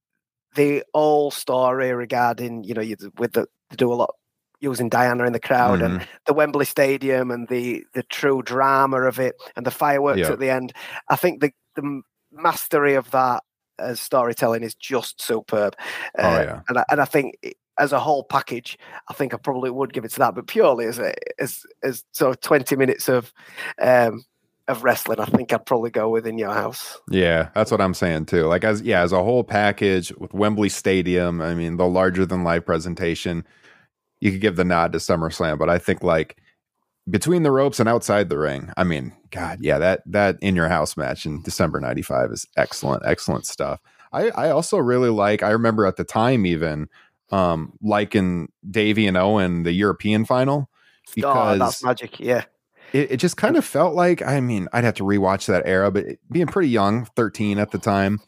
the 0.56 0.82
whole 0.94 1.30
story 1.30 1.92
regarding 1.92 2.64
you 2.64 2.74
know 2.74 2.80
you, 2.80 2.96
with 3.18 3.32
the 3.32 3.46
they 3.70 3.76
do 3.76 3.92
a 3.92 3.94
lot 3.94 4.14
using 4.60 4.88
Diana 4.88 5.24
in 5.24 5.32
the 5.32 5.40
crowd 5.40 5.80
Mm-hmm. 5.80 5.96
and 6.00 6.08
the 6.26 6.34
Wembley 6.34 6.64
Stadium 6.66 7.30
and 7.30 7.48
the 7.48 7.84
the 7.94 8.02
true 8.04 8.42
drama 8.42 9.02
of 9.02 9.18
it 9.18 9.34
and 9.56 9.64
the 9.64 9.70
fireworks 9.70 10.18
Yeah. 10.20 10.32
at 10.32 10.38
the 10.40 10.50
end. 10.50 10.72
I 11.08 11.16
think 11.16 11.40
the 11.40 11.52
the 11.76 12.02
mastery 12.32 12.94
of 12.94 13.10
that 13.12 13.42
as 13.78 14.00
storytelling 14.00 14.62
is 14.62 14.74
just 14.74 15.22
superb. 15.22 15.74
Oh, 16.18 16.22
Uh, 16.28 16.40
yeah. 16.42 16.60
and 16.68 16.78
I, 16.78 16.84
and 16.90 17.00
I 17.00 17.04
think 17.06 17.36
it- 17.42 17.56
as 17.78 17.92
a 17.92 17.98
whole 18.00 18.22
package, 18.24 18.76
I 19.08 19.14
think 19.14 19.32
I 19.32 19.38
probably 19.38 19.70
would 19.70 19.94
give 19.94 20.04
it 20.04 20.10
to 20.10 20.18
that, 20.18 20.34
but 20.34 20.46
purely 20.46 20.84
as 20.84 20.98
a 20.98 21.14
as 21.40 21.62
as 21.82 22.04
sort 22.12 22.30
of 22.30 22.40
twenty 22.42 22.76
minutes 22.76 23.08
of 23.08 23.32
um 23.80 24.22
of 24.70 24.84
wrestling, 24.84 25.20
I 25.20 25.26
think 25.26 25.52
I'd 25.52 25.66
probably 25.66 25.90
go 25.90 26.08
with 26.08 26.26
in 26.26 26.38
your 26.38 26.52
house. 26.52 26.98
Yeah, 27.10 27.50
that's 27.54 27.70
what 27.70 27.80
I'm 27.80 27.94
saying 27.94 28.26
too. 28.26 28.44
Like 28.44 28.64
as 28.64 28.82
yeah, 28.82 29.02
as 29.02 29.12
a 29.12 29.22
whole 29.22 29.44
package 29.44 30.12
with 30.18 30.32
Wembley 30.32 30.68
Stadium, 30.68 31.40
I 31.40 31.54
mean 31.54 31.76
the 31.76 31.86
larger 31.86 32.24
than 32.24 32.44
life 32.44 32.64
presentation, 32.64 33.44
you 34.20 34.30
could 34.30 34.40
give 34.40 34.56
the 34.56 34.64
nod 34.64 34.92
to 34.92 34.98
SummerSlam, 34.98 35.58
but 35.58 35.68
I 35.68 35.78
think 35.78 36.02
like 36.02 36.38
between 37.08 37.42
the 37.42 37.50
ropes 37.50 37.80
and 37.80 37.88
outside 37.88 38.28
the 38.28 38.38
ring, 38.38 38.70
I 38.76 38.84
mean, 38.84 39.12
God, 39.30 39.58
yeah, 39.60 39.78
that 39.78 40.02
that 40.06 40.36
in 40.40 40.54
your 40.54 40.68
house 40.68 40.96
match 40.96 41.26
in 41.26 41.42
December 41.42 41.80
'95 41.80 42.30
is 42.30 42.46
excellent, 42.56 43.02
excellent 43.04 43.46
stuff. 43.46 43.80
I 44.12 44.30
I 44.30 44.50
also 44.50 44.78
really 44.78 45.10
like. 45.10 45.42
I 45.42 45.50
remember 45.50 45.86
at 45.86 45.96
the 45.96 46.04
time 46.04 46.46
even 46.46 46.88
um 47.30 47.72
liking 47.80 48.48
Davey 48.68 49.06
and 49.06 49.16
Owen 49.16 49.62
the 49.62 49.72
European 49.72 50.24
final 50.24 50.68
oh, 50.68 51.12
because 51.14 51.58
that's 51.58 51.84
magic. 51.84 52.20
Yeah. 52.20 52.44
It, 52.92 53.12
it 53.12 53.16
just 53.18 53.36
kind 53.36 53.56
of 53.56 53.64
felt 53.64 53.94
like 53.94 54.22
i 54.22 54.40
mean 54.40 54.68
i'd 54.72 54.84
have 54.84 54.94
to 54.94 55.04
rewatch 55.04 55.46
that 55.46 55.62
era 55.66 55.90
but 55.90 56.04
it- 56.04 56.20
being 56.30 56.46
pretty 56.46 56.68
young 56.68 57.04
13 57.16 57.58
at 57.58 57.70
the 57.70 57.78
time 57.78 58.20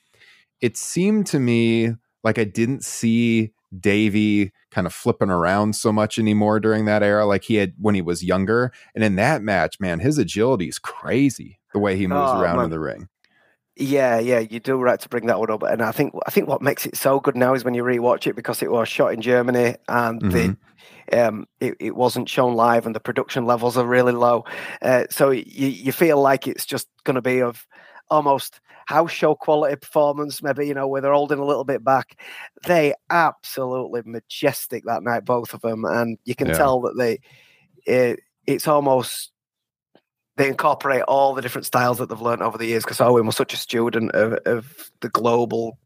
it 0.61 0.77
seemed 0.77 1.27
to 1.27 1.39
me 1.41 1.91
like 2.25 2.39
i 2.39 2.45
didn't 2.45 2.85
see 2.85 3.53
davey 3.79 4.53
kind 4.71 4.87
of 4.87 4.93
flipping 4.93 5.31
around 5.31 5.75
so 5.75 5.93
much 5.93 6.19
anymore 6.19 6.61
during 6.61 6.85
that 6.85 7.03
era 7.03 7.25
like 7.27 7.45
he 7.45 7.55
had 7.57 7.73
when 7.79 7.95
he 7.95 8.03
was 8.03 8.23
younger 8.23 8.71
and 8.95 9.03
in 9.03 9.17
that 9.17 9.43
match 9.43 9.81
man 9.81 9.99
his 10.01 10.19
agility 10.19 10.69
is 10.69 10.79
crazy 10.79 11.59
the 11.73 11.79
way 11.79 11.97
he 11.97 12.07
moves 12.07 12.31
Oh, 12.33 12.41
around 12.41 12.57
man. 12.57 12.65
in 12.67 12.71
the 12.71 12.81
ring 12.81 13.09
Yeah, 13.77 14.19
yeah, 14.19 14.39
you 14.41 14.61
do 14.61 14.77
right 14.77 15.01
to 15.01 15.09
bring 15.09 15.27
that 15.27 15.39
one 15.41 15.51
up, 15.51 15.63
and 15.63 15.81
I 15.81 15.93
think 15.93 16.13
I 16.27 16.31
think 16.31 16.47
what 16.47 16.61
makes 16.61 16.85
it 16.85 16.95
so 16.95 17.19
good 17.21 17.37
now 17.37 17.55
is 17.55 17.65
when 17.65 17.73
you 17.73 17.83
rewatch 17.83 18.27
it 18.27 18.37
because 18.37 18.63
it 18.63 18.71
was 18.71 18.87
shot 18.87 19.15
in 19.15 19.23
Germany 19.23 19.77
and 19.89 20.23
the 20.31 20.53
um, 21.13 21.47
it, 21.61 21.77
it 21.81 21.97
wasn't 21.97 22.29
shown 22.29 22.55
live 22.55 22.87
and 22.87 22.95
the 22.95 23.01
production 23.01 23.47
levels 23.47 23.77
are 23.79 23.87
really 23.87 24.13
low, 24.13 24.45
uh, 24.83 25.05
so 25.11 25.31
you 25.31 25.69
you 25.69 25.93
feel 25.93 26.21
like 26.21 26.47
it's 26.47 26.67
just 26.67 26.89
going 27.05 27.15
to 27.17 27.23
be 27.23 27.41
of 27.41 27.67
almost 28.11 28.61
house 28.87 29.11
show 29.13 29.35
quality 29.35 29.77
performance, 29.77 30.43
maybe 30.43 30.67
you 30.67 30.75
know 30.75 30.89
where 30.89 31.01
they're 31.01 31.13
holding 31.15 31.39
a 31.39 31.45
little 31.45 31.65
bit 31.65 31.83
back. 31.85 32.21
They 32.67 32.95
absolutely 33.11 34.03
majestic 34.05 34.85
that 34.87 35.03
night, 35.03 35.25
both 35.25 35.55
of 35.55 35.63
them, 35.63 35.85
and 35.87 36.19
you 36.25 36.35
can 36.35 36.49
Yeah. 36.49 36.53
tell 36.53 36.81
that 36.83 36.97
they 36.99 37.21
it, 37.87 38.21
it's 38.47 38.69
almost 38.69 39.32
they 40.37 40.49
incorporate 40.49 41.03
all 41.03 41.35
the 41.35 41.43
different 41.43 41.67
styles 41.67 41.99
that 41.99 42.09
they've 42.09 42.21
learned 42.21 42.43
over 42.43 42.57
the 42.57 42.67
years 42.67 42.85
because 42.85 43.01
Owen 43.01 43.27
was 43.27 43.37
such 43.37 43.53
a 43.53 43.59
student 43.59 44.13
of, 44.13 44.35
of 44.47 44.91
the 45.01 45.09
global 45.09 45.79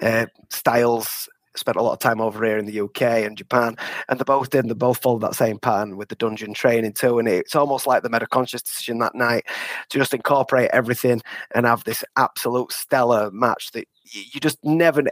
uh, 0.00 0.26
styles. 0.50 1.28
Spent 1.54 1.78
a 1.78 1.82
lot 1.82 1.94
of 1.94 2.00
time 2.00 2.20
over 2.20 2.44
here 2.44 2.58
in 2.58 2.66
the 2.66 2.80
UK 2.80 3.00
and 3.00 3.34
Japan, 3.38 3.76
and 4.10 4.20
they 4.20 4.24
both 4.24 4.50
did. 4.50 4.68
They 4.68 4.74
both 4.74 4.98
followed 4.98 5.22
that 5.22 5.34
same 5.34 5.58
pattern 5.58 5.96
with 5.96 6.10
the 6.10 6.14
dungeon 6.14 6.52
training 6.52 6.92
too. 6.92 7.18
And 7.18 7.26
it's 7.26 7.54
almost 7.54 7.86
like 7.86 8.02
they 8.02 8.10
made 8.10 8.20
a 8.20 8.26
conscious 8.26 8.60
decision 8.60 8.98
that 8.98 9.14
night 9.14 9.46
to 9.88 9.98
just 9.98 10.12
incorporate 10.12 10.68
everything 10.74 11.22
and 11.54 11.64
have 11.64 11.82
this 11.84 12.04
absolute 12.18 12.72
stellar 12.72 13.30
match 13.30 13.70
that 13.70 13.88
you 14.12 14.38
just 14.38 14.58
never. 14.62 15.02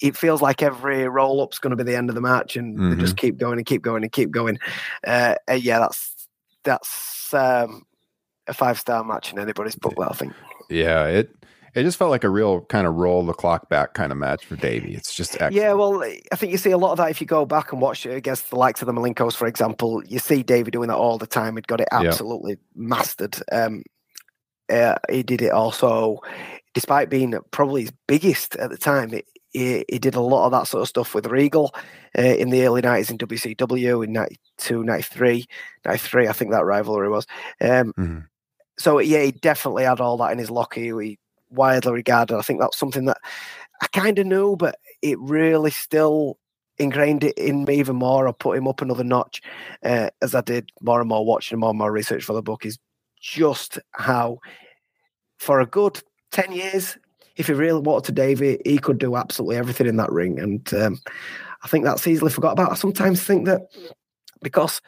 It 0.00 0.16
feels 0.16 0.40
like 0.40 0.62
every 0.62 1.08
roll 1.08 1.42
up's 1.42 1.58
going 1.58 1.76
to 1.76 1.84
be 1.84 1.90
the 1.90 1.98
end 1.98 2.10
of 2.10 2.14
the 2.14 2.20
match, 2.20 2.54
and 2.54 2.92
they 2.92 3.00
just 3.00 3.16
keep 3.16 3.36
going 3.36 3.58
and 3.58 3.66
keep 3.66 3.82
going 3.82 4.04
and 4.04 4.12
keep 4.12 4.30
going. 4.30 4.60
Uh, 5.04 5.34
uh, 5.50 5.54
yeah, 5.54 5.80
that's 5.80 6.28
that's 6.62 7.34
um, 7.34 7.82
a 8.52 8.54
five 8.54 8.78
star 8.78 9.02
match 9.04 9.32
in 9.32 9.38
anybody's 9.38 9.74
book. 9.76 9.94
That 9.96 10.10
I 10.12 10.14
think. 10.14 10.32
yeah 10.70 11.06
it 11.06 11.30
it 11.74 11.84
just 11.84 11.96
felt 11.96 12.10
like 12.10 12.22
a 12.24 12.28
real 12.28 12.60
kind 12.66 12.86
of 12.86 12.94
roll 12.96 13.24
the 13.24 13.32
clock 13.32 13.68
back 13.70 13.94
kind 13.94 14.12
of 14.12 14.18
match 14.18 14.44
for 14.44 14.56
davey 14.56 14.94
it's 14.94 15.14
just 15.14 15.32
excellent. 15.34 15.54
Yeah, 15.54 15.72
well, 15.72 16.02
I 16.30 16.36
think 16.36 16.52
you 16.52 16.58
see 16.58 16.70
a 16.70 16.76
lot 16.78 16.92
of 16.92 16.98
that 16.98 17.10
if 17.10 17.20
you 17.20 17.26
go 17.26 17.46
back 17.46 17.72
and 17.72 17.80
watch 17.80 18.04
it 18.04 18.14
against 18.14 18.50
the 18.50 18.56
likes 18.56 18.82
of 18.82 18.86
the 18.86 18.92
Malenkos, 18.92 19.34
for 19.34 19.46
example. 19.46 20.02
You 20.06 20.18
see 20.18 20.42
David 20.42 20.72
doing 20.72 20.88
that 20.88 20.96
all 20.98 21.16
the 21.16 21.26
time. 21.26 21.56
He'd 21.56 21.66
got 21.66 21.80
it 21.80 21.88
Yeah. 21.90 22.00
absolutely 22.08 22.58
mastered. 22.74 23.36
Um, 23.50 23.82
uh, 24.70 24.96
he 25.10 25.22
did 25.22 25.40
it 25.42 25.50
also, 25.52 26.18
despite 26.74 27.08
being 27.10 27.34
probably 27.52 27.82
his 27.82 27.92
biggest 28.06 28.54
at 28.56 28.68
the 28.70 28.76
time. 28.78 29.14
It, 29.14 29.24
he, 29.50 29.84
he 29.88 29.98
did 29.98 30.14
a 30.14 30.20
lot 30.20 30.46
of 30.46 30.52
that 30.52 30.66
sort 30.66 30.82
of 30.82 30.88
stuff 30.88 31.14
with 31.14 31.26
Regal 31.26 31.74
uh, 32.18 32.22
in 32.22 32.48
the 32.50 32.64
early 32.66 32.80
90s 32.82 33.10
in 33.10 33.18
WCW 33.18 34.04
in 34.04 34.12
92, 34.12 34.82
93, 34.84 35.46
93, 35.84 36.28
I 36.28 36.32
think 36.32 36.50
that 36.52 36.64
rivalry 36.64 37.08
was. 37.10 37.26
Um, 37.60 37.92
Mhm. 37.98 38.26
So, 38.82 38.98
yeah, 38.98 39.22
he 39.22 39.30
definitely 39.30 39.84
had 39.84 40.00
all 40.00 40.16
that 40.16 40.32
in 40.32 40.38
his 40.38 40.50
locker. 40.50 40.80
He 40.80 41.16
widely 41.50 41.92
regarded. 41.92 42.36
I 42.36 42.42
think 42.42 42.58
that's 42.60 42.76
something 42.76 43.04
that 43.04 43.18
I 43.80 43.86
kind 43.86 44.18
of 44.18 44.26
knew, 44.26 44.56
but 44.56 44.76
it 45.02 45.20
really 45.20 45.70
still 45.70 46.36
ingrained 46.78 47.22
it 47.22 47.38
in 47.38 47.62
me 47.62 47.76
even 47.76 47.94
more. 47.94 48.26
I 48.26 48.32
put 48.32 48.56
him 48.58 48.66
up 48.66 48.80
another 48.80 49.04
notch 49.04 49.40
uh, 49.84 50.10
as 50.20 50.34
I 50.34 50.40
did 50.40 50.70
more 50.80 50.98
and 50.98 51.08
more 51.08 51.24
watching, 51.24 51.60
more 51.60 51.70
and 51.70 51.78
more 51.78 51.92
research 51.92 52.24
for 52.24 52.32
the 52.32 52.42
book. 52.42 52.66
Is 52.66 52.76
just 53.20 53.78
how, 53.92 54.38
for 55.38 55.60
a 55.60 55.66
good 55.66 56.02
ten 56.32 56.50
years, 56.50 56.98
if 57.36 57.46
he 57.46 57.52
really 57.52 57.80
wanted 57.80 58.06
to, 58.06 58.12
Davey, 58.12 58.60
he 58.64 58.78
could 58.78 58.98
do 58.98 59.14
absolutely 59.14 59.58
everything 59.58 59.86
in 59.86 59.96
that 59.98 60.10
ring, 60.10 60.40
and 60.40 60.74
um, 60.74 60.98
I 61.62 61.68
think 61.68 61.84
that's 61.84 62.08
easily 62.08 62.32
forgot 62.32 62.54
about. 62.54 62.72
I 62.72 62.74
sometimes 62.74 63.22
think 63.22 63.46
that 63.46 63.62
because 64.42 64.80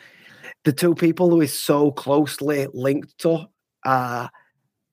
the 0.64 0.72
two 0.72 0.97
people 0.97 1.30
who 1.30 1.40
is 1.40 1.57
so 1.57 1.92
closely 1.92 2.66
linked 2.72 3.16
to 3.18 3.47
are 3.85 4.30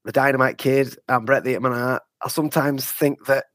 the 0.05 0.11
Dynamite 0.11 0.57
Kid 0.57 0.95
and 1.07 1.25
Bret 1.25 1.43
the 1.43 1.53
Hitman 1.55 1.73
Hart, 1.73 2.03
I 2.23 2.27
sometimes 2.29 2.85
think 2.85 3.25
that 3.25 3.45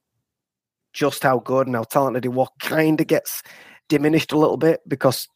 just 0.92 1.22
how 1.22 1.38
good 1.38 1.66
and 1.66 1.76
how 1.76 1.82
talented 1.84 2.24
he 2.24 2.28
was 2.28 2.48
kind 2.60 3.00
of 3.00 3.06
gets 3.06 3.42
diminished 3.88 4.32
a 4.32 4.38
little 4.38 4.56
bit 4.56 4.80
because 4.88 5.28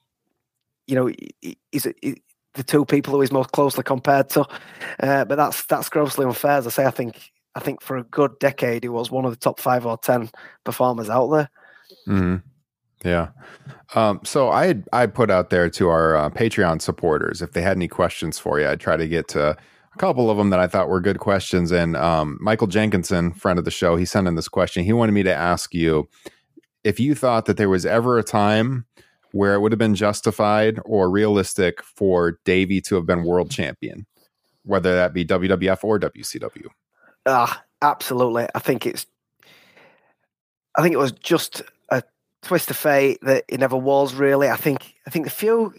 you 0.86 0.94
know 0.94 1.06
he- 1.06 1.34
he- 1.40 1.58
he's 1.70 1.86
he- 2.02 2.22
the 2.54 2.62
two 2.64 2.84
people 2.84 3.12
who 3.14 3.20
he's 3.20 3.30
most 3.30 3.52
closely 3.52 3.84
compared 3.84 4.28
to. 4.30 4.44
Uh, 5.00 5.24
but 5.24 5.36
that's 5.36 5.64
that's 5.66 5.88
grossly 5.88 6.26
unfair. 6.26 6.52
As 6.52 6.66
I 6.66 6.70
say, 6.70 6.84
I 6.84 6.90
think 6.90 7.30
I 7.54 7.60
think 7.60 7.82
for 7.82 7.96
a 7.96 8.02
good 8.04 8.38
decade 8.40 8.82
he 8.84 8.88
was 8.88 9.10
one 9.10 9.24
of 9.24 9.30
the 9.30 9.36
top 9.36 9.60
five 9.60 9.86
or 9.86 9.98
ten 9.98 10.30
performers 10.64 11.10
out 11.10 11.28
there. 11.28 11.50
hmm 12.06 12.36
Yeah. 13.04 13.28
Um, 13.94 14.20
so 14.24 14.50
I 14.50 14.82
I 14.92 15.06
put 15.06 15.30
out 15.30 15.50
there 15.50 15.68
to 15.70 15.88
our 15.88 16.16
uh, 16.16 16.30
Patreon 16.30 16.80
supporters 16.80 17.42
if 17.42 17.52
they 17.52 17.62
had 17.62 17.76
any 17.76 17.88
questions 17.88 18.38
for 18.38 18.58
you. 18.58 18.66
I'd 18.66 18.80
try 18.80 18.96
to 18.96 19.06
get 19.06 19.28
to 19.28 19.56
a 19.94 19.98
couple 19.98 20.30
of 20.30 20.36
them 20.36 20.50
that 20.50 20.60
I 20.60 20.66
thought 20.66 20.88
were 20.88 21.00
good 21.00 21.18
questions. 21.18 21.72
And 21.72 21.96
um, 21.96 22.38
Michael 22.40 22.66
Jenkinson, 22.66 23.32
friend 23.32 23.58
of 23.58 23.64
the 23.64 23.70
show, 23.70 23.96
he 23.96 24.04
sent 24.04 24.28
in 24.28 24.36
this 24.36 24.48
question. 24.48 24.84
He 24.84 24.92
wanted 24.92 25.12
me 25.12 25.22
to 25.24 25.34
ask 25.34 25.74
you 25.74 26.08
if 26.84 27.00
you 27.00 27.14
thought 27.14 27.46
that 27.46 27.56
there 27.56 27.68
was 27.68 27.84
ever 27.84 28.18
a 28.18 28.22
time 28.22 28.86
where 29.32 29.54
it 29.54 29.60
would 29.60 29.72
have 29.72 29.78
been 29.78 29.94
justified 29.94 30.78
or 30.84 31.10
realistic 31.10 31.82
for 31.82 32.38
Davey 32.44 32.80
to 32.82 32.94
have 32.96 33.06
been 33.06 33.24
world 33.24 33.50
champion, 33.50 34.06
whether 34.64 34.94
that 34.94 35.12
be 35.12 35.24
WWF 35.24 35.84
or 35.84 35.98
WCW. 36.00 36.66
Ah, 37.26 37.62
absolutely. 37.82 38.46
I 38.54 38.58
think 38.58 38.86
it's. 38.86 39.06
I 40.76 40.82
think 40.82 40.94
it 40.94 40.98
was 40.98 41.12
just 41.12 41.62
a 41.90 42.02
twist 42.42 42.70
of 42.70 42.76
fate 42.76 43.18
that 43.22 43.44
he 43.48 43.56
never 43.56 43.76
was 43.76 44.14
really. 44.14 44.48
I 44.48 44.56
think. 44.56 44.94
I 45.06 45.10
think 45.10 45.26
a 45.26 45.30
few 45.30 45.74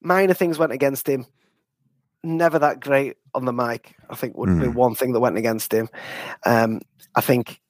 minor 0.00 0.34
things 0.34 0.58
went 0.58 0.72
against 0.72 1.08
him. 1.08 1.26
Never 2.22 2.58
that 2.58 2.80
great 2.80 3.16
on 3.34 3.44
the 3.44 3.52
mic. 3.52 3.94
I 4.10 4.14
think 4.14 4.36
would 4.36 4.60
be 4.60 4.66
Mhm. 4.66 4.74
one 4.74 4.94
thing 4.94 5.12
that 5.12 5.20
went 5.20 5.36
against 5.38 5.72
him. 5.72 5.88
Um, 6.46 6.80
I 7.14 7.20
think 7.20 7.60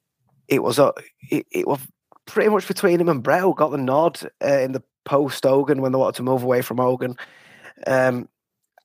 it 0.47 0.63
was 0.63 0.79
a. 0.79 0.93
It, 1.31 1.45
it 1.51 1.67
was 1.67 1.79
pretty 2.25 2.49
much 2.49 2.67
between 2.67 2.99
him 2.99 3.09
and 3.09 3.23
Bret 3.23 3.41
who 3.41 3.53
got 3.55 3.71
the 3.71 3.77
nod 3.77 4.19
uh, 4.43 4.59
in 4.59 4.71
the 4.71 4.83
post 5.05 5.43
Hogan 5.43 5.81
when 5.81 5.91
they 5.91 5.97
wanted 5.97 6.15
to 6.15 6.23
move 6.23 6.43
away 6.43 6.61
from 6.61 6.77
Hogan, 6.77 7.15
um, 7.87 8.27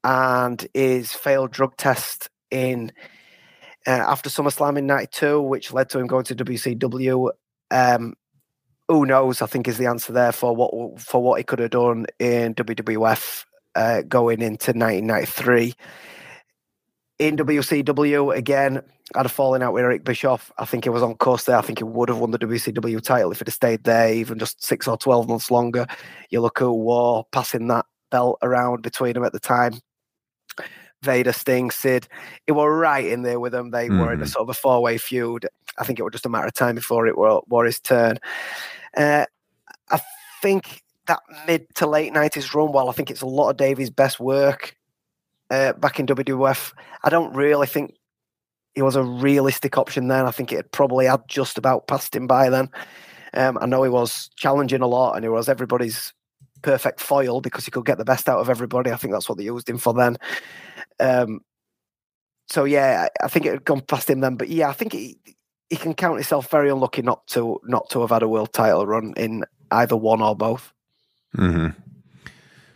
and 0.05 0.67
his 0.75 1.13
failed 1.13 1.51
drug 1.51 1.77
test 1.77 2.29
in 2.51 2.93
uh, 3.87 3.91
after 3.91 4.29
SummerSlam 4.31 4.77
in 4.79 4.87
'92, 4.87 5.41
which 5.41 5.73
led 5.73 5.89
to 5.91 5.99
him 5.99 6.07
going 6.07 6.25
to 6.25 6.35
WCW. 6.35 7.31
Um, 7.71 8.15
who 8.89 9.07
knows? 9.07 9.41
I 9.41 9.47
think 9.47 9.69
is 9.69 9.79
the 9.79 9.87
answer 9.87 10.13
there 10.13 10.33
for 10.33 10.55
what 10.55 11.01
for 11.01 11.23
what 11.23 11.39
he 11.39 11.45
could 11.45 11.61
have 11.61 11.71
done 11.71 12.07
in 12.19 12.55
WWF 12.55 13.45
uh, 13.77 14.03
going 14.03 14.41
into 14.43 14.73
1993. 14.73 15.75
In 17.21 17.37
WCW 17.37 18.35
again, 18.35 18.79
I 19.15 19.19
had 19.19 19.27
a 19.27 19.29
falling 19.29 19.63
out 19.63 19.75
with 19.75 19.83
Eric 19.85 20.05
Bischoff. 20.05 20.51
I 20.57 20.65
think 20.65 20.85
he 20.85 20.91
was 20.91 21.03
on 21.03 21.17
course 21.17 21.45
there. 21.45 21.59
I 21.59 21.61
think 21.61 21.77
he 21.79 21.85
would 21.85 22.09
have 22.09 22.17
won 22.17 22.31
the 22.31 22.39
WCW 22.39 22.99
title 23.03 23.31
if 23.31 23.41
he'd 23.41 23.47
have 23.49 23.55
stayed 23.55 23.85
there 23.85 24.11
even 24.15 24.39
just 24.39 24.65
six 24.65 24.89
or 24.89 24.97
twelve 24.97 25.29
months 25.29 25.51
longer. 25.51 25.87
You 26.31 26.41
look 26.41 26.63
at 26.63 26.67
War 26.71 27.27
passing 27.31 27.69
that 27.69 27.85
belt 28.11 28.39
around 28.41 28.81
between 28.81 29.13
them 29.13 29.25
at 29.25 29.35
the 29.35 29.39
time. 29.39 29.75
Vader, 31.03 31.33
Sting, 31.35 31.71
Sid. 31.71 32.09
It 32.47 32.53
were 32.53 32.75
right 32.75 33.05
in 33.05 33.21
there 33.21 33.39
with 33.39 33.53
them. 33.53 33.71
They 33.71 33.91
were 33.91 34.15
in 34.15 34.23
a 34.23 34.25
Mhm. 34.25 34.29
sort 34.31 34.43
of 34.45 34.49
a 34.49 34.55
four 34.55 34.83
way 34.83 34.97
feud. 34.97 35.47
I 35.77 35.85
think 35.85 35.99
it 35.99 36.03
was 36.03 36.13
just 36.13 36.25
a 36.27 36.31
matter 36.31 36.47
of 36.47 36.55
time 36.55 36.75
before 36.75 37.07
it 37.07 37.19
were, 37.19 37.41
were 37.49 37.67
his 37.67 37.81
turn. 37.81 38.19
Uh, 38.97 39.27
I 39.91 40.01
think 40.41 40.83
that 41.07 41.21
mid 41.47 41.67
to 41.75 41.87
late 41.87 42.13
90s 42.15 42.55
run, 42.55 42.73
while 42.73 42.89
I 42.89 42.93
think 42.93 43.11
it's 43.11 43.23
a 43.23 43.27
lot 43.27 43.51
of 43.51 43.57
Davey's 43.59 43.91
best 43.91 44.21
work 44.21 44.75
uh, 45.51 45.73
back 45.75 45.99
in 46.01 46.07
WWF, 46.07 46.73
I 47.03 47.11
don't 47.11 47.35
really 47.35 47.67
think 47.67 47.95
he 48.75 48.83
was 48.83 48.97
a 48.97 49.03
realistic 49.03 49.77
option 49.77 50.09
then. 50.09 50.27
I 50.27 50.31
think 50.31 50.53
it 50.53 50.73
probably 50.73 51.07
had 51.07 51.23
just 51.29 51.59
about 51.59 51.87
passed 51.87 52.15
him 52.15 52.27
by 52.27 52.49
then. 52.51 52.71
Um, 53.35 53.59
I 53.61 53.67
know 53.67 53.83
he 53.83 53.91
was 53.91 54.31
challenging 54.37 54.83
a 54.83 54.87
lot 54.87 55.15
and 55.15 55.25
he 55.25 55.29
was 55.29 55.49
everybody's 55.49 56.13
perfect 56.63 57.01
foil 57.01 57.41
because 57.41 57.65
he 57.65 57.71
could 57.71 57.87
get 57.87 57.99
the 57.99 58.05
best 58.05 58.29
out 58.29 58.41
of 58.41 58.51
everybody. 58.51 58.91
I 58.91 58.97
think 58.97 59.13
that's 59.13 59.29
what 59.29 59.39
they 59.39 59.45
used 59.45 59.69
him 59.69 59.79
for 59.79 59.95
then. 59.95 60.17
Um, 60.99 61.41
so 62.49 62.65
yeah, 62.65 63.09
I 63.23 63.29
think 63.29 63.47
it 63.47 63.53
had 63.53 63.65
gone 63.65 63.81
past 63.81 64.11
him 64.11 64.21
then. 64.21 64.37
But 64.37 64.49
yeah, 64.49 64.69
I 64.69 64.73
think 64.73 64.93
he, 64.93 65.19
he 65.69 65.77
can 65.77 65.95
count 65.95 66.17
himself 66.17 66.51
very 66.51 66.69
unlucky 66.69 67.03
not 67.03 67.27
to 67.29 67.61
not 67.65 67.89
to 67.91 68.01
have 68.01 68.11
had 68.11 68.23
a 68.23 68.29
world 68.29 68.53
title 68.53 68.87
run 68.87 69.15
in 69.17 69.45
either 69.71 69.97
one 69.97 70.21
or 70.21 70.35
both. 70.35 70.73
hmm 71.35 71.69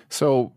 So 0.09 0.54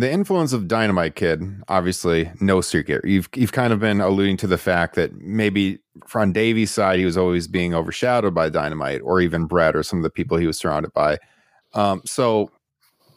the 0.00 0.10
influence 0.10 0.52
of 0.52 0.68
Dynamite 0.68 1.14
Kid, 1.14 1.42
obviously, 1.68 2.30
no 2.40 2.60
secret. 2.60 3.04
You've 3.04 3.28
you've 3.34 3.52
kind 3.52 3.72
of 3.72 3.80
been 3.80 4.00
alluding 4.00 4.36
to 4.38 4.46
the 4.46 4.58
fact 4.58 4.94
that 4.96 5.14
maybe 5.20 5.78
from 6.06 6.32
Davey's 6.32 6.70
side, 6.70 6.98
he 6.98 7.04
was 7.04 7.16
always 7.16 7.48
being 7.48 7.72
overshadowed 7.74 8.34
by 8.34 8.50
Dynamite, 8.50 9.00
or 9.02 9.20
even 9.20 9.46
Bret, 9.46 9.74
or 9.74 9.82
some 9.82 9.98
of 9.98 10.02
the 10.02 10.10
people 10.10 10.36
he 10.36 10.46
was 10.46 10.58
surrounded 10.58 10.92
by. 10.92 11.18
Um, 11.72 12.02
so 12.04 12.50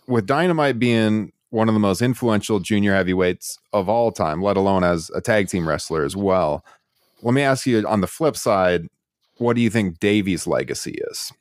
with 0.08 0.26
Dynamite 0.26 0.80
being 0.80 1.34
one 1.50 1.68
of 1.68 1.74
the 1.74 1.80
most 1.80 2.02
influential 2.02 2.60
junior 2.60 2.94
heavyweights 2.94 3.60
of 3.74 3.90
all 3.90 4.12
time, 4.12 4.42
let 4.42 4.56
alone 4.56 4.84
as 4.84 5.10
a 5.16 5.22
tag 5.22 5.50
team 5.50 5.68
wrestler 5.68 6.06
as 6.06 6.16
well. 6.16 6.64
Let 7.22 7.34
me 7.34 7.42
ask 7.42 7.66
you 7.66 7.86
on 7.88 8.02
the 8.02 8.08
flip 8.08 8.38
side, 8.38 8.88
what 9.38 9.56
do 9.56 9.62
you 9.62 9.70
think 9.70 10.00
Davey's 10.00 10.48
legacy 10.48 11.00
is? 11.10 11.34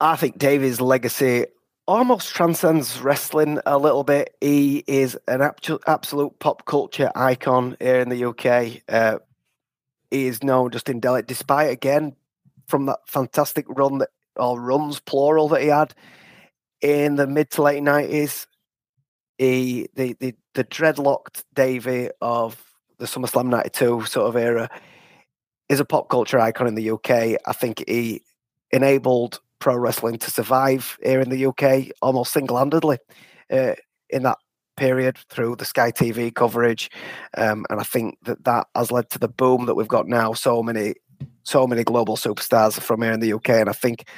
I 0.00 0.16
think 0.16 0.38
Davey's 0.38 0.80
legacy 0.80 1.46
almost 1.90 2.32
transcends 2.32 3.00
wrestling 3.00 3.58
a 3.66 3.76
little 3.76 4.04
bit. 4.04 4.36
He 4.40 4.84
is 4.86 5.18
an 5.26 5.40
abso- 5.40 5.80
absolute 5.88 6.38
pop 6.38 6.64
culture 6.64 7.10
icon 7.16 7.76
here 7.80 7.98
in 7.98 8.08
the 8.08 8.26
UK. 8.26 8.82
Uh, 8.88 9.18
he 10.08 10.28
is 10.28 10.44
known 10.44 10.70
just 10.70 10.88
in 10.88 11.00
Delhi, 11.00 11.22
despite 11.22 11.70
again 11.70 12.14
from 12.68 12.86
that 12.86 13.00
fantastic 13.08 13.66
run 13.68 13.98
that 13.98 14.10
or 14.36 14.60
runs 14.60 15.00
plural 15.00 15.48
that 15.48 15.62
he 15.62 15.66
had 15.68 15.92
in 16.80 17.16
the 17.16 17.26
mid 17.26 17.50
to 17.50 17.62
late 17.62 17.82
nineties. 17.82 18.46
He 19.36 19.88
the 19.96 20.14
the 20.20 20.36
the 20.54 20.62
dreadlocked 20.62 21.42
Davey 21.54 22.10
of 22.20 22.62
the 22.98 23.06
SummerSlam 23.06 23.46
'92 23.46 24.04
sort 24.04 24.28
of 24.28 24.36
era 24.36 24.70
is 25.68 25.80
a 25.80 25.84
pop 25.84 26.08
culture 26.08 26.38
icon 26.38 26.68
in 26.68 26.76
the 26.76 26.90
UK. 26.92 27.10
I 27.44 27.52
think 27.52 27.82
he 27.88 28.22
enabled 28.70 29.40
pro 29.60 29.76
wrestling 29.76 30.18
to 30.18 30.30
survive 30.30 30.98
here 31.02 31.20
in 31.20 31.30
the 31.30 31.46
UK 31.46 31.92
almost 32.02 32.32
single 32.32 32.58
handedly 32.58 32.98
uh, 33.50 33.74
in 34.08 34.22
that 34.24 34.38
period 34.76 35.18
through 35.28 35.56
the 35.56 35.64
Sky 35.64 35.92
TV 35.92 36.34
coverage. 36.34 36.90
Um, 37.36 37.66
and 37.70 37.80
I 37.80 37.84
think 37.84 38.18
that 38.24 38.44
that 38.44 38.66
has 38.74 38.90
led 38.90 39.10
to 39.10 39.18
the 39.18 39.28
boom 39.28 39.66
that 39.66 39.74
we've 39.74 39.86
got 39.86 40.08
now. 40.08 40.32
So 40.32 40.62
many, 40.62 40.94
so 41.42 41.66
many 41.66 41.84
global 41.84 42.16
superstars 42.16 42.80
from 42.80 43.02
here 43.02 43.12
in 43.12 43.20
the 43.20 43.34
UK. 43.34 43.50
And 43.50 43.68
I 43.68 43.72
think 43.72 44.08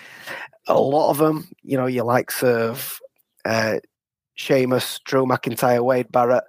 a 0.68 0.80
lot 0.80 1.10
of 1.10 1.18
them, 1.18 1.48
you 1.62 1.76
know, 1.76 1.86
your 1.86 2.04
likes 2.04 2.42
of 2.42 3.00
uh, 3.44 3.80
Sheamus, 4.34 5.00
Drew 5.04 5.26
McIntyre, 5.26 5.84
Wade 5.84 6.10
Barrett, 6.12 6.44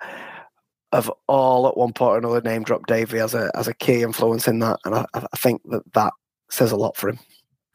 have 0.94 1.12
all 1.28 1.68
at 1.68 1.76
one 1.76 1.92
point 1.92 2.12
or 2.12 2.18
another 2.20 2.42
name 2.42 2.64
dropped 2.64 2.88
Davey 2.88 3.20
as 3.20 3.34
a 3.34 3.52
as 3.56 3.68
a 3.68 3.74
key 3.74 4.04
influence 4.04 4.48
in 4.48 4.60
that, 4.60 4.80
and 4.86 4.94
I, 4.94 5.06
I 5.14 5.38
think 5.38 5.62
that 5.72 5.92
that 5.94 6.14
says 6.50 6.72
a 6.72 6.78
lot 6.78 6.96
for 6.96 7.10
him. 7.10 7.20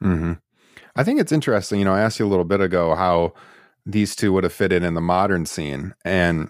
hmm 0.01 0.33
I 0.99 1.05
think 1.05 1.21
it's 1.21 1.31
interesting. 1.31 1.79
You 1.79 1.85
know, 1.85 1.95
I 1.95 2.01
asked 2.01 2.19
you 2.19 2.27
a 2.27 2.29
little 2.29 2.45
bit 2.45 2.61
ago 2.61 2.97
how 2.97 3.33
these 3.87 4.17
two 4.17 4.33
would 4.33 4.43
have 4.43 4.53
fitted 4.53 4.83
in 4.83 4.95
the 4.95 5.01
modern 5.01 5.47
scene, 5.47 5.95
and 6.05 6.49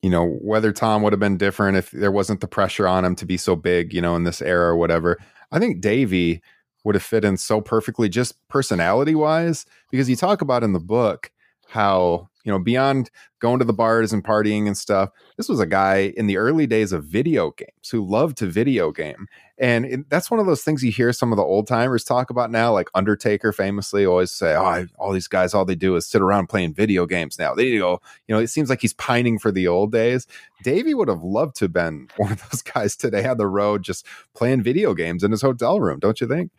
you 0.00 0.08
know 0.08 0.38
whether 0.40 0.72
Tom 0.72 1.02
would 1.02 1.12
have 1.12 1.20
been 1.20 1.36
different 1.36 1.76
if 1.76 1.90
there 1.90 2.10
wasn't 2.10 2.40
the 2.40 2.48
pressure 2.48 2.88
on 2.88 3.04
him 3.04 3.14
to 3.16 3.26
be 3.26 3.36
so 3.36 3.54
big. 3.54 3.92
You 3.92 4.00
know, 4.00 4.16
in 4.16 4.24
this 4.24 4.40
era 4.40 4.70
or 4.70 4.76
whatever. 4.76 5.18
I 5.52 5.58
think 5.58 5.82
Davey 5.82 6.40
would 6.82 6.94
have 6.94 7.04
fit 7.04 7.26
in 7.26 7.36
so 7.36 7.60
perfectly, 7.60 8.08
just 8.08 8.36
personality 8.48 9.14
wise, 9.14 9.66
because 9.90 10.08
you 10.08 10.16
talk 10.16 10.40
about 10.40 10.62
in 10.62 10.72
the 10.72 10.80
book 10.80 11.30
how 11.70 12.28
you 12.44 12.50
know 12.52 12.58
beyond 12.58 13.10
going 13.40 13.58
to 13.58 13.64
the 13.64 13.72
bars 13.72 14.12
and 14.12 14.24
partying 14.24 14.66
and 14.66 14.76
stuff 14.76 15.10
this 15.40 15.48
was 15.48 15.60
a 15.60 15.66
guy 15.66 16.12
in 16.18 16.26
the 16.26 16.36
early 16.36 16.66
days 16.66 16.92
of 16.92 17.04
video 17.04 17.52
games 17.52 17.88
who 17.90 18.06
loved 18.06 18.36
to 18.36 18.44
video 18.44 18.90
game. 18.92 19.26
And 19.56 19.86
it, 19.86 20.10
that's 20.10 20.30
one 20.30 20.38
of 20.38 20.44
those 20.44 20.62
things 20.62 20.84
you 20.84 20.92
hear 20.92 21.14
some 21.14 21.32
of 21.32 21.36
the 21.36 21.42
old 21.42 21.66
timers 21.66 22.04
talk 22.04 22.28
about 22.28 22.50
now 22.50 22.74
like 22.74 22.90
undertaker 22.94 23.52
famously 23.52 24.04
always 24.04 24.30
say 24.30 24.54
oh 24.54 24.64
I, 24.66 24.86
all 24.98 25.12
these 25.12 25.28
guys 25.28 25.54
all 25.54 25.64
they 25.64 25.74
do 25.74 25.96
is 25.96 26.06
sit 26.06 26.20
around 26.20 26.48
playing 26.48 26.74
video 26.74 27.06
games 27.06 27.38
now. 27.38 27.54
They 27.54 27.78
go 27.78 28.02
you 28.28 28.34
know 28.34 28.38
it 28.38 28.48
seems 28.48 28.68
like 28.68 28.82
he's 28.82 28.92
pining 28.92 29.38
for 29.38 29.50
the 29.50 29.66
old 29.66 29.92
days. 29.92 30.26
Davey 30.62 30.92
would 30.92 31.08
have 31.08 31.22
loved 31.22 31.56
to 31.56 31.64
have 31.64 31.72
been 31.72 32.08
one 32.18 32.32
of 32.32 32.50
those 32.50 32.60
guys 32.60 32.96
today 32.96 33.24
on 33.26 33.38
the 33.38 33.46
road 33.46 33.82
just 33.82 34.04
playing 34.34 34.62
video 34.62 34.92
games 34.92 35.24
in 35.24 35.30
his 35.30 35.40
hotel 35.40 35.80
room 35.80 36.00
don't 36.00 36.20
you 36.20 36.28
think? 36.28 36.50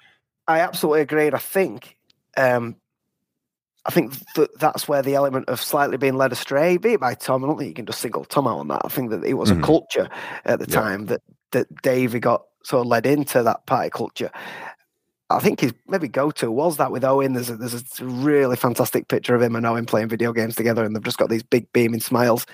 I 0.47 0.61
absolutely 0.61 1.01
agree. 1.01 1.27
I 1.27 1.37
think, 1.37 1.97
um, 2.35 2.77
I 3.85 3.91
think 3.91 4.13
that 4.35 4.59
that's 4.59 4.87
where 4.87 5.01
the 5.01 5.15
element 5.15 5.49
of 5.49 5.59
slightly 5.59 5.97
being 5.97 6.15
led 6.15 6.31
astray, 6.31 6.77
be 6.77 6.93
it 6.93 6.99
by 6.99 7.15
Tom. 7.15 7.43
I 7.43 7.47
don't 7.47 7.57
think 7.57 7.69
you 7.69 7.73
can 7.73 7.87
just 7.87 7.99
single 7.99 8.25
Tom 8.25 8.47
out 8.47 8.59
on 8.59 8.67
that. 8.67 8.81
I 8.85 8.89
think 8.89 9.09
that 9.09 9.23
it 9.23 9.33
was 9.33 9.51
Mhm. 9.51 9.59
a 9.59 9.65
culture 9.65 10.09
at 10.45 10.59
the 10.59 10.67
Yeah. 10.69 10.81
time 10.81 11.05
that 11.07 11.21
that 11.51 11.67
Davey 11.81 12.19
got 12.19 12.43
sort 12.63 12.81
of 12.81 12.87
led 12.87 13.05
into 13.05 13.43
that 13.43 13.65
party 13.65 13.89
culture. 13.89 14.31
I 15.29 15.39
think 15.39 15.61
his 15.61 15.73
maybe 15.87 16.07
go 16.07 16.29
to 16.31 16.51
was 16.51 16.77
that 16.77 16.91
with 16.91 17.03
Owen. 17.03 17.33
There's 17.33 17.49
a, 17.49 17.55
there's 17.55 17.99
a 17.99 18.05
really 18.05 18.55
fantastic 18.55 19.07
picture 19.07 19.33
of 19.35 19.41
him 19.41 19.55
and 19.55 19.65
Owen 19.65 19.85
playing 19.85 20.09
video 20.09 20.31
games 20.33 20.55
together, 20.55 20.83
and 20.83 20.95
they've 20.95 21.03
just 21.03 21.17
got 21.17 21.29
these 21.29 21.43
big 21.43 21.71
beaming 21.73 22.01
smiles. 22.01 22.45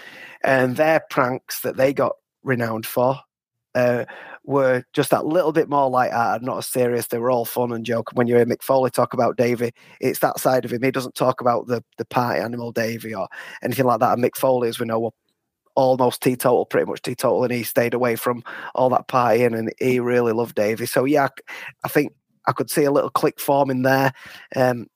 And 0.44 0.78
their 0.78 1.02
pranks 1.10 1.62
that 1.62 1.76
they 1.78 1.94
got 1.94 2.14
renowned 2.44 2.86
for 2.86 3.20
uh, 3.78 4.06
were 4.44 4.84
just 4.94 5.12
that 5.12 5.26
little 5.26 5.52
bit 5.52 5.70
more 5.70 5.90
light-hearted, 5.90 6.46
not 6.46 6.58
as 6.58 6.68
serious. 6.68 7.08
They 7.08 7.20
were 7.20 7.32
all 7.32 7.46
fun 7.46 7.72
and 7.72 7.86
joke. 7.86 8.12
When 8.14 8.28
you 8.28 8.36
hear 8.36 8.46
Mick 8.46 8.64
Foley 8.64 8.90
talk 8.90 9.14
about 9.14 9.38
Davey, 9.38 9.72
it's 10.00 10.20
that 10.20 10.40
side 10.40 10.66
of 10.66 10.72
him. 10.72 10.82
He 10.82 10.92
doesn't 10.92 11.16
talk 11.16 11.42
about 11.42 11.68
the 11.68 11.84
the 11.98 12.06
party 12.06 12.40
animal 12.40 12.72
Davey 12.72 13.14
or 13.14 13.28
anything 13.62 13.86
like 13.86 14.00
that. 14.00 14.14
And 14.14 14.24
Mick 14.24 14.36
Foley, 14.36 14.70
as 14.70 14.80
we 14.80 14.86
know, 14.86 15.12
almost 15.76 16.22
teetotal, 16.22 16.66
pretty 16.66 16.90
much 16.90 17.02
teetotal, 17.02 17.44
and 17.44 17.54
he 17.54 17.64
stayed 17.64 17.94
away 17.94 18.16
from 18.16 18.44
all 18.74 18.90
that 18.90 19.08
partying, 19.08 19.58
and 19.58 19.72
he 19.80 20.00
really 20.00 20.34
loved 20.34 20.56
Davey. 20.56 20.86
So 20.86 21.06
yeah, 21.06 21.28
I 21.84 21.88
think 21.90 22.14
I 22.48 22.54
could 22.54 22.70
see 22.70 22.86
a 22.86 22.92
little 22.92 23.12
click 23.12 23.40
forming 23.40 23.84
there 23.84 24.14
um, 24.56 24.88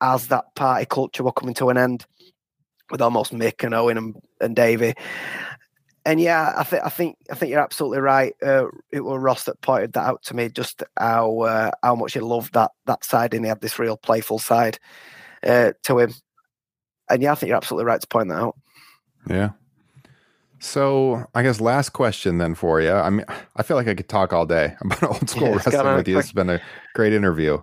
as 0.00 0.28
that 0.28 0.46
party 0.54 0.86
culture 0.86 1.22
were 1.22 1.32
coming 1.32 1.54
to 1.54 1.68
an 1.68 1.78
end 1.78 2.06
with 2.90 3.02
almost 3.02 3.32
Mick 3.32 3.64
and 3.64 3.74
Owen 3.74 3.98
and, 3.98 4.16
and 4.40 4.56
Davey. 4.56 4.94
And 6.06 6.20
yeah, 6.20 6.52
I 6.56 6.62
think 6.62 6.84
I 6.84 6.88
think 6.88 7.16
I 7.32 7.34
think 7.34 7.50
you're 7.50 7.60
absolutely 7.60 7.98
right. 7.98 8.32
Uh, 8.40 8.66
it 8.92 9.00
was 9.00 9.20
Ross 9.20 9.42
that 9.44 9.60
pointed 9.60 9.92
that 9.94 10.04
out 10.04 10.22
to 10.26 10.36
me, 10.36 10.48
just 10.48 10.84
how 10.96 11.40
uh, 11.40 11.72
how 11.82 11.96
much 11.96 12.12
he 12.12 12.20
loved 12.20 12.54
that 12.54 12.70
that 12.86 13.04
side, 13.04 13.34
and 13.34 13.44
he 13.44 13.48
had 13.48 13.60
this 13.60 13.80
real 13.80 13.96
playful 13.96 14.38
side 14.38 14.78
uh, 15.42 15.72
to 15.82 15.98
him. 15.98 16.14
And 17.10 17.22
yeah, 17.22 17.32
I 17.32 17.34
think 17.34 17.48
you're 17.48 17.56
absolutely 17.56 17.86
right 17.86 18.00
to 18.00 18.06
point 18.06 18.28
that 18.28 18.36
out. 18.36 18.56
Yeah. 19.28 19.50
So 20.60 21.26
I 21.34 21.42
guess 21.42 21.60
last 21.60 21.90
question 21.90 22.38
then 22.38 22.54
for 22.54 22.80
you. 22.80 22.92
I 22.92 23.10
mean, 23.10 23.26
I 23.56 23.64
feel 23.64 23.76
like 23.76 23.88
I 23.88 23.94
could 23.94 24.08
talk 24.08 24.32
all 24.32 24.46
day 24.46 24.76
about 24.80 25.02
old 25.02 25.28
school 25.28 25.48
Yeah, 25.48 25.56
wrestling 25.56 25.96
with 25.96 26.06
you. 26.06 26.20
It's 26.20 26.32
been 26.32 26.50
a 26.50 26.60
great 26.94 27.14
interview. 27.14 27.58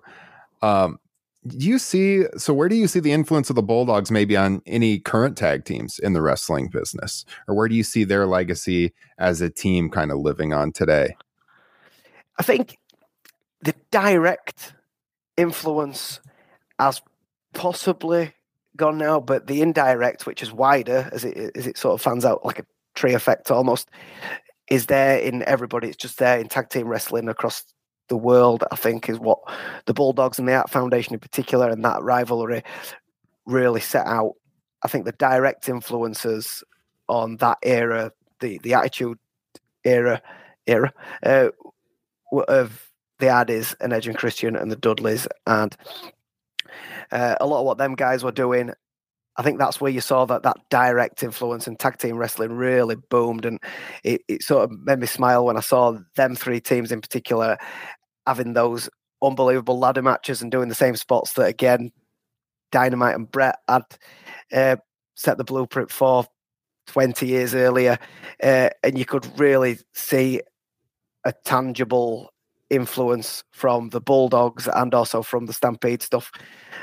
Um, 0.61 0.99
do 1.47 1.67
you 1.67 1.77
see? 1.77 2.25
So 2.37 2.53
where 2.53 2.69
do 2.69 2.75
you 2.75 2.87
see 2.87 2.99
the 2.99 3.11
influence 3.11 3.49
of 3.49 3.55
the 3.55 3.63
Bulldogs 3.63 4.09
maybe 4.11 4.37
on 4.37 4.61
any 4.65 4.99
current 4.99 5.37
tag 5.37 5.65
teams 5.65 5.99
in 5.99 6.13
the 6.13 6.21
wrestling 6.21 6.69
business, 6.69 7.25
or 7.47 7.55
where 7.55 7.67
do 7.67 7.75
you 7.75 7.83
see 7.83 8.03
their 8.03 8.25
legacy 8.25 8.93
as 9.17 9.41
a 9.41 9.49
team 9.49 9.89
kind 9.89 10.11
of 10.11 10.19
living 10.19 10.53
on 10.53 10.71
today? 10.71 11.15
I 12.39 12.43
think 12.43 12.77
the 13.61 13.75
direct 13.91 14.73
influence 15.37 16.19
has 16.79 17.01
possibly 17.53 18.33
gone 18.75 18.97
now, 18.97 19.19
but 19.19 19.47
the 19.47 19.61
indirect, 19.61 20.25
which 20.25 20.41
is 20.41 20.51
wider 20.51 21.09
as 21.11 21.25
it 21.25 21.51
as 21.55 21.67
it 21.67 21.77
sort 21.77 21.93
of 21.93 22.01
fans 22.01 22.25
out 22.25 22.45
like 22.45 22.59
a 22.59 22.65
tree 22.95 23.13
effect 23.13 23.51
almost, 23.51 23.89
is 24.69 24.85
there 24.85 25.17
in 25.17 25.43
everybody. 25.43 25.89
It's 25.89 25.97
just 25.97 26.19
there 26.19 26.39
in 26.39 26.47
tag 26.47 26.69
team 26.69 26.87
wrestling 26.87 27.27
across 27.27 27.65
the 28.07 28.17
world. 28.17 28.63
I 28.71 28.75
think 28.75 29.09
is 29.09 29.19
what 29.19 29.39
the 29.85 29.93
Bulldogs 29.93 30.39
and 30.39 30.47
the 30.47 30.53
Hart 30.53 30.69
Foundation 30.69 31.13
in 31.13 31.19
particular, 31.19 31.69
and 31.69 31.83
that 31.85 32.01
rivalry 32.01 32.63
really 33.45 33.81
set 33.81 34.05
out. 34.05 34.33
I 34.83 34.87
think 34.87 35.05
the 35.05 35.13
direct 35.13 35.69
influences 35.69 36.63
on 37.07 37.37
that 37.37 37.57
era, 37.63 38.11
the 38.39 38.59
the 38.59 38.73
Attitude 38.73 39.19
era, 39.83 40.21
era, 40.67 40.93
uh, 41.23 41.49
of 42.47 42.89
the 43.19 43.31
Hardys 43.31 43.75
and 43.79 43.93
Edge 43.93 44.07
and 44.07 44.17
Christian 44.17 44.55
and 44.55 44.71
the 44.71 44.75
Dudleys 44.75 45.27
and 45.45 45.75
uh, 47.11 47.35
a 47.39 47.45
lot 47.45 47.59
of 47.59 47.65
what 47.65 47.77
them 47.77 47.95
guys 47.95 48.23
were 48.23 48.31
doing 48.31 48.71
I 49.37 49.43
think 49.43 49.57
that's 49.57 49.81
where 49.81 49.91
you 49.91 50.01
saw 50.01 50.25
that 50.25 50.43
that 50.43 50.57
direct 50.69 51.23
influence 51.23 51.65
and 51.67 51.79
tag 51.79 51.97
team 51.97 52.17
wrestling 52.17 52.53
really 52.53 52.95
boomed, 52.95 53.45
and 53.45 53.59
it, 54.03 54.21
it 54.27 54.43
sort 54.43 54.63
of 54.63 54.71
made 54.79 54.99
me 54.99 55.07
smile 55.07 55.45
when 55.45 55.57
I 55.57 55.61
saw 55.61 55.97
them 56.15 56.35
three 56.35 56.59
teams 56.59 56.91
in 56.91 57.01
particular 57.01 57.57
having 58.27 58.53
those 58.53 58.89
unbelievable 59.21 59.79
ladder 59.79 60.01
matches 60.01 60.41
and 60.41 60.51
doing 60.51 60.69
the 60.69 60.75
same 60.75 60.95
spots 60.95 61.33
that 61.33 61.47
again 61.47 61.91
Dynamite 62.71 63.15
and 63.15 63.31
Bret 63.31 63.57
had 63.69 63.83
uh, 64.51 64.75
set 65.15 65.37
the 65.37 65.43
blueprint 65.43 65.91
for 65.91 66.25
20 66.87 67.25
years 67.25 67.55
earlier, 67.55 67.97
uh, 68.41 68.69
and 68.83 68.97
you 68.97 69.05
could 69.05 69.27
really 69.39 69.77
see 69.93 70.41
a 71.23 71.33
tangible 71.45 72.32
influence 72.73 73.43
from 73.51 73.89
the 73.89 74.01
Bulldogs 74.01 74.67
and 74.67 74.93
also 74.93 75.21
from 75.21 75.45
the 75.45 75.53
Stampede 75.53 76.01
stuff. 76.01 76.31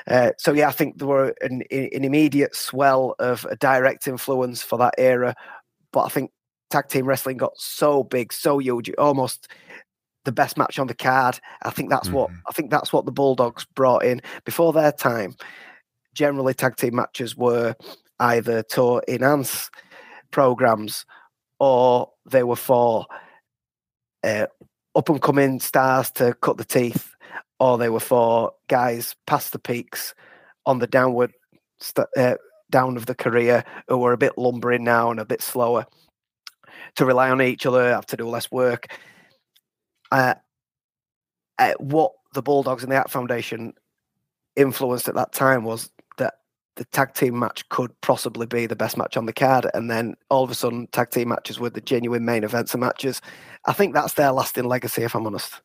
Uh, 0.07 0.31
so 0.39 0.53
yeah, 0.53 0.69
I 0.69 0.73
think 0.73 0.99
there 0.99 1.09
were 1.09 1.35
an, 1.41 1.63
an 1.71 2.05
immediate 2.05 2.55
swell 2.55 3.15
of 3.19 3.45
a 3.51 3.57
direct 3.57 4.07
influence 4.07 4.63
for 4.63 4.79
that 4.79 4.95
era, 4.99 5.35
but 5.93 6.05
I 6.05 6.09
think 6.09 6.31
tag 6.71 6.89
team 6.89 7.07
wrestling 7.07 7.37
got 7.37 7.57
so 7.57 8.03
big, 8.05 8.33
so 8.33 8.59
huge, 8.59 8.91
almost 8.99 9.49
the 10.25 10.33
best 10.33 10.57
match 10.57 10.79
on 10.79 10.87
the 10.87 10.95
card. 10.95 11.41
I 11.63 11.71
think 11.71 11.91
that's 11.91 12.09
mm-hmm. 12.09 12.17
what 12.17 12.31
I 12.49 12.53
think 12.53 12.71
that's 12.71 12.93
what 12.93 13.05
the 13.05 13.13
Bulldogs 13.13 13.67
brought 13.75 14.05
in 14.05 14.21
before 14.45 14.73
their 14.73 14.93
time. 14.93 15.35
Generally, 16.15 16.55
tag 16.55 16.77
team 16.77 16.97
matches 16.97 17.37
were 17.37 17.75
either 18.19 18.63
to 18.63 19.01
enhance 19.09 19.71
programs 20.31 21.07
or 21.59 22.11
they 22.27 22.43
were 22.43 22.57
for 22.57 23.07
uh, 24.23 24.47
up 24.95 25.09
and 25.09 25.23
coming 25.23 25.61
stars 25.61 26.11
to 26.13 26.35
cut 26.35 26.57
the 26.57 26.65
teeth, 26.65 27.15
or 27.59 27.79
they 27.79 27.89
were 27.89 28.01
for 28.01 28.53
guys 28.69 29.15
past 29.27 29.53
the 29.53 29.59
peaks 29.59 30.15
on 30.67 30.79
the 30.79 30.87
downward 30.87 31.33
st- 31.79 32.09
uh, 32.17 32.37
down 32.71 32.97
of 32.97 33.07
the 33.07 33.15
career 33.15 33.65
who 33.89 33.99
were 33.99 34.13
a 34.13 34.19
bit 34.19 34.39
lumbering 34.39 34.85
now 34.85 35.11
and 35.11 35.21
a 35.21 35.25
bit 35.25 35.43
slower 35.43 35.87
to 36.97 37.05
rely 37.05 37.31
on 37.31 37.43
each 37.43 37.67
other, 37.67 37.91
have 37.91 38.07
to 38.07 38.17
do 38.17 38.29
less 38.29 38.51
work. 38.51 38.87
Uh, 40.11 40.35
uh, 41.59 41.75
what 41.79 42.13
the 42.35 42.43
Bulldogs 42.43 42.83
and 42.83 42.91
the 42.91 42.97
Hart 42.97 43.11
Foundation 43.11 43.75
influenced 44.57 45.09
at 45.09 45.15
that 45.15 45.33
time 45.33 45.65
was 45.65 45.91
the 46.77 46.85
tag 46.87 47.15
team 47.15 47.39
match 47.39 47.69
could 47.69 47.99
possibly 48.01 48.47
be 48.47 48.67
the 48.67 48.77
best 48.77 48.97
match 48.97 49.17
on 49.17 49.27
the 49.27 49.33
card, 49.33 49.67
and 49.75 49.91
then 49.91 50.15
all 50.31 50.45
of 50.45 50.51
a 50.51 50.55
sudden, 50.55 50.87
tag 50.89 51.11
team 51.11 51.29
matches 51.29 51.59
were 51.59 51.71
the 51.71 51.81
genuine 51.81 52.25
main 52.25 52.45
events 52.45 52.75
and 52.75 52.81
matches. 52.81 53.21
I 53.67 53.73
think 53.73 53.95
that's 53.95 54.15
their 54.15 54.33
lasting 54.33 54.65
legacy, 54.65 55.03
if 55.03 55.15
I'm 55.15 55.27
honest. 55.27 55.61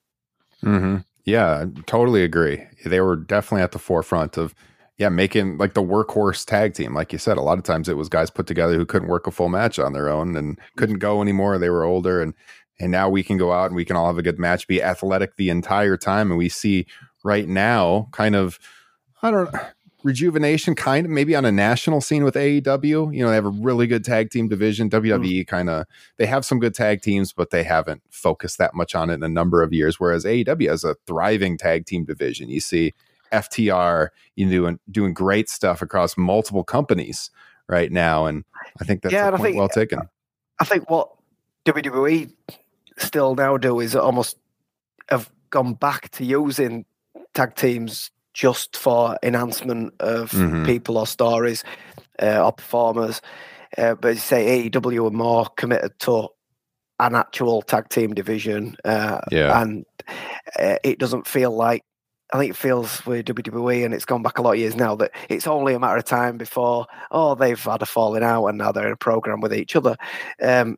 Mm-hmm. 0.64 0.98
Yeah, 1.26 1.66
totally 1.86 2.24
agree. 2.24 2.66
They 2.86 3.02
were 3.02 3.16
definitely 3.16 3.64
at 3.64 3.72
the 3.72 3.80
forefront 3.80 4.38
of 4.38 4.54
yeah, 4.98 5.10
making 5.10 5.58
like 5.58 5.74
the 5.74 5.84
workhorse 5.84 6.46
tag 6.46 6.74
team. 6.74 6.94
Like 6.94 7.12
you 7.12 7.20
said, 7.20 7.38
a 7.38 7.42
lot 7.42 7.58
of 7.58 7.66
times 7.66 7.90
it 7.90 7.98
was 7.98 8.08
guys 8.08 8.30
put 8.30 8.48
together 8.48 8.76
who 8.76 8.86
couldn't 8.86 9.10
work 9.10 9.28
a 9.28 9.32
full 9.32 9.50
match 9.50 9.78
on 9.78 9.94
their 9.94 10.08
own 10.08 10.38
and 10.38 10.60
couldn't 10.78 11.00
go 11.00 11.22
anymore. 11.22 11.58
They 11.58 11.70
were 11.70 11.84
older 11.84 12.22
and 12.22 12.34
and 12.80 12.92
now 12.92 13.10
we 13.10 13.24
can 13.24 13.38
go 13.38 13.54
out 13.54 13.68
and 13.68 13.76
we 13.76 13.86
can 13.86 13.96
all 13.96 14.08
have 14.08 14.18
a 14.18 14.24
good 14.24 14.40
match, 14.40 14.68
be 14.68 14.84
athletic 14.84 15.36
the 15.36 15.50
entire 15.50 15.98
time. 15.98 16.30
And 16.32 16.38
we 16.38 16.50
see 16.50 16.86
right 17.24 17.48
now 17.48 18.08
kind 18.12 18.36
of 18.36 18.60
I 19.22 19.32
don't 19.32 19.54
rejuvenation 20.06 20.76
kind 20.76 21.08
of 21.08 21.12
maybe 21.12 21.36
on 21.36 21.46
a 21.46 21.52
national 21.52 22.00
scene 22.00 22.24
with 22.24 22.36
AEW. 22.36 23.14
You 23.14 23.24
know, 23.24 23.30
they 23.30 23.36
have 23.36 23.46
a 23.46 23.50
really 23.50 23.88
good 23.88 24.06
tag 24.06 24.30
team 24.30 24.48
division. 24.48 24.88
WWE 24.88 25.20
mm. 25.20 25.48
kind 25.48 25.68
of 25.68 25.88
they 26.18 26.28
have 26.28 26.46
some 26.46 26.60
good 26.60 26.76
tag 26.76 27.02
teams, 27.02 27.34
but 27.34 27.50
they 27.50 27.64
haven't 27.64 28.04
focused 28.12 28.60
that 28.60 28.76
much 28.76 28.94
on 28.94 29.10
it 29.10 29.16
in 29.16 29.24
a 29.24 29.28
number 29.28 29.64
of 29.64 29.74
years. 29.74 30.00
Whereas 30.00 30.24
AEW 30.24 30.70
has 30.70 30.84
a 30.84 30.96
thriving 31.08 31.58
tag 31.58 31.88
team 31.88 32.06
division. 32.06 32.50
You 32.50 32.60
see 32.60 32.94
FTR 33.34 34.10
you 34.36 34.46
know, 34.46 34.52
doing 34.52 34.80
doing 34.90 35.14
great 35.14 35.50
stuff 35.50 35.82
across 35.82 36.16
multiple 36.16 36.64
companies 36.64 37.32
right 37.68 37.92
now, 37.92 38.28
and 38.28 38.46
I 38.80 38.86
think 38.86 39.02
that's 39.02 39.12
yeah, 39.12 39.32
I 39.34 39.38
think, 39.38 39.58
well 39.58 39.70
taken. 39.70 40.02
I 40.60 40.66
think 40.66 40.88
what 40.88 41.10
WWE 41.66 42.32
still 43.00 43.34
now 43.34 43.58
do 43.58 43.80
is 43.80 43.96
almost 43.96 44.38
have 45.10 45.32
gone 45.50 45.74
back 45.74 46.10
to 46.12 46.24
using 46.24 46.86
tag 47.34 47.56
teams 47.56 48.12
just 48.36 48.76
for 48.76 49.18
enhancement 49.24 49.94
of 50.02 50.32
mm-hmm. 50.32 50.66
people 50.66 50.98
or 50.98 51.08
stories 51.08 51.64
uh, 52.22 52.46
or 52.46 52.52
performers. 52.52 53.22
Uh, 53.78 53.96
but 53.96 54.18
say 54.18 54.70
AEW 54.70 55.08
are 55.08 55.12
more 55.12 55.48
committed 55.58 55.98
to 56.00 56.28
an 57.00 57.16
actual 57.16 57.62
tag 57.62 57.90
team 57.90 58.14
division. 58.14 58.76
Uh, 58.86 59.22
yeah. 59.32 59.62
And 59.62 59.86
uh, 60.60 60.78
it 60.84 61.00
doesn't 61.00 61.28
feel 61.28 61.52
like, 61.52 61.84
I 62.34 62.40
think 62.40 62.52
it 62.52 62.58
feels 62.58 63.06
with 63.06 63.26
WWE, 63.26 63.86
and 63.86 63.94
it's 63.94 64.06
gone 64.06 64.24
back 64.24 64.38
a 64.38 64.42
lot 64.42 64.54
of 64.54 64.60
years 64.60 64.76
now, 64.76 64.96
that 64.96 65.12
it's 65.30 65.48
only 65.48 65.74
a 65.74 65.80
matter 65.80 65.98
of 65.98 66.06
time 66.06 66.38
before, 66.38 66.88
oh, 67.12 67.36
they've 67.36 67.62
had 67.62 67.82
a 67.82 67.86
falling 67.86 68.24
out 68.24 68.48
and 68.48 68.58
now 68.58 68.72
they're 68.72 68.88
in 68.88 68.94
a 68.94 68.98
program 68.98 69.40
with 69.42 69.54
each 69.54 69.76
other. 69.76 69.96
Um, 70.42 70.78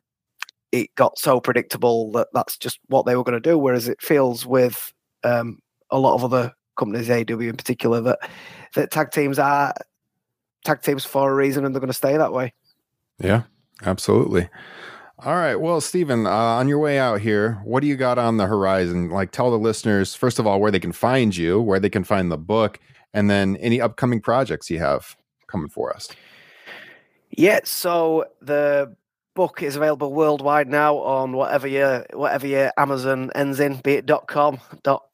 it 0.70 0.94
got 0.94 1.18
so 1.18 1.40
predictable 1.40 2.12
that 2.12 2.28
that's 2.32 2.56
just 2.56 2.78
what 2.86 3.06
they 3.06 3.16
were 3.16 3.24
going 3.24 3.40
to 3.40 3.50
do. 3.50 3.58
Whereas 3.58 3.88
it 3.88 4.02
feels 4.02 4.44
with 4.46 4.92
um, 5.24 5.58
a 5.90 5.98
lot 5.98 6.14
of 6.14 6.24
other 6.24 6.52
companies, 6.78 7.08
AEW 7.08 7.50
in 7.50 7.56
particular, 7.56 8.00
that 8.00 8.18
that 8.74 8.90
tag 8.90 9.10
teams 9.10 9.38
are 9.38 9.74
tag 10.64 10.82
teams 10.82 11.04
for 11.04 11.30
a 11.30 11.34
reason, 11.34 11.64
and 11.64 11.74
they're 11.74 11.80
going 11.80 11.88
to 11.88 11.94
stay 11.94 12.16
that 12.16 12.32
way. 12.32 12.52
Yeah, 13.18 13.42
absolutely. 13.84 14.48
All 15.20 15.34
right. 15.34 15.56
Well, 15.56 15.80
Steven, 15.80 16.26
uh, 16.26 16.30
on 16.30 16.68
your 16.68 16.78
way 16.78 16.98
out 16.98 17.20
here, 17.20 17.60
what 17.64 17.80
do 17.80 17.88
you 17.88 17.96
got 17.96 18.18
on 18.18 18.36
the 18.36 18.46
horizon? 18.46 19.10
Like, 19.10 19.32
tell 19.32 19.50
the 19.50 19.58
listeners, 19.58 20.14
first 20.14 20.38
of 20.38 20.46
all, 20.46 20.60
where 20.60 20.70
they 20.70 20.78
can 20.78 20.92
find 20.92 21.36
you, 21.36 21.60
where 21.60 21.80
they 21.80 21.90
can 21.90 22.04
find 22.04 22.30
the 22.30 22.38
book, 22.38 22.78
and 23.12 23.28
then 23.28 23.56
any 23.56 23.80
upcoming 23.80 24.20
projects 24.20 24.70
you 24.70 24.78
have 24.78 25.16
coming 25.48 25.68
for 25.68 25.92
us. 25.92 26.08
Yeah. 27.30 27.60
So, 27.64 28.26
the 28.40 28.94
book 29.38 29.62
is 29.62 29.76
available 29.76 30.12
worldwide 30.12 30.66
now 30.66 30.96
on 30.96 31.30
whatever 31.30 31.68
your 31.68 32.04
whatever 32.12 32.44
your 32.44 32.72
Amazon 32.76 33.30
ends 33.36 33.60
in, 33.60 33.76
be 33.76 33.92
it 33.92 34.10
.com, 34.26 34.58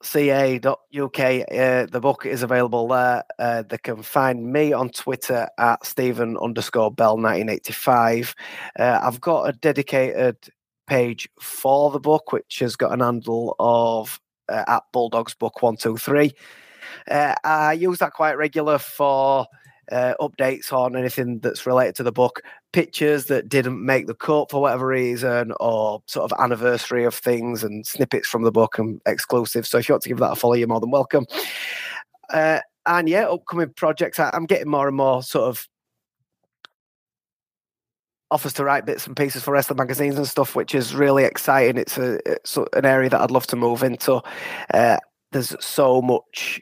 .ca, 0.02 0.60
.uk. 0.64 1.20
Uh, 1.20 1.86
the 1.92 2.00
book 2.00 2.24
is 2.24 2.42
available 2.42 2.88
there. 2.88 3.22
Uh, 3.38 3.62
they 3.68 3.76
can 3.76 4.02
find 4.02 4.50
me 4.50 4.72
on 4.72 4.88
Twitter 4.88 5.46
at 5.58 5.84
Steven 5.84 6.38
underscore 6.38 6.90
Bell 6.90 7.18
1985. 7.18 8.34
Uh, 8.78 8.98
I've 9.02 9.20
got 9.20 9.46
a 9.46 9.52
dedicated 9.52 10.38
page 10.86 11.28
for 11.38 11.90
the 11.90 12.00
book, 12.00 12.32
which 12.32 12.60
has 12.60 12.76
got 12.76 12.94
an 12.94 13.00
handle 13.00 13.54
of 13.58 14.18
uh, 14.48 14.64
at 14.66 14.84
Bulldogs 14.90 15.34
Book 15.34 15.60
One 15.60 15.76
Two 15.76 15.98
Three. 15.98 16.32
Uh, 17.10 17.34
I 17.44 17.74
use 17.74 17.98
that 17.98 18.14
quite 18.14 18.38
regular 18.38 18.78
for 18.78 19.46
uh, 19.90 20.14
updates 20.20 20.72
on 20.72 20.96
anything 20.96 21.38
that's 21.40 21.66
related 21.66 21.94
to 21.96 22.02
the 22.02 22.12
book, 22.12 22.42
pictures 22.72 23.26
that 23.26 23.48
didn't 23.48 23.84
make 23.84 24.06
the 24.06 24.14
cut 24.14 24.50
for 24.50 24.60
whatever 24.60 24.86
reason, 24.86 25.52
or 25.60 26.02
sort 26.06 26.30
of 26.30 26.40
anniversary 26.40 27.04
of 27.04 27.14
things 27.14 27.64
and 27.64 27.86
snippets 27.86 28.28
from 28.28 28.42
the 28.42 28.52
book 28.52 28.78
and 28.78 29.00
exclusive. 29.06 29.66
So 29.66 29.78
if 29.78 29.88
you 29.88 29.94
want 29.94 30.02
to 30.02 30.08
give 30.08 30.18
that 30.18 30.32
a 30.32 30.36
follow, 30.36 30.54
you're 30.54 30.68
more 30.68 30.80
than 30.80 30.90
welcome. 30.90 31.26
Uh, 32.30 32.60
and 32.86 33.08
yeah, 33.08 33.26
upcoming 33.26 33.72
projects. 33.74 34.18
I, 34.18 34.30
I'm 34.32 34.46
getting 34.46 34.70
more 34.70 34.86
and 34.86 34.96
more 34.96 35.22
sort 35.22 35.48
of 35.48 35.68
offers 38.30 38.52
to 38.54 38.64
write 38.64 38.86
bits 38.86 39.06
and 39.06 39.16
pieces 39.16 39.42
for 39.42 39.52
wrestling 39.52 39.78
magazines 39.78 40.16
and 40.16 40.26
stuff, 40.26 40.56
which 40.56 40.74
is 40.74 40.94
really 40.94 41.24
exciting. 41.24 41.78
It's 41.78 41.98
a 41.98 42.18
it's 42.30 42.56
an 42.56 42.84
area 42.84 43.10
that 43.10 43.20
I'd 43.20 43.30
love 43.30 43.46
to 43.48 43.56
move 43.56 43.82
into. 43.82 44.22
Uh, 44.72 44.98
there's 45.32 45.54
so 45.64 46.02
much 46.02 46.60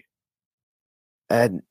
and 1.32 1.62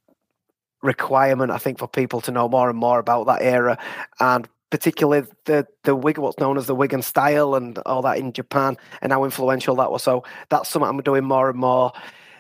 requirement, 0.82 1.52
I 1.52 1.58
think, 1.58 1.80
for 1.80 1.88
people 1.88 2.22
to 2.22 2.32
know 2.32 2.48
more 2.50 2.70
and 2.70 2.78
more 2.78 3.00
about 3.00 3.28
that 3.28 3.42
era, 3.42 3.78
and 4.20 4.48
particularly 4.70 5.28
the 5.46 5.68
the 5.84 5.96
wig, 5.96 6.18
what's 6.18 6.40
known 6.40 6.58
as 6.58 6.68
the 6.68 6.76
Wigan 6.76 7.02
style, 7.02 7.56
and 7.56 7.78
all 7.80 8.02
that 8.04 8.18
in 8.18 8.34
Japan, 8.34 8.78
and 9.02 9.12
how 9.12 9.24
influential 9.24 9.76
that 9.78 9.92
was. 9.92 10.04
So 10.04 10.24
that's 10.50 10.70
something 10.70 10.90
I'm 10.90 11.02
doing 11.02 11.24
more 11.24 11.50
and 11.50 11.60
more, 11.60 11.92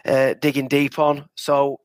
uh, 0.06 0.34
digging 0.36 0.68
deep 0.68 0.98
on. 1.00 1.26
So 1.36 1.80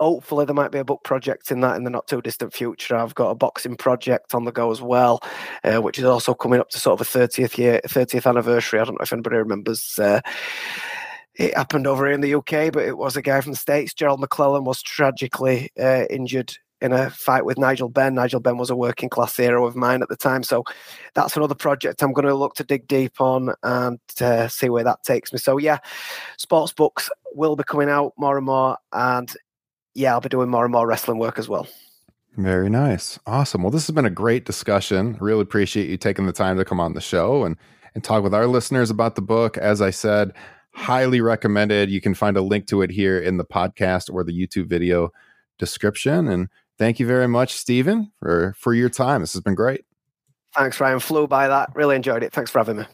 hopefully 0.00 0.44
there 0.44 0.54
might 0.54 0.72
be 0.72 0.78
a 0.78 0.84
book 0.84 1.02
project 1.04 1.50
in 1.50 1.60
that 1.60 1.76
in 1.76 1.84
the 1.84 1.90
not 1.90 2.06
too 2.06 2.20
distant 2.20 2.52
future. 2.52 2.96
I've 2.96 3.14
got 3.14 3.30
a 3.30 3.34
boxing 3.34 3.76
project 3.76 4.34
on 4.34 4.44
the 4.44 4.52
go 4.52 4.70
as 4.70 4.82
well, 4.82 5.20
uh, 5.64 5.80
which 5.80 5.98
is 5.98 6.04
also 6.04 6.34
coming 6.34 6.60
up 6.60 6.68
to 6.70 6.78
sort 6.78 7.00
of 7.00 7.06
a 7.06 7.18
30th 7.18 7.58
year, 7.58 7.80
30th 7.86 8.26
anniversary. 8.26 8.80
I 8.80 8.84
don't 8.84 8.94
know 8.94 9.02
if 9.02 9.12
anybody 9.12 9.36
remembers. 9.36 9.98
Uh, 9.98 10.20
it 11.38 11.54
happened 11.54 11.86
over 11.86 12.10
in 12.10 12.20
the 12.20 12.34
UK, 12.34 12.72
but 12.72 12.84
it 12.84 12.96
was 12.96 13.16
a 13.16 13.22
guy 13.22 13.40
from 13.40 13.52
the 13.52 13.58
States. 13.58 13.94
Gerald 13.94 14.20
McClellan 14.20 14.64
was 14.64 14.82
tragically 14.82 15.70
uh, 15.78 16.04
injured 16.08 16.56
in 16.80 16.92
a 16.92 17.10
fight 17.10 17.44
with 17.44 17.58
Nigel 17.58 17.88
Benn. 17.88 18.14
Nigel 18.14 18.40
Benn 18.40 18.58
was 18.58 18.70
a 18.70 18.76
working 18.76 19.08
class 19.08 19.36
hero 19.36 19.66
of 19.66 19.76
mine 19.76 20.02
at 20.02 20.08
the 20.08 20.16
time. 20.16 20.42
So 20.42 20.64
that's 21.14 21.36
another 21.36 21.54
project 21.54 22.02
I'm 22.02 22.12
going 22.12 22.26
to 22.26 22.34
look 22.34 22.54
to 22.54 22.64
dig 22.64 22.86
deep 22.86 23.20
on 23.20 23.54
and 23.62 23.98
uh, 24.20 24.48
see 24.48 24.68
where 24.68 24.84
that 24.84 25.02
takes 25.02 25.32
me. 25.32 25.38
So, 25.38 25.58
yeah, 25.58 25.78
sports 26.38 26.72
books 26.72 27.10
will 27.34 27.56
be 27.56 27.64
coming 27.64 27.88
out 27.88 28.12
more 28.16 28.36
and 28.36 28.46
more. 28.46 28.76
And 28.92 29.32
yeah, 29.94 30.12
I'll 30.12 30.20
be 30.20 30.28
doing 30.28 30.50
more 30.50 30.64
and 30.64 30.72
more 30.72 30.86
wrestling 30.86 31.18
work 31.18 31.38
as 31.38 31.48
well. 31.48 31.66
Very 32.36 32.68
nice. 32.68 33.18
Awesome. 33.26 33.62
Well, 33.62 33.70
this 33.70 33.86
has 33.86 33.94
been 33.94 34.04
a 34.04 34.10
great 34.10 34.44
discussion. 34.44 35.16
Really 35.20 35.40
appreciate 35.40 35.88
you 35.88 35.96
taking 35.96 36.26
the 36.26 36.32
time 36.32 36.58
to 36.58 36.66
come 36.66 36.80
on 36.80 36.92
the 36.92 37.00
show 37.00 37.44
and, 37.44 37.56
and 37.94 38.04
talk 38.04 38.22
with 38.22 38.34
our 38.34 38.46
listeners 38.46 38.90
about 38.90 39.14
the 39.14 39.22
book. 39.22 39.56
As 39.56 39.80
I 39.80 39.88
said, 39.88 40.34
highly 40.76 41.20
recommended. 41.20 41.90
You 41.90 42.00
can 42.00 42.14
find 42.14 42.36
a 42.36 42.42
link 42.42 42.66
to 42.68 42.82
it 42.82 42.90
here 42.90 43.18
in 43.18 43.36
the 43.36 43.44
podcast 43.44 44.12
or 44.12 44.22
the 44.22 44.32
YouTube 44.32 44.66
video 44.66 45.10
description. 45.58 46.28
And 46.28 46.48
Thank 46.78 47.00
you 47.00 47.06
very 47.06 47.26
much, 47.26 47.54
Steven, 47.54 48.12
for, 48.18 48.54
for 48.58 48.74
your 48.74 48.90
time. 48.90 49.22
This 49.22 49.32
has 49.32 49.42
been 49.42 49.54
great. 49.54 49.84
Thanks, 50.54 50.78
Ryan. 50.78 51.00
Flew 51.00 51.26
by 51.26 51.48
that. 51.48 51.70
Really 51.74 51.96
enjoyed 51.96 52.22
it. 52.22 52.32
Thanks 52.32 52.50
for 52.50 52.58
having 52.58 52.78
me. 52.78 52.84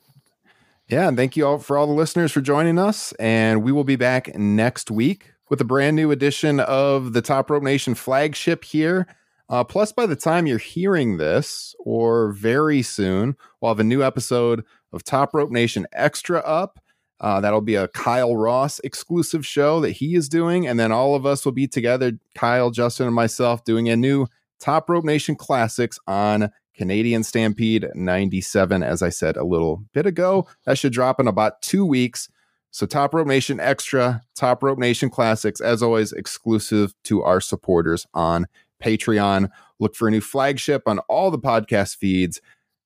Yeah, 0.89 1.09
and 1.09 1.17
thank 1.17 1.37
you 1.37 1.47
all 1.47 1.59
for 1.59 1.77
all 1.77 1.87
the 1.87 1.93
listeners 1.93 2.33
for 2.33 2.41
joining 2.41 2.79
us. 2.79 3.13
And 3.13 3.63
we 3.63 3.73
will 3.73 3.85
be 3.85 3.97
back 3.97 4.37
next 4.37 4.91
week 4.91 5.33
with 5.49 5.61
a 5.61 5.65
brand 5.65 5.97
new 5.97 6.11
edition 6.11 6.61
of 6.61 7.13
the 7.13 7.23
Top 7.23 7.51
Rope 7.51 7.63
Nation 7.63 7.95
flagship 7.95 8.65
here. 8.65 9.07
Uh, 9.49 9.65
plus, 9.65 9.93
by 9.93 10.07
the 10.07 10.17
time 10.17 10.47
you're 10.47 10.59
hearing 10.59 11.17
this, 11.17 11.75
or 11.81 12.33
very 12.33 12.83
soon, 12.83 13.37
we'll 13.61 13.71
have 13.71 13.81
a 13.81 13.85
new 13.85 14.03
episode 14.03 14.65
of 14.93 15.03
Top 15.03 15.35
Rope 15.35 15.51
Nation 15.51 15.87
Extra 15.93 16.39
up. 16.41 16.79
Uh, 17.23 17.41
that'll 17.41 17.61
be 17.61 17.77
a 17.77 17.89
Kyle 17.89 18.37
Ross 18.37 18.81
exclusive 18.81 19.47
show 19.47 19.81
that 19.81 19.93
he 19.93 20.17
is 20.17 20.29
doing. 20.29 20.67
And 20.67 20.79
then 20.79 20.91
all 20.91 21.15
of 21.15 21.25
us 21.25 21.45
will 21.45 21.53
be 21.53 21.69
together, 21.69 22.13
Kyle, 22.35 22.71
Justin, 22.71 23.07
and 23.07 23.15
myself, 23.15 23.65
doing 23.65 23.89
a 23.89 23.97
new 23.97 24.27
Top 24.59 24.91
Rope 24.91 25.05
Nation 25.05 25.37
Classics 25.37 25.99
on 26.07 26.51
Canadian 26.77 27.23
Stampede 27.23 27.89
97, 27.95 28.83
as 28.83 29.03
I 29.03 29.09
said 29.09 29.37
a 29.37 29.45
little 29.45 29.85
bit 29.93 30.05
ago. 30.05 30.49
That 30.65 30.79
should 30.79 30.93
drop 30.93 31.21
in 31.21 31.29
about 31.29 31.63
two 31.63 31.87
weeks. 31.87 32.29
So, 32.73 32.87
Top 32.87 33.15
Rope 33.15 33.27
Nation 33.27 33.61
Extra, 33.61 34.23
Top 34.35 34.63
Rope 34.63 34.79
Nation 34.79 35.11
Classics, 35.11 35.61
as 35.61 35.83
always, 35.83 36.13
exclusive 36.13 36.95
to 37.05 37.23
our 37.23 37.41
supporters 37.41 38.07
on 38.15 38.47
Patreon. 38.83 39.51
Look 39.79 39.95
for 39.95 40.09
a 40.09 40.11
new 40.11 40.23
flagship 40.23 40.83
on 40.87 40.99
all 41.01 41.31
the 41.31 41.39
podcast 41.39 41.97
feeds 41.97 42.41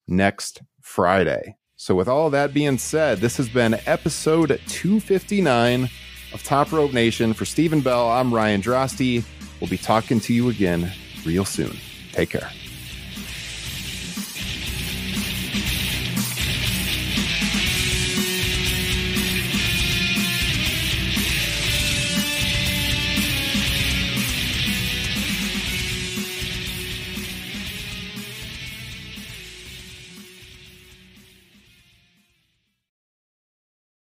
next 0.08 0.62
Friday. 0.80 1.56
So, 1.86 1.94
with 1.94 2.08
all 2.08 2.30
that 2.30 2.52
being 2.52 2.78
said, 2.78 3.18
this 3.18 3.36
has 3.36 3.48
been 3.48 3.74
episode 3.86 4.60
259 4.66 5.88
of 6.32 6.42
Top 6.42 6.72
Rope 6.72 6.92
Nation. 6.92 7.32
For 7.32 7.44
Steven 7.44 7.80
Bell, 7.80 8.10
I'm 8.10 8.34
Ryan 8.34 8.60
Droste. 8.60 9.24
We'll 9.60 9.70
be 9.70 9.78
talking 9.78 10.18
to 10.18 10.34
you 10.34 10.48
again 10.48 10.90
real 11.24 11.44
soon. 11.44 11.76
Take 12.10 12.30
care. 12.30 12.50